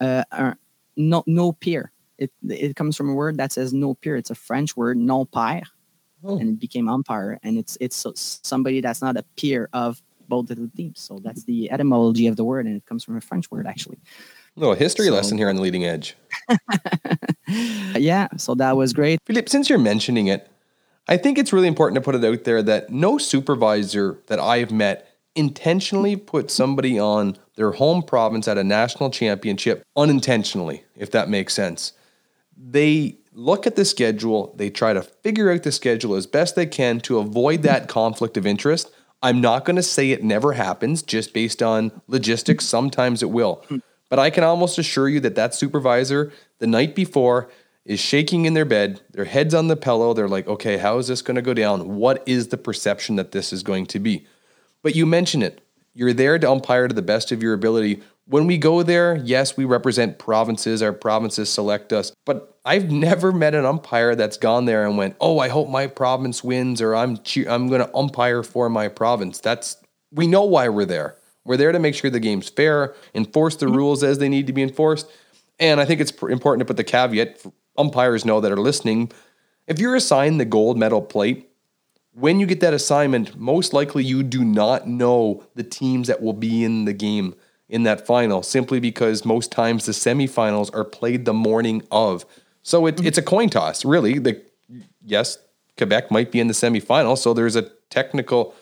uh, 0.00 0.24
un, 0.32 0.56
no 0.96 1.22
no 1.26 1.52
peer. 1.52 1.92
It 2.18 2.30
it 2.48 2.76
comes 2.76 2.96
from 2.96 3.10
a 3.10 3.14
word 3.14 3.36
that 3.38 3.52
says 3.52 3.72
no 3.72 3.94
peer. 3.94 4.16
It's 4.16 4.30
a 4.30 4.34
French 4.34 4.76
word, 4.76 4.96
non 4.96 5.26
pair, 5.26 5.62
Oh. 6.24 6.38
and 6.38 6.48
it 6.50 6.58
became 6.60 6.88
umpire. 6.88 7.38
And 7.42 7.56
it's 7.58 7.76
it's 7.80 8.06
somebody 8.42 8.80
that's 8.80 9.00
not 9.02 9.16
a 9.16 9.24
peer 9.36 9.68
of 9.72 10.02
both 10.28 10.50
of 10.50 10.58
the 10.58 10.68
teams. 10.76 11.00
So 11.00 11.18
that's 11.18 11.44
the 11.44 11.70
etymology 11.72 12.26
of 12.28 12.36
the 12.36 12.44
word, 12.44 12.66
and 12.66 12.76
it 12.76 12.86
comes 12.86 13.04
from 13.04 13.16
a 13.16 13.20
French 13.20 13.50
word 13.50 13.66
actually. 13.66 13.98
little 14.56 14.74
history 14.74 15.06
So- 15.06 15.14
lesson 15.14 15.38
here 15.38 15.48
on 15.48 15.56
the 15.56 15.62
leading 15.62 15.84
edge. 15.84 16.16
yeah, 17.96 18.28
so 18.36 18.54
that 18.56 18.76
was 18.76 18.92
great. 18.92 19.20
Philippe, 19.26 19.48
since 19.48 19.68
you're 19.68 19.78
mentioning 19.78 20.26
it, 20.28 20.49
I 21.10 21.16
think 21.16 21.38
it's 21.38 21.52
really 21.52 21.66
important 21.66 21.96
to 21.96 22.00
put 22.00 22.14
it 22.14 22.24
out 22.24 22.44
there 22.44 22.62
that 22.62 22.90
no 22.90 23.18
supervisor 23.18 24.20
that 24.28 24.38
I've 24.38 24.70
met 24.70 25.08
intentionally 25.34 26.14
put 26.14 26.52
somebody 26.52 27.00
on 27.00 27.36
their 27.56 27.72
home 27.72 28.02
province 28.02 28.46
at 28.46 28.58
a 28.58 28.64
national 28.64 29.10
championship 29.10 29.82
unintentionally, 29.96 30.84
if 30.94 31.10
that 31.10 31.28
makes 31.28 31.52
sense. 31.52 31.92
They 32.56 33.18
look 33.32 33.66
at 33.66 33.74
the 33.74 33.84
schedule, 33.84 34.54
they 34.56 34.70
try 34.70 34.92
to 34.92 35.02
figure 35.02 35.50
out 35.50 35.64
the 35.64 35.72
schedule 35.72 36.14
as 36.14 36.28
best 36.28 36.54
they 36.54 36.66
can 36.66 37.00
to 37.00 37.18
avoid 37.18 37.62
that 37.62 37.88
conflict 37.88 38.36
of 38.36 38.46
interest. 38.46 38.92
I'm 39.20 39.40
not 39.40 39.64
going 39.64 39.76
to 39.76 39.82
say 39.82 40.10
it 40.10 40.22
never 40.22 40.52
happens 40.52 41.02
just 41.02 41.34
based 41.34 41.62
on 41.62 41.90
logistics. 42.06 42.66
Sometimes 42.66 43.22
it 43.22 43.30
will. 43.30 43.64
But 44.08 44.18
I 44.18 44.30
can 44.30 44.44
almost 44.44 44.78
assure 44.78 45.08
you 45.08 45.20
that 45.20 45.34
that 45.34 45.54
supervisor 45.54 46.32
the 46.58 46.66
night 46.66 46.94
before 46.94 47.50
is 47.84 48.00
shaking 48.00 48.44
in 48.44 48.54
their 48.54 48.64
bed, 48.64 49.00
their 49.10 49.24
head's 49.24 49.54
on 49.54 49.68
the 49.68 49.76
pillow. 49.76 50.12
They're 50.12 50.28
like, 50.28 50.46
okay, 50.46 50.76
how 50.76 50.98
is 50.98 51.08
this 51.08 51.22
going 51.22 51.36
to 51.36 51.42
go 51.42 51.54
down? 51.54 51.96
What 51.96 52.22
is 52.26 52.48
the 52.48 52.56
perception 52.56 53.16
that 53.16 53.32
this 53.32 53.52
is 53.52 53.62
going 53.62 53.86
to 53.86 53.98
be? 53.98 54.26
But 54.82 54.94
you 54.94 55.06
mention 55.06 55.42
it. 55.42 55.60
You're 55.94 56.12
there 56.12 56.38
to 56.38 56.50
umpire 56.50 56.88
to 56.88 56.94
the 56.94 57.02
best 57.02 57.32
of 57.32 57.42
your 57.42 57.52
ability. 57.52 58.02
When 58.26 58.46
we 58.46 58.58
go 58.58 58.82
there, 58.82 59.16
yes, 59.16 59.56
we 59.56 59.64
represent 59.64 60.18
provinces. 60.18 60.82
Our 60.82 60.92
provinces 60.92 61.50
select 61.50 61.92
us. 61.92 62.12
But 62.24 62.58
I've 62.64 62.90
never 62.90 63.32
met 63.32 63.54
an 63.54 63.66
umpire 63.66 64.14
that's 64.14 64.36
gone 64.36 64.66
there 64.66 64.86
and 64.86 64.96
went, 64.96 65.16
"Oh, 65.20 65.38
I 65.38 65.48
hope 65.48 65.68
my 65.68 65.88
province 65.88 66.44
wins," 66.44 66.80
or 66.80 66.94
"I'm 66.94 67.16
che- 67.18 67.46
I'm 67.46 67.68
going 67.68 67.80
to 67.80 67.94
umpire 67.96 68.42
for 68.42 68.68
my 68.68 68.88
province." 68.88 69.40
That's 69.40 69.76
we 70.12 70.26
know 70.26 70.44
why 70.44 70.68
we're 70.68 70.84
there. 70.84 71.16
We're 71.44 71.56
there 71.56 71.72
to 71.72 71.78
make 71.78 71.94
sure 71.94 72.10
the 72.10 72.20
game's 72.20 72.48
fair, 72.48 72.94
enforce 73.14 73.56
the 73.56 73.66
mm-hmm. 73.66 73.76
rules 73.76 74.04
as 74.04 74.18
they 74.18 74.28
need 74.28 74.46
to 74.46 74.52
be 74.52 74.62
enforced. 74.62 75.10
And 75.58 75.80
I 75.80 75.84
think 75.84 76.00
it's 76.00 76.12
pr- 76.12 76.30
important 76.30 76.60
to 76.60 76.64
put 76.66 76.76
the 76.76 76.84
caveat: 76.84 77.40
for 77.40 77.52
umpires 77.80 78.24
know 78.24 78.40
that 78.40 78.52
are 78.52 78.60
listening. 78.60 79.10
If 79.66 79.78
you're 79.78 79.96
assigned 79.96 80.40
the 80.40 80.44
gold 80.44 80.78
medal 80.78 81.02
plate, 81.02 81.50
when 82.12 82.40
you 82.40 82.46
get 82.46 82.60
that 82.60 82.74
assignment, 82.74 83.38
most 83.38 83.72
likely 83.72 84.04
you 84.04 84.22
do 84.22 84.44
not 84.44 84.86
know 84.86 85.44
the 85.54 85.62
teams 85.62 86.08
that 86.08 86.20
will 86.20 86.32
be 86.32 86.64
in 86.64 86.84
the 86.84 86.92
game 86.92 87.34
in 87.68 87.84
that 87.84 88.06
final, 88.06 88.42
simply 88.42 88.80
because 88.80 89.24
most 89.24 89.52
times 89.52 89.86
the 89.86 89.92
semifinals 89.92 90.74
are 90.74 90.84
played 90.84 91.24
the 91.24 91.32
morning 91.32 91.82
of. 91.90 92.26
So 92.62 92.86
it, 92.86 93.04
it's 93.04 93.16
a 93.16 93.22
coin 93.22 93.48
toss, 93.48 93.84
really. 93.84 94.18
The, 94.18 94.42
yes, 95.04 95.38
Quebec 95.78 96.10
might 96.10 96.32
be 96.32 96.40
in 96.40 96.48
the 96.48 96.52
semifinal, 96.52 97.16
so 97.16 97.32
there's 97.32 97.56
a 97.56 97.70
technical, 97.88 98.54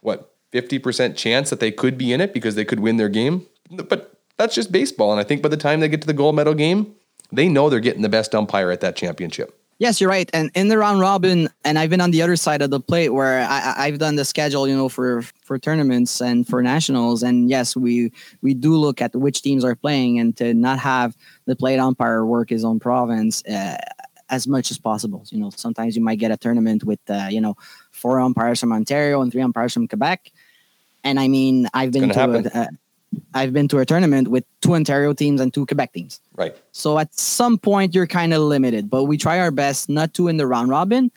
what, 0.00 0.32
50% 0.52 1.16
chance 1.16 1.50
that 1.50 1.60
they 1.60 1.70
could 1.70 1.98
be 1.98 2.12
in 2.12 2.20
it 2.20 2.32
because 2.32 2.54
they 2.54 2.64
could 2.64 2.80
win 2.80 2.96
their 2.96 3.10
game. 3.10 3.46
But 3.70 4.18
that's 4.38 4.54
just 4.54 4.72
baseball. 4.72 5.12
And 5.12 5.20
I 5.20 5.24
think 5.24 5.42
by 5.42 5.48
the 5.48 5.56
time 5.56 5.80
they 5.80 5.88
get 5.88 6.00
to 6.00 6.06
the 6.06 6.14
gold 6.14 6.34
medal 6.34 6.54
game, 6.54 6.94
they 7.32 7.48
know 7.48 7.68
they're 7.68 7.80
getting 7.80 8.02
the 8.02 8.08
best 8.08 8.34
umpire 8.34 8.70
at 8.70 8.80
that 8.80 8.96
championship. 8.96 9.58
Yes, 9.78 10.00
you're 10.00 10.08
right. 10.08 10.30
And 10.32 10.50
in 10.54 10.68
the 10.68 10.78
round 10.78 11.00
robin, 11.00 11.50
and 11.62 11.78
I've 11.78 11.90
been 11.90 12.00
on 12.00 12.10
the 12.10 12.22
other 12.22 12.36
side 12.36 12.62
of 12.62 12.70
the 12.70 12.80
plate 12.80 13.10
where 13.10 13.42
I, 13.42 13.74
I've 13.76 13.98
done 13.98 14.16
the 14.16 14.24
schedule, 14.24 14.66
you 14.66 14.74
know, 14.74 14.88
for 14.88 15.22
for 15.44 15.58
tournaments 15.58 16.22
and 16.22 16.46
for 16.46 16.62
nationals. 16.62 17.22
And 17.22 17.50
yes, 17.50 17.76
we 17.76 18.10
we 18.40 18.54
do 18.54 18.74
look 18.76 19.02
at 19.02 19.14
which 19.14 19.42
teams 19.42 19.64
are 19.64 19.74
playing 19.74 20.18
and 20.18 20.34
to 20.38 20.54
not 20.54 20.78
have 20.78 21.14
the 21.44 21.54
plate 21.54 21.78
umpire 21.78 22.24
work 22.24 22.48
his 22.48 22.64
own 22.64 22.80
province 22.80 23.44
uh, 23.44 23.76
as 24.30 24.46
much 24.46 24.70
as 24.70 24.78
possible. 24.78 25.26
You 25.28 25.40
know, 25.40 25.50
sometimes 25.50 25.94
you 25.94 26.02
might 26.02 26.18
get 26.18 26.30
a 26.30 26.38
tournament 26.38 26.82
with 26.84 27.00
uh, 27.10 27.28
you 27.30 27.42
know 27.42 27.56
four 27.90 28.18
umpires 28.18 28.58
from 28.60 28.72
Ontario 28.72 29.20
and 29.20 29.30
three 29.30 29.42
umpires 29.42 29.74
from 29.74 29.88
Quebec. 29.88 30.32
And 31.04 31.20
I 31.20 31.28
mean, 31.28 31.68
I've 31.74 31.92
been 31.92 32.08
to 32.08 32.58
a, 32.58 32.68
I've 33.34 33.52
been 33.52 33.68
to 33.68 33.78
a 33.78 33.86
tournament 33.86 34.28
with 34.28 34.44
two 34.60 34.74
Ontario 34.74 35.12
teams 35.12 35.40
and 35.40 35.52
two 35.52 35.66
Quebec 35.66 35.92
teams. 35.92 36.20
Right. 36.34 36.56
So 36.72 36.98
at 36.98 37.14
some 37.14 37.58
point, 37.58 37.94
you're 37.94 38.06
kind 38.06 38.32
of 38.32 38.42
limited, 38.42 38.90
but 38.90 39.04
we 39.04 39.16
try 39.16 39.40
our 39.40 39.50
best 39.50 39.88
not 39.88 40.14
to 40.14 40.28
in 40.28 40.36
the 40.36 40.46
round 40.46 40.70
robin. 40.70 41.10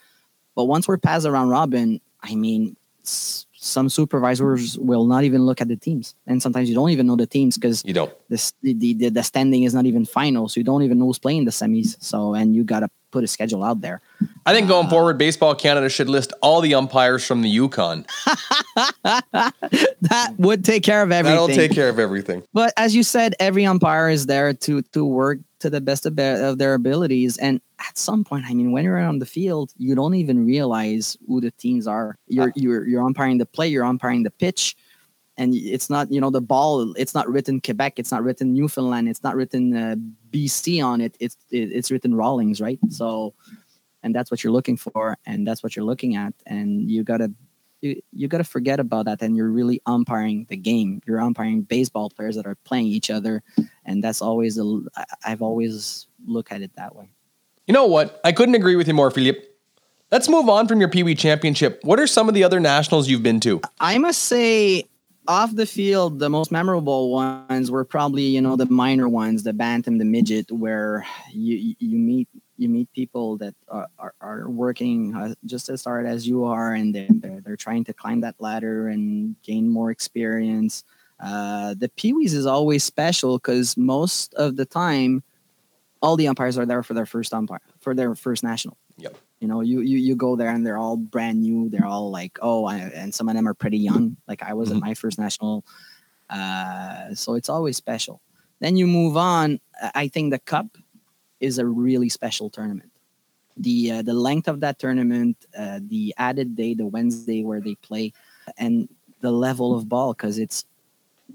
But 0.55 0.65
once 0.65 0.87
we're 0.87 0.97
past 0.97 1.23
the 1.23 1.31
round 1.31 1.49
robin, 1.49 2.01
I 2.21 2.35
mean, 2.35 2.75
some 3.61 3.89
supervisors 3.89 4.77
will 4.79 5.05
not 5.05 5.25
even 5.25 5.45
look 5.45 5.59
at 5.59 5.67
the 5.67 5.75
teams, 5.75 6.15
and 6.27 6.41
sometimes 6.41 6.69
you 6.69 6.75
don't 6.75 6.91
even 6.91 7.05
know 7.07 7.17
the 7.17 7.27
teams 7.27 7.57
because 7.57 7.83
You 7.85 7.93
don't. 7.93 8.11
this 8.29 8.53
the, 8.61 8.73
the 8.73 9.09
the 9.09 9.23
standing 9.23 9.63
is 9.63 9.73
not 9.73 9.85
even 9.85 10.05
final, 10.05 10.47
so 10.47 10.59
you 10.59 10.63
don't 10.63 10.81
even 10.83 10.97
know 10.97 11.05
who's 11.05 11.19
playing 11.19 11.43
the 11.45 11.51
semis. 11.51 11.97
So 12.01 12.33
and 12.33 12.55
you 12.55 12.63
gotta 12.63 12.89
put 13.11 13.23
a 13.23 13.27
schedule 13.27 13.63
out 13.63 13.81
there. 13.81 14.01
I 14.45 14.53
think 14.53 14.67
going 14.67 14.87
forward, 14.87 15.17
Baseball 15.17 15.55
Canada 15.55 15.89
should 15.89 16.07
list 16.09 16.31
all 16.41 16.61
the 16.61 16.73
umpires 16.75 17.25
from 17.25 17.41
the 17.41 17.49
Yukon. 17.49 18.05
that 19.03 20.33
would 20.37 20.63
take 20.63 20.83
care 20.83 21.01
of 21.01 21.11
everything. 21.11 21.35
That'll 21.39 21.55
take 21.55 21.71
care 21.71 21.89
of 21.89 21.99
everything. 21.99 22.43
But 22.53 22.73
as 22.77 22.95
you 22.95 23.03
said, 23.03 23.35
every 23.39 23.65
umpire 23.65 24.09
is 24.09 24.25
there 24.25 24.53
to 24.53 24.81
to 24.93 25.05
work 25.05 25.39
to 25.59 25.69
the 25.69 25.81
best 25.81 26.05
of, 26.05 26.15
their- 26.15 26.43
of 26.43 26.57
their 26.57 26.73
abilities. 26.73 27.37
And 27.37 27.61
at 27.87 27.97
some 27.97 28.23
point, 28.23 28.45
I 28.47 28.53
mean, 28.53 28.71
when 28.71 28.83
you're 28.83 28.99
on 28.99 29.19
the 29.19 29.25
field, 29.25 29.73
you 29.77 29.95
don't 29.95 30.15
even 30.15 30.45
realize 30.45 31.17
who 31.27 31.41
the 31.41 31.51
teams 31.51 31.87
are. 31.87 32.17
You're 32.27 32.51
you're 32.55 32.87
you're 32.87 33.05
umpiring 33.05 33.37
the 33.37 33.45
play, 33.45 33.67
you're 33.67 33.85
umpiring 33.85 34.23
the 34.23 34.31
pitch, 34.31 34.75
and 35.37 35.53
it's 35.55 35.89
not 35.89 36.11
you 36.11 36.19
know 36.21 36.29
the 36.29 36.41
ball. 36.41 36.93
It's 36.97 37.13
not 37.13 37.27
written 37.29 37.61
Quebec, 37.61 37.99
it's 37.99 38.11
not 38.11 38.23
written 38.23 38.53
Newfoundland, 38.53 39.07
it's 39.09 39.23
not 39.23 39.35
written 39.35 39.75
uh, 39.75 39.95
BC 40.31 40.83
on 40.83 41.01
it. 41.01 41.15
It's 41.19 41.37
it, 41.51 41.71
it's 41.71 41.91
written 41.91 42.15
Rawlings, 42.15 42.61
right? 42.61 42.79
So, 42.89 43.33
and 44.03 44.13
that's 44.13 44.29
what 44.31 44.43
you're 44.43 44.53
looking 44.53 44.77
for, 44.77 45.17
and 45.25 45.47
that's 45.47 45.63
what 45.63 45.75
you're 45.75 45.85
looking 45.85 46.15
at, 46.15 46.33
and 46.45 46.89
you 46.89 47.03
gotta. 47.03 47.31
You, 47.81 48.01
you 48.11 48.27
got 48.27 48.39
to 48.39 48.43
forget 48.43 48.79
about 48.79 49.05
that 49.05 49.21
and 49.21 49.37
you're 49.37 49.49
really 49.49 49.81
umpiring 49.85 50.45
the 50.49 50.57
game 50.57 51.01
you're 51.07 51.21
umpiring 51.21 51.61
baseball 51.61 52.09
players 52.09 52.35
that 52.35 52.45
are 52.45 52.57
playing 52.65 52.87
each 52.87 53.09
other 53.09 53.41
and 53.85 54.03
that's 54.03 54.21
always 54.21 54.57
a, 54.57 54.81
i've 55.23 55.41
always 55.41 56.07
looked 56.25 56.51
at 56.51 56.61
it 56.61 56.71
that 56.75 56.95
way 56.95 57.09
You 57.69 57.73
know 57.73 57.85
what? 57.85 58.19
I 58.23 58.31
couldn't 58.31 58.55
agree 58.55 58.75
with 58.75 58.87
you 58.87 58.95
more, 58.95 59.11
Philippe. 59.11 59.41
Let's 60.11 60.27
move 60.27 60.49
on 60.49 60.67
from 60.67 60.79
your 60.81 60.89
Pee 60.89 61.03
Wee 61.03 61.13
Championship. 61.13 61.79
What 61.83 61.99
are 61.99 62.07
some 62.07 62.27
of 62.27 62.33
the 62.33 62.43
other 62.43 62.59
nationals 62.59 63.07
you've 63.07 63.21
been 63.21 63.39
to? 63.41 63.61
i 63.79 63.97
must 63.99 64.23
say 64.23 64.83
off 65.27 65.53
the 65.53 65.67
field 65.67 66.17
the 66.17 66.29
most 66.29 66.51
memorable 66.51 67.11
ones 67.11 67.69
were 67.69 67.85
probably 67.85 68.23
you 68.23 68.41
know 68.41 68.55
the 68.55 68.65
minor 68.65 69.07
ones 69.07 69.43
the 69.43 69.53
bantam 69.53 69.99
the 69.99 70.05
midget 70.05 70.51
where 70.51 71.05
you 71.31 71.75
you 71.77 71.97
meet 71.99 72.27
you 72.59 72.69
meet 72.69 72.91
people 72.93 73.37
that 73.37 73.55
are, 73.69 73.87
are, 73.97 74.13
are 74.19 74.49
working 74.49 75.15
uh, 75.15 75.33
just 75.45 75.69
as 75.69 75.83
hard 75.83 76.05
as 76.05 76.27
you 76.27 76.43
are 76.43 76.73
and 76.73 76.93
they're, 76.93 77.07
they're, 77.09 77.41
they're 77.41 77.55
trying 77.55 77.83
to 77.85 77.93
climb 77.93 78.21
that 78.21 78.35
ladder 78.39 78.89
and 78.89 79.35
gain 79.41 79.69
more 79.69 79.91
experience. 79.91 80.83
Uh, 81.19 81.73
the 81.77 81.89
peewees 81.89 82.33
is 82.33 82.45
always 82.45 82.83
special 82.83 83.37
because 83.37 83.77
most 83.77 84.33
of 84.35 84.57
the 84.57 84.65
time 84.65 85.23
all 86.01 86.15
the 86.15 86.27
umpires 86.27 86.57
are 86.57 86.65
there 86.65 86.83
for 86.83 86.93
their 86.93 87.05
first 87.05 87.33
umpire 87.33 87.61
for 87.79 87.93
their 87.93 88.15
first 88.15 88.43
national. 88.43 88.77
Yep. 88.97 89.15
you 89.39 89.47
know 89.47 89.61
you, 89.61 89.79
you 89.79 89.97
you 89.97 90.15
go 90.15 90.35
there 90.35 90.49
and 90.49 90.65
they're 90.65 90.77
all 90.77 90.97
brand 90.97 91.41
new. 91.41 91.69
They're 91.69 91.85
all 91.85 92.11
like 92.11 92.37
oh 92.41 92.65
I, 92.65 92.77
and 92.77 93.13
some 93.13 93.29
of 93.29 93.35
them 93.35 93.47
are 93.47 93.53
pretty 93.53 93.77
young. 93.77 94.17
Like 94.27 94.43
i 94.43 94.53
was 94.53 94.71
at 94.71 94.77
my 94.77 94.93
first 94.93 95.19
national. 95.19 95.65
Uh, 96.29 97.13
so 97.15 97.33
it's 97.33 97.49
always 97.49 97.75
special. 97.75 98.21
Then 98.59 98.75
you 98.75 98.87
move 98.87 99.17
on. 99.17 99.59
I 99.95 100.09
think 100.09 100.31
the 100.31 100.39
cup 100.39 100.77
is 101.39 101.57
a 101.57 101.65
really 101.65 102.09
special 102.09 102.49
tournament 102.49 102.91
the 103.57 103.91
uh, 103.91 104.01
the 104.01 104.13
length 104.13 104.47
of 104.47 104.59
that 104.61 104.79
tournament 104.79 105.35
uh, 105.57 105.79
the 105.87 106.13
added 106.17 106.55
day 106.55 106.73
the 106.73 106.85
wednesday 106.85 107.43
where 107.43 107.61
they 107.61 107.75
play 107.75 108.13
and 108.57 108.87
the 109.21 109.31
level 109.31 109.75
of 109.75 109.89
ball 109.89 110.13
because 110.13 110.39
it's 110.39 110.65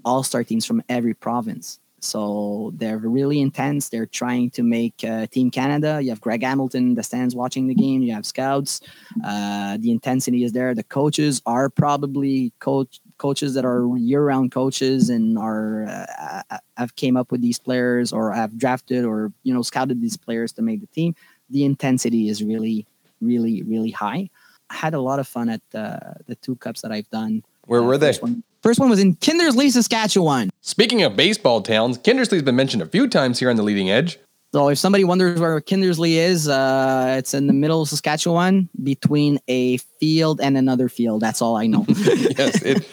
all 0.03 0.23
star 0.23 0.43
teams 0.43 0.65
from 0.65 0.83
every 0.89 1.13
province. 1.13 1.79
So 1.99 2.71
they're 2.75 2.97
really 2.97 3.41
intense. 3.41 3.89
They're 3.89 4.05
trying 4.05 4.51
to 4.51 4.63
make 4.63 4.93
uh, 5.03 5.25
Team 5.27 5.49
Canada. 5.49 5.99
You 6.01 6.09
have 6.09 6.21
Greg 6.21 6.43
Hamilton, 6.43 6.93
the 6.93 7.01
stands 7.01 7.35
watching 7.35 7.65
the 7.67 7.73
game. 7.73 8.03
You 8.03 8.13
have 8.13 8.25
scouts. 8.25 8.81
Uh, 9.23 9.77
the 9.79 9.89
intensity 9.89 10.43
is 10.43 10.51
there. 10.51 10.75
The 10.75 10.83
coaches 10.83 11.41
are 11.47 11.69
probably 11.69 12.53
coach 12.59 12.99
coaches 13.17 13.53
that 13.53 13.65
are 13.65 13.87
year-round 13.97 14.51
coaches 14.51 15.09
and 15.09 15.37
are 15.37 15.85
uh, 15.85 16.57
have 16.77 16.95
came 16.95 17.17
up 17.17 17.31
with 17.31 17.41
these 17.41 17.59
players 17.59 18.11
or 18.11 18.33
have 18.33 18.57
drafted 18.57 19.05
or 19.05 19.31
you 19.43 19.53
know 19.53 19.61
scouted 19.61 20.01
these 20.01 20.17
players 20.17 20.51
to 20.53 20.61
make 20.61 20.81
the 20.81 20.87
team. 20.87 21.15
The 21.49 21.63
intensity 21.63 22.29
is 22.29 22.43
really, 22.43 22.85
really, 23.21 23.61
really 23.63 23.91
high. 23.91 24.29
I 24.69 24.73
had 24.73 24.93
a 24.93 25.01
lot 25.01 25.19
of 25.19 25.27
fun 25.27 25.49
at 25.49 25.61
uh, 25.73 25.99
the 26.25 26.35
two 26.35 26.55
cups 26.55 26.81
that 26.81 26.91
I've 26.91 27.09
done. 27.09 27.43
Where 27.65 27.83
were 27.83 27.97
they? 27.97 28.07
First 28.07 28.21
one, 28.21 28.43
first 28.61 28.79
one 28.79 28.89
was 28.89 28.99
in 28.99 29.15
Kindersley, 29.15 29.71
Saskatchewan. 29.71 30.49
Speaking 30.61 31.03
of 31.03 31.15
baseball 31.15 31.61
towns, 31.61 31.97
Kindersley's 31.97 32.43
been 32.43 32.55
mentioned 32.55 32.81
a 32.81 32.87
few 32.87 33.07
times 33.07 33.39
here 33.39 33.49
on 33.49 33.55
the 33.55 33.63
leading 33.63 33.89
edge. 33.89 34.19
So 34.55 34.69
if 34.69 34.77
somebody 34.77 35.03
wonders 35.03 35.37
where 35.37 35.59
Kindersley 35.59 36.11
is, 36.11 36.47
uh, 36.47 37.15
it's 37.17 37.33
in 37.33 37.47
the 37.47 37.51
middle 37.51 37.81
of 37.81 37.89
Saskatchewan 37.89 38.69
between 38.81 39.37
a 39.49 39.75
field 39.99 40.39
and 40.39 40.55
another 40.55 40.87
field. 40.87 41.19
That's 41.19 41.41
all 41.41 41.57
I 41.57 41.67
know. 41.67 41.83
yes, 41.89 42.61
it, 42.61 42.87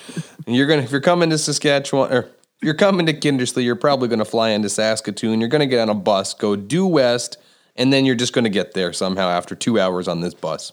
you're 0.45 0.67
gonna 0.67 0.83
if 0.83 0.91
you're 0.91 1.01
coming 1.01 1.31
to 1.31 1.39
Saskatchewan 1.39 2.13
or 2.13 2.19
if 2.23 2.27
you're 2.63 2.75
coming 2.75 3.07
to 3.07 3.13
Kindersley, 3.13 3.63
you're 3.63 3.77
probably 3.77 4.09
gonna 4.09 4.25
fly 4.25 4.49
into 4.49 4.69
Saskatoon. 4.69 5.39
You're 5.39 5.49
gonna 5.49 5.69
get 5.69 5.79
on 5.79 5.89
a 5.89 5.95
bus, 5.95 6.35
go 6.35 6.57
due 6.57 6.85
west, 6.85 7.37
and 7.77 7.93
then 7.93 8.05
you're 8.05 8.17
just 8.17 8.33
gonna 8.33 8.49
get 8.49 8.75
there 8.75 8.93
somehow 8.93 9.29
after 9.29 9.55
two 9.55 9.79
hours 9.79 10.09
on 10.09 10.21
this 10.21 10.35
bus. 10.35 10.73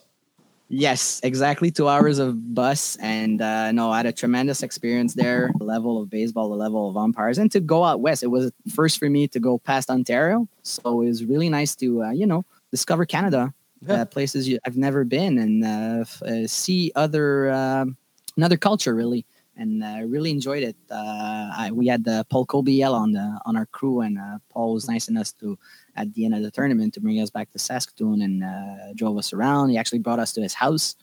Yes, 0.72 1.20
exactly. 1.24 1.72
Two 1.72 1.88
hours 1.88 2.20
of 2.20 2.54
bus, 2.54 2.96
and 2.98 3.42
uh, 3.42 3.72
no, 3.72 3.90
I 3.90 3.98
had 3.98 4.06
a 4.06 4.12
tremendous 4.12 4.62
experience 4.62 5.16
there. 5.16 5.52
The 5.58 5.64
level 5.64 6.00
of 6.00 6.12
baseball, 6.12 6.48
the 6.50 6.56
level 6.56 6.88
of 6.88 6.96
umpires, 6.96 7.40
and 7.40 7.52
to 7.54 7.60
go 7.60 7.84
out 7.84 8.02
west. 8.02 8.22
It 8.22 8.28
was 8.28 8.52
first 8.72 9.00
for 9.00 9.10
me 9.10 9.28
to 9.30 9.40
go 9.40 9.58
past 9.58 9.90
Ontario, 9.90 10.48
so 10.62 11.02
it 11.02 11.06
was 11.08 11.26
really 11.26 11.50
nice 11.50 11.76
to 11.78 12.04
uh, 12.04 12.12
you 12.12 12.28
know 12.28 12.46
discover 12.70 13.06
Canada, 13.08 13.52
Yeah. 13.82 14.02
uh, 14.02 14.06
places 14.06 14.48
you, 14.48 14.60
I've 14.64 14.78
never 14.78 15.04
been, 15.04 15.40
and 15.40 15.66
uh, 15.66 16.06
uh, 16.24 16.46
see 16.46 16.92
other 16.96 17.52
um 17.52 17.98
another 18.38 18.58
culture 18.58 18.94
really, 18.94 19.26
and 19.58 19.84
uh, 19.84 20.02
really 20.06 20.30
enjoyed 20.30 20.62
it. 20.62 20.76
Uh, 20.92 21.50
I, 21.58 21.72
we 21.74 21.88
had 21.88 22.08
uh, 22.08 22.26
Paul 22.26 22.46
Kobiel 22.46 22.94
on 22.94 23.14
the 23.14 23.40
on 23.44 23.58
our 23.58 23.66
crew, 23.66 24.02
and 24.02 24.20
uh, 24.20 24.38
Paul 24.50 24.76
was 24.76 24.88
nice 24.88 25.08
enough 25.08 25.34
to 25.40 25.58
at 26.00 26.14
the 26.14 26.22
end 26.26 26.34
of 26.34 26.42
the 26.42 26.52
tournament 26.52 26.94
to 26.96 27.00
bring 27.02 27.20
us 27.22 27.30
back 27.30 27.52
to 27.52 27.60
Saskatoon 27.60 28.22
and 28.22 28.36
uh, 28.44 28.94
drove 28.96 29.18
us 29.18 29.34
around. 29.34 29.70
He 29.70 29.78
actually 29.78 30.00
brought 30.00 30.20
us 30.20 30.32
to 30.34 30.42
his 30.42 30.54
house. 30.54 30.96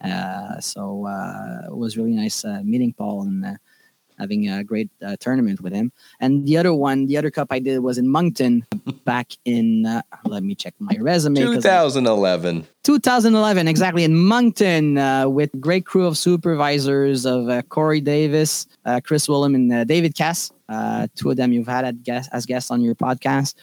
Uh, 0.00 0.60
so 0.60 1.06
uh, 1.06 1.68
it 1.70 1.76
was 1.76 1.96
really 1.96 2.12
nice 2.12 2.44
uh, 2.44 2.60
meeting 2.64 2.92
Paul 2.92 3.22
and 3.22 3.44
uh, 3.46 3.54
having 4.18 4.48
a 4.50 4.62
great 4.62 4.90
uh, 5.04 5.16
tournament 5.20 5.60
with 5.60 5.72
him. 5.72 5.90
And 6.20 6.44
the 6.46 6.56
other 6.58 6.74
one, 6.74 7.06
the 7.06 7.16
other 7.16 7.30
cup 7.30 7.48
I 7.50 7.58
did 7.60 7.78
was 7.78 7.96
in 7.98 8.08
Moncton 8.08 8.66
back 9.04 9.28
in, 9.44 9.86
uh, 9.86 10.02
let 10.26 10.42
me 10.42 10.54
check 10.54 10.74
my 10.78 10.96
resume. 11.00 11.40
'cause 11.40 11.64
I- 11.64 11.82
2011. 11.82 12.66
2011, 12.82 13.68
exactly 13.68 14.04
in 14.04 14.14
Moncton, 14.14 14.98
uh, 14.98 15.28
with 15.28 15.50
great 15.60 15.86
crew 15.86 16.06
of 16.06 16.18
supervisors 16.18 17.24
of 17.24 17.48
uh, 17.48 17.62
Corey 17.62 18.00
Davis, 18.00 18.66
uh, 18.84 19.00
Chris 19.02 19.28
Wilhelm, 19.28 19.54
and 19.54 19.72
uh, 19.72 19.84
David 19.84 20.14
Cass. 20.14 20.52
Uh, 20.68 21.06
two 21.16 21.30
of 21.30 21.36
them 21.36 21.52
you've 21.52 21.68
had 21.68 21.84
at 21.84 22.02
guest, 22.02 22.28
as 22.32 22.44
guests 22.44 22.70
on 22.70 22.80
your 22.82 22.94
podcast. 22.96 23.54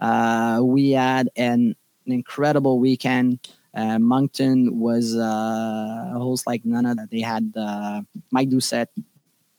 Uh, 0.00 0.60
we 0.62 0.92
had 0.92 1.30
an, 1.36 1.74
an 2.06 2.12
incredible 2.12 2.78
weekend. 2.78 3.38
Uh, 3.74 3.98
Moncton 3.98 4.78
was 4.78 5.14
uh, 5.14 6.12
a 6.14 6.18
host 6.18 6.46
like 6.46 6.64
none 6.64 6.86
other. 6.86 7.06
They 7.10 7.20
had 7.20 7.52
uh, 7.56 8.02
Mike 8.30 8.48
Doucette 8.48 8.88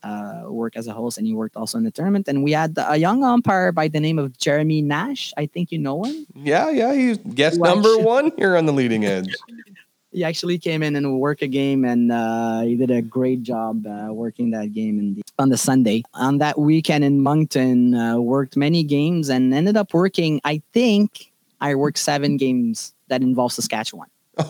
uh, 0.04 0.44
work 0.48 0.76
as 0.76 0.88
a 0.88 0.94
host, 0.94 1.18
and 1.18 1.28
he 1.28 1.34
worked 1.34 1.56
also 1.56 1.78
in 1.78 1.84
the 1.84 1.92
tournament. 1.92 2.28
And 2.28 2.44
we 2.44 2.52
had 2.52 2.76
a 2.78 2.98
young 2.98 3.24
umpire 3.24 3.72
by 3.72 3.88
the 3.88 4.00
name 4.00 4.18
of 4.18 4.38
Jeremy 4.38 4.82
Nash. 4.82 5.34
I 5.38 5.46
think 5.46 5.72
you 5.72 5.78
know 5.78 6.04
him. 6.04 6.26
Yeah, 6.36 6.70
yeah, 6.70 6.94
he's 6.94 7.18
guest 7.18 7.60
number 7.60 7.98
one 8.00 8.32
here 8.38 8.56
on 8.58 8.66
the 8.66 8.74
leading 8.74 9.06
edge. 9.06 9.34
he 10.12 10.24
actually 10.24 10.58
came 10.58 10.82
in 10.82 10.96
and 10.96 11.20
worked 11.20 11.42
a 11.44 11.48
game 11.48 11.86
and 11.86 12.12
uh, 12.12 12.62
he 12.62 12.76
did 12.76 12.90
a 12.92 13.02
great 13.02 13.44
job 13.44 13.86
uh, 13.86 14.08
working 14.12 14.50
that 14.52 14.74
game 14.74 14.98
in 15.00 15.16
the, 15.16 15.22
on 15.38 15.50
the 15.50 15.58
sunday 15.58 16.02
on 16.16 16.38
that 16.40 16.58
weekend 16.58 17.04
in 17.04 17.22
moncton 17.22 17.94
uh, 17.94 18.18
worked 18.18 18.58
many 18.58 18.84
games 18.84 19.30
and 19.30 19.54
ended 19.54 19.78
up 19.78 19.94
working 19.94 20.42
i 20.44 20.62
think 20.74 21.32
i 21.62 21.76
worked 21.76 21.98
seven 22.00 22.38
games 22.38 22.94
that 23.08 23.22
involve 23.22 23.52
saskatchewan 23.52 24.08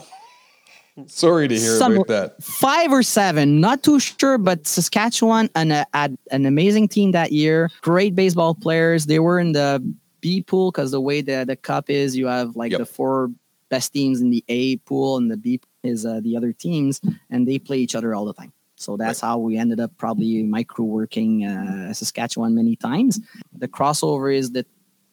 Sorry 1.08 1.48
to 1.48 1.56
hear 1.58 1.78
Some- 1.78 1.94
about 1.94 2.08
that. 2.08 2.44
five 2.44 2.92
or 2.92 3.04
seven 3.04 3.62
not 3.62 3.84
too 3.84 4.00
sure 4.02 4.38
but 4.38 4.68
saskatchewan 4.68 5.50
an, 5.56 5.72
uh, 5.72 5.86
had 5.94 6.18
an 6.32 6.46
amazing 6.46 6.90
team 6.90 7.12
that 7.12 7.32
year 7.32 7.70
great 7.82 8.16
baseball 8.16 8.54
players 8.54 9.06
they 9.06 9.20
were 9.20 9.40
in 9.40 9.54
the 9.54 9.82
b 10.20 10.42
pool 10.42 10.72
because 10.72 10.92
the 10.92 11.00
way 11.00 11.22
the, 11.22 11.46
the 11.48 11.56
cup 11.56 11.90
is 11.90 12.18
you 12.18 12.28
have 12.28 12.56
like 12.58 12.72
Yep. 12.72 12.80
the 12.80 12.86
four 12.86 13.32
best 13.70 13.94
teams 13.94 14.22
in 14.22 14.30
the 14.30 14.44
a 14.50 14.78
pool 14.78 15.18
and 15.18 15.30
the 15.32 15.38
b 15.38 15.60
is 15.84 16.06
uh, 16.06 16.20
the 16.22 16.36
other 16.36 16.52
teams 16.52 17.02
and 17.30 17.48
they 17.48 17.58
play 17.58 17.78
each 17.78 17.96
other 17.96 18.14
all 18.14 18.26
the 18.26 18.34
time 18.34 18.52
so 18.76 18.96
that's 18.96 19.20
how 19.20 19.38
we 19.38 19.58
ended 19.58 19.80
up 19.80 19.92
probably 19.98 20.44
my 20.44 20.64
crew 20.64 20.86
working 20.86 21.46
uh, 21.46 21.94
saskatchewan 21.94 22.56
many 22.56 22.76
times 22.76 23.20
the 23.58 23.68
crossover 23.68 24.36
is 24.36 24.52
that 24.52 24.68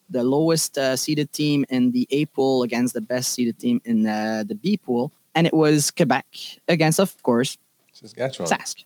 the 0.09 0.23
lowest 0.23 0.77
uh, 0.77 0.95
seeded 0.95 1.31
team 1.31 1.65
in 1.69 1.91
the 1.91 2.07
A 2.11 2.25
pool 2.27 2.63
against 2.63 2.93
the 2.93 3.01
best 3.01 3.33
seeded 3.33 3.59
team 3.59 3.81
in 3.85 4.07
uh, 4.07 4.43
the 4.47 4.55
B 4.55 4.77
pool, 4.77 5.11
and 5.35 5.47
it 5.47 5.53
was 5.53 5.91
Quebec 5.91 6.25
against, 6.67 6.99
of 6.99 7.21
course, 7.23 7.57
Saskatchewan. 7.91 8.49
Sask. 8.49 8.83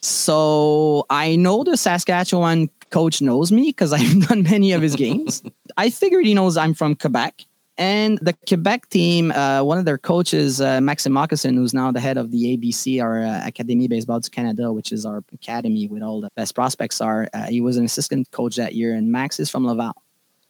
so 0.00 1.06
I 1.10 1.36
know 1.36 1.64
the 1.64 1.76
Saskatchewan 1.76 2.70
coach 2.90 3.20
knows 3.20 3.50
me 3.50 3.66
because 3.66 3.92
I've 3.92 4.28
done 4.28 4.42
many 4.42 4.72
of 4.72 4.82
his 4.82 4.96
games. 4.96 5.42
I 5.76 5.90
figured 5.90 6.26
he 6.26 6.34
knows 6.34 6.56
I'm 6.56 6.74
from 6.74 6.94
Quebec. 6.94 7.44
And 7.78 8.18
the 8.22 8.34
Quebec 8.48 8.88
team, 8.88 9.30
uh, 9.32 9.62
one 9.62 9.76
of 9.78 9.84
their 9.84 9.98
coaches, 9.98 10.60
uh, 10.62 10.80
Maxime 10.80 11.12
Moccasin, 11.12 11.56
who's 11.56 11.74
now 11.74 11.92
the 11.92 12.00
head 12.00 12.16
of 12.16 12.30
the 12.30 12.56
ABC, 12.56 13.02
our 13.02 13.22
uh, 13.22 13.42
Académie 13.44 13.88
Baseball 13.88 14.20
du 14.20 14.30
Canada, 14.30 14.72
which 14.72 14.92
is 14.92 15.04
our 15.04 15.22
academy 15.34 15.86
with 15.86 16.02
all 16.02 16.22
the 16.22 16.30
best 16.36 16.54
prospects 16.54 17.02
are, 17.02 17.28
uh, 17.34 17.42
he 17.44 17.60
was 17.60 17.76
an 17.76 17.84
assistant 17.84 18.30
coach 18.30 18.56
that 18.56 18.74
year. 18.74 18.94
And 18.94 19.12
Max 19.12 19.38
is 19.38 19.50
from 19.50 19.66
Laval, 19.66 19.92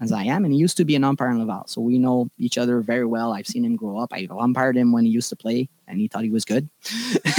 as 0.00 0.12
I 0.12 0.24
am. 0.24 0.44
And 0.44 0.52
he 0.52 0.58
used 0.58 0.76
to 0.76 0.84
be 0.84 0.94
an 0.94 1.04
umpire 1.04 1.30
in 1.30 1.38
Laval. 1.38 1.64
So 1.66 1.80
we 1.80 1.98
know 1.98 2.28
each 2.38 2.58
other 2.58 2.80
very 2.80 3.06
well. 3.06 3.32
I've 3.32 3.46
seen 3.46 3.64
him 3.64 3.76
grow 3.76 3.98
up. 3.98 4.12
I 4.12 4.28
umpired 4.30 4.76
him 4.76 4.92
when 4.92 5.04
he 5.04 5.10
used 5.10 5.28
to 5.30 5.36
play, 5.36 5.68
and 5.88 5.98
he 5.98 6.08
thought 6.08 6.24
he 6.24 6.30
was 6.30 6.44
good. 6.44 6.68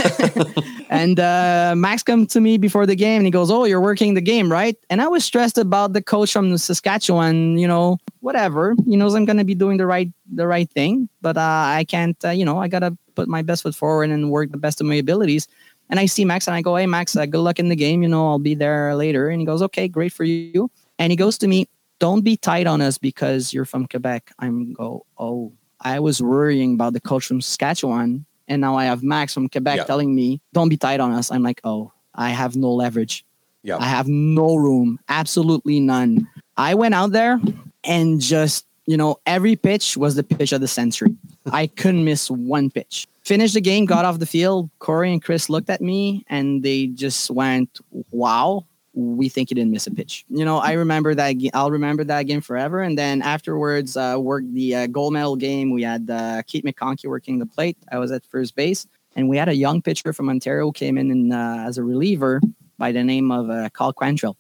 and 0.90 1.20
uh, 1.20 1.76
Max 1.78 2.04
comes 2.04 2.34
to 2.34 2.42
me 2.42 2.58
before 2.58 2.86
the 2.86 2.96
game 2.96 3.18
and 3.18 3.28
he 3.28 3.32
goes, 3.32 3.52
Oh, 3.52 3.66
you're 3.66 3.82
working 3.82 4.14
the 4.14 4.22
game, 4.22 4.52
right? 4.52 4.76
And 4.90 5.02
I 5.02 5.08
was 5.08 5.24
stressed 5.24 5.58
about 5.58 5.94
the 5.94 6.02
coach 6.02 6.34
from 6.34 6.58
Saskatchewan, 6.58 7.58
you 7.58 7.68
know, 7.68 7.98
whatever. 8.22 8.76
He 8.86 8.96
knows 8.96 9.14
I'm 9.14 9.26
going 9.26 9.38
to 9.38 9.46
be 9.46 9.56
doing 9.56 9.78
the 9.78 9.86
right 9.86 10.12
the 10.34 10.48
right 10.48 10.70
thing, 10.70 11.10
but 11.22 11.38
uh, 11.38 11.42
I 11.42 11.86
can't, 11.88 12.18
uh, 12.26 12.30
you 12.30 12.46
know, 12.46 12.58
I 12.58 12.68
got 12.68 12.80
to 12.80 12.98
put 13.16 13.28
my 13.28 13.42
best 13.42 13.64
foot 13.64 13.76
forward 13.76 14.10
and 14.10 14.32
work 14.32 14.52
the 14.52 14.58
best 14.58 14.82
of 14.82 14.88
my 14.88 14.96
abilities. 14.96 15.48
And 15.90 16.00
I 16.00 16.06
see 16.06 16.26
Max 16.26 16.48
and 16.48 16.56
I 16.56 16.62
go, 16.62 16.76
Hey, 16.76 16.86
Max, 16.86 17.16
uh, 17.16 17.26
good 17.26 17.40
luck 17.40 17.60
in 17.60 17.70
the 17.70 17.76
game. 17.76 18.04
You 18.04 18.10
know, 18.10 18.28
I'll 18.28 18.40
be 18.40 18.56
there 18.56 18.96
later. 18.96 19.30
And 19.30 19.40
he 19.40 19.46
goes, 19.46 19.62
Okay, 19.62 19.88
great 19.88 20.12
for 20.12 20.24
you. 20.24 20.70
And 21.00 21.12
he 21.12 21.16
goes 21.16 21.38
to 21.40 21.48
me, 21.48 21.68
Don't 22.00 22.22
be 22.22 22.38
tight 22.38 22.68
on 22.68 22.82
us 22.82 22.98
because 22.98 23.54
you're 23.54 23.66
from 23.66 23.88
Quebec. 23.88 24.32
I'm 24.40 24.74
go, 24.74 25.06
Oh, 25.18 25.52
I 25.82 26.00
was 26.00 26.22
worrying 26.22 26.74
about 26.74 26.94
the 26.94 27.02
coach 27.02 27.26
from 27.26 27.42
Saskatchewan. 27.42 28.26
And 28.48 28.62
now 28.62 28.76
I 28.78 28.86
have 28.86 29.04
Max 29.04 29.34
from 29.34 29.50
Quebec 29.50 29.78
Yeah. 29.78 29.84
telling 29.84 30.14
me, 30.16 30.42
Don't 30.54 30.70
be 30.70 30.78
tight 30.78 31.00
on 31.00 31.12
us. 31.12 31.32
I'm 31.32 31.44
like, 31.44 31.62
Oh, 31.64 31.92
I 32.14 32.30
have 32.30 32.56
no 32.56 32.72
leverage. 32.74 33.26
Yeah. 33.64 33.78
I 33.78 33.86
have 33.86 34.08
no 34.08 34.56
room, 34.56 35.00
absolutely 35.10 35.80
none. 35.80 36.28
I 36.56 36.76
went 36.76 36.94
out 36.94 37.12
there 37.12 37.40
and 37.84 38.22
just, 38.22 38.66
you 38.86 38.96
know, 38.96 39.18
every 39.26 39.56
pitch 39.56 39.98
was 39.98 40.16
the 40.16 40.24
pitch 40.24 40.52
of 40.54 40.62
the 40.62 40.68
century. 40.68 41.16
I 41.52 41.68
couldn't 41.68 42.06
miss 42.06 42.30
one 42.32 42.70
pitch. 42.70 43.08
Finished 43.24 43.56
the 43.56 43.62
game, 43.62 43.86
got 43.86 44.06
off 44.06 44.20
the 44.20 44.26
field. 44.26 44.70
Corey 44.80 45.12
and 45.12 45.22
Chris 45.22 45.50
looked 45.50 45.70
at 45.70 45.82
me 45.82 46.24
and 46.30 46.64
they 46.64 46.88
just 46.88 47.30
went, 47.30 47.80
wow, 48.12 48.66
we 48.98 49.30
think 49.30 49.52
you 49.52 49.56
didn't 49.56 49.72
miss 49.72 49.86
a 49.86 49.92
pitch. 49.92 50.26
You 50.28 50.44
know, 50.44 50.58
I 50.58 50.72
remember 50.72 51.14
that. 51.14 51.36
I'll 51.54 51.70
remember 51.70 52.04
that 52.06 52.24
game 52.24 52.42
forever. 52.42 52.82
And 52.82 52.98
then 52.98 53.22
afterwards, 53.22 53.96
uh, 53.96 54.18
worked 54.20 54.52
the 54.54 54.76
uh, 54.76 54.88
gold 54.88 55.14
medal 55.14 55.36
game. 55.36 55.70
We 55.70 55.84
had 55.84 56.10
uh, 56.10 56.42
Keith 56.48 56.64
McConkey 56.64 57.06
working 57.06 57.38
the 57.38 57.46
plate. 57.46 57.78
I 57.92 58.00
was 58.00 58.12
at 58.12 58.26
first 58.26 58.56
base. 58.56 58.88
And 59.16 59.30
we 59.30 59.38
had 59.38 59.50
a 59.50 59.56
young 59.56 59.82
pitcher 59.84 60.14
from 60.14 60.30
Ontario 60.30 60.66
who 60.66 60.72
came 60.72 60.98
in 60.98 61.12
and, 61.12 61.34
uh, 61.34 61.66
as 61.68 61.78
a 61.78 61.84
reliever 61.84 62.42
by 62.80 62.92
the 62.92 63.04
name 63.04 63.32
of 63.32 63.50
uh, 63.50 63.70
Cal 63.70 63.94
Quantrill. 63.94 64.36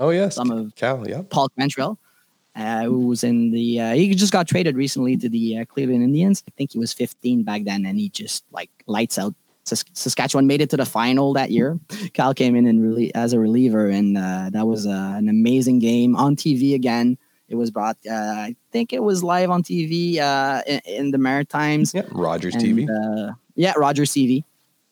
Oh, 0.00 0.10
yes. 0.10 0.34
Some 0.34 0.50
of 0.50 0.74
Cal, 0.74 1.08
yeah. 1.08 1.22
Paul 1.30 1.48
Quantrill, 1.56 1.96
uh, 2.56 2.82
who 2.82 3.06
was 3.06 3.22
in 3.22 3.52
the. 3.52 3.80
Uh, 3.80 3.92
he 3.94 4.12
just 4.14 4.32
got 4.32 4.48
traded 4.48 4.76
recently 4.76 5.16
to 5.16 5.28
the 5.28 5.58
uh, 5.58 5.64
Cleveland 5.64 6.02
Indians. 6.02 6.42
I 6.48 6.50
think 6.56 6.72
he 6.72 6.78
was 6.78 6.92
15 6.92 7.44
back 7.44 7.64
then, 7.64 7.86
and 7.86 7.98
he 7.98 8.08
just 8.08 8.44
like 8.50 8.70
lights 8.86 9.18
out. 9.18 9.34
Sas- 9.64 9.84
Saskatchewan 9.92 10.46
made 10.46 10.60
it 10.60 10.70
to 10.70 10.76
the 10.76 10.84
final 10.86 11.32
that 11.34 11.50
year. 11.50 11.78
Cal 12.12 12.34
came 12.34 12.56
in 12.56 12.66
and 12.66 12.82
really 12.82 13.14
as 13.14 13.32
a 13.32 13.38
reliever, 13.38 13.88
and 13.88 14.18
uh, 14.18 14.50
that 14.52 14.66
was 14.66 14.86
uh, 14.86 15.14
an 15.16 15.28
amazing 15.28 15.78
game 15.78 16.16
on 16.16 16.36
TV 16.36 16.74
again. 16.74 17.18
It 17.48 17.56
was 17.56 17.70
brought. 17.70 17.98
Uh, 18.08 18.14
I 18.14 18.56
think 18.72 18.92
it 18.92 19.02
was 19.02 19.22
live 19.22 19.50
on 19.50 19.62
TV 19.62 20.18
uh, 20.18 20.62
in, 20.66 20.80
in 20.86 21.10
the 21.10 21.18
Maritimes. 21.18 21.92
Yeah. 21.94 22.02
Rogers 22.10 22.54
And, 22.54 22.64
TV. 22.64 22.88
Uh, 22.88 23.34
yeah, 23.54 23.74
Rogers 23.76 24.10
TV. 24.10 24.44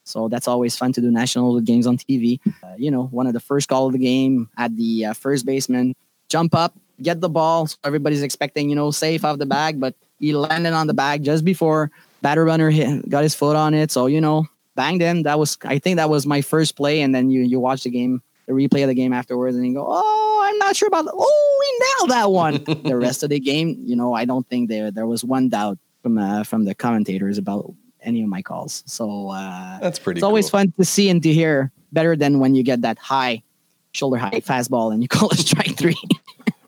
So 0.05 0.29
that's 0.29 0.49
always 0.49 0.77
fun 0.77 0.93
to 0.95 1.01
do 1.01 1.11
national 1.11 1.61
games 1.61 1.87
on 1.87 1.97
TV. 1.97 2.39
Uh, 2.63 2.75
you 2.77 2.91
know, 2.91 3.05
one 3.05 3.27
of 3.27 3.33
the 3.33 3.41
first 3.41 3.69
call 3.69 3.87
of 3.87 3.93
the 3.93 3.99
game 3.99 4.51
at 4.59 4.77
the 4.77 5.07
uh, 5.07 5.13
first 5.15 5.47
baseman, 5.47 5.95
jump 6.29 6.55
up, 6.55 6.75
get 7.01 7.21
the 7.21 7.29
ball. 7.29 7.67
So 7.67 7.77
everybody's 7.85 8.23
expecting, 8.23 8.69
you 8.69 8.77
know, 8.77 8.91
safe 8.91 9.25
off 9.25 9.39
the 9.39 9.47
bag, 9.47 9.81
but 9.81 9.95
he 10.19 10.35
landed 10.35 10.73
on 10.73 10.87
the 10.87 10.95
bag 10.95 11.25
just 11.25 11.45
before 11.45 11.91
batter 12.23 12.45
runner 12.45 12.71
hit, 12.71 13.09
got 13.09 13.23
his 13.23 13.35
foot 13.35 13.57
on 13.57 13.73
it. 13.73 13.91
So, 13.91 14.07
you 14.07 14.21
know, 14.21 14.47
banged 14.75 15.01
him. 15.01 15.23
That 15.25 15.39
was, 15.39 15.57
I 15.65 15.79
think 15.79 15.97
that 15.97 16.11
was 16.11 16.27
my 16.27 16.41
first 16.41 16.77
play. 16.77 17.03
And 17.03 17.15
then 17.15 17.31
you, 17.31 17.43
you 17.43 17.61
watch 17.61 17.85
the 17.85 17.91
game, 17.91 18.23
the 18.47 18.53
replay 18.53 18.83
of 18.83 18.89
the 18.89 18.95
game 18.95 19.13
afterwards 19.13 19.57
and 19.57 19.67
you 19.67 19.75
go, 19.75 19.87
oh, 19.89 20.47
I'm 20.49 20.59
not 20.59 20.77
sure 20.77 20.89
about 20.89 21.05
that. 21.05 21.15
Oh, 21.15 21.57
we 21.61 21.87
nailed 21.87 22.11
that 22.11 22.31
one. 22.31 22.83
the 22.85 22.97
rest 22.97 23.23
of 23.23 23.31
the 23.31 23.41
game, 23.41 23.77
you 23.85 23.97
know, 23.97 24.15
I 24.15 24.25
don't 24.25 24.47
think 24.49 24.69
there, 24.69 24.91
there 24.91 25.07
was 25.07 25.25
one 25.25 25.49
doubt 25.49 25.79
from, 26.03 26.19
uh, 26.19 26.45
from 26.45 26.65
the 26.65 26.75
commentators 26.75 27.39
about 27.39 27.73
any 28.03 28.23
of 28.23 28.29
my 28.29 28.43
calls. 28.43 28.83
So 28.87 29.29
uh, 29.29 29.79
That's 29.81 29.99
pretty 29.99 30.19
it's 30.19 30.25
always 30.25 30.49
fun 30.49 30.73
to 30.79 30.85
see 30.85 31.11
and 31.11 31.23
to 31.23 31.33
hear. 31.33 31.71
Better 31.93 32.15
than 32.15 32.39
when 32.39 32.55
you 32.55 32.63
get 32.63 32.83
that 32.83 32.99
high, 32.99 33.43
shoulder 33.91 34.17
high 34.17 34.41
fastball 34.41 34.93
and 34.93 35.03
you 35.03 35.09
call 35.17 35.29
it 35.31 35.39
strike 35.39 35.77
three. 35.77 36.01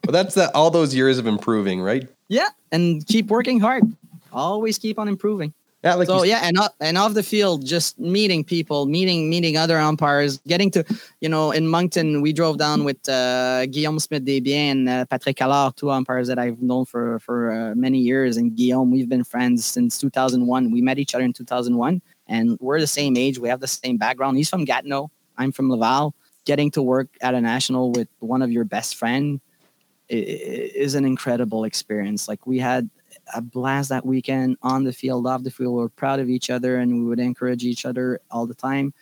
But 0.01 0.11
that's 0.11 0.35
that 0.35 0.53
all 0.53 0.69
those 0.69 0.93
years 0.93 1.17
of 1.17 1.27
improving, 1.27 1.81
right? 1.81 2.07
yeah, 2.27 2.49
and 2.71 3.05
keep 3.07 3.27
working 3.27 3.59
hard. 3.59 3.83
Always 4.33 4.77
keep 4.77 4.99
on 4.99 5.07
improving. 5.07 5.53
Yeah, 5.83 5.95
like 5.95 6.07
so 6.07 6.23
yeah, 6.23 6.39
and 6.43 6.57
off, 6.57 6.71
and 6.79 6.97
off 6.97 7.13
the 7.13 7.23
field, 7.23 7.65
just 7.65 7.99
meeting 7.99 8.45
people, 8.45 8.85
meeting 8.85 9.29
meeting 9.29 9.57
other 9.57 9.77
umpires, 9.77 10.37
getting 10.47 10.71
to, 10.71 10.85
you 11.19 11.27
know, 11.27 11.51
in 11.51 11.67
Moncton, 11.67 12.21
we 12.21 12.31
drove 12.31 12.57
down 12.57 12.85
with 12.85 13.09
uh, 13.09 13.65
Guillaume 13.65 13.99
Smith 13.99 14.23
Desbiens 14.23 14.71
and 14.71 14.89
uh, 14.89 15.05
Patrick 15.07 15.41
Allard, 15.41 15.75
two 15.75 15.91
umpires 15.91 16.29
that 16.29 16.39
I've 16.39 16.61
known 16.61 16.85
for 16.85 17.19
for 17.19 17.51
uh, 17.51 17.75
many 17.75 17.99
years. 17.99 18.37
And 18.37 18.55
Guillaume, 18.55 18.91
we've 18.91 19.09
been 19.09 19.25
friends 19.25 19.65
since 19.65 19.97
2001. 19.97 20.71
We 20.71 20.81
met 20.81 20.99
each 20.99 21.15
other 21.15 21.25
in 21.25 21.33
2001, 21.33 22.01
and 22.27 22.57
we're 22.61 22.79
the 22.79 22.87
same 22.87 23.17
age. 23.17 23.37
We 23.37 23.49
have 23.49 23.59
the 23.59 23.67
same 23.67 23.97
background. 23.97 24.37
He's 24.37 24.49
from 24.49 24.63
Gatineau. 24.63 25.11
I'm 25.37 25.51
from 25.51 25.69
Laval. 25.69 26.15
Getting 26.45 26.71
to 26.71 26.81
work 26.81 27.09
at 27.19 27.33
a 27.33 27.41
national 27.41 27.91
with 27.91 28.07
one 28.19 28.41
of 28.41 28.53
your 28.53 28.63
best 28.63 28.95
friend 28.95 29.41
is 30.07 30.95
an 30.95 31.03
incredible 31.03 31.65
experience. 31.65 32.27
Like 32.29 32.45
we 32.47 32.59
had 32.59 32.89
a 33.33 33.41
blast 33.41 33.89
that 33.89 34.05
weekend 34.05 34.57
on 34.61 34.83
the 34.83 34.93
field, 34.93 35.27
off 35.27 35.43
the 35.43 35.51
field. 35.51 35.73
We 35.75 35.81
were 35.81 35.89
proud 35.89 36.19
of 36.19 36.29
each 36.29 36.49
other 36.49 36.77
and 36.77 36.99
we 36.99 37.05
would 37.05 37.19
encourage 37.19 37.63
each 37.63 37.85
other 37.85 38.19
all 38.31 38.45
the 38.45 38.55
time. 38.55 38.93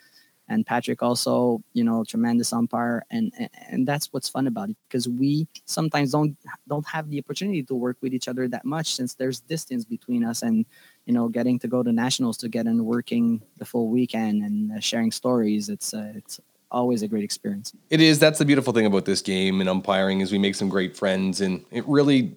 And 0.48 0.66
Patrick 0.66 1.02
also, 1.02 1.62
you 1.72 1.84
know, 1.84 2.04
tremendous 2.04 2.52
umpire, 2.52 3.06
and 3.10 3.32
and, 3.38 3.48
and 3.70 3.88
that's 3.88 4.12
what's 4.12 4.28
fun 4.28 4.46
about 4.46 4.70
it 4.70 4.76
because 4.88 5.08
we 5.08 5.46
sometimes 5.64 6.10
don't 6.10 6.36
don't 6.68 6.86
have 6.86 7.08
the 7.08 7.18
opportunity 7.20 7.62
to 7.62 7.74
work 7.74 7.96
with 8.02 8.12
each 8.12 8.28
other 8.28 8.48
that 8.48 8.64
much 8.64 8.94
since 8.94 9.14
there's 9.14 9.40
distance 9.40 9.84
between 9.84 10.24
us, 10.24 10.42
and 10.42 10.66
you 11.06 11.14
know, 11.14 11.28
getting 11.28 11.58
to 11.60 11.68
go 11.68 11.82
to 11.82 11.92
nationals 11.92 12.36
to 12.38 12.48
get 12.48 12.66
in 12.66 12.84
working 12.84 13.40
the 13.58 13.64
full 13.64 13.88
weekend 13.88 14.42
and 14.42 14.72
uh, 14.72 14.80
sharing 14.80 15.12
stories. 15.12 15.68
It's 15.68 15.94
uh, 15.94 16.12
it's 16.16 16.40
always 16.70 17.02
a 17.02 17.08
great 17.08 17.24
experience. 17.24 17.72
It 17.88 18.00
is. 18.00 18.18
That's 18.18 18.38
the 18.38 18.44
beautiful 18.44 18.72
thing 18.72 18.84
about 18.84 19.04
this 19.04 19.22
game 19.22 19.60
and 19.60 19.70
umpiring 19.70 20.20
is 20.20 20.32
we 20.32 20.38
make 20.38 20.56
some 20.56 20.68
great 20.68 20.96
friends, 20.96 21.40
and 21.40 21.64
it 21.70 21.86
really 21.86 22.34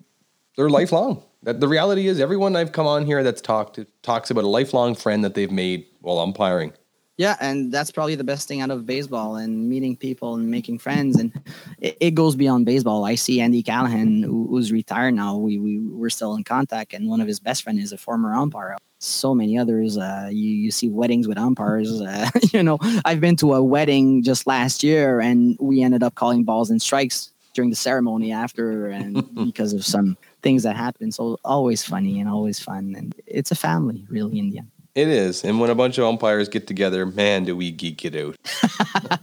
they're 0.56 0.70
lifelong. 0.70 1.24
That 1.44 1.60
the 1.60 1.68
reality 1.68 2.08
is, 2.08 2.20
everyone 2.20 2.56
I've 2.56 2.72
come 2.72 2.88
on 2.88 3.06
here 3.06 3.24
that's 3.24 3.42
talked 3.42 3.80
talks 4.02 4.32
about 4.32 4.44
a 4.44 4.48
lifelong 4.48 4.96
friend 4.96 5.24
that 5.24 5.36
they've 5.36 5.52
made 5.52 5.86
while 6.02 6.20
umpiring. 6.20 6.74
Yeah, 7.18 7.38
and 7.40 7.72
that's 7.72 7.92
probably 7.92 8.16
the 8.16 8.26
best 8.26 8.48
thing 8.48 8.60
out 8.60 8.72
of 8.72 8.86
baseball 8.86 9.38
and 9.38 9.70
meeting 9.70 9.96
people 9.96 10.36
and 10.36 10.52
making 10.52 10.80
friends. 10.80 11.18
And 11.18 11.32
it, 11.80 11.96
it 12.02 12.12
goes 12.12 12.36
beyond 12.36 12.66
baseball. 12.66 13.06
I 13.06 13.16
see 13.16 13.40
Andy 13.40 13.64
Callahan, 13.64 14.22
who, 14.22 14.48
who's 14.50 14.72
retired 14.72 15.14
now. 15.14 15.38
We, 15.38 15.58
we 15.58 15.80
we're 15.80 16.10
still 16.10 16.36
in 16.36 16.44
contact, 16.44 16.94
and 16.94 17.08
one 17.08 17.22
of 17.22 17.28
his 17.28 17.40
best 17.40 17.64
friends 17.64 17.82
is 17.82 17.94
a 17.94 17.98
former 17.98 18.34
umpire. 18.34 18.76
So 19.00 19.34
many 19.34 19.58
others. 19.58 19.98
Uh, 19.98 20.30
you 20.30 20.50
you 20.50 20.72
see 20.72 20.90
weddings 20.90 21.28
with 21.28 21.38
umpires. 21.38 22.02
Uh, 22.02 22.30
you 22.52 22.64
know, 22.64 22.80
I've 23.06 23.22
been 23.22 23.38
to 23.38 23.54
a 23.54 23.64
wedding 23.64 24.22
just 24.22 24.46
last 24.46 24.84
year, 24.84 25.22
and 25.22 25.56
we 25.60 25.84
ended 25.84 26.04
up 26.04 26.16
calling 26.16 26.44
balls 26.44 26.70
and 26.70 26.82
strikes 26.82 27.32
during 27.54 27.70
the 27.70 27.78
ceremony 27.78 28.34
after, 28.34 28.88
and 28.88 29.34
because 29.46 29.72
of 29.72 29.86
some 29.86 30.18
things 30.46 30.62
that 30.62 30.78
happen. 30.78 31.12
So 31.12 31.40
always 31.44 31.84
funny 31.84 32.20
and 32.20 32.30
always 32.30 32.60
fun, 32.60 32.94
and 32.96 33.16
it's 33.26 33.50
a 33.50 33.56
family, 33.56 34.06
really, 34.10 34.38
in 34.38 34.52
the 34.52 34.60
end. 34.60 34.70
It 34.94 35.08
is. 35.08 35.44
And 35.44 35.60
when 35.60 35.72
a 35.72 35.76
bunch 35.76 35.98
of 35.98 36.06
umpires 36.06 36.48
get 36.48 36.68
together, 36.68 37.04
man, 37.08 37.46
do 37.46 37.56
we 37.58 37.72
geek 37.72 38.06
it 38.06 38.16
out. 38.16 38.38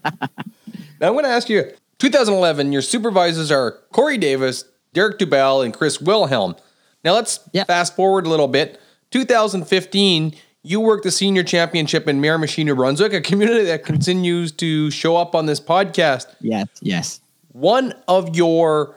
now 1.01 1.07
I'm 1.09 1.13
going 1.13 1.25
to 1.25 1.31
ask 1.31 1.49
you 1.49 1.71
2011, 1.99 2.73
your 2.73 2.83
supervisors 2.83 3.53
are 3.53 3.79
Corey 3.93 4.19
Davis, 4.19 4.65
Derek 4.93 5.19
Dubell, 5.19 5.65
and 5.65 5.73
Chris 5.73 6.01
Wilhelm. 6.01 6.57
Now 7.05 7.15
let's 7.15 7.39
Yeah. 7.53 7.65
fast 7.65 7.95
forward 7.95 8.27
a 8.27 8.29
little 8.29 8.49
bit. 8.49 8.81
2015, 9.13 10.35
you 10.65 10.81
worked 10.81 11.05
the 11.05 11.11
senior 11.13 11.45
championship 11.45 12.09
in 12.09 12.21
Miramichi, 12.21 12.65
New 12.65 12.75
Brunswick, 12.75 13.13
a 13.13 13.21
community 13.21 13.65
that 13.67 13.85
continues 13.85 14.51
to 14.53 14.91
show 14.91 15.17
up 15.17 15.35
on 15.37 15.47
this 15.47 15.61
podcast. 15.61 16.27
Yes, 16.41 16.67
yes. 16.81 17.21
One 17.53 17.95
of 18.09 18.35
your 18.35 18.97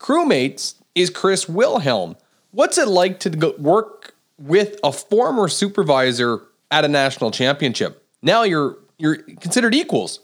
crewmates 0.00 0.74
is 0.98 1.10
Chris 1.10 1.48
Wilhelm. 1.48 2.16
What's 2.50 2.78
it 2.78 2.88
like 2.88 3.20
to 3.20 3.54
work 3.58 4.14
with 4.38 4.78
a 4.82 4.92
former 4.92 5.48
supervisor 5.48 6.42
at 6.70 6.84
a 6.84 6.88
national 6.88 7.30
championship? 7.30 8.04
Now 8.22 8.42
you're 8.42 8.78
you're 8.98 9.16
considered 9.16 9.74
equals. 9.74 10.20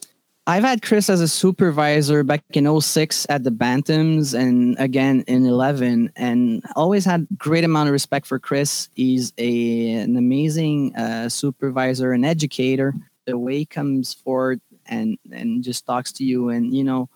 I've 0.47 0.65
had 0.65 0.83
Chris 0.83 1.09
as 1.09 1.23
a 1.23 1.29
supervisor 1.29 2.23
back 2.23 2.45
in 2.53 2.81
06 2.81 3.27
at 3.31 3.45
the 3.45 3.51
Bantams 3.51 4.39
and 4.39 4.77
again 4.79 5.25
in 5.27 5.47
11 5.47 6.13
and 6.17 6.63
always 6.77 7.05
had 7.05 7.27
great 7.39 7.65
amount 7.65 7.89
of 7.89 7.95
respect 7.95 8.27
for 8.27 8.39
Chris. 8.39 8.91
He's 8.95 9.33
a, 9.39 9.93
an 9.93 10.19
amazing 10.19 10.95
uh, 10.97 11.31
supervisor 11.31 12.13
and 12.13 12.27
educator. 12.27 12.95
The 13.25 13.39
way 13.39 13.59
he 13.59 13.65
comes 13.65 14.13
forward 14.13 14.61
and, 14.85 15.17
and 15.33 15.65
just 15.65 15.87
talks 15.87 16.13
to 16.13 16.25
you 16.25 16.51
and, 16.51 16.75
you 16.77 16.85
know, 16.85 17.09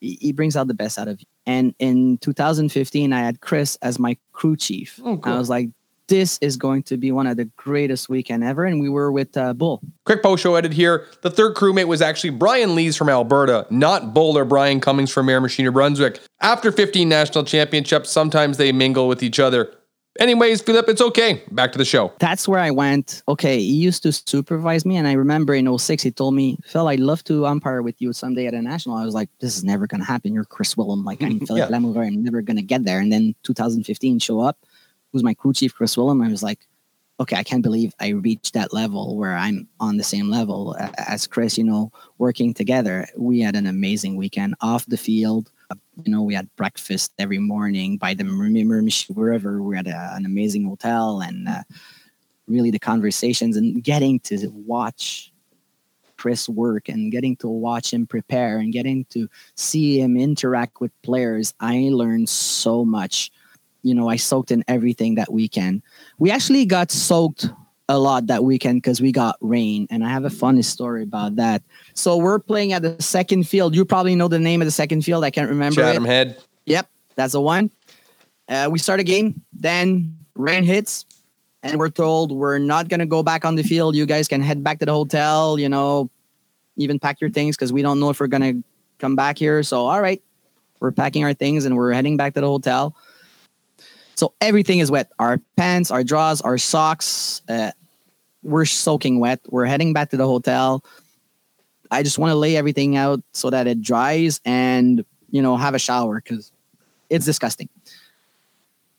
he, 0.00 0.16
he 0.20 0.32
brings 0.32 0.54
out 0.54 0.68
the 0.68 0.74
best 0.74 0.96
out 0.96 1.08
of 1.08 1.20
you. 1.20 1.26
And 1.50 1.74
in 1.80 2.18
2015, 2.18 3.12
I 3.12 3.18
had 3.18 3.40
Chris 3.40 3.76
as 3.82 3.98
my 3.98 4.16
crew 4.32 4.56
chief. 4.56 5.00
Oh, 5.04 5.18
cool. 5.18 5.32
I 5.32 5.36
was 5.36 5.50
like, 5.50 5.70
this 6.06 6.38
is 6.40 6.56
going 6.56 6.84
to 6.84 6.96
be 6.96 7.10
one 7.10 7.26
of 7.26 7.36
the 7.36 7.46
greatest 7.56 8.08
weekend 8.08 8.44
ever. 8.44 8.64
And 8.64 8.80
we 8.80 8.88
were 8.88 9.10
with 9.10 9.36
uh, 9.36 9.52
Bull. 9.52 9.80
Quick 10.04 10.22
post 10.22 10.44
show 10.44 10.54
edit 10.54 10.72
here. 10.72 11.08
The 11.22 11.30
third 11.30 11.56
crewmate 11.56 11.88
was 11.88 12.00
actually 12.00 12.30
Brian 12.30 12.76
Lees 12.76 12.96
from 12.96 13.08
Alberta, 13.08 13.66
not 13.68 14.14
Boulder 14.14 14.44
Brian 14.44 14.80
Cummings 14.80 15.10
from 15.10 15.26
Miramichi, 15.26 15.64
New 15.64 15.72
Brunswick. 15.72 16.20
After 16.40 16.70
15 16.70 17.08
national 17.08 17.42
championships, 17.44 18.10
sometimes 18.10 18.56
they 18.56 18.70
mingle 18.70 19.08
with 19.08 19.20
each 19.20 19.40
other. 19.40 19.74
Anyways, 20.18 20.60
Philip, 20.60 20.88
it's 20.88 21.00
okay. 21.00 21.42
Back 21.52 21.70
to 21.72 21.78
the 21.78 21.84
show. 21.84 22.12
that's 22.18 22.48
where 22.48 22.58
I 22.58 22.72
went. 22.72 23.22
Okay, 23.28 23.58
he 23.58 23.74
used 23.74 24.02
to 24.02 24.12
supervise 24.12 24.84
me, 24.84 24.96
and 24.96 25.06
I 25.06 25.12
remember 25.12 25.54
in 25.54 25.78
06, 25.78 26.02
he 26.02 26.10
told 26.10 26.34
me, 26.34 26.58
Phil, 26.64 26.88
I'd 26.88 26.98
love 26.98 27.22
to 27.24 27.46
umpire 27.46 27.80
with 27.80 27.94
you 28.02 28.12
someday 28.12 28.46
at 28.46 28.54
a 28.54 28.60
national. 28.60 28.96
I 28.96 29.04
was 29.04 29.14
like, 29.14 29.28
this 29.40 29.56
is 29.56 29.62
never 29.62 29.86
going 29.86 30.00
to 30.00 30.06
happen. 30.06 30.34
You're 30.34 30.44
Chris 30.44 30.76
Wilhelm. 30.76 31.04
Like, 31.04 31.22
I'm 31.22 31.38
Philip 31.46 31.70
Yeah. 31.70 31.76
I'm 31.76 32.24
never 32.24 32.42
going 32.42 32.56
to 32.56 32.62
get 32.62 32.84
there. 32.84 32.98
And 32.98 33.12
then 33.12 33.36
2015 33.44 34.18
show 34.18 34.40
up, 34.40 34.58
who's 35.12 35.22
my 35.22 35.32
crew 35.32 35.52
chief, 35.52 35.74
Chris 35.74 35.96
Wilhelm. 35.96 36.22
I 36.22 36.28
was 36.28 36.42
like, 36.42 36.66
okay, 37.20 37.36
I 37.36 37.44
can't 37.44 37.62
believe 37.62 37.94
I 38.00 38.08
reached 38.08 38.54
that 38.54 38.72
level 38.72 39.16
where 39.16 39.36
I'm 39.36 39.68
on 39.78 39.96
the 39.96 40.04
same 40.04 40.28
level 40.28 40.74
as 40.98 41.26
Chris, 41.26 41.56
you 41.56 41.64
know, 41.64 41.92
working 42.18 42.52
together. 42.52 43.06
We 43.16 43.40
had 43.40 43.54
an 43.54 43.66
amazing 43.66 44.16
weekend 44.16 44.54
off 44.60 44.86
the 44.86 44.96
field. 44.96 45.52
You 46.04 46.12
know, 46.12 46.22
we 46.22 46.34
had 46.34 46.48
breakfast 46.56 47.12
every 47.18 47.38
morning 47.38 47.96
by 47.96 48.14
the 48.14 48.24
Miramichi 48.24 49.12
River. 49.14 49.62
We 49.62 49.76
had 49.76 49.86
a, 49.86 50.12
an 50.14 50.24
amazing 50.24 50.66
hotel 50.66 51.20
and 51.20 51.48
uh, 51.48 51.62
really 52.46 52.70
the 52.70 52.78
conversations 52.78 53.56
and 53.56 53.82
getting 53.82 54.20
to 54.20 54.48
watch 54.48 55.32
Chris 56.16 56.48
work 56.48 56.88
and 56.88 57.10
getting 57.10 57.36
to 57.36 57.48
watch 57.48 57.92
him 57.92 58.06
prepare 58.06 58.58
and 58.58 58.72
getting 58.72 59.06
to 59.06 59.28
see 59.54 60.00
him 60.00 60.16
interact 60.16 60.80
with 60.80 60.92
players. 61.02 61.54
I 61.60 61.88
learned 61.92 62.28
so 62.28 62.84
much. 62.84 63.30
You 63.82 63.94
know, 63.94 64.08
I 64.08 64.16
soaked 64.16 64.50
in 64.50 64.62
everything 64.68 65.14
that 65.14 65.32
weekend. 65.32 65.82
We 66.18 66.30
actually 66.30 66.66
got 66.66 66.90
soaked 66.90 67.48
a 67.90 67.98
lot 67.98 68.28
that 68.28 68.44
weekend 68.44 68.80
because 68.80 69.00
we 69.00 69.10
got 69.10 69.36
rain, 69.40 69.88
and 69.90 70.04
I 70.04 70.08
have 70.10 70.24
a 70.24 70.30
funny 70.30 70.62
story 70.62 71.02
about 71.02 71.36
that. 71.36 71.62
So 71.94 72.16
we're 72.16 72.38
playing 72.38 72.72
at 72.72 72.82
the 72.82 72.96
second 73.02 73.48
field. 73.48 73.74
You 73.74 73.84
probably 73.84 74.14
know 74.14 74.28
the 74.28 74.38
name 74.38 74.62
of 74.62 74.66
the 74.66 74.72
second 74.72 75.04
field. 75.04 75.24
I 75.24 75.30
can't 75.30 75.50
remember. 75.50 75.82
it. 75.82 76.00
Head. 76.02 76.38
Yep, 76.66 76.88
that's 77.16 77.32
the 77.32 77.40
one. 77.40 77.70
Uh, 78.48 78.68
we 78.70 78.78
start 78.78 79.00
a 79.00 79.02
game, 79.02 79.42
then 79.52 80.16
rain 80.36 80.62
hits, 80.62 81.04
and 81.64 81.80
we're 81.80 81.90
told 81.90 82.30
we're 82.30 82.58
not 82.58 82.88
gonna 82.88 83.06
go 83.06 83.24
back 83.24 83.44
on 83.44 83.56
the 83.56 83.64
field. 83.64 83.96
You 83.96 84.06
guys 84.06 84.28
can 84.28 84.40
head 84.40 84.62
back 84.62 84.78
to 84.78 84.86
the 84.86 84.92
hotel. 84.92 85.58
You 85.58 85.68
know, 85.68 86.10
even 86.76 87.00
pack 87.00 87.20
your 87.20 87.30
things 87.30 87.56
because 87.56 87.72
we 87.72 87.82
don't 87.82 87.98
know 87.98 88.10
if 88.10 88.20
we're 88.20 88.28
gonna 88.28 88.54
come 89.00 89.16
back 89.16 89.36
here. 89.36 89.64
So, 89.64 89.86
all 89.86 90.00
right, 90.00 90.22
we're 90.78 90.92
packing 90.92 91.24
our 91.24 91.34
things 91.34 91.64
and 91.64 91.76
we're 91.76 91.92
heading 91.92 92.16
back 92.16 92.34
to 92.34 92.40
the 92.40 92.46
hotel. 92.46 92.94
So 94.14 94.34
everything 94.40 94.78
is 94.78 94.90
wet. 94.90 95.10
Our 95.18 95.40
pants, 95.56 95.90
our 95.90 96.04
drawers, 96.04 96.40
our 96.40 96.58
socks. 96.58 97.42
Uh, 97.48 97.72
we're 98.42 98.64
soaking 98.64 99.20
wet. 99.20 99.40
We're 99.48 99.66
heading 99.66 99.92
back 99.92 100.10
to 100.10 100.16
the 100.16 100.26
hotel. 100.26 100.84
I 101.90 102.02
just 102.02 102.18
want 102.18 102.30
to 102.30 102.36
lay 102.36 102.56
everything 102.56 102.96
out 102.96 103.20
so 103.32 103.50
that 103.50 103.66
it 103.66 103.82
dries 103.82 104.40
and 104.44 105.04
you 105.30 105.42
know 105.42 105.56
have 105.56 105.74
a 105.74 105.78
shower 105.78 106.20
because 106.20 106.52
it's 107.08 107.24
disgusting. 107.24 107.68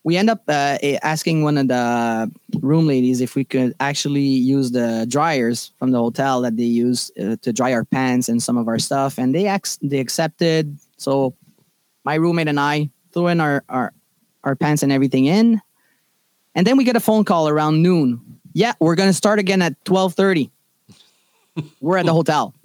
we 0.04 0.16
end 0.16 0.28
up 0.30 0.42
uh, 0.48 0.78
asking 1.02 1.42
one 1.44 1.56
of 1.56 1.68
the 1.68 2.30
room 2.60 2.86
ladies 2.86 3.20
if 3.20 3.34
we 3.36 3.44
could 3.44 3.74
actually 3.78 4.22
use 4.22 4.72
the 4.72 5.06
dryers 5.08 5.72
from 5.78 5.92
the 5.92 5.98
hotel 5.98 6.42
that 6.42 6.56
they 6.56 6.64
use 6.64 7.10
uh, 7.20 7.36
to 7.42 7.52
dry 7.52 7.72
our 7.72 7.84
pants 7.84 8.28
and 8.28 8.42
some 8.42 8.56
of 8.56 8.66
our 8.66 8.78
stuff, 8.78 9.18
and 9.18 9.34
they 9.34 9.46
ex- 9.46 9.78
they 9.82 10.00
accepted. 10.00 10.76
So 10.96 11.34
my 12.04 12.14
roommate 12.16 12.48
and 12.48 12.58
I 12.58 12.90
threw 13.12 13.28
in 13.28 13.40
our, 13.40 13.64
our 13.68 13.92
our 14.44 14.56
pants 14.56 14.82
and 14.82 14.90
everything 14.90 15.26
in, 15.26 15.62
and 16.54 16.66
then 16.66 16.76
we 16.76 16.84
get 16.84 16.96
a 16.96 17.00
phone 17.00 17.24
call 17.24 17.48
around 17.48 17.82
noon. 17.82 18.20
Yeah, 18.52 18.72
we're 18.80 18.94
gonna 18.96 19.12
start 19.12 19.38
again 19.38 19.62
at 19.62 19.82
twelve 19.84 20.14
thirty. 20.14 20.50
we're 21.80 21.96
at 21.98 22.06
the 22.06 22.12
hotel. 22.14 22.54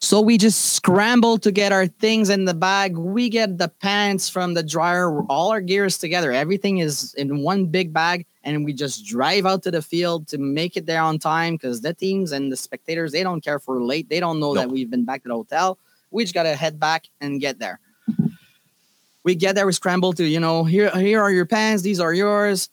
So 0.00 0.20
we 0.20 0.36
just 0.36 0.74
scramble 0.74 1.38
to 1.38 1.50
get 1.50 1.72
our 1.72 1.86
things 1.86 2.28
in 2.28 2.44
the 2.44 2.52
bag. 2.52 2.94
We 2.98 3.30
get 3.30 3.56
the 3.56 3.68
pants 3.68 4.28
from 4.28 4.52
the 4.52 4.62
dryer, 4.62 5.22
all 5.30 5.50
our 5.50 5.62
gear 5.62 5.86
is 5.86 5.96
together. 5.96 6.30
Everything 6.30 6.76
is 6.76 7.14
in 7.14 7.38
one 7.42 7.64
big 7.64 7.90
bag, 7.90 8.26
and 8.42 8.66
we 8.66 8.74
just 8.74 9.06
drive 9.06 9.46
out 9.46 9.62
to 9.62 9.70
the 9.70 9.80
field 9.80 10.28
to 10.28 10.36
make 10.36 10.76
it 10.76 10.84
there 10.84 11.00
on 11.00 11.18
time 11.18 11.54
because 11.54 11.80
the 11.80 11.94
teams 11.94 12.32
and 12.32 12.52
the 12.52 12.56
spectators 12.56 13.12
they 13.12 13.22
don't 13.22 13.42
care 13.42 13.56
if 13.56 13.66
we're 13.66 13.82
late. 13.82 14.10
They 14.10 14.20
don't 14.20 14.38
know 14.40 14.52
No. 14.52 14.60
that 14.60 14.68
we've 14.68 14.90
been 14.90 15.06
back 15.06 15.22
to 15.22 15.28
the 15.28 15.36
hotel. 15.36 15.78
We 16.10 16.22
just 16.24 16.34
gotta 16.34 16.54
head 16.54 16.78
back 16.78 17.06
and 17.22 17.40
get 17.40 17.58
there. 17.58 17.80
We 19.22 19.34
get 19.36 19.54
there, 19.54 19.64
we 19.64 19.72
scramble 19.72 20.12
to, 20.14 20.24
you 20.24 20.38
know, 20.38 20.64
here 20.64 20.90
here 20.90 21.22
are 21.22 21.30
your 21.32 21.46
pants, 21.46 21.82
these 21.82 21.98
are 21.98 22.12
yours. 22.12 22.68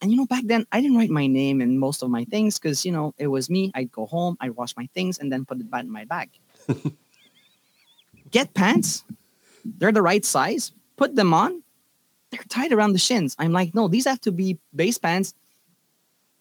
And 0.00 0.10
you 0.10 0.16
know, 0.16 0.26
back 0.26 0.44
then 0.46 0.66
I 0.72 0.80
didn't 0.80 0.96
write 0.96 1.10
my 1.10 1.26
name 1.26 1.60
in 1.60 1.78
most 1.78 2.02
of 2.02 2.10
my 2.10 2.24
things 2.24 2.58
because 2.58 2.84
you 2.86 2.92
know 2.92 3.14
it 3.18 3.26
was 3.26 3.50
me. 3.50 3.70
I'd 3.74 3.92
go 3.92 4.06
home, 4.06 4.36
I'd 4.40 4.56
wash 4.56 4.76
my 4.76 4.88
things, 4.94 5.18
and 5.18 5.30
then 5.30 5.44
put 5.44 5.60
it 5.60 5.70
back 5.70 5.84
in 5.84 5.90
my 5.90 6.04
bag 6.04 6.30
get 8.30 8.54
pants. 8.54 9.04
They're 9.64 9.92
the 9.92 10.02
right 10.02 10.24
size. 10.24 10.72
Put 10.96 11.14
them 11.16 11.34
on. 11.34 11.62
They're 12.30 12.40
tied 12.48 12.72
around 12.72 12.92
the 12.92 12.98
shins. 12.98 13.34
I'm 13.38 13.52
like, 13.52 13.74
no, 13.74 13.88
these 13.88 14.06
have 14.06 14.20
to 14.22 14.32
be 14.32 14.58
base 14.74 14.98
pants. 14.98 15.34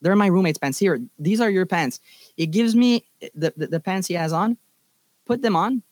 They're 0.01 0.15
my 0.15 0.27
roommate's 0.27 0.57
pants. 0.57 0.77
Here, 0.77 1.01
these 1.17 1.41
are 1.41 1.49
your 1.49 1.65
pants. 1.65 1.99
It 2.37 2.47
gives 2.47 2.75
me 2.75 3.05
the, 3.35 3.53
the, 3.57 3.67
the 3.67 3.79
pants 3.79 4.07
he 4.07 4.13
has 4.13 4.31
on. 4.31 4.57
Put 5.25 5.41
them 5.41 5.55
on. 5.55 5.83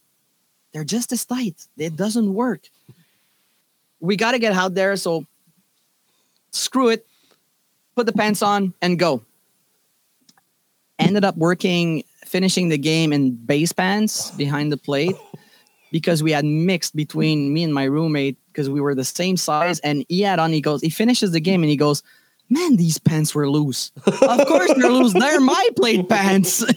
They're 0.71 0.85
just 0.85 1.11
as 1.11 1.25
tight. 1.25 1.67
It 1.77 1.95
doesn't 1.95 2.33
work. 2.33 2.69
We 3.99 4.15
got 4.15 4.31
to 4.31 4.39
get 4.39 4.53
out 4.53 4.75
there. 4.75 4.95
So 4.95 5.25
screw 6.51 6.89
it. 6.89 7.05
Put 7.97 8.05
the 8.05 8.13
pants 8.13 8.43
on 8.43 8.75
and 8.79 8.99
go. 8.99 9.23
Ended 10.99 11.25
up 11.25 11.35
working, 11.35 12.03
finishing 12.27 12.69
the 12.69 12.77
game 12.77 13.11
in 13.11 13.31
base 13.31 13.71
pants 13.71 14.29
behind 14.29 14.71
the 14.71 14.77
plate 14.77 15.15
because 15.91 16.21
we 16.21 16.31
had 16.31 16.45
mixed 16.45 16.95
between 16.95 17.51
me 17.51 17.63
and 17.63 17.73
my 17.73 17.85
roommate 17.85 18.37
because 18.51 18.69
we 18.69 18.79
were 18.79 18.93
the 18.93 19.03
same 19.03 19.35
size 19.35 19.79
and 19.79 20.05
he 20.09 20.21
had 20.21 20.37
on 20.37 20.51
he 20.51 20.61
goes 20.61 20.79
he 20.79 20.91
finishes 20.91 21.31
the 21.31 21.39
game 21.39 21.63
and 21.63 21.71
he 21.71 21.75
goes 21.75 22.03
man 22.51 22.75
these 22.75 22.99
pants 22.99 23.33
were 23.33 23.49
loose. 23.49 23.91
Of 24.05 24.47
course 24.47 24.71
they're 24.75 24.91
loose. 24.91 25.13
They're 25.13 25.39
my 25.39 25.69
plate 25.75 26.07
pants. 26.07 26.63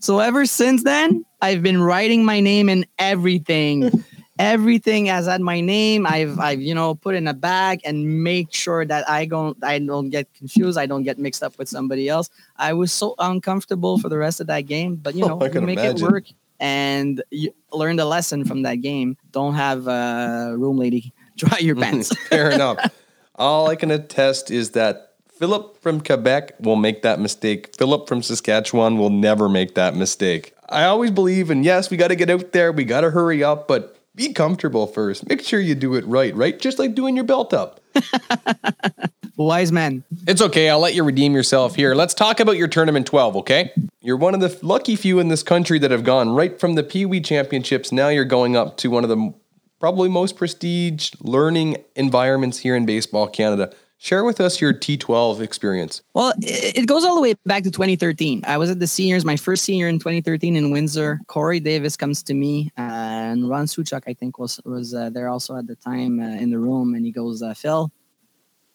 So 0.00 0.18
ever 0.18 0.46
since 0.46 0.82
then 0.82 1.24
i've 1.40 1.62
been 1.62 1.80
writing 1.80 2.24
my 2.24 2.40
name 2.40 2.68
in 2.68 2.84
everything 2.98 4.04
everything 4.38 5.06
has 5.06 5.26
had 5.26 5.40
my 5.40 5.60
name 5.60 6.06
i've 6.06 6.38
i've 6.40 6.60
you 6.60 6.74
know 6.74 6.94
put 6.94 7.14
in 7.14 7.28
a 7.28 7.34
bag 7.34 7.80
and 7.84 8.22
make 8.24 8.52
sure 8.52 8.84
that 8.84 9.08
i 9.08 9.24
don't 9.24 9.56
i 9.62 9.78
don't 9.78 10.10
get 10.10 10.32
confused 10.34 10.76
i 10.76 10.86
don't 10.86 11.04
get 11.04 11.18
mixed 11.18 11.42
up 11.42 11.56
with 11.58 11.68
somebody 11.68 12.08
else 12.08 12.30
i 12.56 12.72
was 12.72 12.92
so 12.92 13.14
uncomfortable 13.18 13.98
for 13.98 14.08
the 14.08 14.18
rest 14.18 14.40
of 14.40 14.46
that 14.46 14.62
game 14.62 14.96
but 14.96 15.14
you 15.14 15.24
Oh, 15.24 15.38
know 15.38 15.48
can 15.48 15.64
make 15.64 15.78
imagine. 15.78 16.04
it 16.04 16.10
work 16.10 16.24
and 16.60 17.22
you 17.30 17.52
learned 17.72 18.00
a 18.00 18.04
lesson 18.04 18.44
from 18.44 18.62
that 18.62 18.76
game. 18.76 19.16
Don't 19.32 19.54
have 19.54 19.86
a 19.86 20.54
room 20.56 20.78
lady 20.78 21.12
dry 21.36 21.58
your 21.58 21.74
mm-hmm. 21.74 21.84
pants. 21.84 22.16
Fair 22.28 22.50
enough. 22.50 22.78
All 23.34 23.68
I 23.68 23.76
can 23.76 23.90
attest 23.90 24.50
is 24.50 24.70
that 24.70 25.14
Philip 25.28 25.82
from 25.82 26.00
Quebec 26.00 26.54
will 26.60 26.76
make 26.76 27.02
that 27.02 27.18
mistake. 27.18 27.74
Philip 27.76 28.08
from 28.08 28.22
Saskatchewan 28.22 28.96
will 28.96 29.10
never 29.10 29.48
make 29.48 29.74
that 29.74 29.96
mistake. 29.96 30.54
I 30.68 30.84
always 30.84 31.10
believe 31.10 31.50
in 31.50 31.64
yes, 31.64 31.90
we 31.90 31.96
got 31.96 32.08
to 32.08 32.16
get 32.16 32.30
out 32.30 32.52
there, 32.52 32.70
we 32.72 32.84
got 32.84 33.00
to 33.00 33.10
hurry 33.10 33.42
up, 33.42 33.66
but 33.66 33.93
be 34.14 34.32
comfortable 34.32 34.86
first. 34.86 35.28
Make 35.28 35.42
sure 35.42 35.60
you 35.60 35.74
do 35.74 35.94
it 35.94 36.04
right, 36.06 36.34
right? 36.34 36.58
Just 36.58 36.78
like 36.78 36.94
doing 36.94 37.16
your 37.16 37.24
belt 37.24 37.52
up. 37.52 37.80
Wise 39.36 39.72
man. 39.72 40.04
It's 40.28 40.40
okay. 40.40 40.70
I'll 40.70 40.78
let 40.78 40.94
you 40.94 41.02
redeem 41.02 41.34
yourself 41.34 41.74
here. 41.74 41.94
Let's 41.94 42.14
talk 42.14 42.38
about 42.38 42.56
your 42.56 42.68
tournament 42.68 43.06
12, 43.06 43.36
okay? 43.38 43.72
You're 44.00 44.16
one 44.16 44.34
of 44.34 44.40
the 44.40 44.56
lucky 44.62 44.94
few 44.94 45.18
in 45.18 45.28
this 45.28 45.42
country 45.42 45.78
that 45.80 45.90
have 45.90 46.04
gone 46.04 46.30
right 46.30 46.58
from 46.60 46.76
the 46.76 46.84
Pee 46.84 47.04
Wee 47.04 47.20
Championships. 47.20 47.90
Now 47.90 48.08
you're 48.08 48.24
going 48.24 48.56
up 48.56 48.76
to 48.78 48.88
one 48.88 49.02
of 49.02 49.10
the 49.10 49.34
probably 49.80 50.08
most 50.08 50.36
prestige 50.36 51.10
learning 51.20 51.78
environments 51.96 52.58
here 52.58 52.76
in 52.76 52.86
Baseball 52.86 53.26
Canada. 53.26 53.74
Share 53.98 54.24
with 54.24 54.40
us 54.40 54.60
your 54.60 54.74
T12 54.74 55.40
experience. 55.40 56.02
Well, 56.12 56.34
it, 56.42 56.86
goes 56.86 57.04
all 57.04 57.14
the 57.14 57.22
way 57.22 57.34
back 57.46 57.62
to 57.62 57.70
2013. 57.70 58.42
I 58.46 58.58
was 58.58 58.68
at 58.68 58.78
the 58.78 58.86
seniors, 58.86 59.24
my 59.24 59.36
first 59.36 59.64
senior 59.64 59.88
in 59.88 59.98
2013 59.98 60.56
in 60.56 60.70
Windsor. 60.70 61.20
Corey 61.26 61.60
Davis 61.60 61.96
comes 61.96 62.22
to 62.24 62.34
me, 62.34 62.70
uh, 62.76 62.82
and 62.82 63.48
Ron 63.48 63.64
Suchak, 63.64 64.02
I 64.06 64.12
think, 64.12 64.38
was 64.38 64.60
was 64.64 64.94
uh, 64.94 65.10
there 65.10 65.28
also 65.28 65.56
at 65.56 65.66
the 65.66 65.76
time 65.76 66.20
uh, 66.20 66.24
in 66.24 66.50
the 66.50 66.58
room, 66.58 66.94
and 66.94 67.06
he 67.06 67.12
goes, 67.12 67.40
uh, 67.40 67.54
"Phil, 67.54 67.90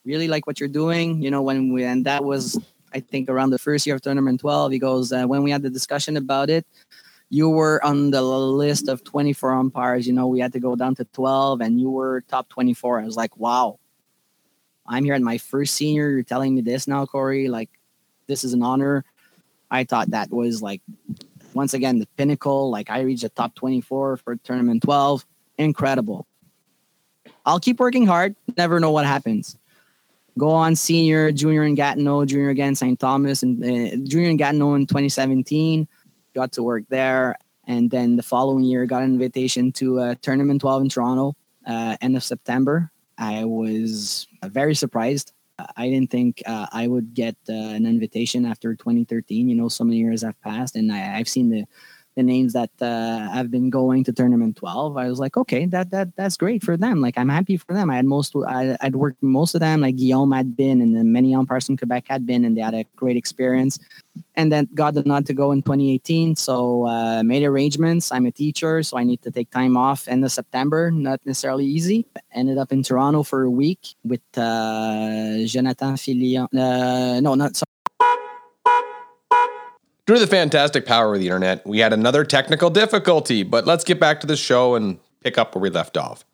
really 0.03 0.27
like 0.27 0.47
what 0.47 0.59
you're 0.59 0.69
doing. 0.69 1.21
You 1.21 1.29
know, 1.29 1.43
when 1.43 1.71
we 1.73 1.83
and 1.83 2.05
that 2.05 2.23
was, 2.23 2.57
I 2.93 2.99
think, 2.99 3.29
around 3.29 3.51
the 3.51 3.59
first 3.59 3.85
year 3.85 3.97
of 3.97 4.01
tournament 4.01 4.39
12. 4.39 4.71
He 4.71 4.79
goes, 4.79 5.11
uh, 5.11 5.25
when 5.25 5.43
we 5.43 5.51
had 5.51 5.61
the 5.61 5.69
discussion 5.69 6.17
about 6.17 6.49
it." 6.49 6.65
You 7.31 7.47
were 7.47 7.79
on 7.85 8.09
the 8.09 8.23
list 8.23 8.87
of 8.87 9.03
24 9.03 9.53
umpires. 9.53 10.07
You 10.07 10.13
know, 10.13 10.25
we 10.25 10.39
had 10.39 10.51
to 10.53 10.59
go 10.59 10.75
down 10.75 10.95
to 10.95 11.05
12, 11.05 11.61
and 11.61 11.79
you 11.79 11.91
were 11.91 12.21
top 12.21 12.49
24. 12.49 13.01
I 13.01 13.05
was 13.05 13.15
like, 13.15 13.37
wow, 13.37 13.77
I'm 14.89 15.05
here 15.05 15.13
at 15.13 15.21
my 15.21 15.37
first 15.37 15.75
senior. 15.75 16.09
You're 16.09 16.23
telling 16.23 16.55
me 16.55 16.61
this 16.61 16.87
now, 16.87 17.05
Corey. 17.05 17.47
Like, 17.47 17.69
this 18.27 18.43
is 18.43 18.53
an 18.53 18.63
honor. 18.63 19.05
I 19.69 19.83
thought 19.83 20.11
that 20.11 20.31
was 20.31 20.61
like, 20.61 20.81
once 21.53 21.75
again, 21.75 21.99
the 21.99 22.07
pinnacle. 22.17 22.71
Like, 22.71 22.89
I 22.89 23.01
reached 23.01 23.21
the 23.21 23.29
top 23.29 23.53
24 23.55 24.17
for 24.17 24.35
tournament 24.37 24.83
12. 24.83 25.25
Incredible. 25.59 26.25
I'll 27.45 27.59
keep 27.59 27.79
working 27.79 28.07
hard. 28.07 28.35
Never 28.57 28.79
know 28.79 28.91
what 28.91 29.05
happens. 29.05 29.57
Go 30.37 30.49
on 30.49 30.75
senior, 30.75 31.31
junior 31.31 31.63
in 31.63 31.75
Gatineau, 31.75 32.25
junior 32.25 32.49
again 32.49 32.73
St. 32.73 32.99
Thomas, 32.99 33.43
and 33.43 33.63
uh, 33.63 33.95
junior 34.07 34.29
in 34.29 34.37
Gatineau 34.37 34.73
in 34.75 34.87
2017. 34.87 35.87
Got 36.33 36.53
to 36.53 36.63
work 36.63 36.83
there. 36.89 37.35
And 37.67 37.91
then 37.91 38.15
the 38.15 38.23
following 38.23 38.63
year, 38.63 38.85
got 38.85 39.03
an 39.03 39.13
invitation 39.13 39.71
to 39.73 39.99
uh, 39.99 40.15
tournament 40.21 40.61
12 40.61 40.83
in 40.83 40.89
Toronto, 40.89 41.35
uh, 41.67 41.97
end 42.01 42.15
of 42.15 42.23
September. 42.23 42.91
I 43.19 43.45
was 43.45 44.27
uh, 44.41 44.47
very 44.47 44.73
surprised. 44.73 45.33
Uh, 45.59 45.67
I 45.75 45.89
didn't 45.89 46.09
think 46.09 46.41
uh, 46.45 46.67
I 46.71 46.87
would 46.87 47.13
get 47.13 47.35
uh, 47.49 47.53
an 47.53 47.85
invitation 47.85 48.45
after 48.45 48.73
2013. 48.73 49.49
You 49.49 49.55
know, 49.55 49.67
so 49.67 49.83
many 49.83 49.97
years 49.97 50.23
have 50.23 50.39
passed, 50.41 50.75
and 50.75 50.91
I, 50.91 51.17
I've 51.17 51.27
seen 51.29 51.49
the 51.49 51.65
the 52.19 52.23
names 52.23 52.51
that 52.51 52.69
uh, 52.81 53.31
have 53.31 53.49
been 53.49 53.69
going 53.69 54.03
to 54.03 54.11
tournament 54.11 54.57
12. 54.57 54.97
I 54.97 55.07
was 55.07 55.19
like, 55.19 55.37
okay, 55.37 55.65
that 55.67 55.89
that 55.91 56.15
that's 56.17 56.35
great 56.35 56.61
for 56.61 56.75
them. 56.75 56.99
Like, 56.99 57.17
I'm 57.17 57.29
happy 57.29 57.55
for 57.55 57.73
them. 57.73 57.89
I 57.89 57.95
had 57.95 58.05
most, 58.05 58.35
I, 58.35 58.75
I'd 58.81 58.95
worked 58.95 59.23
most 59.23 59.55
of 59.55 59.61
them. 59.61 59.79
Like 59.79 59.95
Guillaume 59.95 60.33
had 60.33 60.57
been, 60.57 60.81
and 60.81 60.95
then 60.95 61.13
many 61.13 61.33
umpires 61.33 61.65
from 61.67 61.77
Quebec 61.77 62.05
had 62.09 62.25
been, 62.25 62.43
and 62.43 62.57
they 62.57 62.61
had 62.61 62.75
a 62.75 62.83
great 62.97 63.15
experience. 63.15 63.79
And 64.35 64.51
then 64.51 64.67
got 64.75 64.95
the 64.95 65.03
nod 65.03 65.25
to 65.27 65.33
go 65.33 65.51
in 65.51 65.61
2018. 65.61 66.35
So 66.35 66.85
uh, 66.87 67.23
made 67.23 67.43
arrangements. 67.43 68.11
I'm 68.11 68.25
a 68.25 68.31
teacher, 68.31 68.83
so 68.83 68.97
I 68.97 69.03
need 69.03 69.21
to 69.23 69.31
take 69.31 69.49
time 69.49 69.77
off 69.77 70.07
end 70.07 70.25
of 70.25 70.31
September. 70.31 70.91
Not 70.91 71.23
necessarily 71.25 71.65
easy. 71.65 72.05
Ended 72.33 72.57
up 72.57 72.73
in 72.73 72.83
Toronto 72.83 73.23
for 73.23 73.43
a 73.43 73.51
week 73.51 73.95
with 74.03 74.25
uh, 74.35 75.39
Jonathan 75.45 75.95
Filion. 75.95 76.47
Uh, 76.51 77.19
no, 77.21 77.35
not 77.35 77.55
sorry. 77.55 77.78
Due 80.09 80.15
to 80.15 80.21
the 80.21 80.25
fantastic 80.25 80.87
power 80.87 81.13
of 81.13 81.19
the 81.19 81.27
internet, 81.27 81.63
we 81.67 81.77
had 81.77 81.93
another 81.93 82.23
technical 82.23 82.71
difficulty, 82.71 83.43
but 83.43 83.67
let's 83.67 83.83
get 83.83 83.99
back 83.99 84.19
to 84.19 84.25
the 84.25 84.35
show 84.35 84.73
and 84.73 84.97
pick 85.21 85.37
up 85.37 85.53
where 85.53 85.61
we 85.61 85.69
left 85.69 85.97
off. 85.97 86.25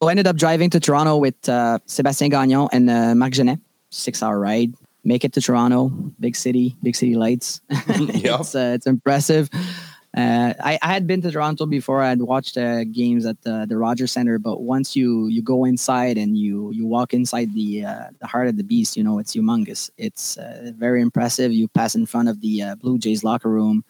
I 0.00 0.08
ended 0.08 0.26
up 0.26 0.36
driving 0.36 0.70
to 0.70 0.80
Toronto 0.80 1.18
with 1.18 1.34
uh, 1.46 1.78
Sébastien 1.86 2.30
Gagnon 2.30 2.68
and 2.72 2.88
uh, 2.88 3.14
Marc 3.14 3.34
Genet. 3.34 3.60
Six 3.90 4.22
hour 4.22 4.40
ride. 4.40 4.72
Make 5.04 5.26
it 5.26 5.34
to 5.34 5.42
Toronto, 5.42 5.90
big 6.18 6.36
city, 6.36 6.74
big 6.82 6.96
city 6.96 7.16
lights. 7.16 7.60
Yep. 7.68 7.84
it's 7.98 8.54
uh, 8.54 8.72
it's 8.74 8.86
impressive. 8.86 9.50
Uh, 10.18 10.52
I, 10.64 10.80
I 10.82 10.88
had 10.88 11.06
been 11.06 11.22
to 11.22 11.30
Toronto 11.30 11.64
before. 11.64 12.02
I 12.02 12.08
had 12.08 12.22
watched 12.22 12.58
uh, 12.58 12.82
games 12.82 13.24
at 13.24 13.40
the, 13.42 13.66
the 13.68 13.76
Rogers 13.76 14.10
Center, 14.10 14.40
but 14.40 14.62
once 14.62 14.96
you 14.96 15.28
you 15.28 15.42
go 15.42 15.64
inside 15.64 16.18
and 16.18 16.36
you 16.36 16.72
you 16.72 16.86
walk 16.86 17.14
inside 17.14 17.54
the 17.54 17.84
uh, 17.84 18.06
the 18.18 18.26
heart 18.26 18.48
of 18.48 18.56
the 18.56 18.64
beast, 18.64 18.96
you 18.96 19.04
know 19.04 19.20
it's 19.20 19.36
humongous. 19.36 19.90
It's 19.96 20.36
uh, 20.36 20.72
very 20.74 21.02
impressive. 21.02 21.52
You 21.52 21.68
pass 21.68 21.94
in 21.94 22.04
front 22.04 22.28
of 22.28 22.40
the 22.40 22.62
uh, 22.62 22.74
Blue 22.74 22.98
Jays 22.98 23.22
locker 23.22 23.48
room. 23.48 23.84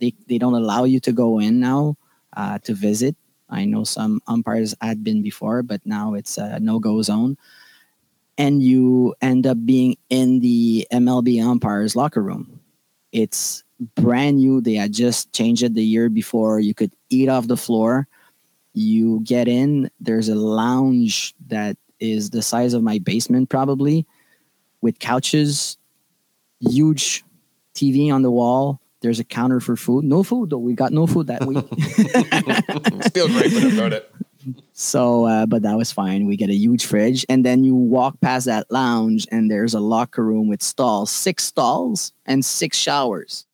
They 0.00 0.12
they 0.28 0.36
don't 0.36 0.52
allow 0.52 0.84
you 0.84 1.00
to 1.00 1.12
go 1.12 1.38
in 1.38 1.60
now 1.60 1.96
uh, 2.36 2.58
to 2.58 2.74
visit. 2.74 3.16
I 3.48 3.64
know 3.64 3.84
some 3.84 4.20
umpires 4.26 4.74
had 4.82 5.02
been 5.02 5.22
before, 5.22 5.62
but 5.62 5.80
now 5.86 6.12
it's 6.12 6.36
a 6.36 6.60
no 6.60 6.78
go 6.78 7.00
zone. 7.00 7.38
And 8.36 8.62
you 8.62 9.14
end 9.22 9.46
up 9.46 9.64
being 9.64 9.96
in 10.10 10.40
the 10.40 10.86
MLB 10.92 11.42
umpires 11.42 11.96
locker 11.96 12.22
room. 12.22 12.60
It's 13.12 13.64
brand 13.96 14.38
new. 14.38 14.60
They 14.60 14.74
had 14.74 14.92
just 14.92 15.32
changed 15.32 15.62
it 15.62 15.74
the 15.74 15.84
year 15.84 16.08
before. 16.08 16.60
You 16.60 16.74
could 16.74 16.92
eat 17.08 17.28
off 17.28 17.46
the 17.46 17.56
floor. 17.56 18.06
You 18.72 19.20
get 19.24 19.48
in, 19.48 19.90
there's 20.00 20.28
a 20.28 20.34
lounge 20.34 21.34
that 21.48 21.76
is 21.98 22.30
the 22.30 22.42
size 22.42 22.72
of 22.72 22.82
my 22.82 22.98
basement, 22.98 23.48
probably, 23.48 24.06
with 24.80 24.98
couches, 25.00 25.76
huge 26.60 27.24
TV 27.74 28.12
on 28.12 28.22
the 28.22 28.30
wall. 28.30 28.80
There's 29.00 29.18
a 29.18 29.24
counter 29.24 29.60
for 29.60 29.76
food. 29.76 30.04
No 30.04 30.22
food 30.22 30.50
though. 30.50 30.58
We 30.58 30.74
got 30.74 30.92
no 30.92 31.06
food 31.06 31.26
that 31.28 31.46
week. 31.46 31.64
Still 33.06 33.28
grateful 33.28 33.72
about 33.72 33.92
it. 33.92 34.12
So, 34.72 35.26
uh, 35.26 35.46
but 35.46 35.62
that 35.62 35.76
was 35.76 35.92
fine. 35.92 36.26
We 36.26 36.36
get 36.36 36.50
a 36.50 36.54
huge 36.54 36.86
fridge, 36.86 37.26
and 37.28 37.44
then 37.44 37.64
you 37.64 37.74
walk 37.74 38.20
past 38.20 38.46
that 38.46 38.70
lounge, 38.70 39.26
and 39.30 39.50
there's 39.50 39.74
a 39.74 39.80
locker 39.80 40.24
room 40.24 40.48
with 40.48 40.62
stalls, 40.62 41.10
six 41.10 41.44
stalls, 41.44 42.12
and 42.26 42.44
six 42.44 42.76
showers. 42.76 43.46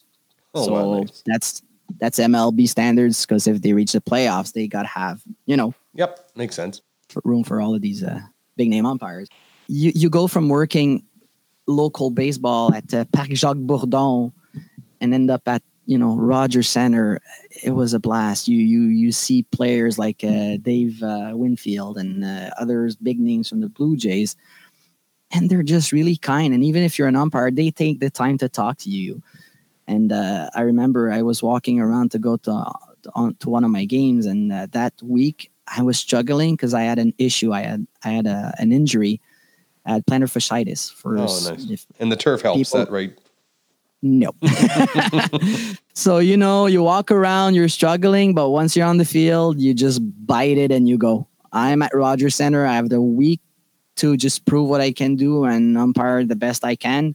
Oh, 0.57 0.65
so 0.65 0.73
wow, 0.73 1.01
nice. 1.01 1.23
that's 1.27 1.63
that's 2.01 2.19
MLB 2.19 2.69
standards 2.69 3.25
because 3.25 3.47
if 3.47 3.63
they 3.63 3.73
reach 3.73 3.93
the 3.93 4.01
playoffs, 4.01 4.53
they 4.53 4.67
got 4.67 4.83
to 4.83 4.89
have 4.89 5.23
you 5.47 5.57
know 5.57 5.75
Yep, 5.95 6.31
makes 6.35 6.55
sense. 6.55 6.83
for 7.09 7.23
room 7.25 7.45
for 7.45 7.61
all 7.61 7.75
of 7.75 7.83
these 7.83 8.03
uh, 8.03 8.21
big 8.57 8.71
name 8.71 8.87
umpires. 8.87 9.29
You 9.69 9.93
you 9.95 10.11
go 10.11 10.27
from 10.27 10.49
working 10.49 11.05
local 11.67 12.11
baseball 12.11 12.73
at 12.75 12.93
uh, 12.95 13.05
Parc 13.13 13.31
Jacques 13.31 13.57
Bourdon 13.57 14.33
and 15.01 15.13
end 15.15 15.31
up 15.31 15.43
at 15.47 15.63
you 15.87 15.99
know 15.99 16.17
Rogers 16.17 16.69
Center. 16.69 17.21
It 17.63 17.71
was 17.71 17.95
a 17.95 17.99
blast. 18.01 18.49
You 18.49 18.59
you 18.59 18.83
you 18.89 19.13
see 19.13 19.43
players 19.45 19.99
like 19.99 20.23
uh, 20.25 20.57
Dave 20.63 21.03
uh, 21.03 21.31
Winfield 21.35 21.99
and 21.99 22.25
uh, 22.25 22.51
others 22.59 22.97
big 22.97 23.21
names 23.21 23.49
from 23.49 23.61
the 23.61 23.69
Blue 23.69 23.97
Jays, 23.97 24.37
and 25.33 25.49
they're 25.51 25.63
just 25.63 25.93
really 25.93 26.17
kind. 26.17 26.55
And 26.55 26.65
even 26.65 26.83
if 26.83 26.99
you're 26.99 27.09
an 27.09 27.17
umpire, 27.17 27.51
they 27.51 27.71
take 27.71 28.01
the 28.01 28.11
time 28.11 28.39
to 28.39 28.49
talk 28.49 28.79
to 28.79 28.91
you. 28.91 29.23
And 29.89 30.13
uh, 30.13 30.51
I 30.55 30.63
remember 30.63 31.13
I 31.13 31.23
was 31.23 31.43
walking 31.43 31.81
around 31.81 32.11
to 32.13 32.19
go 32.19 32.37
to 32.39 32.73
on, 33.15 33.35
to 33.37 33.49
one 33.51 33.63
of 33.65 33.71
my 33.71 33.85
games, 33.85 34.27
and 34.27 34.53
uh, 34.53 34.67
that 34.73 34.95
week 35.03 35.51
I 35.69 35.83
was 35.83 35.99
struggling 35.99 36.55
because 36.57 36.75
I 36.75 36.83
had 36.83 36.99
an 36.99 37.15
issue. 37.19 37.53
I 37.53 37.63
had 37.63 37.87
I 38.05 38.11
had 38.11 38.27
a, 38.27 38.55
an 38.59 38.73
injury. 38.73 39.21
I 39.85 39.93
had 39.93 40.07
plantar 40.07 40.27
fasciitis. 40.29 40.93
For 40.93 41.17
Oh, 41.17 41.23
nice. 41.23 41.87
And 42.01 42.11
the 42.11 42.17
turf 42.17 42.43
helps 42.43 42.59
People- 42.71 42.81
that, 42.87 42.91
right? 42.91 43.17
no. 44.03 44.31
so 45.95 46.19
you 46.19 46.37
know, 46.37 46.67
you 46.67 46.83
walk 46.83 47.11
around, 47.11 47.55
you're 47.55 47.69
struggling, 47.69 48.35
but 48.35 48.51
once 48.51 48.77
you're 48.77 48.87
on 48.87 48.99
the 48.99 49.05
field, 49.05 49.61
you 49.61 49.73
just 49.75 50.01
bite 50.27 50.59
it 50.59 50.71
and 50.73 50.89
you 50.89 50.99
go. 50.99 51.27
I'm 51.53 51.81
at 51.83 51.95
Rogers 51.95 52.35
Center. 52.35 52.67
I 52.67 52.75
have 52.75 52.89
the 52.89 53.01
week 53.01 53.41
to 53.97 54.17
just 54.17 54.45
prove 54.45 54.69
what 54.69 54.81
I 54.81 54.93
can 54.93 55.17
do 55.17 55.45
and 55.45 55.79
umpire 55.79 56.25
the 56.25 56.37
best 56.37 56.65
I 56.65 56.77
can. 56.77 57.15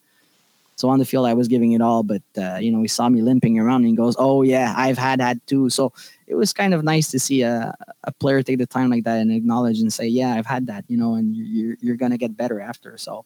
So 0.81 0.89
on 0.89 0.97
the 0.97 1.05
field, 1.05 1.27
I 1.27 1.35
was 1.35 1.47
giving 1.47 1.73
it 1.73 1.81
all, 1.81 2.01
but 2.01 2.23
uh, 2.35 2.57
you 2.57 2.71
know, 2.71 2.81
he 2.81 2.87
saw 2.87 3.07
me 3.07 3.21
limping 3.21 3.59
around 3.59 3.81
and 3.81 3.89
he 3.89 3.95
goes, 3.95 4.15
"Oh 4.17 4.41
yeah, 4.41 4.73
I've 4.75 4.97
had 4.97 5.19
that 5.19 5.45
too." 5.45 5.69
So 5.69 5.93
it 6.25 6.33
was 6.33 6.53
kind 6.53 6.73
of 6.73 6.83
nice 6.83 7.11
to 7.11 7.19
see 7.19 7.43
a, 7.43 7.75
a 8.03 8.11
player 8.11 8.41
take 8.41 8.57
the 8.57 8.65
time 8.65 8.89
like 8.89 9.03
that 9.03 9.19
and 9.19 9.31
acknowledge 9.31 9.79
and 9.79 9.93
say, 9.93 10.07
"Yeah, 10.07 10.33
I've 10.33 10.47
had 10.47 10.65
that," 10.67 10.85
you 10.87 10.97
know, 10.97 11.13
and 11.13 11.35
you're 11.35 11.77
you're 11.81 11.97
gonna 11.97 12.17
get 12.17 12.35
better 12.35 12.59
after. 12.59 12.97
So 12.97 13.25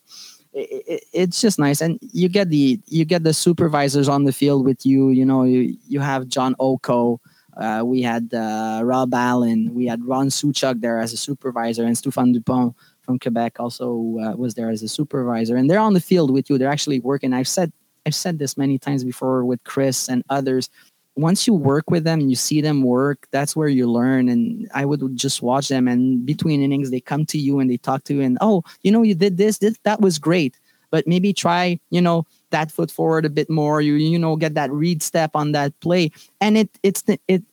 it, 0.51 0.83
it, 0.85 1.03
it's 1.13 1.39
just 1.39 1.57
nice, 1.57 1.79
and 1.79 1.97
you 2.01 2.27
get 2.27 2.49
the 2.49 2.77
you 2.87 3.05
get 3.05 3.23
the 3.23 3.33
supervisors 3.33 4.09
on 4.09 4.25
the 4.25 4.33
field 4.33 4.65
with 4.65 4.85
you. 4.85 5.11
You 5.11 5.25
know, 5.25 5.43
you 5.43 5.77
you 5.87 6.01
have 6.01 6.27
John 6.27 6.57
Oko. 6.59 7.21
Uh, 7.55 7.83
we 7.85 8.01
had 8.01 8.33
uh, 8.33 8.81
Rob 8.83 9.13
Allen. 9.13 9.73
We 9.73 9.85
had 9.85 10.03
Ron 10.03 10.27
Suchuk 10.27 10.81
there 10.81 10.99
as 10.99 11.13
a 11.13 11.17
supervisor, 11.17 11.85
and 11.85 11.95
Stéphane 11.95 12.33
Dupont 12.33 12.75
from 13.05 13.19
Quebec 13.19 13.59
also 13.59 14.17
uh, 14.19 14.35
was 14.35 14.55
there 14.55 14.69
as 14.69 14.83
a 14.83 14.87
supervisor. 14.89 15.55
And 15.55 15.69
they're 15.69 15.79
on 15.79 15.93
the 15.93 16.01
field 16.01 16.31
with 16.31 16.49
you. 16.49 16.57
They're 16.57 16.71
actually 16.71 16.99
working. 16.99 17.31
I've 17.33 17.47
said 17.47 17.71
I've 18.05 18.15
said 18.15 18.39
this 18.39 18.57
many 18.57 18.77
times 18.77 19.03
before 19.03 19.45
with 19.45 19.63
Chris 19.63 20.09
and 20.09 20.23
others. 20.29 20.69
Once 21.15 21.47
you 21.47 21.53
work 21.53 21.89
with 21.89 22.03
them 22.03 22.19
and 22.19 22.29
you 22.29 22.35
see 22.35 22.61
them 22.61 22.83
work, 22.83 23.27
that's 23.31 23.55
where 23.55 23.69
you 23.69 23.89
learn. 23.89 24.27
And 24.27 24.69
I 24.73 24.83
would 24.85 25.15
just 25.15 25.41
watch 25.41 25.69
them, 25.69 25.87
and 25.87 26.25
between 26.25 26.61
innings, 26.61 26.91
they 26.91 26.99
come 26.99 27.25
to 27.27 27.37
you 27.37 27.59
and 27.59 27.69
they 27.69 27.77
talk 27.77 28.03
to 28.05 28.13
you, 28.13 28.21
and 28.21 28.37
oh, 28.41 28.63
you 28.83 28.91
know, 28.91 29.01
you 29.01 29.15
did 29.15 29.37
this, 29.37 29.59
this 29.59 29.77
that 29.83 30.01
was 30.01 30.19
great, 30.19 30.59
but 30.91 31.07
maybe 31.07 31.31
try, 31.31 31.79
you 31.89 32.01
know, 32.01 32.25
that 32.49 32.69
foot 32.69 32.91
forward 32.91 33.25
a 33.25 33.29
bit 33.29 33.49
more. 33.49 33.79
You 33.81 33.93
you 33.93 34.19
know, 34.19 34.35
get 34.35 34.55
that 34.55 34.71
read 34.71 35.01
step 35.01 35.31
on 35.35 35.53
that 35.53 35.79
play, 35.79 36.11
and 36.41 36.57
it 36.57 36.69
it's 36.83 37.03
the 37.03 37.17
it 37.29 37.43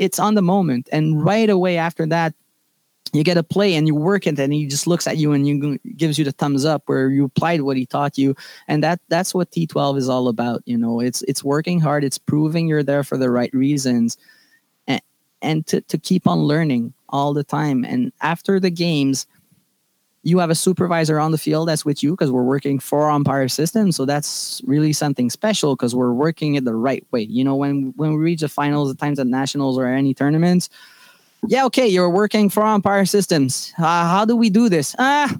it's 0.00 0.18
on 0.18 0.34
the 0.34 0.42
moment, 0.42 0.88
and 0.90 1.24
right 1.24 1.48
away 1.48 1.78
after 1.78 2.06
that, 2.06 2.34
you 3.14 3.22
get 3.22 3.36
a 3.36 3.42
play 3.42 3.74
and 3.74 3.86
you 3.86 3.94
work 3.94 4.26
it 4.26 4.38
and 4.38 4.52
he 4.52 4.66
just 4.66 4.86
looks 4.86 5.06
at 5.06 5.16
you 5.16 5.32
and 5.32 5.46
you 5.46 5.78
gives 5.96 6.18
you 6.18 6.24
the 6.24 6.32
thumbs 6.32 6.64
up 6.64 6.82
where 6.86 7.10
you 7.10 7.24
applied 7.24 7.60
what 7.60 7.76
he 7.76 7.86
taught 7.86 8.18
you. 8.18 8.34
And 8.66 8.82
that 8.82 9.00
that's 9.08 9.32
what 9.32 9.52
T12 9.52 9.98
is 9.98 10.08
all 10.08 10.28
about 10.28 10.62
you 10.66 10.76
know. 10.76 11.00
It's 11.00 11.22
it's 11.22 11.44
working 11.44 11.80
hard. 11.80 12.02
It's 12.02 12.18
proving 12.18 12.66
you're 12.66 12.82
there 12.82 13.04
for 13.04 13.16
the 13.16 13.30
right 13.30 13.52
reasons. 13.54 14.16
And 14.88 15.00
and 15.42 15.66
to, 15.68 15.80
to 15.82 15.96
keep 15.98 16.26
on 16.26 16.40
learning 16.40 16.92
all 17.08 17.32
the 17.32 17.44
time. 17.44 17.84
And 17.84 18.12
after 18.20 18.58
the 18.58 18.70
games 18.70 19.26
you 20.26 20.38
have 20.38 20.48
a 20.48 20.54
supervisor 20.54 21.20
on 21.20 21.32
the 21.32 21.38
field 21.38 21.68
that's 21.68 21.84
with 21.84 22.02
you 22.02 22.12
because 22.12 22.30
we're 22.30 22.42
working 22.42 22.78
for 22.78 23.10
umpire 23.10 23.46
system. 23.46 23.92
So 23.92 24.06
that's 24.06 24.62
really 24.64 24.94
something 24.94 25.28
special 25.28 25.76
because 25.76 25.94
we're 25.94 26.14
working 26.14 26.54
it 26.54 26.64
the 26.64 26.74
right 26.74 27.06
way. 27.10 27.20
You 27.20 27.44
know 27.44 27.54
when 27.54 27.92
when 27.96 28.14
we 28.14 28.16
reach 28.16 28.40
the 28.40 28.48
finals 28.48 28.88
the 28.88 28.98
times 28.98 29.20
at 29.20 29.26
nationals 29.26 29.78
or 29.78 29.86
any 29.86 30.14
tournaments 30.14 30.68
yeah, 31.48 31.64
okay, 31.66 31.86
you're 31.86 32.10
working 32.10 32.48
for 32.48 32.62
umpire 32.64 33.04
systems. 33.06 33.72
Uh, 33.78 33.82
how 34.08 34.24
do 34.24 34.36
we 34.36 34.50
do 34.50 34.68
this? 34.68 34.94
Ah, 34.98 35.34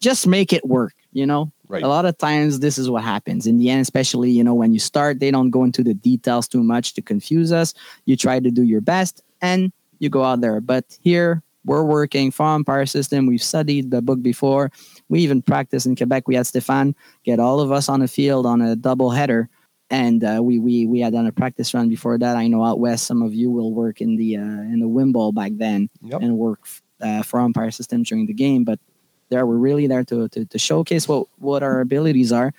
just 0.00 0.26
make 0.26 0.52
it 0.52 0.64
work. 0.66 0.92
You 1.12 1.26
know, 1.26 1.52
Right. 1.68 1.82
a 1.82 1.88
lot 1.88 2.04
of 2.06 2.18
times 2.18 2.60
this 2.60 2.76
is 2.76 2.90
what 2.90 3.04
happens 3.04 3.46
in 3.46 3.58
the 3.58 3.70
end, 3.70 3.80
especially 3.82 4.30
you 4.30 4.42
know 4.44 4.54
when 4.54 4.72
you 4.72 4.80
start, 4.80 5.20
they 5.20 5.30
don't 5.30 5.50
go 5.50 5.64
into 5.64 5.82
the 5.82 5.94
details 5.94 6.48
too 6.48 6.62
much 6.62 6.94
to 6.94 7.02
confuse 7.02 7.52
us. 7.52 7.72
You 8.04 8.16
try 8.16 8.40
to 8.40 8.50
do 8.50 8.62
your 8.62 8.80
best 8.80 9.22
and 9.40 9.72
you 10.00 10.08
go 10.10 10.24
out 10.24 10.40
there. 10.40 10.60
But 10.60 10.98
here 11.02 11.42
we're 11.64 11.84
working 11.84 12.30
for 12.30 12.44
umpire 12.44 12.84
system. 12.86 13.26
We've 13.26 13.42
studied 13.42 13.90
the 13.90 14.02
book 14.02 14.20
before. 14.22 14.70
We 15.08 15.20
even 15.20 15.40
practiced 15.40 15.86
in 15.86 15.96
Quebec. 15.96 16.26
We 16.28 16.34
had 16.34 16.44
Stéphane 16.46 16.94
get 17.24 17.38
all 17.40 17.60
of 17.60 17.70
us 17.72 17.88
on 17.88 18.00
the 18.00 18.08
field 18.08 18.44
on 18.44 18.60
a 18.60 18.76
double 18.76 19.10
header 19.10 19.48
and 19.90 20.24
uh, 20.24 20.40
we 20.42 20.58
we 20.58 20.86
we 20.86 21.00
had 21.00 21.12
done 21.12 21.26
a 21.26 21.32
practice 21.32 21.74
run 21.74 21.88
before 21.88 22.18
that. 22.18 22.36
I 22.36 22.48
know 22.48 22.64
out 22.64 22.80
west, 22.80 23.06
some 23.06 23.22
of 23.22 23.34
you 23.34 23.50
will 23.50 23.72
work 23.72 24.00
in 24.00 24.16
the 24.16 24.36
uh, 24.36 24.40
in 24.40 24.80
the 24.80 24.88
Wimble 24.88 25.32
back 25.32 25.52
then 25.56 25.88
Yep. 26.02 26.22
and 26.22 26.38
work 26.38 26.60
uh, 27.00 27.22
for 27.22 27.40
umpire 27.40 27.70
system 27.70 28.02
during 28.02 28.26
the 28.26 28.32
game. 28.34 28.64
But 28.64 28.78
there, 29.28 29.46
we're 29.46 29.56
really 29.56 29.86
there 29.86 30.04
to, 30.04 30.28
to 30.28 30.44
to 30.46 30.58
showcase 30.58 31.06
what 31.08 31.26
what 31.38 31.62
our 31.62 31.80
abilities 31.80 32.32
are, 32.32 32.52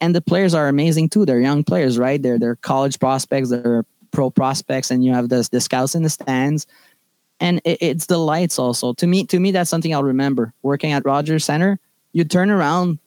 and 0.00 0.14
the 0.14 0.20
players 0.22 0.54
are 0.54 0.68
amazing 0.68 1.10
too. 1.10 1.24
They're 1.26 1.40
young 1.40 1.64
players, 1.64 1.98
right? 1.98 2.20
They're 2.20 2.38
they're 2.38 2.56
college 2.56 2.98
prospects, 2.98 3.50
they're 3.50 3.84
pro 4.10 4.30
prospects, 4.30 4.90
and 4.90 5.04
you 5.04 5.12
have 5.12 5.28
the 5.28 5.46
the 5.50 5.60
scouts 5.60 5.94
in 5.94 6.02
the 6.02 6.10
stands. 6.10 6.66
And 7.40 7.60
it, 7.64 7.78
it's 7.80 8.06
the 8.06 8.18
lights 8.18 8.58
also. 8.58 8.94
To 8.94 9.06
me, 9.06 9.24
to 9.26 9.38
me, 9.38 9.52
that's 9.52 9.70
something 9.70 9.94
I'll 9.94 10.02
remember. 10.02 10.52
Working 10.62 10.90
at 10.90 11.04
Rogers 11.04 11.44
Center, 11.44 11.78
you 12.12 12.24
turn 12.24 12.50
around 12.50 12.98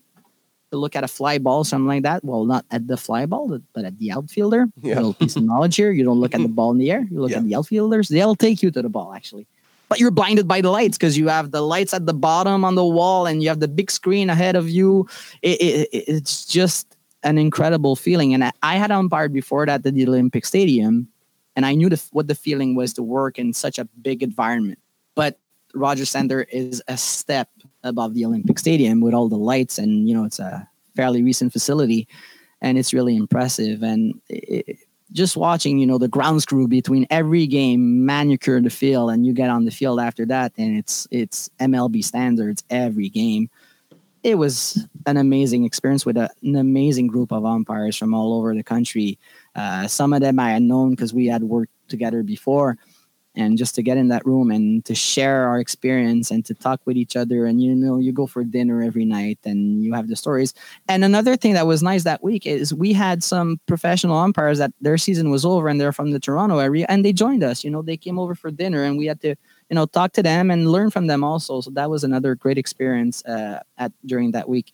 look 0.71 0.95
at 0.95 1.03
a 1.03 1.07
fly 1.07 1.37
ball, 1.37 1.63
something 1.63 1.87
like 1.87 2.03
that. 2.03 2.23
Well, 2.23 2.45
not 2.45 2.65
at 2.71 2.87
the 2.87 2.97
fly 2.97 3.25
ball, 3.25 3.59
but- 3.73 3.85
at 3.85 3.97
the 3.99 4.11
outfielder. 4.11 4.67
Yeah. 4.81 4.95
Little 4.95 5.13
piece 5.13 5.35
of 5.35 5.43
knowledge 5.43 5.75
here. 5.75 5.91
You 5.91 6.03
don't 6.03 6.19
look 6.19 6.33
at 6.35 6.41
the 6.41 6.47
ball 6.59 6.71
in 6.71 6.77
the 6.77 6.91
air. 6.91 7.05
You 7.11 7.19
look 7.21 7.31
Yeah. 7.31 7.37
at 7.37 7.45
the 7.45 7.55
outfielders. 7.55 8.07
They'll 8.09 8.35
take 8.35 8.61
you 8.63 8.71
to 8.71 8.81
the 8.81 8.89
ball, 8.89 9.13
actually. 9.13 9.47
But 9.89 9.99
you're 9.99 10.11
blinded 10.11 10.47
by 10.47 10.61
the 10.61 10.69
lights 10.71 10.97
because 10.97 11.17
you 11.17 11.27
have 11.27 11.51
the 11.51 11.61
lights 11.61 11.93
at 11.93 12.05
the 12.05 12.13
bottom 12.13 12.63
on 12.63 12.75
the 12.75 12.85
wall 12.85 13.25
and 13.25 13.43
you 13.43 13.49
have 13.49 13.59
the 13.59 13.67
big 13.67 13.91
screen 13.91 14.29
ahead 14.29 14.55
of 14.55 14.69
you. 14.69 15.07
It, 15.41 15.59
it, 15.61 15.89
it- 15.91 16.03
it's 16.07 16.45
just 16.45 16.95
an 17.23 17.37
incredible 17.37 17.95
feeling. 17.95 18.33
And 18.33 18.43
I, 18.45 18.51
I 18.63 18.75
had 18.77 18.89
umpired 18.91 19.33
before 19.33 19.65
that 19.65 19.85
at 19.85 19.93
the 19.93 20.07
Olympic 20.07 20.45
Stadium, 20.45 21.07
and 21.55 21.65
I 21.65 21.75
knew 21.75 21.89
the, 21.89 22.01
what 22.13 22.27
the 22.29 22.35
feeling 22.35 22.73
was 22.75 22.93
to 22.93 23.03
work 23.03 23.37
in 23.37 23.51
such 23.53 23.77
a 23.77 23.85
big 24.01 24.23
environment. 24.23 24.79
But 25.15 25.37
Rogers 25.75 26.09
Center 26.09 26.43
is 26.43 26.81
a 26.87 26.97
step 26.97 27.49
above 27.83 28.13
the 28.15 28.25
Olympic 28.25 28.57
Stadium 28.57 29.01
with 29.01 29.13
all 29.13 29.27
the 29.29 29.37
lights, 29.37 29.77
and 29.77 30.07
you 30.09 30.15
know 30.15 30.23
it's 30.23 30.39
a 30.39 30.67
fairly 30.95 31.23
recent 31.23 31.51
facility, 31.51 32.07
and 32.61 32.77
it's 32.77 32.93
really 32.93 33.15
impressive. 33.15 33.83
And 33.83 34.19
it, 34.29 34.77
just 35.11 35.35
watching, 35.35 35.77
you 35.77 35.85
know, 35.85 35.97
the 35.97 36.07
grounds 36.07 36.45
crew 36.45 36.67
between 36.67 37.05
every 37.09 37.45
game 37.45 38.05
manicure 38.05 38.61
the 38.61 38.69
field, 38.69 39.11
and 39.11 39.25
you 39.25 39.33
get 39.33 39.49
on 39.49 39.65
the 39.65 39.71
field 39.71 39.99
after 39.99 40.25
that, 40.27 40.53
and 40.57 40.77
it's 40.77 41.07
it's 41.11 41.49
MLB 41.59 42.03
standards 42.03 42.63
every 42.69 43.09
game. 43.09 43.49
It 44.23 44.35
was 44.35 44.87
an 45.07 45.17
amazing 45.17 45.65
experience 45.65 46.05
with 46.05 46.15
a, 46.15 46.29
an 46.43 46.55
amazing 46.55 47.07
group 47.07 47.31
of 47.31 47.43
umpires 47.43 47.97
from 47.97 48.13
all 48.13 48.37
over 48.37 48.53
the 48.53 48.63
country. 48.63 49.17
Uh, 49.55 49.87
some 49.87 50.13
of 50.13 50.21
them 50.21 50.39
I 50.39 50.51
had 50.51 50.61
known 50.61 50.91
because 50.91 51.13
we 51.13 51.25
had 51.25 51.43
worked 51.43 51.71
together 51.87 52.21
before, 52.21 52.77
and 53.35 53.57
just 53.57 53.75
to 53.75 53.83
get 53.83 53.97
in 53.97 54.09
that 54.09 54.25
room 54.25 54.51
and 54.51 54.83
to 54.85 54.93
share 54.93 55.47
our 55.47 55.59
experience 55.59 56.31
and 56.31 56.45
to 56.45 56.53
talk 56.53 56.81
with 56.85 56.97
each 56.97 57.15
other. 57.15 57.45
And 57.45 57.61
you 57.61 57.73
know 57.73 57.97
you 57.97 58.11
go 58.11 58.27
for 58.27 58.43
dinner 58.43 58.81
every 58.81 59.05
night 59.05 59.39
and 59.45 59.83
you 59.83 59.93
have 59.93 60.07
the 60.07 60.15
stories. 60.15 60.53
And 60.89 61.03
another 61.05 61.37
thing 61.37 61.53
that 61.53 61.67
was 61.67 61.81
nice 61.81 62.03
that 62.03 62.23
week 62.23 62.45
is 62.45 62.73
we 62.73 62.93
had 62.93 63.23
some 63.23 63.59
professional 63.67 64.17
umpires 64.17 64.57
that 64.57 64.73
their 64.81 64.97
season 64.97 65.29
was 65.29 65.45
over 65.45 65.69
and 65.69 65.79
they're 65.79 65.93
from 65.93 66.11
the 66.11 66.19
toronto 66.19 66.59
area 66.59 66.85
and 66.89 67.05
they 67.05 67.13
joined 67.13 67.43
us. 67.43 67.63
You 67.63 67.71
know 67.71 67.81
they 67.81 67.97
came 67.97 68.19
over 68.19 68.35
for 68.35 68.51
dinner 68.51 68.83
and 68.83 68.97
we 68.97 69.05
had 69.05 69.21
to 69.21 69.29
you 69.69 69.75
know 69.75 69.85
talk 69.85 70.11
to 70.13 70.23
them 70.23 70.51
and 70.51 70.71
learn 70.71 70.89
from 70.89 71.07
them 71.07 71.23
also. 71.23 71.61
So 71.61 71.71
that 71.71 71.89
was 71.89 72.03
another 72.03 72.35
great 72.35 72.57
experience 72.57 73.23
uh, 73.25 73.61
at 73.77 73.93
during 74.05 74.31
that 74.31 74.49
week. 74.49 74.73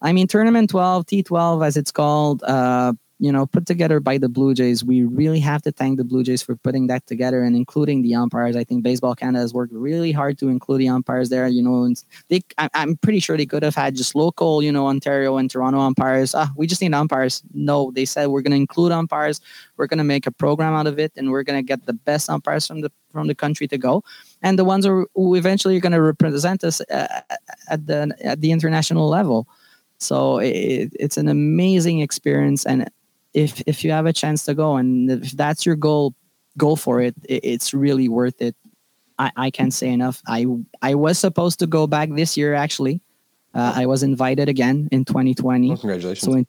I 0.00 0.12
mean 0.12 0.26
tournament 0.26 0.70
12 0.70 1.06
t12 1.06 1.64
as 1.66 1.76
it's 1.76 1.92
called 1.92 2.42
uh, 2.42 2.94
you 3.22 3.30
know 3.30 3.46
put 3.46 3.66
together 3.66 4.00
by 4.00 4.18
the 4.18 4.28
Blue 4.28 4.52
Jays. 4.52 4.82
We 4.82 5.04
really 5.04 5.38
have 5.38 5.62
to 5.62 5.70
thank 5.70 5.96
the 5.96 6.02
Blue 6.02 6.24
Jays 6.24 6.42
for 6.42 6.56
putting 6.56 6.88
that 6.88 7.06
together 7.06 7.44
and 7.44 7.54
including 7.54 8.02
the 8.02 8.16
umpires. 8.16 8.56
I 8.56 8.64
think 8.64 8.82
Baseball 8.82 9.14
Canada 9.14 9.38
has 9.38 9.54
worked 9.54 9.72
really 9.72 10.10
hard 10.10 10.38
to 10.38 10.48
include 10.48 10.80
the 10.80 10.88
umpires 10.88 11.28
there. 11.28 11.46
You 11.46 11.62
know, 11.62 11.84
and 11.84 12.02
they 12.28 12.40
I, 12.58 12.68
I'm 12.74 12.96
pretty 12.96 13.20
sure 13.20 13.36
they 13.36 13.46
could 13.46 13.62
have 13.62 13.76
had 13.76 13.94
just 13.94 14.16
local, 14.16 14.60
you 14.60 14.72
know, 14.72 14.88
Ontario 14.88 15.36
and 15.36 15.48
Toronto 15.48 15.78
umpires. 15.78 16.34
Ah, 16.34 16.50
we 16.56 16.66
just 16.66 16.82
need 16.82 16.92
umpires. 16.94 17.44
No, 17.54 17.92
they 17.92 18.04
said 18.04 18.26
we're 18.26 18.42
going 18.42 18.50
to 18.50 18.56
include 18.56 18.90
umpires. 18.90 19.40
We're 19.76 19.86
going 19.86 19.98
to 19.98 20.04
make 20.04 20.26
a 20.26 20.32
program 20.32 20.74
out 20.74 20.88
of 20.88 20.98
it, 20.98 21.12
and 21.16 21.30
we're 21.30 21.44
going 21.44 21.60
to 21.60 21.66
get 21.66 21.86
the 21.86 21.92
best 21.92 22.28
umpires 22.28 22.66
from 22.66 22.80
the 22.80 22.90
from 23.12 23.28
the 23.28 23.36
country 23.36 23.68
to 23.68 23.78
go, 23.78 24.02
and 24.42 24.58
the 24.58 24.64
ones 24.64 24.84
who, 24.84 25.06
who 25.14 25.36
eventually 25.36 25.76
are 25.76 25.80
going 25.80 25.92
to 25.92 26.02
represent 26.02 26.64
us 26.64 26.80
uh, 26.90 27.20
at 27.68 27.86
the 27.86 28.12
at 28.24 28.40
the 28.40 28.50
international 28.50 29.08
level. 29.08 29.46
So 29.98 30.38
it, 30.38 30.90
it's 30.98 31.16
an 31.16 31.28
amazing 31.28 32.00
experience, 32.00 32.66
and 32.66 32.90
if 33.34 33.62
if 33.66 33.84
you 33.84 33.92
have 33.92 34.06
a 34.06 34.12
chance 34.12 34.44
to 34.44 34.54
go, 34.54 34.76
and 34.76 35.10
if 35.10 35.32
that's 35.32 35.64
your 35.64 35.76
goal, 35.76 36.14
go 36.56 36.76
for 36.76 37.00
it. 37.00 37.14
it 37.24 37.44
it's 37.44 37.74
really 37.74 38.08
worth 38.08 38.40
it. 38.40 38.56
I, 39.18 39.30
I 39.36 39.50
can't 39.50 39.72
say 39.72 39.88
enough. 39.88 40.22
I 40.26 40.46
I 40.80 40.94
was 40.94 41.18
supposed 41.18 41.58
to 41.60 41.66
go 41.66 41.86
back 41.86 42.10
this 42.10 42.36
year 42.36 42.54
actually. 42.54 43.00
Uh, 43.54 43.72
I 43.76 43.86
was 43.86 44.02
invited 44.02 44.48
again 44.48 44.88
in 44.92 45.04
2020. 45.04 45.68
Well, 45.68 45.76
congratulations. 45.76 46.24
So 46.24 46.38
in, 46.38 46.46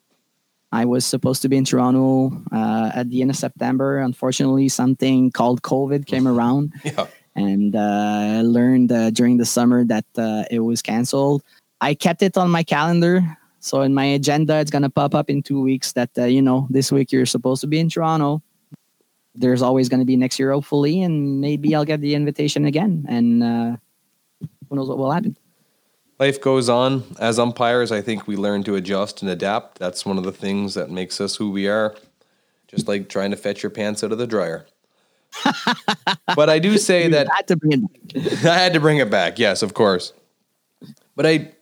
I 0.72 0.86
was 0.86 1.06
supposed 1.06 1.42
to 1.44 1.50
be 1.50 1.58
in 1.58 1.66
Toronto 1.66 2.32
uh, 2.52 2.92
at 2.96 3.10
the 3.10 3.22
end 3.22 3.30
of 3.30 3.36
September. 3.36 4.00
Unfortunately, 4.00 4.70
something 4.70 5.32
called 5.32 5.62
COVID 5.62 6.06
came 6.06 6.28
around, 6.34 6.74
yeah. 6.84 7.08
and 7.36 7.76
uh, 7.76 8.40
I 8.40 8.42
learned 8.42 8.92
uh, 8.92 9.12
during 9.12 9.38
the 9.38 9.46
summer 9.46 9.84
that 9.86 10.06
uh, 10.18 10.46
it 10.50 10.60
was 10.60 10.82
canceled. 10.82 11.44
I 11.80 11.94
kept 11.94 12.22
it 12.22 12.38
on 12.38 12.50
my 12.50 12.64
calendar. 12.64 13.38
So 13.64 13.80
in 13.82 13.94
my 13.94 14.04
agenda, 14.04 14.60
it's 14.60 14.70
gonna 14.70 14.90
pop 14.90 15.16
up 15.16 15.30
in 15.30 15.42
two 15.42 15.62
weeks 15.62 15.94
that 15.94 16.10
uh, 16.18 16.26
you 16.26 16.42
know 16.42 16.68
this 16.70 16.92
week 16.92 17.14
you're 17.14 17.26
supposed 17.26 17.62
to 17.62 17.68
be 17.68 17.80
in 17.80 17.88
Toronto. 17.88 18.44
There's 19.36 19.62
always 19.62 19.88
gonna 19.88 20.04
be 20.04 20.18
next 20.18 20.38
year, 20.38 20.52
hopefully, 20.52 21.02
and 21.02 21.40
maybe 21.40 21.74
I'll 21.74 21.86
get 21.86 22.02
the 22.02 22.14
invitation 22.14 22.66
again. 22.66 23.06
And 23.08 23.42
uh, 23.42 23.78
who 24.70 24.76
knows 24.76 24.90
what 24.90 24.98
will 24.98 25.12
happen. 25.12 25.38
Life 26.20 26.42
goes 26.42 26.68
on. 26.68 27.04
As 27.20 27.40
umpires, 27.40 27.94
I 27.94 28.02
think 28.02 28.28
we 28.28 28.36
learn 28.36 28.66
to 28.66 28.76
adjust 28.76 29.22
and 29.22 29.32
adapt. 29.32 29.80
That's 29.80 30.06
one 30.06 30.18
of 30.18 30.26
the 30.26 30.34
things 30.34 30.74
that 30.74 30.90
makes 30.92 31.22
us 31.22 31.38
who 31.38 31.50
we 31.50 31.70
are. 31.70 31.96
Just 32.68 32.90
like 32.90 33.08
trying 33.08 33.32
to 33.32 33.38
fetch 33.38 33.64
your 33.64 33.70
pants 33.70 34.04
out 34.04 34.12
of 34.12 34.18
the 34.18 34.28
dryer. 34.28 34.66
but 36.36 36.50
I 36.50 36.60
do 36.60 36.78
say 36.78 37.08
that 37.08 37.30
had 37.34 37.48
to 37.48 37.56
bring 37.56 37.90
it. 38.14 38.44
I 38.46 38.58
had 38.58 38.74
to 38.74 38.82
bring 38.82 38.98
it 38.98 39.10
back. 39.10 39.40
Yes, 39.40 39.64
of 39.64 39.74
course. 39.74 40.12
But 41.16 41.26
I 41.26 41.54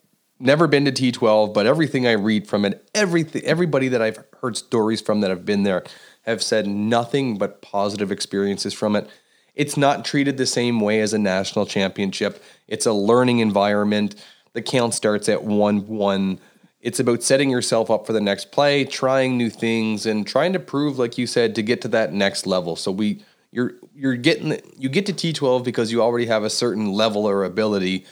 never 0.41 0.67
been 0.67 0.85
to 0.85 0.91
T12, 0.91 1.53
but 1.53 1.65
everything 1.65 2.07
I 2.07 2.13
read 2.13 2.47
from 2.47 2.65
it, 2.65 2.87
everything 2.93 3.43
everybody 3.45 3.87
that 3.89 4.01
I've 4.01 4.23
heard 4.41 4.57
stories 4.57 5.01
from 5.01 5.21
that 5.21 5.29
have 5.29 5.45
been 5.45 5.63
there 5.63 5.83
have 6.23 6.43
said 6.43 6.67
nothing 6.67 7.37
but 7.37 7.61
positive 7.61 8.11
experiences 8.11 8.73
from 8.73 8.95
it. 8.95 9.09
It's 9.55 9.77
not 9.77 10.05
treated 10.05 10.37
the 10.37 10.45
same 10.45 10.79
way 10.79 11.01
as 11.01 11.13
a 11.13 11.19
national 11.19 11.65
championship. 11.65 12.43
It's 12.67 12.85
a 12.85 12.93
learning 12.93 13.39
environment. 13.39 14.15
The 14.53 14.61
count 14.61 14.93
starts 14.93 15.29
at 15.29 15.43
1 15.43 15.87
1. 15.87 16.39
It's 16.81 16.99
about 16.99 17.21
setting 17.21 17.49
yourself 17.49 17.91
up 17.91 18.07
for 18.07 18.13
the 18.13 18.21
next 18.21 18.51
play, 18.51 18.85
trying 18.85 19.37
new 19.37 19.49
things, 19.49 20.05
and 20.05 20.25
trying 20.25 20.53
to 20.53 20.59
prove, 20.59 20.97
like 20.97 21.17
you 21.17 21.27
said, 21.27 21.53
to 21.55 21.61
get 21.61 21.81
to 21.81 21.87
that 21.89 22.11
next 22.11 22.47
level. 22.47 22.75
So 22.75 22.91
we 22.91 23.23
you're 23.51 23.73
you're 23.93 24.15
getting 24.15 24.59
you 24.77 24.89
get 24.89 25.05
to 25.07 25.13
T12 25.13 25.63
because 25.63 25.91
you 25.91 26.01
already 26.01 26.25
have 26.25 26.43
a 26.43 26.49
certain 26.49 26.91
level 26.91 27.27
or 27.27 27.43
ability. 27.43 28.05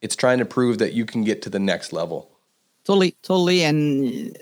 It's 0.00 0.16
trying 0.16 0.38
to 0.38 0.44
prove 0.44 0.78
that 0.78 0.92
you 0.92 1.04
can 1.04 1.24
get 1.24 1.42
to 1.42 1.50
the 1.50 1.58
next 1.58 1.92
level. 1.92 2.30
Totally, 2.84 3.16
totally. 3.22 3.64
And 3.64 4.36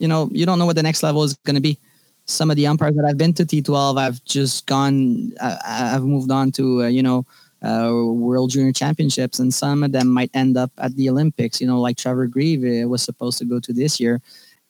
you 0.00 0.08
know, 0.08 0.28
you 0.32 0.46
don't 0.46 0.58
know 0.58 0.66
what 0.66 0.76
the 0.76 0.82
next 0.82 1.02
level 1.02 1.22
is 1.22 1.36
going 1.44 1.54
to 1.54 1.60
be. 1.60 1.78
Some 2.24 2.50
of 2.50 2.56
the 2.56 2.66
umpires 2.66 2.96
that 2.96 3.04
I've 3.04 3.18
been 3.18 3.34
to 3.34 3.44
T12, 3.44 3.98
I've 3.98 4.24
just 4.24 4.66
gone, 4.66 5.32
uh, 5.40 5.56
I've 5.66 6.04
moved 6.04 6.30
on 6.30 6.52
to, 6.52 6.84
uh, 6.84 6.86
you 6.86 7.02
know, 7.02 7.26
uh, 7.62 7.92
World 7.92 8.50
Junior 8.50 8.72
Championships, 8.72 9.38
and 9.38 9.52
some 9.52 9.82
of 9.82 9.92
them 9.92 10.08
might 10.08 10.30
end 10.32 10.56
up 10.56 10.70
at 10.78 10.96
the 10.96 11.10
Olympics. 11.10 11.60
You 11.60 11.66
know, 11.66 11.80
like 11.80 11.98
Trevor 11.98 12.26
Grieve 12.26 12.84
uh, 12.84 12.88
was 12.88 13.02
supposed 13.02 13.38
to 13.38 13.44
go 13.44 13.60
to 13.60 13.72
this 13.72 14.00
year, 14.00 14.22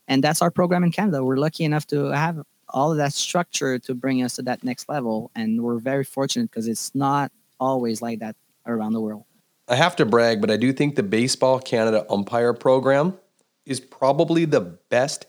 and 0.09 0.25
that's 0.25 0.43
our 0.43 0.51
program 0.51 0.83
in 0.83 0.91
Canada. 0.91 1.23
We're 1.23 1.37
lucky 1.37 1.65
enough 1.65 1.87
to 1.89 2.07
have 2.07 2.43
all 2.69 2.91
of 2.91 2.97
that 2.97 3.13
structure 3.13 3.79
to 3.79 3.95
bring 3.95 4.23
us 4.23 4.35
to 4.37 4.43
that 4.43 4.65
next 4.65 4.89
level, 4.89 5.31
and 5.37 5.63
we're 5.63 5.79
very 5.79 6.03
fortunate 6.03 6.51
because 6.51 6.67
it's 6.67 6.93
not 6.95 7.31
always 7.61 8.03
like 8.03 8.19
that 8.21 8.35
around 8.67 8.93
the 8.93 9.01
world. 9.01 9.25
I 9.71 9.77
have 9.77 9.95
to 9.97 10.05
brag, 10.05 10.41
but 10.41 10.51
I 10.51 10.57
do 10.57 10.73
think 10.73 10.97
the 10.97 11.05
Baseball 11.05 11.61
Canada 11.61 12.05
umpire 12.11 12.53
program 12.53 13.17
is 13.65 13.79
probably 13.79 14.45
the 14.45 14.61
best 14.61 15.27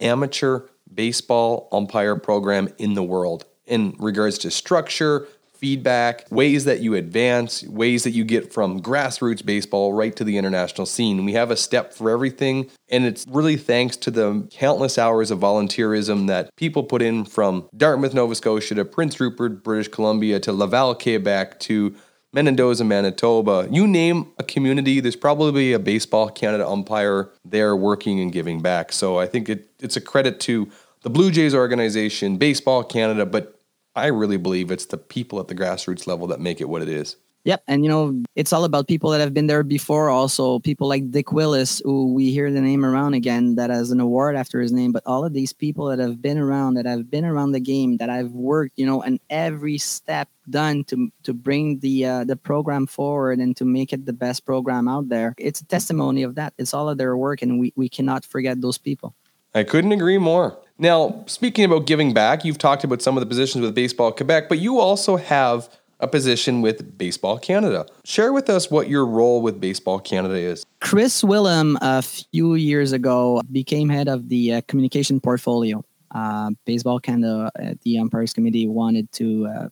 amateur 0.00 0.62
baseball 0.92 1.68
umpire 1.70 2.16
program 2.16 2.68
in 2.76 2.94
the 2.94 3.04
world 3.04 3.44
in 3.66 3.94
regards 4.00 4.38
to 4.38 4.50
structure, 4.50 5.28
feedback, 5.52 6.26
ways 6.32 6.64
that 6.64 6.80
you 6.80 6.96
advance, 6.96 7.62
ways 7.68 8.02
that 8.02 8.10
you 8.10 8.24
get 8.24 8.52
from 8.52 8.82
grassroots 8.82 9.46
baseball 9.46 9.92
right 9.92 10.16
to 10.16 10.24
the 10.24 10.38
international 10.38 10.86
scene. 10.86 11.24
We 11.24 11.34
have 11.34 11.52
a 11.52 11.56
step 11.56 11.94
for 11.94 12.10
everything, 12.10 12.68
and 12.88 13.06
it's 13.06 13.24
really 13.28 13.56
thanks 13.56 13.96
to 13.98 14.10
the 14.10 14.48
countless 14.50 14.98
hours 14.98 15.30
of 15.30 15.38
volunteerism 15.38 16.26
that 16.26 16.54
people 16.56 16.82
put 16.82 17.00
in 17.00 17.24
from 17.24 17.68
Dartmouth, 17.76 18.12
Nova 18.12 18.34
Scotia 18.34 18.74
to 18.74 18.84
Prince 18.84 19.20
Rupert, 19.20 19.62
British 19.62 19.86
Columbia 19.86 20.40
to 20.40 20.52
Laval, 20.52 20.96
Quebec 20.96 21.60
to 21.60 21.94
Minnedosa, 22.34 22.84
Manitoba. 22.84 23.68
You 23.70 23.86
name 23.86 24.32
a 24.38 24.42
community, 24.42 24.98
there's 24.98 25.14
probably 25.14 25.72
a 25.72 25.78
Baseball 25.78 26.28
Canada 26.28 26.68
umpire 26.68 27.30
there 27.44 27.76
working 27.76 28.18
and 28.20 28.32
giving 28.32 28.60
back. 28.60 28.90
So 28.92 29.18
I 29.18 29.26
think 29.26 29.48
it, 29.48 29.70
it's 29.80 29.96
a 29.96 30.00
credit 30.00 30.40
to 30.40 30.68
the 31.02 31.10
Blue 31.10 31.30
Jays 31.30 31.54
organization, 31.54 32.36
Baseball 32.36 32.82
Canada, 32.82 33.24
but 33.24 33.60
I 33.94 34.06
really 34.06 34.36
believe 34.36 34.72
it's 34.72 34.86
the 34.86 34.96
people 34.96 35.38
at 35.38 35.46
the 35.46 35.54
grassroots 35.54 36.08
level 36.08 36.26
that 36.26 36.40
make 36.40 36.60
it 36.60 36.68
what 36.68 36.82
it 36.82 36.88
is. 36.88 37.16
Yep, 37.44 37.62
and 37.68 37.84
you 37.84 37.90
know 37.90 38.22
it's 38.34 38.54
all 38.54 38.64
about 38.64 38.88
people 38.88 39.10
that 39.10 39.20
have 39.20 39.34
been 39.34 39.46
there 39.46 39.62
before. 39.62 40.08
Also, 40.08 40.60
people 40.60 40.88
like 40.88 41.10
Dick 41.10 41.30
Willis, 41.30 41.82
who 41.84 42.12
we 42.14 42.30
hear 42.30 42.50
the 42.50 42.60
name 42.60 42.86
around 42.86 43.12
again, 43.12 43.56
that 43.56 43.68
has 43.68 43.90
an 43.90 44.00
award 44.00 44.34
after 44.34 44.60
his 44.60 44.72
name. 44.72 44.92
But 44.92 45.02
all 45.04 45.26
of 45.26 45.34
these 45.34 45.52
people 45.52 45.86
that 45.88 45.98
have 45.98 46.22
been 46.22 46.38
around, 46.38 46.74
that 46.74 46.86
have 46.86 47.10
been 47.10 47.26
around 47.26 47.52
the 47.52 47.60
game, 47.60 47.98
that 47.98 48.08
I've 48.08 48.30
worked, 48.30 48.78
you 48.78 48.86
know, 48.86 49.02
and 49.02 49.20
every 49.28 49.76
step 49.76 50.28
done 50.48 50.84
to 50.84 51.12
to 51.24 51.34
bring 51.34 51.80
the 51.80 52.06
uh, 52.06 52.24
the 52.24 52.36
program 52.36 52.86
forward 52.86 53.38
and 53.40 53.54
to 53.58 53.66
make 53.66 53.92
it 53.92 54.06
the 54.06 54.14
best 54.14 54.46
program 54.46 54.88
out 54.88 55.10
there. 55.10 55.34
It's 55.36 55.60
a 55.60 55.66
testimony 55.66 56.22
of 56.22 56.36
that. 56.36 56.54
It's 56.56 56.72
all 56.72 56.88
of 56.88 56.96
their 56.96 57.14
work, 57.14 57.42
and 57.42 57.60
we 57.60 57.74
we 57.76 57.90
cannot 57.90 58.24
forget 58.24 58.62
those 58.62 58.78
people. 58.78 59.14
I 59.54 59.64
couldn't 59.64 59.92
agree 59.92 60.18
more. 60.18 60.58
Now, 60.78 61.22
speaking 61.26 61.64
about 61.64 61.86
giving 61.86 62.12
back, 62.12 62.44
you've 62.44 62.58
talked 62.58 62.82
about 62.82 63.02
some 63.02 63.16
of 63.16 63.20
the 63.20 63.26
positions 63.26 63.62
with 63.62 63.74
Baseball 63.74 64.10
Quebec, 64.10 64.48
but 64.48 64.58
you 64.58 64.80
also 64.80 65.16
have 65.16 65.68
a 66.00 66.08
position 66.08 66.60
with 66.60 66.98
Baseball 66.98 67.38
Canada. 67.38 67.86
Share 68.04 68.32
with 68.32 68.50
us 68.50 68.70
what 68.70 68.88
your 68.88 69.06
role 69.06 69.42
with 69.42 69.60
Baseball 69.60 70.00
Canada 70.00 70.34
is. 70.34 70.66
Chris 70.80 71.22
Wilhelm, 71.24 71.78
a 71.80 72.02
few 72.02 72.54
years 72.54 72.92
ago, 72.92 73.40
became 73.50 73.88
head 73.88 74.08
of 74.08 74.28
the 74.28 74.54
uh, 74.54 74.60
communication 74.68 75.20
portfolio. 75.20 75.84
Uh, 76.14 76.50
Baseball 76.64 77.00
Canada, 77.00 77.50
uh, 77.60 77.74
the 77.82 77.98
umpires 77.98 78.32
committee, 78.32 78.68
wanted 78.68 79.10
to 79.12 79.46
uh, 79.46 79.68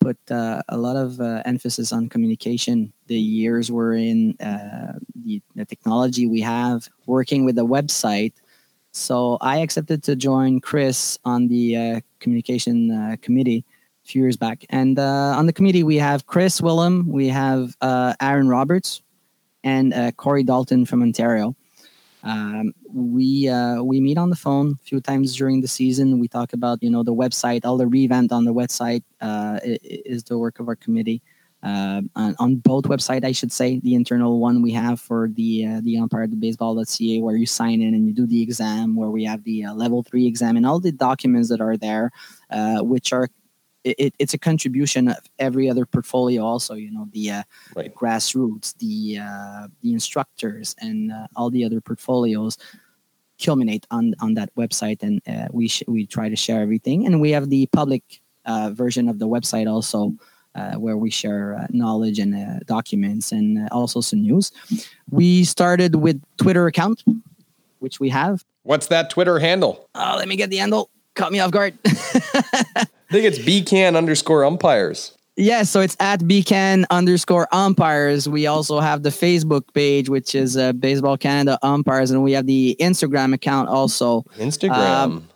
put 0.00 0.18
uh, 0.30 0.62
a 0.68 0.76
lot 0.76 0.96
of 0.96 1.20
uh, 1.20 1.42
emphasis 1.44 1.92
on 1.92 2.08
communication. 2.08 2.92
The 3.06 3.18
years 3.18 3.70
we're 3.70 3.94
in, 3.94 4.36
the, 4.38 5.40
the 5.54 5.64
technology 5.64 6.26
we 6.26 6.40
have, 6.40 6.88
working 7.06 7.44
with 7.44 7.56
the 7.56 7.66
website. 7.66 8.32
So 8.92 9.36
I 9.40 9.58
accepted 9.58 10.02
to 10.04 10.16
join 10.16 10.60
Chris 10.60 11.18
on 11.24 11.48
the 11.48 12.02
communication 12.18 13.16
committee 13.18 13.64
few 14.06 14.22
years 14.22 14.36
back. 14.36 14.64
And 14.70 14.98
uh, 14.98 15.34
on 15.36 15.46
the 15.46 15.52
committee, 15.52 15.82
we 15.82 15.96
have 15.96 16.26
Chris 16.26 16.60
Wilhelm, 16.60 17.08
we 17.08 17.28
have 17.28 17.76
uh, 17.80 18.14
Aaron 18.20 18.48
Roberts, 18.48 19.02
and 19.64 19.92
uh, 19.92 20.12
Corey 20.12 20.44
Dalton 20.44 20.86
from 20.86 21.02
Ontario. 21.02 21.56
Um, 22.26 22.72
we 22.92 23.48
uh, 23.48 23.82
we 23.82 24.00
meet 24.00 24.18
on 24.18 24.30
the 24.30 24.36
phone 24.36 24.78
a 24.82 24.84
few 24.84 25.00
times 25.00 25.36
during 25.36 25.60
the 25.60 25.68
season. 25.68 26.18
We 26.18 26.26
talk 26.26 26.52
about 26.52 26.82
you 26.82 26.90
know 26.90 27.04
the 27.04 27.14
website, 27.14 27.64
all 27.64 27.76
the 27.76 27.86
revamp 27.86 28.32
on 28.32 28.44
the 28.44 28.52
website 28.52 29.04
uh, 29.20 29.60
is 29.62 30.24
the 30.24 30.36
work 30.36 30.58
of 30.58 30.68
our 30.68 30.76
committee. 30.76 31.22
Uh, 31.62 32.02
on, 32.14 32.56
both 32.56 32.84
website, 32.84 33.24
I 33.24 33.32
should 33.32 33.50
say, 33.50 33.80
the 33.80 33.94
internal 33.94 34.38
one 34.38 34.62
we 34.62 34.70
have 34.72 35.00
for 35.00 35.28
the 35.28 35.66
uh, 35.66 35.80
the 35.82 35.98
umpire 35.98 36.26
the 36.26 36.36
baseball.ca, 36.36 37.20
where 37.20 37.36
you 37.36 37.46
sign 37.46 37.80
in 37.80 37.94
and 37.94 38.06
you 38.06 38.12
do 38.12 38.26
the 38.26 38.42
exam, 38.42 38.94
where 38.94 39.10
we 39.10 39.24
have 39.24 39.42
the 39.44 39.66
level 39.74 40.02
three 40.02 40.26
exam 40.26 40.56
and 40.56 40.66
all 40.66 40.80
the 40.80 40.92
documents 40.92 41.48
that 41.48 41.60
are 41.60 41.76
there, 41.76 42.10
which 42.82 43.12
are 43.12 43.28
it, 43.86 44.14
it's 44.18 44.34
a 44.34 44.38
contribution 44.38 45.08
of 45.08 45.18
every 45.38 45.68
other 45.70 45.86
portfolio 45.86 46.42
also 46.42 46.74
you 46.74 46.90
know 46.90 47.08
the 47.12 47.30
uh, 47.30 47.42
right. 47.74 47.94
grassroots 47.94 48.76
the 48.78 49.18
uh, 49.18 49.68
the 49.82 49.92
instructors 49.92 50.74
and 50.80 51.12
uh, 51.12 51.26
all 51.36 51.50
the 51.50 51.64
other 51.64 51.80
portfolios 51.80 52.58
culminate 53.42 53.86
on 53.90 54.14
on 54.20 54.34
that 54.34 54.54
website 54.56 55.02
and 55.02 55.20
uh, 55.28 55.48
we 55.52 55.68
sh- 55.68 55.84
we 55.86 56.06
try 56.06 56.28
to 56.28 56.36
share 56.36 56.60
everything 56.60 57.06
and 57.06 57.20
we 57.20 57.30
have 57.30 57.50
the 57.50 57.66
public 57.66 58.02
uh, 58.44 58.70
version 58.70 59.08
of 59.08 59.18
the 59.18 59.28
website 59.28 59.70
also 59.70 60.12
uh, 60.54 60.74
where 60.74 60.96
we 60.96 61.10
share 61.10 61.66
knowledge 61.70 62.18
and 62.18 62.34
documents 62.66 63.30
and 63.32 63.68
also 63.70 64.00
some 64.00 64.22
news 64.22 64.52
we 65.10 65.44
started 65.44 65.96
with 65.96 66.22
twitter 66.38 66.66
account 66.66 67.04
which 67.78 68.00
we 68.00 68.08
have 68.08 68.44
What's 68.66 68.88
that 68.88 69.10
Twitter 69.10 69.38
handle? 69.38 69.88
Oh, 69.94 70.16
let 70.18 70.26
me 70.26 70.34
get 70.34 70.50
the 70.50 70.56
handle. 70.56 70.90
Caught 71.14 71.30
me 71.30 71.38
off 71.38 71.52
guard. 71.52 71.78
I 73.08 73.12
think 73.12 73.24
it's 73.24 73.38
bcan 73.38 73.96
underscore 73.96 74.44
umpires. 74.44 75.12
Yeah, 75.36 75.64
so 75.64 75.80
it's 75.80 75.96
at 76.00 76.20
bcan 76.20 76.86
underscore 76.90 77.46
umpires. 77.52 78.28
We 78.28 78.46
also 78.46 78.80
have 78.80 79.02
the 79.02 79.10
Facebook 79.10 79.72
page, 79.74 80.08
which 80.08 80.34
is 80.34 80.56
uh, 80.56 80.72
Baseball 80.72 81.18
Canada 81.18 81.58
umpires, 81.62 82.10
and 82.10 82.22
we 82.22 82.32
have 82.32 82.46
the 82.46 82.76
Instagram 82.80 83.34
account 83.34 83.68
also. 83.68 84.22
Instagram. 84.38 84.72
Um, 84.72 85.28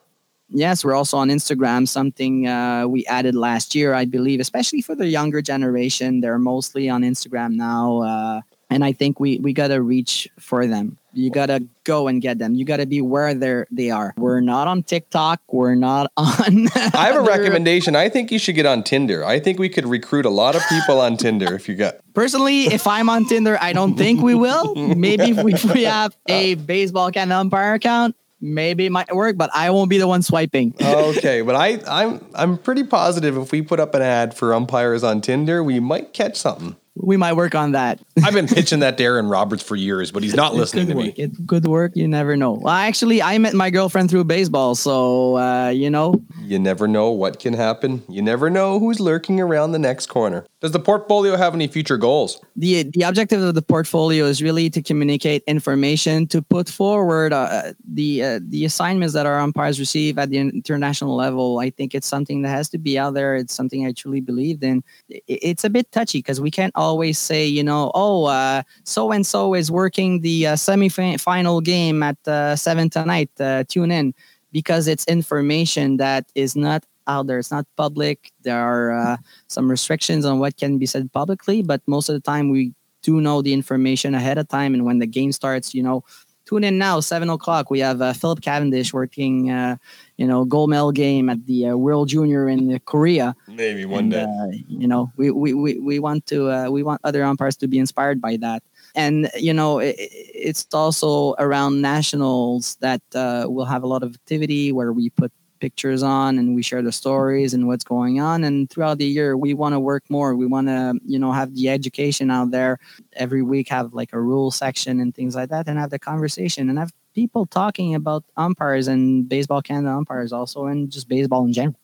Yes, 0.53 0.85
we're 0.85 0.95
also 0.95 1.17
on 1.17 1.29
Instagram, 1.29 1.87
something 1.87 2.49
uh, 2.49 2.87
we 2.89 3.07
added 3.07 3.37
last 3.37 3.75
year, 3.75 3.95
I 3.95 4.05
believe, 4.05 4.41
especially 4.41 4.83
for 4.83 4.97
the 4.97 5.07
younger 5.07 5.41
generation. 5.41 6.21
They're 6.21 6.41
mostly 6.41 6.89
on 6.89 7.03
Instagram 7.03 7.53
now. 7.53 8.01
Uh, 8.01 8.41
and 8.69 8.85
I 8.85 8.93
think 8.93 9.21
we, 9.21 9.39
we 9.39 9.53
got 9.53 9.69
to 9.69 9.81
reach 9.81 10.29
for 10.41 10.67
them. 10.67 10.99
You 11.13 11.31
got 11.31 11.47
to 11.47 11.67
go 11.85 12.09
and 12.09 12.23
get 12.23 12.39
them. 12.39 12.55
You 12.55 12.65
got 12.65 12.79
to 12.79 12.87
be 12.87 13.01
where 13.01 13.35
they're, 13.35 13.67
they 13.71 13.91
are. 13.91 14.15
We're 14.17 14.41
not 14.41 14.69
on 14.69 14.83
TikTok. 14.83 15.41
We're 15.49 15.75
not 15.75 16.13
on. 16.17 16.69
I 16.77 17.07
have 17.07 17.17
a 17.17 17.21
recommendation. 17.21 17.97
I 17.97 18.09
think 18.09 18.31
you 18.31 18.39
should 18.39 18.55
get 18.55 18.67
on 18.67 18.83
Tinder. 18.83 19.25
I 19.25 19.41
think 19.41 19.59
we 19.59 19.69
could 19.69 19.87
recruit 19.87 20.25
a 20.27 20.31
lot 20.31 20.55
of 20.55 20.63
people 20.69 21.01
on 21.01 21.17
Tinder 21.17 21.55
if 21.55 21.69
you 21.69 21.75
got. 21.75 21.97
Personally, 22.15 22.65
if 22.65 22.87
I'm 22.87 23.09
on 23.09 23.27
Tinder, 23.27 23.59
I 23.61 23.73
don't 23.73 23.97
think 23.97 24.21
we 24.23 24.35
will. 24.35 24.75
Maybe 24.75 25.31
if 25.31 25.43
we, 25.43 25.55
if 25.55 25.65
we 25.65 25.85
have 25.85 26.17
a 26.29 26.55
baseball 26.55 27.11
can 27.11 27.31
umpire 27.33 27.75
account, 27.75 28.17
maybe 28.41 28.87
it 28.87 28.91
might 28.91 29.15
work, 29.15 29.37
but 29.37 29.51
I 29.55 29.71
won't 29.71 29.91
be 29.91 29.99
the 29.99 30.09
one 30.09 30.23
swiping. 30.23 30.75
Okay, 30.81 31.43
but 31.43 31.55
I 31.55 31.81
I'm 31.87 32.25
I'm 32.35 32.59
pretty 32.59 32.85
positive 32.85 33.37
if 33.37 33.53
we 33.53 33.63
put 33.63 33.81
up 33.81 33.95
an 33.95 34.03
ad 34.03 34.35
for 34.35 34.55
umpires 34.55 35.05
on 35.05 35.21
Tinder, 35.21 35.63
we 35.63 35.81
might 35.81 36.13
catch 36.13 36.37
something. 36.37 36.77
We 37.03 37.17
might 37.17 37.35
work 37.35 37.55
on 37.55 37.73
that. 37.73 38.01
I've 38.25 38.35
been 38.35 38.47
pitching 38.47 38.81
that 38.81 38.99
to 38.99 39.05
Aaron 39.05 39.29
Roberts 39.29 39.63
for 39.63 39.77
years, 39.77 40.11
but 40.11 40.23
he's 40.23 40.35
not 40.35 40.55
listening 40.55 40.87
to 40.89 40.95
good 40.95 40.99
me. 40.99 41.09
work. 41.09 41.19
It's 41.19 41.39
good 41.39 41.67
work. 41.67 41.93
You 41.95 42.09
never 42.09 42.37
know. 42.37 42.53
Well, 42.53 42.75
actually, 42.75 43.23
I 43.23 43.39
met 43.39 43.55
my 43.55 43.71
girlfriend 43.71 44.11
through 44.11 44.25
baseball, 44.25 44.75
so 44.75 45.37
uh, 45.37 45.69
you 45.69 45.91
know. 45.91 46.23
You 46.43 46.59
never 46.59 46.89
know 46.89 47.11
what 47.11 47.39
can 47.39 47.55
happen. 47.55 48.03
You 48.09 48.23
never 48.23 48.51
know 48.51 48.79
who's 48.79 49.01
lurking 49.01 49.41
around 49.41 49.73
the 49.73 49.79
next 49.79 50.07
corner. 50.07 50.45
Does 50.61 50.73
the 50.73 50.79
portfolio 50.79 51.37
have 51.37 51.55
any 51.55 51.67
future 51.69 51.97
goals? 51.97 52.39
the 52.55 52.83
The 52.83 53.03
objective 53.03 53.41
of 53.41 53.55
the 53.55 53.63
portfolio 53.63 54.27
is 54.27 54.43
really 54.43 54.69
to 54.71 54.83
communicate 54.83 55.43
information, 55.47 56.27
to 56.29 56.43
put 56.43 56.69
forward 56.69 57.33
uh, 57.33 57.73
the 57.89 58.23
uh, 58.23 58.41
the 58.43 58.67
assignments 58.67 59.15
that 59.15 59.25
our 59.25 59.41
umpires 59.41 59.81
receive 59.81 60.19
at 60.19 60.29
the 60.29 60.39
international 60.39 61.17
level. 61.17 61.61
I 61.61 61.71
think 61.71 61.95
it's 61.95 62.07
something 62.07 62.43
that 62.43 62.51
has 62.51 62.69
to 62.71 62.79
be 62.79 62.99
out 62.99 63.15
there. 63.15 63.37
It's 63.37 63.55
something 63.55 63.87
I 63.87 63.93
truly 63.93 64.21
believed 64.21 64.63
in. 64.63 64.85
It's 65.09 65.65
a 65.65 65.71
bit 65.71 65.91
touchy 65.93 66.19
because 66.19 66.43
we 66.43 66.51
can't 66.51 66.73
always 66.77 67.19
say, 67.19 67.47
you 67.47 67.65
know, 67.65 67.91
oh, 67.95 68.63
so 68.85 69.13
and 69.13 69.27
so 69.27 69.55
is 69.55 69.71
working 69.71 70.21
the 70.21 70.49
uh, 70.49 70.57
semi-final 70.57 71.63
game 71.63 72.03
at 72.03 72.19
uh, 72.29 72.55
seven 72.55 72.91
tonight. 72.91 73.31
Uh, 73.41 73.65
tune 73.67 73.91
in 73.91 74.13
because 74.53 74.89
it's 74.89 75.07
information 75.07 75.97
that 75.99 76.27
is 76.35 76.57
not 76.57 76.85
out 77.07 77.27
there. 77.27 77.39
It's 77.39 77.51
not 77.51 77.67
public. 77.77 78.33
There 78.43 78.59
are 78.59 78.93
uh, 78.93 79.17
some 79.49 79.71
restrictions 79.71 80.25
on 80.25 80.39
what 80.39 80.57
can 80.57 80.79
be 80.79 80.87
said 80.87 81.13
publicly, 81.13 81.63
but 81.63 81.81
most 81.87 82.09
of 82.09 82.15
the 82.15 82.21
time 82.21 82.51
we 82.51 82.75
do 83.03 83.21
know 83.21 83.43
the 83.43 83.53
information 83.53 84.15
ahead 84.15 84.39
of 84.39 84.49
time. 84.49 84.75
And 84.75 84.85
when 84.85 84.99
the 84.99 85.07
game 85.07 85.33
starts, 85.33 85.75
you 85.75 85.83
know, 85.83 86.05
tune 86.51 86.65
in 86.65 86.79
now, 86.79 86.99
seven 87.01 87.31
o'clock. 87.31 87.71
We 87.71 87.79
have 87.81 88.03
uh, 88.03 88.13
Philip 88.13 88.43
Cavendish 88.43 88.93
working, 88.93 89.51
uh, 89.51 89.77
you 90.17 90.27
know, 90.27 90.45
gold 90.45 90.71
medal 90.71 90.91
game 90.91 91.29
at 91.29 91.47
the 91.47 91.69
uh, 91.69 91.77
World 91.77 92.09
Junior 92.09 92.49
in 92.49 92.79
Korea. 92.81 93.37
Maybe 93.47 93.85
And, 93.85 94.15
uh, 94.15 94.49
you 94.69 94.89
know, 94.89 95.13
we, 95.17 95.31
we, 95.31 95.55
we, 95.55 95.79
we 95.79 95.99
want 96.01 96.27
to 96.27 96.51
uh, 96.51 96.69
we 96.69 96.83
want 96.83 97.01
other 97.05 97.23
umpires 97.23 97.57
to 97.59 97.69
be 97.69 97.79
inspired 97.79 98.21
by 98.21 98.37
that. 98.39 98.63
And 98.97 99.31
you 99.37 99.55
know, 99.55 99.79
it, 99.79 99.95
it's 99.99 100.67
also 100.75 101.35
around 101.39 101.81
nationals 101.81 102.77
that 102.81 103.03
uh, 103.15 103.47
we'll 103.49 103.67
have 103.67 103.85
a 103.85 103.87
lot 103.87 104.03
of 104.03 104.15
activity 104.15 104.73
where 104.73 104.93
we 104.93 105.11
put 105.11 105.33
pictures 105.61 106.03
on 106.03 106.39
and 106.39 106.55
we 106.55 106.63
share 106.63 106.83
the 106.83 106.93
stories 106.93 107.55
and 107.55 107.67
what's 107.67 107.85
going 107.85 108.21
on. 108.21 108.43
And 108.45 108.69
throughout 108.69 108.99
the 108.99 109.07
year, 109.07 109.37
we 109.37 109.55
want 109.55 109.75
to 109.75 109.81
work 109.81 110.05
more. 110.09 110.35
We 110.35 110.47
want 110.47 110.69
to 110.69 110.99
you 111.05 111.19
know 111.19 111.33
have 111.33 111.55
the 111.55 111.69
education 111.69 112.31
out 112.31 112.51
there 112.51 112.79
every 113.13 113.43
week. 113.43 113.69
Have 113.69 113.95
like 113.95 114.13
a 114.13 114.21
rule 114.21 114.51
section 114.51 115.01
and 115.01 115.15
things 115.15 115.35
like 115.35 115.51
that, 115.51 115.69
and 115.69 115.79
have 115.79 115.91
the 115.91 115.99
conversation 115.99 116.69
and 116.69 116.79
have 116.79 116.93
people 117.15 117.47
talking 117.47 117.95
about 117.95 118.25
umpires 118.37 118.89
and 118.89 119.29
baseball 119.29 119.63
Canada 119.63 119.95
umpires 119.95 120.33
also, 120.33 120.67
and 120.67 120.91
just 120.91 121.09
baseball 121.09 121.45
in 121.45 121.53
general, 121.53 121.79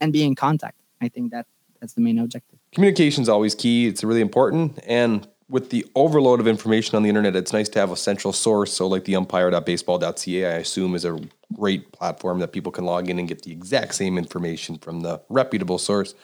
and 0.00 0.12
be 0.12 0.22
in 0.22 0.34
contact. 0.34 0.76
I 1.00 1.08
think 1.08 1.32
that 1.32 1.46
that's 1.80 1.92
the 1.92 2.00
main 2.00 2.18
objective. 2.18 2.58
Communication 2.72 3.22
is 3.22 3.28
always 3.28 3.54
key. 3.54 3.86
It's 3.86 4.02
really 4.02 4.20
important. 4.20 4.78
And 4.86 5.26
with 5.48 5.70
the 5.70 5.86
overload 5.94 6.40
of 6.40 6.48
information 6.48 6.96
on 6.96 7.02
the 7.02 7.08
internet, 7.08 7.36
it's 7.36 7.52
nice 7.52 7.68
to 7.70 7.78
have 7.78 7.92
a 7.92 7.96
central 7.96 8.32
source. 8.32 8.72
So, 8.72 8.86
like 8.86 9.04
the 9.04 9.16
umpire.baseball.ca, 9.16 10.44
I 10.46 10.56
assume 10.56 10.94
is 10.94 11.04
a 11.04 11.18
great 11.54 11.92
platform 11.92 12.40
that 12.40 12.52
people 12.52 12.72
can 12.72 12.84
log 12.84 13.08
in 13.08 13.18
and 13.18 13.28
get 13.28 13.42
the 13.42 13.52
exact 13.52 13.94
same 13.94 14.18
information 14.18 14.78
from 14.78 15.00
the 15.00 15.20
reputable 15.28 15.78
source. 15.78 16.14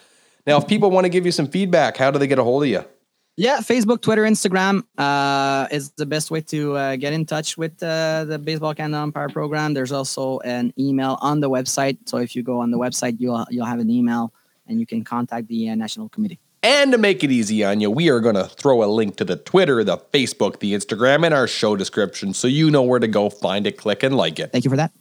Now, 0.47 0.59
if 0.59 0.67
people 0.67 0.91
want 0.91 1.05
to 1.05 1.09
give 1.09 1.25
you 1.25 1.33
some 1.33 1.47
feedback, 1.47 1.97
how 1.97 2.11
do 2.11 2.19
they 2.19 2.27
get 2.27 2.39
a 2.39 2.45
hold 2.45 2.65
of 2.65 2.69
you? 2.69 2.85
Yeah, 3.37 3.61
Facebook, 3.61 4.03
Twitter, 4.03 4.25
Instagram 4.25 4.83
uh, 4.99 5.67
is 5.71 5.93
the 5.93 6.05
best 6.05 6.31
way 6.31 6.43
to 6.43 6.77
uh, 6.77 6.97
get 6.97 7.15
in 7.15 7.25
touch 7.25 7.57
with 7.57 7.83
uh, 7.83 8.27
the 8.27 8.39
Baseball 8.39 8.75
Canada 8.75 9.03
Umpire 9.03 9.31
Program. 9.31 9.73
There's 9.73 9.93
also 9.93 10.41
an 10.41 10.75
email 10.79 11.17
on 11.23 11.41
the 11.41 11.49
website, 11.49 11.97
so 12.07 12.19
if 12.19 12.37
you 12.37 12.43
go 12.43 12.61
on 12.61 12.71
the 12.71 12.79
website, 12.79 13.17
you'll 13.21 13.47
you'll 13.51 13.65
have 13.65 13.79
an 13.79 13.89
email 13.89 14.35
and 14.67 14.79
you 14.79 14.87
can 14.87 15.03
contact 15.03 15.49
the 15.49 15.71
uh, 15.71 15.75
national 15.75 16.11
committee. 16.11 16.41
And 16.63 16.93
to 16.93 16.99
make 16.99 17.25
it 17.25 17.33
easy 17.33 17.65
on 17.65 17.81
you, 17.81 17.91
we 17.91 18.09
are 18.09 18.21
going 18.21 18.37
to 18.37 18.45
throw 18.45 18.85
a 18.85 18.87
link 18.87 19.17
to 19.17 19.25
the 19.25 19.37
Twitter, 19.37 19.83
the 19.83 19.99
Facebook, 19.99 20.61
the 20.61 20.75
Instagram, 20.75 21.27
in 21.27 21.33
our 21.33 21.49
show 21.49 21.75
description 21.75 22.35
so 22.35 22.47
you 22.47 22.71
know 22.71 22.83
where 22.83 23.01
to 23.01 23.09
go 23.09 23.31
find 23.31 23.67
it, 23.67 23.77
click, 23.77 24.03
and 24.05 24.17
like 24.17 24.39
it. 24.39 24.53
Thank 24.53 24.65
you 24.65 24.71
for 24.71 24.77
that. 24.77 24.93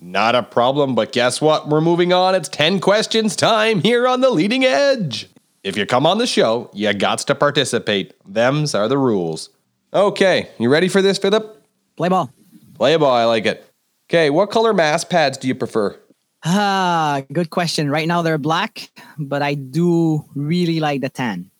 Not 0.00 0.34
a 0.34 0.42
problem, 0.42 0.94
but 0.94 1.12
guess 1.12 1.40
what? 1.40 1.68
We're 1.68 1.80
moving 1.80 2.12
on. 2.12 2.34
It's 2.34 2.48
10 2.50 2.80
questions 2.80 3.34
time 3.34 3.80
here 3.80 4.06
on 4.06 4.20
the 4.20 4.30
leading 4.30 4.64
edge. 4.64 5.28
If 5.64 5.76
you 5.76 5.86
come 5.86 6.06
on 6.06 6.18
the 6.18 6.26
show, 6.26 6.70
you 6.72 6.92
got 6.92 7.18
to 7.18 7.34
participate. 7.34 8.14
Them's 8.26 8.74
are 8.74 8.86
the 8.86 8.98
rules. 8.98 9.48
Okay, 9.92 10.50
you 10.58 10.68
ready 10.68 10.88
for 10.88 11.02
this, 11.02 11.18
Philip? 11.18 11.64
Play 11.96 12.10
ball. 12.10 12.30
Play 12.74 12.96
ball, 12.96 13.10
I 13.10 13.24
like 13.24 13.46
it. 13.46 13.64
Okay, 14.08 14.30
what 14.30 14.50
color 14.50 14.72
mass 14.72 15.04
pads 15.04 15.38
do 15.38 15.48
you 15.48 15.54
prefer? 15.54 15.98
Ah, 16.44 17.22
good 17.32 17.50
question. 17.50 17.90
Right 17.90 18.06
now 18.06 18.22
they're 18.22 18.38
black, 18.38 18.90
but 19.18 19.42
I 19.42 19.54
do 19.54 20.24
really 20.34 20.80
like 20.80 21.00
the 21.00 21.08
tan. 21.08 21.50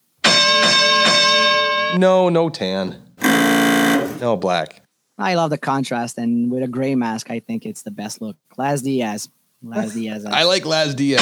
No, 1.98 2.28
no 2.28 2.48
tan. 2.48 3.02
No 4.20 4.36
black. 4.36 4.82
I 5.16 5.34
love 5.34 5.50
the 5.50 5.58
contrast, 5.58 6.16
and 6.18 6.50
with 6.50 6.62
a 6.62 6.68
gray 6.68 6.94
mask, 6.94 7.30
I 7.30 7.40
think 7.40 7.66
it's 7.66 7.82
the 7.82 7.90
best 7.90 8.20
look. 8.20 8.36
Laz 8.56 8.82
Diaz. 8.82 9.28
Laz 9.62 9.94
Diaz. 9.94 10.24
I 10.24 10.44
like 10.44 10.64
Laz 10.64 10.94
Diaz. 10.94 11.20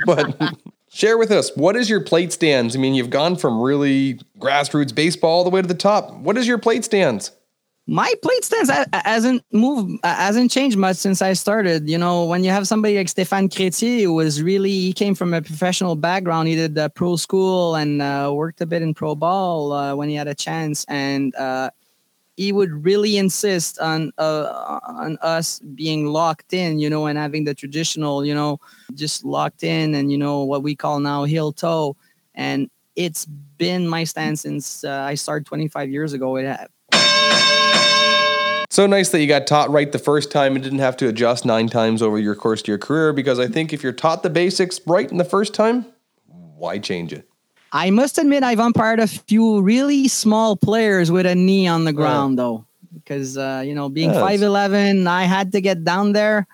but 0.06 0.54
share 0.92 1.18
with 1.18 1.32
us, 1.32 1.50
what 1.56 1.74
is 1.74 1.90
your 1.90 2.00
plate 2.00 2.32
stance? 2.32 2.76
I 2.76 2.78
mean, 2.78 2.94
you've 2.94 3.10
gone 3.10 3.34
from 3.36 3.60
really 3.60 4.20
grassroots 4.38 4.94
baseball 4.94 5.38
all 5.38 5.44
the 5.44 5.50
way 5.50 5.62
to 5.62 5.66
the 5.68 5.74
top. 5.74 6.12
What 6.12 6.38
is 6.38 6.46
your 6.46 6.58
plate 6.58 6.84
stance? 6.84 7.32
My 7.88 8.12
plate 8.22 8.44
stance 8.44 8.70
hasn't 8.92 9.42
moved 9.52 9.98
hasn't 10.04 10.52
changed 10.52 10.78
much 10.78 10.96
since 10.96 11.20
i 11.20 11.32
started. 11.32 11.90
You 11.90 11.98
know 11.98 12.24
when 12.24 12.44
you 12.44 12.50
have 12.50 12.68
somebody 12.68 12.96
like 12.96 13.08
Stéphane 13.08 13.48
Crétier, 13.48 14.02
who 14.04 14.14
was 14.14 14.40
really 14.40 14.70
he 14.70 14.92
came 14.92 15.16
from 15.16 15.34
a 15.34 15.42
professional 15.42 15.96
background. 15.96 16.46
He 16.46 16.54
did 16.54 16.78
uh, 16.78 16.90
pro 16.90 17.16
school 17.16 17.74
and 17.74 18.00
uh, 18.00 18.30
worked 18.32 18.60
a 18.60 18.66
bit 18.66 18.82
in 18.82 18.94
pro 18.94 19.16
ball 19.16 19.72
uh, 19.72 19.96
when 19.96 20.08
he 20.08 20.14
had 20.14 20.28
a 20.28 20.34
chance. 20.34 20.84
And 20.88 21.34
uh, 21.34 21.70
he 22.36 22.52
would 22.52 22.84
really 22.84 23.18
insist 23.18 23.80
on 23.80 24.12
uh, 24.16 24.78
on 24.84 25.18
us 25.20 25.58
being 25.74 26.06
locked 26.06 26.52
in 26.52 26.78
you 26.78 26.88
know 26.88 27.06
and 27.06 27.18
having 27.18 27.42
the 27.42 27.54
traditional 27.54 28.24
you 28.24 28.34
know 28.34 28.60
just 28.94 29.24
locked 29.24 29.64
in 29.64 29.96
and 29.96 30.12
you 30.12 30.18
know 30.18 30.44
what 30.44 30.62
we 30.62 30.76
call 30.76 31.00
now 31.00 31.24
heel 31.24 31.52
toe. 31.52 31.96
And 32.36 32.70
it's 32.94 33.26
been 33.26 33.88
my 33.88 34.04
stance 34.04 34.42
since 34.42 34.84
i 34.84 35.14
started 35.14 35.46
25 35.46 35.90
years 35.90 36.12
ago. 36.12 36.36
It, 36.36 36.70
So 38.70 38.86
nice 38.86 39.10
that 39.10 39.20
you 39.20 39.26
got 39.26 39.46
taught 39.46 39.68
right 39.70 39.92
the 39.92 39.98
first 39.98 40.30
time 40.30 40.54
and 40.54 40.64
didn't 40.64 40.78
have 40.78 40.96
to 40.96 41.08
adjust 41.08 41.44
nine 41.44 41.68
times 41.68 42.00
over 42.00 42.18
your 42.18 42.34
course 42.34 42.62
to 42.62 42.70
your 42.70 42.78
career 42.78 43.12
because 43.12 43.38
I 43.38 43.46
think 43.46 43.74
if 43.74 43.82
you're 43.82 43.92
taught 43.92 44.22
the 44.22 44.30
basics 44.30 44.80
right 44.86 45.10
in 45.10 45.18
the 45.18 45.26
first 45.26 45.52
time, 45.52 45.84
why 46.26 46.78
change 46.78 47.12
it? 47.12 47.28
I 47.72 47.90
must 47.90 48.16
admit, 48.16 48.42
I've 48.42 48.60
umpired 48.60 48.98
a 48.98 49.06
few 49.06 49.60
really 49.60 50.08
small 50.08 50.56
players 50.56 51.10
with 51.10 51.26
a 51.26 51.34
knee 51.34 51.66
on 51.66 51.84
the 51.84 51.92
ground, 51.92 52.38
though, 52.38 52.64
because 52.94 53.36
uh, 53.36 53.62
you 53.64 53.74
know, 53.74 53.90
being 53.90 54.12
that's- 54.12 54.40
eleven, 54.40 55.06
I 55.06 55.24
had 55.24 55.52
to 55.52 55.60
get 55.60 55.84
down 55.84 56.12
there. 56.12 56.46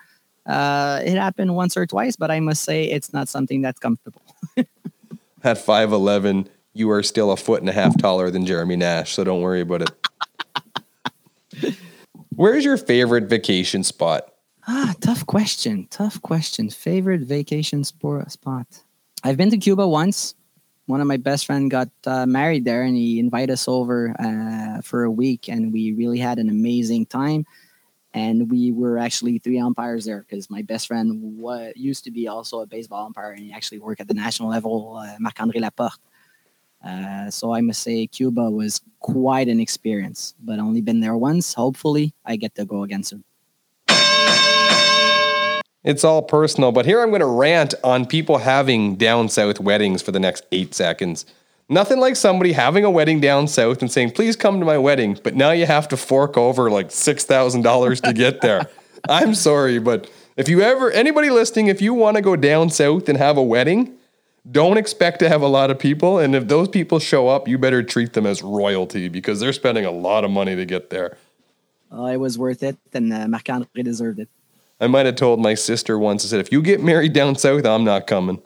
Uh, 0.45 0.99
it 1.05 1.15
happened 1.15 1.55
once 1.55 1.77
or 1.77 1.85
twice, 1.85 2.15
but 2.17 2.31
I 2.31 2.39
must 2.41 2.63
say 2.63 2.85
it's 2.85 3.13
not 3.13 3.29
something 3.29 3.61
that's 3.61 3.79
comfortable. 3.79 4.21
At 4.57 5.57
5'11, 5.57 6.47
you 6.73 6.89
are 6.91 7.03
still 7.03 7.31
a 7.31 7.37
foot 7.37 7.61
and 7.61 7.69
a 7.69 7.73
half 7.73 7.97
taller 7.97 8.29
than 8.31 8.45
Jeremy 8.45 8.75
Nash, 8.75 9.13
so 9.13 9.23
don't 9.23 9.41
worry 9.41 9.61
about 9.61 9.83
it. 9.83 11.75
Where's 12.35 12.63
your 12.63 12.77
favorite 12.77 13.25
vacation 13.25 13.83
spot? 13.83 14.33
Ah, 14.67 14.93
tough 15.01 15.25
question. 15.25 15.87
Tough 15.89 16.21
question. 16.21 16.69
Favorite 16.69 17.21
vacation 17.21 17.83
spot? 17.83 18.83
I've 19.23 19.35
been 19.35 19.49
to 19.49 19.57
Cuba 19.57 19.87
once. 19.87 20.35
One 20.85 21.01
of 21.01 21.07
my 21.07 21.17
best 21.17 21.45
friend 21.45 21.69
got 21.69 21.89
uh, 22.05 22.25
married 22.25 22.65
there, 22.65 22.83
and 22.83 22.95
he 22.95 23.19
invited 23.19 23.51
us 23.53 23.67
over 23.67 24.15
uh, 24.19 24.81
for 24.81 25.03
a 25.03 25.11
week, 25.11 25.49
and 25.49 25.73
we 25.73 25.91
really 25.93 26.19
had 26.19 26.39
an 26.39 26.49
amazing 26.49 27.05
time. 27.07 27.45
and 28.13 28.49
we 28.49 28.71
were 28.71 28.97
actually 28.97 29.37
three 29.37 29.59
umpires 29.59 30.05
there 30.05 30.25
because 30.27 30.49
my 30.49 30.61
best 30.61 30.87
friend 30.87 31.39
used 31.75 32.03
to 32.03 32.11
be 32.11 32.27
also 32.27 32.61
a 32.61 32.65
baseball 32.65 33.05
umpire 33.05 33.31
and 33.31 33.43
he 33.43 33.53
actually 33.53 33.79
worked 33.79 34.01
at 34.01 34.07
the 34.07 34.13
national 34.13 34.49
level, 34.49 34.97
uh, 34.97 35.15
Marc-André 35.19 35.61
Laporte. 35.61 35.99
Uh, 36.83 37.29
so 37.29 37.53
I 37.53 37.61
must 37.61 37.81
say 37.81 38.07
Cuba 38.07 38.49
was 38.49 38.81
quite 38.99 39.47
an 39.47 39.59
experience, 39.59 40.33
but 40.39 40.59
only 40.59 40.81
been 40.81 41.01
there 41.01 41.17
once. 41.17 41.53
Hopefully, 41.53 42.13
I 42.25 42.35
get 42.35 42.55
to 42.55 42.65
go 42.65 42.83
again 42.83 43.03
soon. 43.03 43.23
It's 45.83 46.03
all 46.03 46.21
personal, 46.21 46.73
but 46.73 46.85
here 46.85 47.01
I'm 47.01 47.09
going 47.09 47.21
to 47.21 47.25
rant 47.25 47.73
on 47.83 48.05
people 48.05 48.39
having 48.39 48.95
down 48.95 49.29
south 49.29 49.61
weddings 49.61 50.01
for 50.01 50.11
the 50.11 50.19
next 50.19 50.45
eight 50.51 50.73
seconds. 50.73 51.25
Nothing 51.69 51.99
like 51.99 52.15
somebody 52.15 52.51
having 52.51 52.83
a 52.83 52.89
wedding 52.89 53.21
down 53.21 53.47
south 53.47 53.81
and 53.81 53.91
saying, 53.91 54.11
please 54.11 54.35
come 54.35 54.59
to 54.59 54.65
my 54.65 54.77
wedding, 54.77 55.17
but 55.23 55.35
now 55.35 55.51
you 55.51 55.65
have 55.65 55.87
to 55.89 55.97
fork 55.97 56.35
over 56.35 56.69
like 56.69 56.89
$6,000 56.89 58.01
to 58.01 58.13
get 58.13 58.41
there. 58.41 58.67
I'm 59.09 59.33
sorry, 59.33 59.79
but 59.79 60.09
if 60.35 60.49
you 60.49 60.61
ever, 60.61 60.91
anybody 60.91 61.29
listening, 61.29 61.67
if 61.67 61.81
you 61.81 61.93
want 61.93 62.17
to 62.17 62.21
go 62.21 62.35
down 62.35 62.69
south 62.71 63.07
and 63.07 63.17
have 63.17 63.37
a 63.37 63.43
wedding, 63.43 63.98
don't 64.49 64.77
expect 64.77 65.19
to 65.19 65.29
have 65.29 65.41
a 65.41 65.47
lot 65.47 65.71
of 65.71 65.79
people. 65.79 66.19
And 66.19 66.35
if 66.35 66.47
those 66.47 66.67
people 66.67 66.99
show 66.99 67.27
up, 67.27 67.47
you 67.47 67.57
better 67.57 67.83
treat 67.83 68.13
them 68.13 68.25
as 68.25 68.41
royalty 68.41 69.07
because 69.09 69.39
they're 69.39 69.53
spending 69.53 69.85
a 69.85 69.91
lot 69.91 70.23
of 70.23 70.31
money 70.31 70.55
to 70.55 70.65
get 70.65 70.89
there. 70.89 71.17
Uh, 71.91 72.05
it 72.05 72.17
was 72.17 72.37
worth 72.37 72.61
it, 72.61 72.77
and 72.93 73.11
uh, 73.11 73.27
Marc-André 73.27 73.83
deserved 73.83 74.19
it. 74.19 74.29
I 74.79 74.87
might 74.87 75.05
have 75.05 75.15
told 75.15 75.41
my 75.41 75.55
sister 75.55 75.97
once, 75.97 76.23
I 76.23 76.27
said, 76.27 76.39
if 76.39 76.51
you 76.51 76.61
get 76.61 76.81
married 76.81 77.13
down 77.13 77.35
south, 77.35 77.65
I'm 77.65 77.83
not 77.83 78.07
coming. 78.07 78.41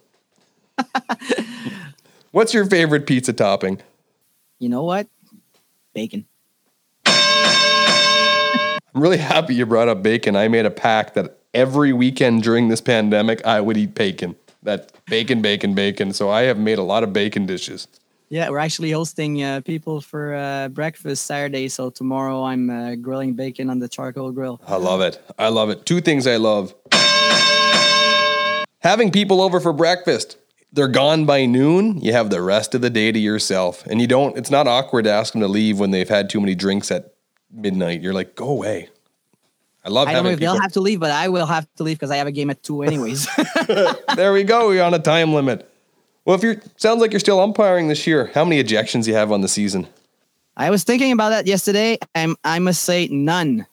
What's 2.32 2.54
your 2.54 2.66
favorite 2.66 3.06
pizza 3.06 3.34
topping? 3.34 3.82
You 4.60 4.70
know 4.70 4.84
what? 4.84 5.08
Bacon. 5.94 6.26
I'm 7.06 9.02
really 9.02 9.18
happy 9.18 9.56
you 9.56 9.66
brought 9.66 9.90
up 9.90 10.04
bacon. 10.04 10.36
I 10.36 10.48
made 10.48 10.66
a 10.66 10.72
pact 10.72 11.16
that 11.16 11.38
every 11.54 11.94
weekend 11.94 12.44
during 12.44 12.70
this 12.70 12.82
pandemic, 12.82 13.46
I 13.46 13.60
would 13.60 13.78
eat 13.78 13.94
bacon. 13.94 14.36
That 14.64 14.92
bacon, 15.06 15.42
bacon, 15.42 15.74
bacon. 15.74 16.14
So 16.14 16.30
I 16.30 16.44
have 16.44 16.58
made 16.58 16.78
a 16.78 16.84
lot 16.84 17.04
of 17.04 17.14
bacon 17.14 17.46
dishes. 17.46 17.88
Yeah, 18.30 18.50
we're 18.50 18.60
actually 18.60 18.92
hosting 18.92 19.44
uh, 19.44 19.62
people 19.62 20.02
for 20.02 20.34
uh, 20.34 20.70
breakfast 20.70 21.26
Saturday. 21.28 21.68
So 21.70 21.90
tomorrow 21.90 22.44
I'm 22.44 22.70
uh, 22.70 22.96
grilling 22.96 23.34
bacon 23.34 23.70
on 23.70 23.80
the 23.80 23.88
charcoal 23.88 24.32
grill. 24.32 24.60
I 24.66 24.78
love 24.78 25.02
it. 25.02 25.22
I 25.38 25.50
love 25.50 25.70
it. 25.70 25.86
Two 25.86 26.02
things 26.02 26.26
I 26.26 26.38
love 26.38 26.74
having 28.84 29.12
people 29.12 29.42
over 29.42 29.60
for 29.60 29.74
breakfast. 29.74 30.38
They're 30.72 30.88
gone 30.88 31.26
by 31.26 31.46
noon. 31.46 32.00
You 32.02 32.14
have 32.14 32.30
the 32.30 32.42
rest 32.42 32.76
of 32.76 32.82
the 32.82 32.90
day 32.90 33.12
to 33.12 33.20
yourself. 33.20 33.86
And 33.88 34.02
you 34.02 34.08
don't, 34.08 34.38
it's 34.38 34.52
not 34.52 34.68
awkward 34.68 35.04
to 35.06 35.12
ask 35.12 35.34
them 35.34 35.42
to 35.42 35.48
leave 35.48 35.80
when 35.80 35.92
they've 35.92 36.10
had 36.10 36.30
too 36.30 36.42
many 36.42 36.56
drinks 36.56 36.92
at 36.92 37.14
midnight. 37.52 38.02
You're 38.02 38.14
like, 38.14 38.36
go 38.36 38.50
away. 38.50 38.90
I 39.86 39.90
love 39.90 40.08
I 40.08 40.14
don't 40.14 40.24
know 40.24 40.30
if 40.30 40.40
they'll 40.40 40.60
have 40.60 40.72
to 40.74 40.82
leave, 40.82 41.00
but 41.00 41.12
I 41.12 41.28
will 41.28 41.46
have 41.46 41.68
to 41.76 41.84
leave 41.84 41.98
because 41.98 42.10
I 42.10 42.16
have 42.18 42.28
a 42.28 42.32
game 42.32 42.50
at 42.50 42.64
two 42.64 42.84
anyways. 42.84 43.28
there 44.16 44.32
we 44.32 44.44
go. 44.44 44.72
You're 44.72 44.86
on 44.86 44.94
a 44.94 45.00
time 45.00 45.34
limit. 45.34 45.70
Well, 46.26 46.36
if 46.36 46.44
you're, 46.44 46.62
sounds 46.78 47.02
like 47.02 47.12
you're 47.12 47.20
still 47.20 47.42
umpiring 47.42 47.90
this 47.90 48.08
year. 48.08 48.32
How 48.34 48.46
many 48.46 48.64
ejections 48.64 49.08
you 49.08 49.14
have 49.14 49.32
on 49.32 49.42
the 49.42 49.50
season? 49.50 49.88
I 50.56 50.70
was 50.70 50.86
thinking 50.86 51.12
about 51.12 51.30
that 51.30 51.48
yesterday. 51.48 51.98
I'm, 52.16 52.38
I 52.46 52.60
must 52.60 52.84
say 52.84 53.08
none. 53.08 53.68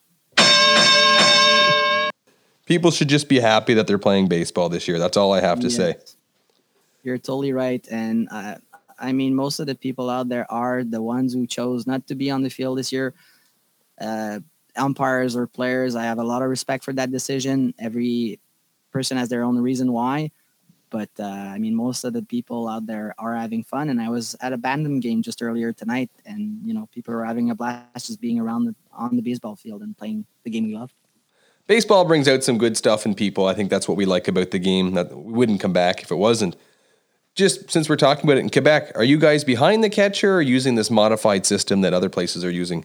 People 2.67 2.91
should 2.91 3.09
just 3.09 3.29
be 3.29 3.39
happy 3.39 3.75
that 3.75 3.87
they're 3.87 3.99
playing 3.99 4.29
baseball 4.29 4.69
this 4.69 4.89
year. 4.89 4.99
That's 4.99 5.17
all 5.17 5.33
I 5.33 5.41
have 5.41 5.61
to 5.61 5.71
say. 5.71 5.97
You're 7.03 7.19
totally 7.19 7.53
right. 7.53 7.87
And 7.91 8.29
uh, 8.31 8.57
I 8.99 9.13
mean, 9.13 9.35
most 9.35 9.61
of 9.61 9.67
the 9.67 9.75
people 9.75 10.11
out 10.11 10.29
there 10.29 10.51
are 10.51 10.85
the 10.85 11.03
ones 11.03 11.35
who 11.35 11.47
chose 11.47 11.87
not 11.87 12.07
to 12.09 12.15
be 12.15 12.31
on 12.31 12.43
the 12.43 12.51
field 12.51 12.79
this 12.79 12.93
year. 12.93 13.15
Uh, 14.01 14.41
umpires 14.77 15.37
or 15.37 15.47
players, 15.47 15.95
I 15.95 16.05
have 16.05 16.19
a 16.19 16.25
lot 16.25 16.43
of 16.43 16.49
respect 16.49 16.85
for 16.85 16.93
that 16.95 17.11
decision. 17.11 17.75
Every 17.79 18.41
person 18.91 19.17
has 19.17 19.29
their 19.29 19.43
own 19.43 19.59
reason 19.59 19.93
why. 19.93 20.31
But 20.91 21.11
uh, 21.21 21.25
I 21.25 21.59
mean, 21.59 21.75
most 21.75 22.03
of 22.05 22.13
the 22.13 22.23
people 22.23 22.69
out 22.69 22.87
there 22.87 23.15
are 23.19 23.37
having 23.37 23.63
fun. 23.63 23.89
And 23.89 24.01
I 24.01 24.09
was 24.09 24.37
at 24.41 24.53
a 24.53 24.57
Bantam 24.57 24.99
game 25.01 25.23
just 25.23 25.41
earlier 25.41 25.73
tonight, 25.73 26.11
and 26.27 26.61
you 26.65 26.75
know, 26.75 26.89
people 26.93 27.15
are 27.15 27.25
having 27.25 27.51
a 27.51 27.55
blast 27.55 28.09
just 28.09 28.21
being 28.21 28.41
around 28.41 28.65
the, 28.65 28.75
on 28.93 29.15
the 29.17 29.23
baseball 29.23 29.55
field 29.55 29.83
and 29.83 29.97
playing 29.97 30.27
the 30.43 30.51
game 30.51 30.67
we 30.67 30.75
love. 30.75 30.93
Baseball 31.69 32.05
brings 32.05 32.27
out 32.27 32.43
some 32.43 32.59
good 32.59 32.77
stuff 32.77 33.07
in 33.07 33.15
people. 33.15 33.47
I 33.47 33.55
think 33.55 33.71
that's 33.71 33.87
what 33.87 33.97
we 33.97 34.05
like 34.05 34.27
about 34.27 34.51
the 34.51 34.59
game. 34.59 34.95
That 34.95 35.17
we 35.17 35.33
wouldn't 35.33 35.61
come 35.61 35.73
back 35.73 36.03
if 36.03 36.11
it 36.11 36.17
wasn't. 36.17 36.57
Just 37.37 37.71
since 37.71 37.89
we're 37.89 37.97
talking 37.97 38.25
about 38.25 38.39
it 38.39 38.41
in 38.41 38.51
Quebec, 38.51 38.91
are 38.97 39.05
you 39.05 39.17
guys 39.17 39.45
behind 39.45 39.85
the 39.85 39.91
catcher 39.91 40.35
or 40.35 40.43
using 40.43 40.75
this 40.75 40.91
modified 40.91 41.47
system 41.47 41.81
that 41.83 41.95
other 41.95 42.09
places 42.09 42.45
are 42.45 42.51
using? 42.51 42.85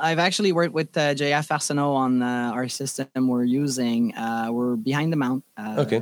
I've 0.00 0.18
actually 0.18 0.52
worked 0.52 0.72
with 0.72 0.96
uh, 0.96 1.14
JF 1.14 1.48
Arsenault 1.48 1.94
on 1.94 2.22
uh, 2.22 2.52
our 2.54 2.68
system 2.68 3.28
we're 3.28 3.44
using. 3.44 4.14
Uh, 4.14 4.48
we're 4.50 4.76
behind 4.76 5.12
the 5.12 5.16
mount. 5.16 5.44
Uh, 5.56 5.76
Okay. 5.86 6.00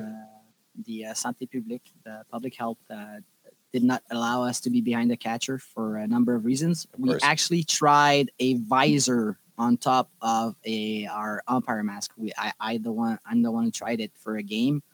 The 0.86 1.06
uh, 1.06 1.12
Santé 1.12 1.50
Publique, 1.50 1.90
the 2.04 2.22
public 2.30 2.54
health, 2.54 2.78
uh, 2.88 3.18
did 3.72 3.82
not 3.82 4.02
allow 4.12 4.44
us 4.44 4.60
to 4.60 4.70
be 4.70 4.80
behind 4.80 5.10
the 5.10 5.16
catcher 5.16 5.58
for 5.58 5.96
a 5.96 6.06
number 6.06 6.36
of 6.36 6.44
reasons. 6.44 6.86
we 6.96 7.16
actually 7.20 7.64
tried 7.64 8.30
a 8.38 8.54
visor 8.54 9.38
on 9.58 9.76
top 9.76 10.08
of 10.22 10.54
a 10.64 11.06
our 11.06 11.42
umpire 11.48 11.82
mask. 11.82 12.12
We, 12.16 12.32
I, 12.38 12.52
I 12.60 12.78
the 12.78 12.92
one, 12.92 13.18
I'm 13.26 13.42
the 13.42 13.50
one 13.50 13.64
who 13.64 13.70
tried 13.72 13.98
it 14.00 14.12
for 14.14 14.36
a 14.36 14.42
game. 14.42 14.84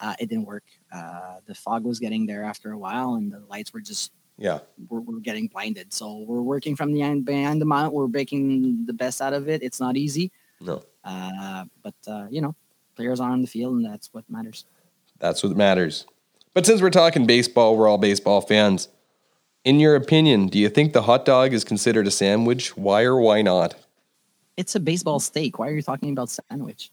Uh, 0.00 0.14
it 0.18 0.28
didn't 0.28 0.46
work. 0.46 0.64
Uh, 0.92 1.36
the 1.46 1.54
fog 1.54 1.84
was 1.84 2.00
getting 2.00 2.26
there 2.26 2.42
after 2.42 2.72
a 2.72 2.78
while, 2.78 3.14
and 3.14 3.30
the 3.30 3.42
lights 3.48 3.72
were 3.72 3.80
just 3.80 4.10
Yeah. 4.40 4.60
we're, 4.88 5.00
we're 5.00 5.20
getting 5.20 5.48
blinded. 5.48 5.92
So 5.92 6.24
we're 6.26 6.40
working 6.40 6.74
from 6.74 6.92
the 6.92 7.02
end 7.02 7.26
behind 7.26 7.60
the 7.60 7.66
mount. 7.66 7.92
We're 7.92 8.08
making 8.08 8.86
the 8.86 8.94
best 8.94 9.20
out 9.20 9.34
of 9.34 9.48
it. 9.50 9.62
It's 9.62 9.78
not 9.78 9.96
easy, 9.98 10.32
No. 10.60 10.82
uh, 11.04 11.64
but 11.82 11.94
uh, 12.08 12.26
you 12.30 12.40
know, 12.40 12.54
players 12.96 13.20
are 13.20 13.30
on 13.30 13.42
the 13.42 13.46
field, 13.46 13.76
and 13.76 13.84
that's 13.84 14.08
what 14.14 14.24
matters. 14.30 14.64
That's 15.18 15.42
what 15.42 15.56
matters. 15.56 16.06
But 16.54 16.64
since 16.64 16.80
we're 16.80 16.88
talking 16.90 17.26
baseball, 17.26 17.76
we're 17.76 17.86
all 17.86 17.98
baseball 17.98 18.40
fans. 18.40 18.88
In 19.62 19.78
your 19.78 19.94
opinion, 19.94 20.46
do 20.46 20.58
you 20.58 20.70
think 20.70 20.94
the 20.94 21.02
hot 21.02 21.26
dog 21.26 21.52
is 21.52 21.62
considered 21.62 22.06
a 22.06 22.10
sandwich? 22.10 22.74
Why 22.78 23.02
or 23.02 23.20
why 23.20 23.42
not? 23.42 23.74
It's 24.56 24.74
a 24.74 24.80
baseball 24.80 25.20
steak. 25.20 25.58
Why 25.58 25.68
are 25.68 25.74
you 25.74 25.82
talking 25.82 26.10
about 26.12 26.30
sandwich? 26.30 26.90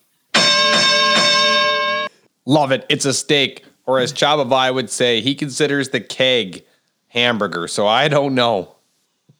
Love 2.45 2.71
it. 2.71 2.85
It's 2.89 3.05
a 3.05 3.13
steak. 3.13 3.63
Or 3.85 3.99
as 3.99 4.11
Chabavai 4.11 4.73
would 4.73 4.89
say, 4.89 5.21
he 5.21 5.33
considers 5.33 5.89
the 5.89 6.01
keg 6.01 6.65
hamburger. 7.07 7.67
So 7.67 7.87
I 7.87 8.07
don't 8.07 8.35
know. 8.35 8.75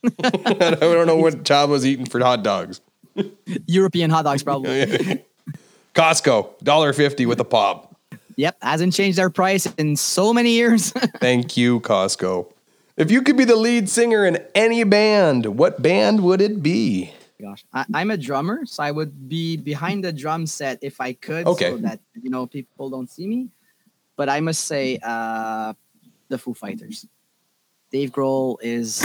I 0.23 0.29
don't 0.79 1.07
know 1.07 1.17
what 1.17 1.43
Chava's 1.43 1.85
eating 1.85 2.05
for 2.05 2.19
hot 2.19 2.43
dogs. 2.43 2.81
European 3.65 4.09
hot 4.09 4.23
dogs, 4.23 4.43
probably. 4.43 4.85
Costco, 5.95 6.49
$1.50 6.63 7.25
with 7.27 7.39
a 7.39 7.43
pop. 7.43 7.95
yep, 8.35 8.55
hasn't 8.61 8.93
changed 8.93 9.17
their 9.17 9.31
price 9.31 9.65
in 9.77 9.95
so 9.95 10.33
many 10.33 10.51
years. 10.51 10.91
Thank 11.19 11.57
you, 11.57 11.79
Costco. 11.79 12.51
If 12.95 13.09
you 13.11 13.21
could 13.23 13.37
be 13.37 13.45
the 13.45 13.55
lead 13.55 13.89
singer 13.89 14.25
in 14.25 14.37
any 14.53 14.83
band, 14.83 15.57
what 15.57 15.81
band 15.81 16.23
would 16.23 16.41
it 16.41 16.61
be? 16.61 17.11
Gosh, 17.41 17.63
I, 17.73 17.85
I'm 17.93 18.09
a 18.11 18.17
drummer, 18.17 18.65
so 18.65 18.81
I 18.83 18.91
would 18.91 19.27
be 19.29 19.57
behind 19.57 20.03
the 20.03 20.11
drum 20.13 20.45
set 20.47 20.79
if 20.81 20.99
I 21.01 21.13
could, 21.13 21.45
Okay. 21.47 21.71
so 21.71 21.77
that 21.77 21.99
you 22.21 22.29
know 22.31 22.45
people 22.47 22.89
don't 22.89 23.09
see 23.09 23.27
me. 23.27 23.49
But 24.15 24.29
I 24.29 24.39
must 24.39 24.65
say, 24.65 24.97
uh, 25.03 25.73
the 26.29 26.37
Foo 26.39 26.53
Fighters. 26.55 27.05
Dave 27.91 28.11
Grohl 28.11 28.57
is 28.61 29.01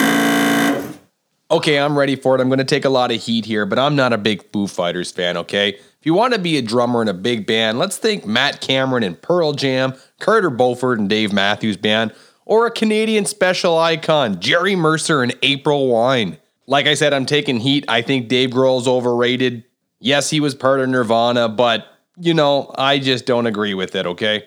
Okay, 1.53 1.79
I'm 1.79 1.99
ready 1.99 2.17
for 2.17 2.35
it. 2.35 2.41
I'm 2.41 2.49
going 2.49 2.59
to 2.59 2.65
take 2.65 2.87
a 2.87 2.89
lot 2.89 3.13
of 3.13 3.21
heat 3.21 3.45
here, 3.45 3.67
but 3.67 3.79
I'm 3.79 3.95
not 3.95 4.15
a 4.15 4.19
big 4.19 4.51
Foo 4.53 4.67
Fighters 4.67 5.13
fan, 5.13 5.37
okay? 5.37 5.75
If 5.75 6.07
you 6.07 6.15
want 6.15 6.33
to 6.33 6.41
be 6.41 6.57
a 6.57 6.63
drummer 6.63 7.03
in 7.03 7.09
a 7.09 7.15
big 7.15 7.47
band, 7.47 7.79
let's 7.79 7.99
think 7.99 8.25
Matt 8.27 8.63
Cameron 8.63 9.03
and 9.03 9.21
Pearl 9.21 9.53
Jam, 9.53 9.95
Carter 10.19 10.49
Beauford 10.49 10.99
and 10.99 11.11
Dave 11.11 11.31
Matthews 11.31 11.77
Band, 11.77 12.15
or 12.47 12.67
a 12.67 12.71
Canadian 12.71 13.27
special 13.27 13.79
icon, 13.79 14.41
Jerry 14.41 14.75
Mercer 14.75 15.23
and 15.23 15.37
April 15.43 15.89
Wine. 15.89 16.39
Like 16.67 16.87
I 16.87 16.95
said, 16.95 17.13
I'm 17.13 17.27
taking 17.27 17.61
heat. 17.61 17.85
I 17.87 18.01
think 18.01 18.29
Dave 18.29 18.49
Grohl's 18.49 18.89
overrated. 18.89 19.65
Yes, 20.01 20.31
he 20.31 20.41
was 20.41 20.55
part 20.55 20.81
of 20.81 20.89
Nirvana, 20.89 21.51
but, 21.51 21.87
you 22.19 22.33
know, 22.33 22.75
I 22.79 22.99
just 22.99 23.27
don't 23.27 23.47
agree 23.47 23.75
with 23.75 23.95
it, 23.95 24.07
okay? 24.07 24.45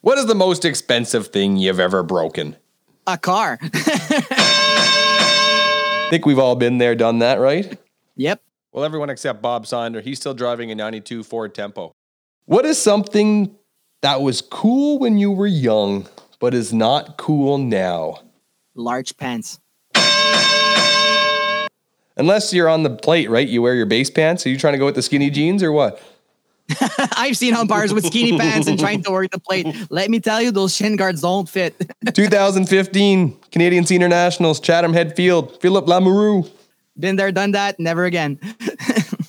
What 0.00 0.18
is 0.18 0.26
the 0.26 0.34
most 0.34 0.64
expensive 0.64 1.28
thing 1.28 1.58
you've 1.58 1.80
ever 1.80 2.02
broken? 2.02 2.56
A 3.06 3.18
car. 3.18 3.58
I 6.04 6.06
think 6.10 6.26
we've 6.26 6.38
all 6.38 6.56
been 6.56 6.78
there, 6.78 6.94
done 6.94 7.18
that, 7.20 7.40
right? 7.40 7.78
yep. 8.16 8.42
Well, 8.72 8.84
everyone 8.84 9.10
except 9.10 9.40
Bob 9.40 9.66
Sonder, 9.66 10.02
he's 10.02 10.18
still 10.18 10.34
driving 10.34 10.70
a 10.70 10.74
92 10.74 11.22
Ford 11.22 11.54
Tempo. 11.54 11.92
What 12.46 12.64
is 12.66 12.80
something 12.80 13.54
that 14.02 14.20
was 14.20 14.40
cool 14.42 14.98
when 14.98 15.16
you 15.16 15.30
were 15.30 15.46
young, 15.46 16.08
but 16.40 16.54
is 16.54 16.72
not 16.72 17.16
cool 17.16 17.56
now? 17.58 18.18
Large 18.74 19.16
pants. 19.16 19.60
Unless 22.16 22.52
you're 22.52 22.68
on 22.68 22.82
the 22.84 22.90
plate, 22.90 23.28
right? 23.30 23.48
You 23.48 23.62
wear 23.62 23.74
your 23.74 23.86
base 23.86 24.10
pants. 24.10 24.46
Are 24.46 24.48
you 24.48 24.58
trying 24.58 24.74
to 24.74 24.78
go 24.78 24.84
with 24.84 24.94
the 24.94 25.02
skinny 25.02 25.30
jeans 25.30 25.62
or 25.62 25.72
what? 25.72 26.00
I've 27.16 27.36
seen 27.36 27.54
umpires 27.54 27.92
with 27.92 28.06
skinny 28.06 28.38
pants 28.38 28.66
and 28.66 28.78
trying 28.78 29.02
to 29.02 29.10
work 29.10 29.30
the 29.30 29.38
plate. 29.38 29.66
Let 29.90 30.10
me 30.10 30.18
tell 30.20 30.40
you, 30.40 30.50
those 30.50 30.74
shin 30.74 30.96
guards 30.96 31.20
don't 31.20 31.48
fit. 31.48 31.74
2015 32.14 33.36
Canadian 33.50 33.84
Senior 33.84 34.08
Nationals, 34.08 34.60
Chatham 34.60 34.92
Head 34.92 35.14
Field, 35.14 35.60
Philip 35.60 35.86
Lamoureux. 35.86 36.50
Been 36.98 37.16
there, 37.16 37.32
done 37.32 37.50
that. 37.52 37.78
Never 37.78 38.04
again. 38.04 38.38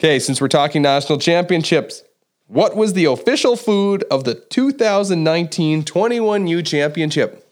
Okay, 0.00 0.18
since 0.18 0.40
we're 0.40 0.48
talking 0.48 0.80
national 0.80 1.18
championships, 1.18 2.02
what 2.46 2.74
was 2.74 2.94
the 2.94 3.04
official 3.04 3.54
food 3.54 4.02
of 4.10 4.24
the 4.24 4.34
2019 4.34 5.84
21U 5.84 6.64
championship? 6.66 7.46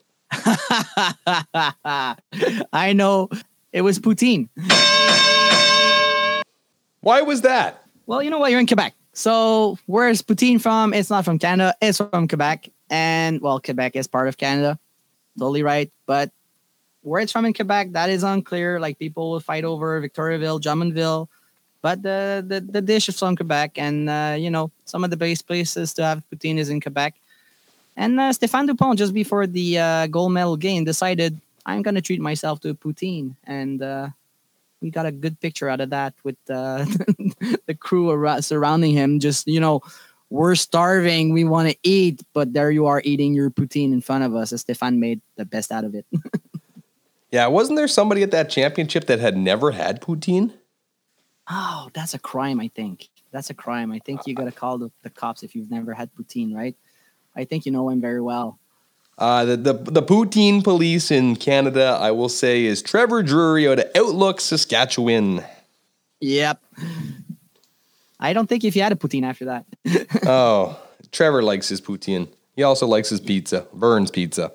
I 2.72 2.94
know 2.94 3.28
it 3.70 3.82
was 3.82 3.98
poutine. 3.98 4.48
Why 7.00 7.20
was 7.20 7.42
that? 7.42 7.84
Well, 8.06 8.22
you 8.22 8.30
know 8.30 8.38
what? 8.38 8.50
You're 8.50 8.60
in 8.60 8.66
Quebec. 8.66 8.94
So 9.18 9.76
where's 9.86 10.22
poutine 10.22 10.60
from? 10.60 10.94
It's 10.94 11.10
not 11.10 11.24
from 11.24 11.40
Canada. 11.40 11.74
It's 11.82 11.98
from 11.98 12.28
Quebec. 12.28 12.70
And 12.88 13.40
well, 13.40 13.58
Quebec 13.58 13.96
is 13.96 14.06
part 14.06 14.28
of 14.28 14.38
Canada. 14.38 14.78
Totally 15.36 15.64
right. 15.64 15.90
But 16.06 16.30
where 17.02 17.20
it's 17.20 17.32
from 17.32 17.44
in 17.44 17.52
Quebec, 17.52 17.92
that 17.94 18.10
is 18.10 18.22
unclear. 18.22 18.78
Like 18.78 18.96
people 19.00 19.32
will 19.32 19.40
fight 19.40 19.64
over 19.64 20.00
Victoriaville, 20.00 20.60
Drummondville. 20.60 21.26
But 21.82 22.02
the, 22.04 22.44
the, 22.46 22.60
the 22.60 22.80
dish 22.80 23.08
is 23.08 23.18
from 23.18 23.34
Quebec. 23.34 23.72
And, 23.76 24.08
uh, 24.08 24.36
you 24.38 24.50
know, 24.50 24.70
some 24.84 25.02
of 25.02 25.10
the 25.10 25.16
best 25.16 25.48
places 25.48 25.92
to 25.94 26.04
have 26.04 26.22
poutine 26.32 26.58
is 26.58 26.68
in 26.68 26.80
Quebec. 26.80 27.16
And 27.96 28.20
uh, 28.20 28.30
Stéphane 28.30 28.68
Dupont, 28.68 28.96
just 28.96 29.12
before 29.12 29.48
the 29.48 29.78
uh, 29.80 30.06
gold 30.06 30.30
medal 30.30 30.56
game, 30.56 30.84
decided 30.84 31.40
I'm 31.66 31.82
going 31.82 31.96
to 31.96 32.02
treat 32.02 32.20
myself 32.20 32.60
to 32.60 32.72
poutine. 32.72 33.34
And 33.42 33.82
uh, 33.82 34.10
we 34.80 34.90
got 34.90 35.06
a 35.06 35.12
good 35.12 35.40
picture 35.40 35.68
out 35.68 35.80
of 35.80 35.90
that 35.90 36.14
with 36.24 36.36
uh, 36.50 36.84
the 37.66 37.76
crew 37.78 38.10
around, 38.10 38.42
surrounding 38.42 38.92
him. 38.92 39.18
Just, 39.20 39.46
you 39.46 39.60
know, 39.60 39.80
we're 40.30 40.54
starving, 40.54 41.32
we 41.32 41.44
want 41.44 41.70
to 41.70 41.76
eat, 41.82 42.22
but 42.34 42.52
there 42.52 42.70
you 42.70 42.86
are 42.86 43.00
eating 43.04 43.34
your 43.34 43.50
poutine 43.50 43.92
in 43.92 44.00
front 44.00 44.24
of 44.24 44.34
us. 44.34 44.52
And 44.52 44.60
Stéphane 44.60 44.98
made 44.98 45.20
the 45.36 45.44
best 45.44 45.72
out 45.72 45.84
of 45.84 45.94
it. 45.94 46.06
Yeah, 47.30 47.46
wasn't 47.48 47.76
there 47.76 47.88
somebody 47.88 48.22
at 48.22 48.30
that 48.30 48.48
championship 48.48 49.04
that 49.08 49.18
had 49.18 49.36
never 49.36 49.70
had 49.70 50.00
poutine? 50.00 50.50
oh, 51.48 51.88
that's 51.92 52.14
a 52.14 52.18
crime, 52.18 52.60
I 52.60 52.68
think. 52.68 53.08
That's 53.32 53.50
a 53.50 53.54
crime. 53.54 53.92
I 53.92 53.98
think 53.98 54.26
you 54.26 54.34
got 54.34 54.44
to 54.44 54.52
call 54.52 54.78
the, 54.78 54.90
the 55.02 55.10
cops 55.10 55.42
if 55.42 55.54
you've 55.54 55.70
never 55.70 55.94
had 55.94 56.10
poutine, 56.14 56.54
right? 56.54 56.76
I 57.36 57.44
think 57.44 57.66
you 57.66 57.72
know 57.72 57.88
him 57.88 58.00
very 58.00 58.20
well. 58.20 58.58
Uh, 59.18 59.44
the, 59.44 59.56
the 59.56 59.72
the 59.72 60.02
poutine 60.02 60.62
police 60.62 61.10
in 61.10 61.34
Canada, 61.34 61.98
I 62.00 62.12
will 62.12 62.28
say, 62.28 62.64
is 62.64 62.80
Trevor 62.82 63.24
Drury 63.24 63.66
out 63.66 63.80
of 63.80 63.90
Outlook, 63.96 64.40
Saskatchewan. 64.40 65.44
Yep. 66.20 66.62
I 68.20 68.32
don't 68.32 68.48
think 68.48 68.64
if 68.64 68.76
you 68.76 68.82
had 68.82 68.92
a 68.92 68.96
poutine 68.96 69.24
after 69.24 69.46
that. 69.46 69.66
oh, 70.26 70.80
Trevor 71.10 71.42
likes 71.42 71.68
his 71.68 71.80
poutine. 71.80 72.28
He 72.54 72.62
also 72.62 72.86
likes 72.86 73.08
his 73.08 73.20
pizza, 73.20 73.66
Burns 73.72 74.10
Pizza. 74.10 74.52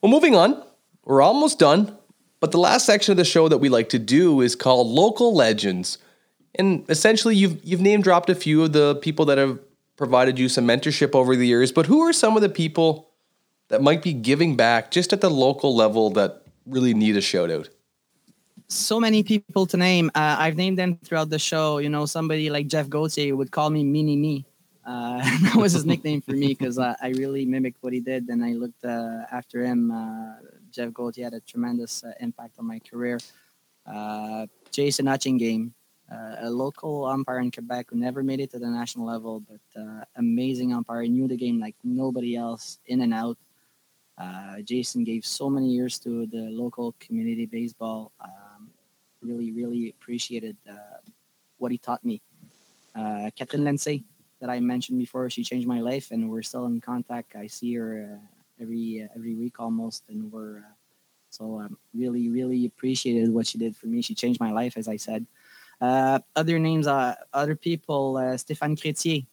Well, 0.00 0.10
moving 0.10 0.34
on, 0.34 0.62
we're 1.04 1.22
almost 1.22 1.58
done. 1.58 1.96
But 2.40 2.52
the 2.52 2.58
last 2.58 2.84
section 2.86 3.12
of 3.12 3.16
the 3.16 3.24
show 3.24 3.48
that 3.48 3.58
we 3.58 3.68
like 3.68 3.88
to 3.90 3.98
do 3.98 4.40
is 4.40 4.54
called 4.54 4.88
Local 4.88 5.34
Legends. 5.34 5.98
And 6.54 6.84
essentially, 6.88 7.34
you've 7.34 7.62
you've 7.64 7.80
name 7.80 8.02
dropped 8.02 8.30
a 8.30 8.34
few 8.34 8.62
of 8.62 8.72
the 8.72 8.96
people 8.96 9.24
that 9.26 9.38
have 9.38 9.58
provided 9.96 10.38
you 10.38 10.48
some 10.48 10.66
mentorship 10.66 11.14
over 11.14 11.36
the 11.36 11.46
years. 11.46 11.72
But 11.72 11.86
who 11.86 12.02
are 12.02 12.12
some 12.12 12.36
of 12.36 12.42
the 12.42 12.48
people 12.48 13.10
that 13.68 13.82
might 13.82 14.02
be 14.02 14.12
giving 14.12 14.56
back 14.56 14.90
just 14.90 15.12
at 15.12 15.20
the 15.20 15.30
local 15.30 15.74
level 15.74 16.10
that 16.10 16.42
really 16.66 16.94
need 16.94 17.16
a 17.16 17.20
shout 17.20 17.50
out? 17.50 17.68
so 18.68 18.98
many 18.98 19.22
people 19.22 19.66
to 19.66 19.76
name. 19.76 20.10
Uh, 20.14 20.36
I've 20.38 20.56
named 20.56 20.78
them 20.78 20.98
throughout 21.04 21.30
the 21.30 21.38
show. 21.38 21.78
You 21.78 21.88
know, 21.88 22.06
somebody 22.06 22.50
like 22.50 22.66
Jeff 22.66 22.88
Gauthier 22.88 23.36
would 23.36 23.50
call 23.50 23.70
me 23.70 23.84
Mini 23.84 24.16
Me. 24.16 24.44
Uh, 24.84 25.18
that 25.42 25.56
was 25.56 25.72
his 25.72 25.84
nickname 25.84 26.20
for 26.20 26.32
me 26.32 26.48
because 26.48 26.78
uh, 26.78 26.94
I 27.02 27.08
really 27.08 27.44
mimicked 27.44 27.82
what 27.82 27.92
he 27.92 28.00
did 28.00 28.28
and 28.28 28.44
I 28.44 28.52
looked 28.52 28.84
uh, 28.84 29.24
after 29.30 29.64
him. 29.64 29.90
Uh, 29.90 30.34
Jeff 30.70 30.92
Gauthier 30.92 31.24
had 31.24 31.34
a 31.34 31.40
tremendous 31.40 32.04
uh, 32.04 32.12
impact 32.20 32.58
on 32.58 32.66
my 32.66 32.78
career. 32.78 33.18
Jason 34.70 35.06
Hutchingame, 35.06 35.70
a 36.10 36.50
local 36.50 37.04
umpire 37.04 37.40
in 37.40 37.50
Quebec 37.50 37.86
who 37.90 37.96
never 37.96 38.22
made 38.22 38.40
it 38.40 38.50
to 38.52 38.58
the 38.58 38.68
national 38.68 39.06
level, 39.06 39.40
but 39.40 39.80
uh, 39.80 40.04
amazing 40.16 40.72
umpire. 40.72 41.02
Knew 41.06 41.26
the 41.26 41.36
game 41.36 41.58
like 41.58 41.74
nobody 41.82 42.36
else, 42.36 42.78
in 42.86 43.00
and 43.00 43.12
out. 43.12 43.36
Uh, 44.18 44.60
Jason 44.62 45.04
gave 45.04 45.26
so 45.26 45.50
many 45.50 45.68
years 45.68 45.98
to 45.98 46.26
the 46.26 46.48
local 46.50 46.94
community 47.00 47.46
baseball. 47.46 48.12
Um, 48.20 48.70
really, 49.20 49.52
really 49.52 49.90
appreciated 49.90 50.56
uh, 50.68 51.00
what 51.58 51.72
he 51.72 51.78
taught 51.78 52.04
me. 52.04 52.22
Uh, 52.94 53.30
Catherine 53.36 53.64
Lindsay, 53.64 54.04
that 54.40 54.48
I 54.48 54.60
mentioned 54.60 54.98
before, 54.98 55.28
she 55.28 55.42
changed 55.42 55.66
my 55.66 55.80
life, 55.80 56.12
and 56.12 56.30
we're 56.30 56.42
still 56.42 56.66
in 56.66 56.80
contact. 56.80 57.36
I 57.36 57.46
see 57.46 57.74
her 57.74 58.08
uh, 58.14 58.62
every 58.62 59.02
uh, 59.02 59.08
every 59.14 59.34
week 59.34 59.60
almost, 59.60 60.04
and 60.08 60.32
we're 60.32 60.58
uh, 60.58 60.74
so 61.30 61.60
um, 61.60 61.76
really, 61.94 62.28
really 62.30 62.64
appreciated 62.64 63.32
what 63.32 63.46
she 63.46 63.58
did 63.58 63.76
for 63.76 63.86
me. 63.88 64.00
She 64.00 64.14
changed 64.14 64.40
my 64.40 64.52
life, 64.52 64.76
as 64.76 64.88
I 64.88 64.96
said. 64.96 65.26
Uh, 65.80 66.18
other 66.34 66.58
names, 66.58 66.86
uh, 66.86 67.14
other 67.32 67.54
people, 67.54 68.16
uh, 68.16 68.36
Stéphane 68.36 68.76
Crétier, 68.76 69.26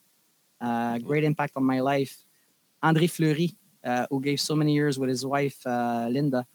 uh, 0.60 0.98
great 0.99 1.24
impact 1.24 1.53
on 1.56 1.64
my 1.64 1.80
life. 1.80 2.26
André 2.84 3.10
Fleury, 3.10 3.56
who 4.10 4.22
gave 4.22 4.40
so 4.40 4.56
many 4.56 4.74
years 4.74 4.99
with 4.99 5.10
his 5.10 5.26
wife, 5.26 5.65
Linda. 5.65 6.45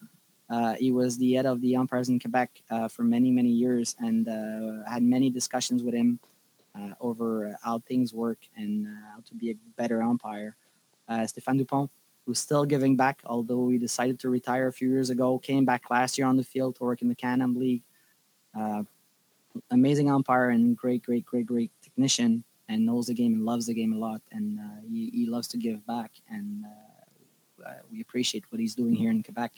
Uh, 0.49 0.73
he 0.75 0.91
was 0.91 1.17
the 1.17 1.33
head 1.33 1.45
of 1.45 1.61
the 1.61 1.75
umpires 1.75 2.09
in 2.09 2.19
Quebec 2.19 2.49
uh, 2.71 2.87
for 2.87 3.03
many, 3.03 3.29
many 3.29 3.49
years 3.49 3.95
and 3.99 4.27
uh, 4.27 4.89
had 4.89 5.03
many 5.03 5.29
discussions 5.29 5.83
with 5.83 5.93
him 5.93 6.19
over 7.01 7.57
how 7.61 7.77
things 7.79 8.13
work 8.13 8.37
and 8.55 8.87
how 9.13 9.19
to 9.27 9.35
be 9.35 9.51
a 9.51 9.55
better 9.75 10.01
umpire. 10.01 10.55
Stéphane 11.09 11.57
Dupont, 11.57 11.91
who's 12.25 12.39
still 12.39 12.63
giving 12.63 12.95
back, 12.95 13.21
although 13.25 13.67
he 13.67 13.77
decided 13.77 14.17
to 14.19 14.29
retire 14.29 14.67
a 14.67 14.73
few 14.73 14.89
years 14.89 15.09
ago, 15.09 15.37
came 15.39 15.65
back 15.65 15.89
last 15.89 16.17
year 16.17 16.25
on 16.25 16.37
the 16.37 16.43
field 16.43 16.77
to 16.77 16.83
work 16.83 17.01
in 17.01 17.09
the 17.09 17.15
Can-Am 17.15 17.59
League. 17.59 17.83
Amazing 19.71 20.09
umpire 20.09 20.49
and 20.49 20.75
great, 20.77 21.03
great, 21.03 21.25
great, 21.25 21.45
great 21.45 21.71
technician 21.81 22.43
and 22.67 22.85
knows 22.85 23.07
the 23.07 23.13
game 23.13 23.33
and 23.33 23.45
loves 23.45 23.65
the 23.65 23.73
game 23.73 23.93
a 23.93 23.97
lot. 23.97 24.21
And 24.31 24.59
uh, 24.59 24.81
he, 24.87 25.09
he 25.13 25.25
loves 25.25 25.47
to 25.49 25.57
give 25.57 25.85
back. 25.85 26.11
And 26.29 26.65
uh, 26.65 27.67
uh, 27.67 27.73
we 27.91 28.01
appreciate 28.01 28.45
what 28.49 28.59
he's 28.61 28.75
doing 28.75 28.93
here 28.93 29.11
in 29.11 29.23
Quebec. 29.23 29.53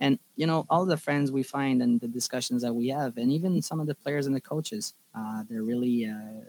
And, 0.00 0.18
you 0.36 0.46
know, 0.46 0.66
all 0.68 0.84
the 0.84 0.98
friends 0.98 1.32
we 1.32 1.42
find 1.42 1.80
and 1.82 1.98
the 1.98 2.08
discussions 2.08 2.60
that 2.62 2.74
we 2.74 2.88
have, 2.88 3.16
and 3.16 3.32
even 3.32 3.62
some 3.62 3.80
of 3.80 3.86
the 3.86 3.94
players 3.94 4.26
and 4.26 4.36
the 4.36 4.40
coaches, 4.40 4.94
uh, 5.14 5.42
they're 5.48 5.62
really, 5.62 6.06
uh, 6.06 6.44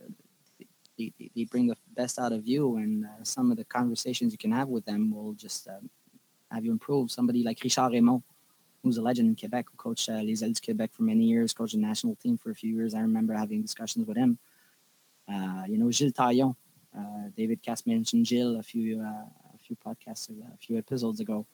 they, 0.97 1.13
they- 1.17 1.45
bring 1.45 1.67
the 1.67 1.77
best 1.95 2.19
out 2.19 2.33
of 2.33 2.45
you. 2.45 2.75
And 2.77 3.05
uh, 3.05 3.23
some 3.23 3.49
of 3.51 3.57
the 3.57 3.63
conversations 3.63 4.33
you 4.33 4.37
can 4.37 4.51
have 4.51 4.67
with 4.67 4.83
them 4.83 5.11
will 5.15 5.33
just 5.33 5.69
have 6.51 6.65
you 6.65 6.71
improve. 6.71 7.11
Somebody 7.11 7.43
like 7.43 7.63
Richard 7.63 7.91
Raymond, 7.93 8.23
who's 8.87 8.97
a 8.97 9.01
legend 9.01 9.29
in 9.29 9.35
Quebec, 9.35 9.65
who 9.69 9.77
coached 9.77 10.09
uh, 10.09 10.21
Les 10.21 10.39
du 10.39 10.53
Quebec 10.63 10.91
for 10.93 11.03
many 11.03 11.25
years, 11.25 11.53
coached 11.53 11.73
the 11.73 11.79
national 11.79 12.15
team 12.15 12.37
for 12.37 12.51
a 12.51 12.55
few 12.55 12.73
years. 12.73 12.93
I 12.93 13.01
remember 13.01 13.33
having 13.33 13.61
discussions 13.61 14.07
with 14.07 14.17
him. 14.17 14.37
Uh, 15.31 15.63
you 15.67 15.77
know, 15.77 15.91
Gilles 15.91 16.13
Taillon, 16.13 16.55
uh, 16.97 17.29
David 17.35 17.61
Cass 17.61 17.85
mentioned 17.85 18.25
Gilles 18.25 18.57
a 18.57 18.63
few 18.63 19.01
uh, 19.01 19.27
a 19.55 19.59
few 19.61 19.75
podcasts, 19.85 20.29
a 20.29 20.57
few 20.57 20.77
episodes 20.77 21.19
ago. 21.19 21.45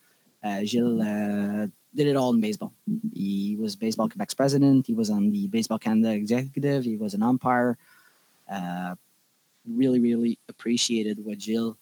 Uh, 0.43 0.63
Gilles 0.63 1.01
uh, 1.01 1.67
did 1.95 2.07
it 2.07 2.15
all 2.15 2.33
in 2.33 2.41
baseball. 2.41 2.73
He 3.13 3.55
was 3.59 3.75
Baseball 3.75 4.09
Quebec's 4.09 4.33
president. 4.33 4.85
He 4.85 4.93
was 4.93 5.09
on 5.09 5.31
the 5.31 5.47
Baseball 5.47 5.79
Canada 5.79 6.13
executive. 6.13 6.83
He 6.83 6.97
was 6.97 7.13
an 7.13 7.23
umpire. 7.23 7.77
Uh, 8.51 8.95
really, 9.65 9.99
really 9.99 10.37
appreciated 10.49 11.23
what 11.23 11.41
Gilles 11.41 11.75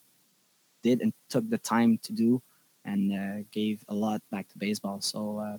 did 0.83 1.01
and 1.01 1.13
took 1.29 1.49
the 1.49 1.57
time 1.57 1.97
to 2.03 2.13
do 2.13 2.41
and 2.85 3.11
uh, 3.13 3.43
gave 3.51 3.83
a 3.89 3.93
lot 3.93 4.21
back 4.31 4.47
to 4.49 4.57
baseball. 4.57 5.01
So 5.01 5.37
uh, 5.39 5.57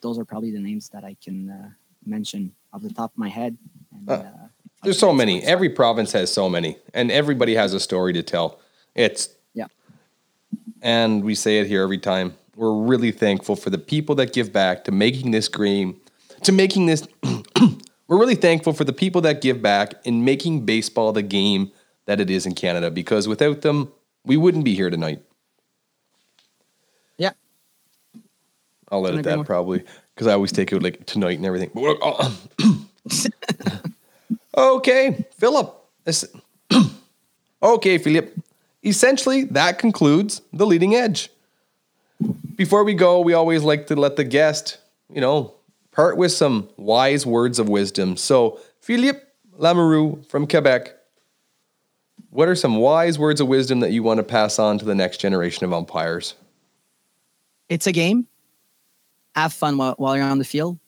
those 0.00 0.18
are 0.18 0.24
probably 0.24 0.50
the 0.50 0.60
names 0.60 0.88
that 0.90 1.04
I 1.04 1.16
can 1.22 1.50
uh, 1.50 1.70
mention 2.04 2.52
off 2.72 2.82
the 2.82 2.92
top 2.92 3.12
of 3.12 3.18
my 3.18 3.28
head. 3.28 3.56
And, 3.92 4.08
Uh, 4.08 4.12
uh, 4.12 4.30
There's 4.82 4.98
so 4.98 5.12
many. 5.12 5.42
Every 5.42 5.70
province 5.70 6.12
has 6.12 6.30
so 6.32 6.48
many, 6.48 6.76
and 6.92 7.10
everybody 7.10 7.54
has 7.54 7.72
a 7.72 7.80
story 7.80 8.12
to 8.12 8.22
tell. 8.22 8.58
It's 8.94 9.30
Yeah. 9.54 9.66
and 10.82 11.24
we 11.24 11.34
say 11.34 11.58
it 11.58 11.66
here 11.66 11.82
every 11.82 11.98
time. 11.98 12.34
We're 12.56 12.74
really 12.74 13.10
thankful 13.10 13.56
for 13.56 13.70
the 13.70 13.78
people 13.78 14.14
that 14.16 14.32
give 14.32 14.52
back 14.52 14.84
to 14.84 14.92
making 14.92 15.30
this 15.32 15.48
game, 15.48 16.00
to 16.42 16.52
making 16.52 16.86
this. 16.86 17.08
we're 18.08 18.18
really 18.18 18.36
thankful 18.36 18.72
for 18.74 18.84
the 18.84 18.92
people 18.92 19.20
that 19.22 19.40
give 19.40 19.62
back 19.62 19.94
in 20.04 20.24
making 20.24 20.64
baseball 20.66 21.12
the 21.12 21.22
game 21.22 21.72
that 22.04 22.20
it 22.20 22.28
is 22.30 22.44
in 22.46 22.54
Canada. 22.54 22.90
Because 22.90 23.26
without 23.26 23.62
them, 23.62 23.90
we 24.24 24.36
wouldn't 24.36 24.64
be 24.64 24.74
here 24.74 24.90
tonight. 24.90 25.22
I'll 28.94 29.00
let 29.00 29.14
it 29.14 29.20
agree 29.20 29.30
that 29.30 29.36
more. 29.36 29.44
probably 29.44 29.84
because 30.14 30.28
I 30.28 30.32
always 30.32 30.52
take 30.52 30.72
it 30.72 30.82
like 30.82 31.04
tonight 31.04 31.36
and 31.38 31.46
everything. 31.46 31.70
Uh, 31.76 32.30
okay, 34.56 35.26
Philip. 35.36 35.80
Okay, 37.62 37.96
Philip. 37.96 38.36
Essentially, 38.84 39.44
that 39.44 39.78
concludes 39.78 40.42
the 40.52 40.66
leading 40.66 40.94
edge. 40.94 41.30
Before 42.54 42.84
we 42.84 42.92
go, 42.92 43.20
we 43.20 43.32
always 43.32 43.62
like 43.62 43.86
to 43.86 43.96
let 43.96 44.16
the 44.16 44.24
guest, 44.24 44.76
you 45.10 45.22
know, 45.22 45.54
part 45.90 46.18
with 46.18 46.32
some 46.32 46.68
wise 46.76 47.24
words 47.24 47.58
of 47.58 47.70
wisdom. 47.70 48.18
So, 48.18 48.60
Philippe 48.80 49.20
Lamoureux 49.58 50.26
from 50.26 50.46
Quebec, 50.46 50.94
what 52.28 52.48
are 52.48 52.54
some 52.54 52.76
wise 52.76 53.18
words 53.18 53.40
of 53.40 53.48
wisdom 53.48 53.80
that 53.80 53.92
you 53.92 54.02
want 54.02 54.18
to 54.18 54.24
pass 54.24 54.58
on 54.58 54.76
to 54.78 54.84
the 54.84 54.94
next 54.94 55.16
generation 55.16 55.64
of 55.64 55.72
umpires? 55.72 56.34
it's 57.68 57.86
a 57.86 57.92
game. 57.92 58.26
Have 59.34 59.52
fun 59.52 59.76
while, 59.76 59.94
while 59.98 60.16
you're 60.16 60.26
on 60.26 60.38
the 60.38 60.44
field, 60.44 60.78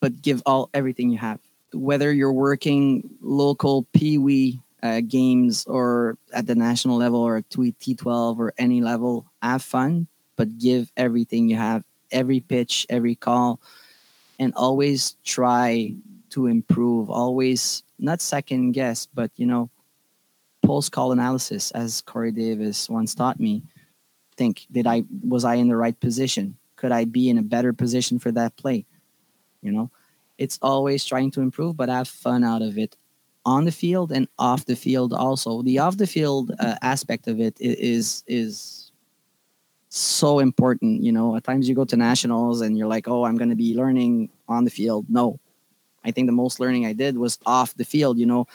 but 0.00 0.22
give 0.22 0.42
all 0.46 0.70
everything 0.72 1.10
you 1.10 1.18
have 1.18 1.40
whether 1.74 2.12
you're 2.12 2.32
working 2.32 3.10
local 3.20 3.86
Pee 3.92 4.18
Wee 4.18 4.60
uh, 4.82 5.00
games 5.00 5.64
or 5.66 6.16
at 6.32 6.46
the 6.46 6.54
national 6.54 6.96
level 6.96 7.20
or 7.20 7.42
T12 7.42 8.38
or 8.38 8.52
any 8.58 8.80
level, 8.80 9.26
have 9.42 9.62
fun, 9.62 10.06
but 10.36 10.58
give 10.58 10.90
everything 10.96 11.48
you 11.48 11.56
have, 11.56 11.84
every 12.10 12.40
pitch, 12.40 12.86
every 12.88 13.14
call, 13.14 13.60
and 14.38 14.52
always 14.54 15.16
try 15.24 15.94
to 16.30 16.46
improve. 16.46 17.10
Always 17.10 17.82
not 17.98 18.20
second 18.20 18.72
guess, 18.72 19.06
but 19.06 19.30
you 19.36 19.46
know, 19.46 19.70
post 20.64 20.92
call 20.92 21.12
analysis, 21.12 21.70
as 21.72 22.00
Corey 22.02 22.32
Davis 22.32 22.88
once 22.88 23.14
taught 23.14 23.40
me. 23.40 23.62
Think, 24.36 24.66
did 24.70 24.86
I 24.86 25.04
was 25.22 25.44
I 25.44 25.54
in 25.54 25.68
the 25.68 25.76
right 25.76 25.98
position? 25.98 26.56
Could 26.84 26.92
I 26.92 27.06
be 27.06 27.30
in 27.30 27.38
a 27.38 27.42
better 27.42 27.72
position 27.72 28.18
for 28.18 28.30
that 28.32 28.58
play? 28.58 28.84
You 29.62 29.72
know, 29.72 29.90
it's 30.36 30.58
always 30.60 31.02
trying 31.02 31.30
to 31.30 31.40
improve, 31.40 31.78
but 31.78 31.88
have 31.88 32.08
fun 32.08 32.44
out 32.44 32.60
of 32.60 32.76
it 32.76 32.94
on 33.46 33.64
the 33.64 33.72
field 33.72 34.12
and 34.12 34.28
off 34.38 34.66
the 34.66 34.76
field 34.76 35.14
also. 35.14 35.62
The 35.62 35.78
off 35.78 35.96
the 35.96 36.06
field 36.06 36.52
uh, 36.58 36.74
aspect 36.82 37.26
of 37.26 37.40
it 37.40 37.56
is 37.58 38.22
is 38.26 38.92
so 39.88 40.40
important. 40.40 41.02
You 41.02 41.12
know, 41.12 41.36
at 41.36 41.44
times 41.44 41.70
you 41.70 41.74
go 41.74 41.86
to 41.86 41.96
nationals 41.96 42.60
and 42.60 42.76
you're 42.76 42.86
like, 42.86 43.08
oh, 43.08 43.24
I'm 43.24 43.38
going 43.38 43.48
to 43.48 43.56
be 43.56 43.74
learning 43.74 44.28
on 44.46 44.64
the 44.64 44.70
field. 44.70 45.06
No, 45.08 45.40
I 46.04 46.10
think 46.10 46.28
the 46.28 46.32
most 46.32 46.60
learning 46.60 46.84
I 46.84 46.92
did 46.92 47.16
was 47.16 47.38
off 47.46 47.74
the 47.76 47.86
field. 47.86 48.18
You 48.18 48.26
know, 48.26 48.46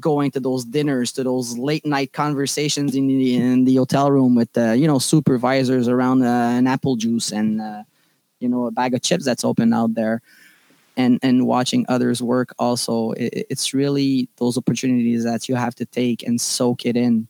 going 0.00 0.30
to 0.32 0.40
those 0.40 0.64
dinners, 0.64 1.12
to 1.12 1.24
those 1.24 1.56
late 1.58 1.84
night 1.86 2.12
conversations 2.12 2.94
in 2.94 3.06
the 3.06 3.34
in 3.36 3.64
the 3.64 3.76
hotel 3.76 4.10
room 4.10 4.34
with 4.34 4.56
uh, 4.56 4.72
you 4.72 4.86
know 4.86 4.98
supervisors 4.98 5.88
around 5.88 6.22
uh, 6.22 6.26
an 6.26 6.66
apple 6.66 6.96
juice 6.96 7.32
and 7.32 7.60
uh, 7.60 7.82
you 8.40 8.48
know 8.48 8.66
a 8.66 8.70
bag 8.70 8.94
of 8.94 9.02
chips 9.02 9.24
that's 9.24 9.44
open 9.44 9.72
out 9.72 9.94
there 9.94 10.22
and 10.96 11.18
and 11.22 11.46
watching 11.46 11.84
others 11.88 12.22
work 12.22 12.54
also. 12.58 13.12
It, 13.12 13.46
it's 13.50 13.74
really 13.74 14.28
those 14.36 14.56
opportunities 14.56 15.24
that 15.24 15.48
you 15.48 15.54
have 15.54 15.74
to 15.76 15.86
take 15.86 16.22
and 16.22 16.40
soak 16.40 16.86
it 16.86 16.96
in 16.96 17.28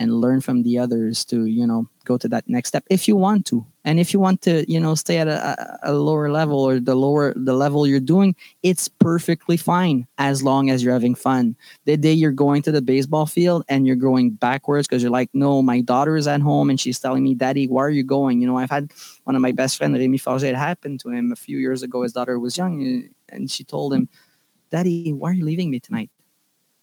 and 0.00 0.18
learn 0.18 0.40
from 0.40 0.62
the 0.62 0.78
others 0.78 1.24
to 1.26 1.44
you 1.44 1.66
know 1.66 1.86
go 2.04 2.16
to 2.16 2.26
that 2.26 2.48
next 2.48 2.70
step 2.70 2.84
if 2.90 3.06
you 3.06 3.14
want 3.14 3.46
to. 3.46 3.64
And 3.84 3.98
if 4.00 4.12
you 4.12 4.20
want 4.20 4.42
to 4.42 4.64
you 4.70 4.80
know 4.80 4.94
stay 4.94 5.18
at 5.18 5.28
a, 5.28 5.78
a, 5.82 5.92
lower 5.92 6.30
level 6.30 6.58
or 6.58 6.80
the 6.80 6.94
lower 6.94 7.34
the 7.36 7.52
level 7.52 7.86
you're 7.86 8.00
doing 8.00 8.34
it's 8.62 8.88
perfectly 8.88 9.56
fine 9.56 10.06
as 10.18 10.42
long 10.42 10.70
as 10.70 10.82
you're 10.82 10.94
having 10.94 11.14
fun. 11.14 11.54
The 11.84 11.96
day 11.98 12.12
you're 12.12 12.32
going 12.32 12.62
to 12.62 12.72
the 12.72 12.82
baseball 12.82 13.26
field 13.26 13.64
and 13.68 13.86
you're 13.86 13.96
going 13.96 14.30
backwards 14.30 14.88
because 14.88 15.02
you're 15.02 15.12
like 15.12 15.30
no 15.34 15.60
my 15.62 15.82
daughter 15.82 16.16
is 16.16 16.26
at 16.26 16.40
home 16.40 16.70
and 16.70 16.80
she's 16.80 16.98
telling 16.98 17.22
me 17.22 17.34
daddy 17.34 17.68
why 17.68 17.82
are 17.82 17.90
you 17.90 18.02
going 18.02 18.40
you 18.40 18.46
know 18.46 18.56
i've 18.56 18.70
had 18.70 18.90
one 19.24 19.36
of 19.36 19.42
my 19.42 19.52
best 19.52 19.76
friends 19.76 19.98
Remy 19.98 20.18
Farge, 20.18 20.42
it 20.42 20.56
happened 20.56 21.00
to 21.00 21.10
him 21.10 21.30
a 21.30 21.36
few 21.36 21.58
years 21.58 21.82
ago. 21.82 22.02
His 22.02 22.14
daughter 22.14 22.38
was 22.38 22.56
young 22.56 22.74
eh, 22.82 23.08
and 23.28 23.50
she 23.50 23.64
told 23.64 23.92
him 23.92 24.08
daddy 24.70 25.12
why 25.12 25.30
are 25.30 25.34
you 25.34 25.44
leaving 25.44 25.70
me 25.70 25.78
tonight 25.78 26.10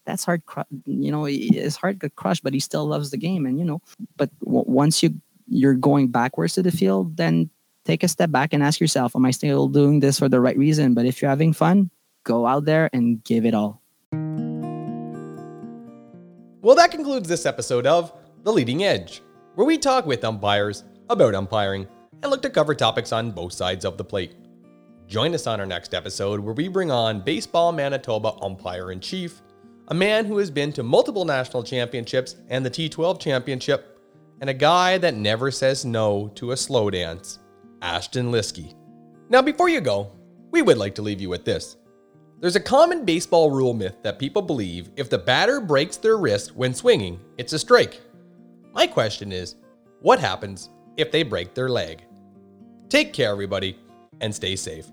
that's 0.07 0.23
hard. 0.23 0.41
You 0.85 1.11
know, 1.11 1.25
his 1.25 1.75
heart 1.75 1.99
got 1.99 2.15
crushed, 2.15 2.43
but 2.43 2.53
he 2.53 2.59
still 2.59 2.85
loves 2.85 3.11
the 3.11 3.17
game. 3.17 3.45
And 3.45 3.59
you 3.59 3.65
know, 3.65 3.81
but 4.15 4.31
w- 4.39 4.63
once 4.65 5.03
you 5.03 5.13
you're 5.47 5.75
going 5.75 6.07
backwards 6.07 6.53
to 6.55 6.63
the 6.63 6.71
field, 6.71 7.17
then 7.17 7.49
take 7.85 8.03
a 8.03 8.07
step 8.07 8.31
back 8.31 8.53
and 8.53 8.63
ask 8.63 8.79
yourself, 8.79 9.15
am 9.15 9.25
I 9.25 9.31
still 9.31 9.67
doing 9.67 9.99
this 9.99 10.17
for 10.17 10.29
the 10.29 10.41
right 10.41 10.57
reason? 10.57 10.93
But 10.93 11.05
if 11.05 11.21
you're 11.21 11.29
having 11.29 11.53
fun, 11.53 11.91
go 12.23 12.47
out 12.47 12.65
there 12.65 12.89
and 12.93 13.23
give 13.23 13.45
it 13.45 13.53
all. 13.53 13.81
Well, 16.61 16.75
that 16.75 16.91
concludes 16.91 17.29
this 17.29 17.45
episode 17.45 17.85
of 17.85 18.11
The 18.43 18.51
Leading 18.51 18.83
Edge, 18.83 19.21
where 19.55 19.67
we 19.67 19.77
talk 19.77 20.05
with 20.05 20.23
umpires 20.23 20.83
about 21.09 21.35
umpiring 21.35 21.87
and 22.23 22.31
look 22.31 22.41
to 22.41 22.49
cover 22.49 22.75
topics 22.75 23.11
on 23.11 23.31
both 23.31 23.53
sides 23.53 23.85
of 23.85 23.97
the 23.97 24.03
plate. 24.03 24.35
Join 25.07 25.33
us 25.33 25.47
on 25.47 25.61
our 25.61 25.65
next 25.65 25.93
episode 25.93 26.41
where 26.41 26.53
we 26.53 26.67
bring 26.67 26.91
on 26.91 27.21
Baseball 27.21 27.71
Manitoba 27.71 28.33
umpire 28.41 28.91
in 28.91 28.99
chief 28.99 29.41
a 29.89 29.93
man 29.93 30.25
who 30.25 30.37
has 30.37 30.51
been 30.51 30.73
to 30.73 30.83
multiple 30.83 31.25
national 31.25 31.63
championships 31.63 32.35
and 32.49 32.65
the 32.65 32.71
T12 32.71 33.19
championship, 33.19 33.99
and 34.41 34.49
a 34.49 34.53
guy 34.53 34.97
that 34.97 35.15
never 35.15 35.49
says 35.49 35.85
no 35.85 36.29
to 36.35 36.51
a 36.51 36.57
slow 36.57 36.89
dance, 36.89 37.39
Ashton 37.81 38.31
Liskey. 38.31 38.75
Now, 39.29 39.41
before 39.41 39.69
you 39.69 39.81
go, 39.81 40.11
we 40.51 40.61
would 40.61 40.77
like 40.77 40.95
to 40.95 41.01
leave 41.01 41.21
you 41.21 41.29
with 41.29 41.45
this. 41.45 41.77
There's 42.39 42.55
a 42.55 42.61
common 42.61 43.03
baseball 43.03 43.49
rule 43.49 43.73
myth 43.73 43.95
that 44.03 44.19
people 44.19 44.41
believe 44.41 44.89
if 44.95 45.09
the 45.09 45.17
batter 45.17 45.59
breaks 45.59 45.97
their 45.97 46.17
wrist 46.17 46.55
when 46.55 46.73
swinging, 46.73 47.19
it's 47.37 47.53
a 47.53 47.59
strike. 47.59 48.01
My 48.73 48.85
question 48.85 49.31
is, 49.31 49.55
what 50.01 50.19
happens 50.19 50.69
if 50.97 51.11
they 51.11 51.23
break 51.23 51.55
their 51.55 51.69
leg? 51.69 52.03
Take 52.89 53.11
care, 53.11 53.31
everybody, 53.31 53.79
and 54.21 54.33
stay 54.33 54.55
safe. 54.55 54.85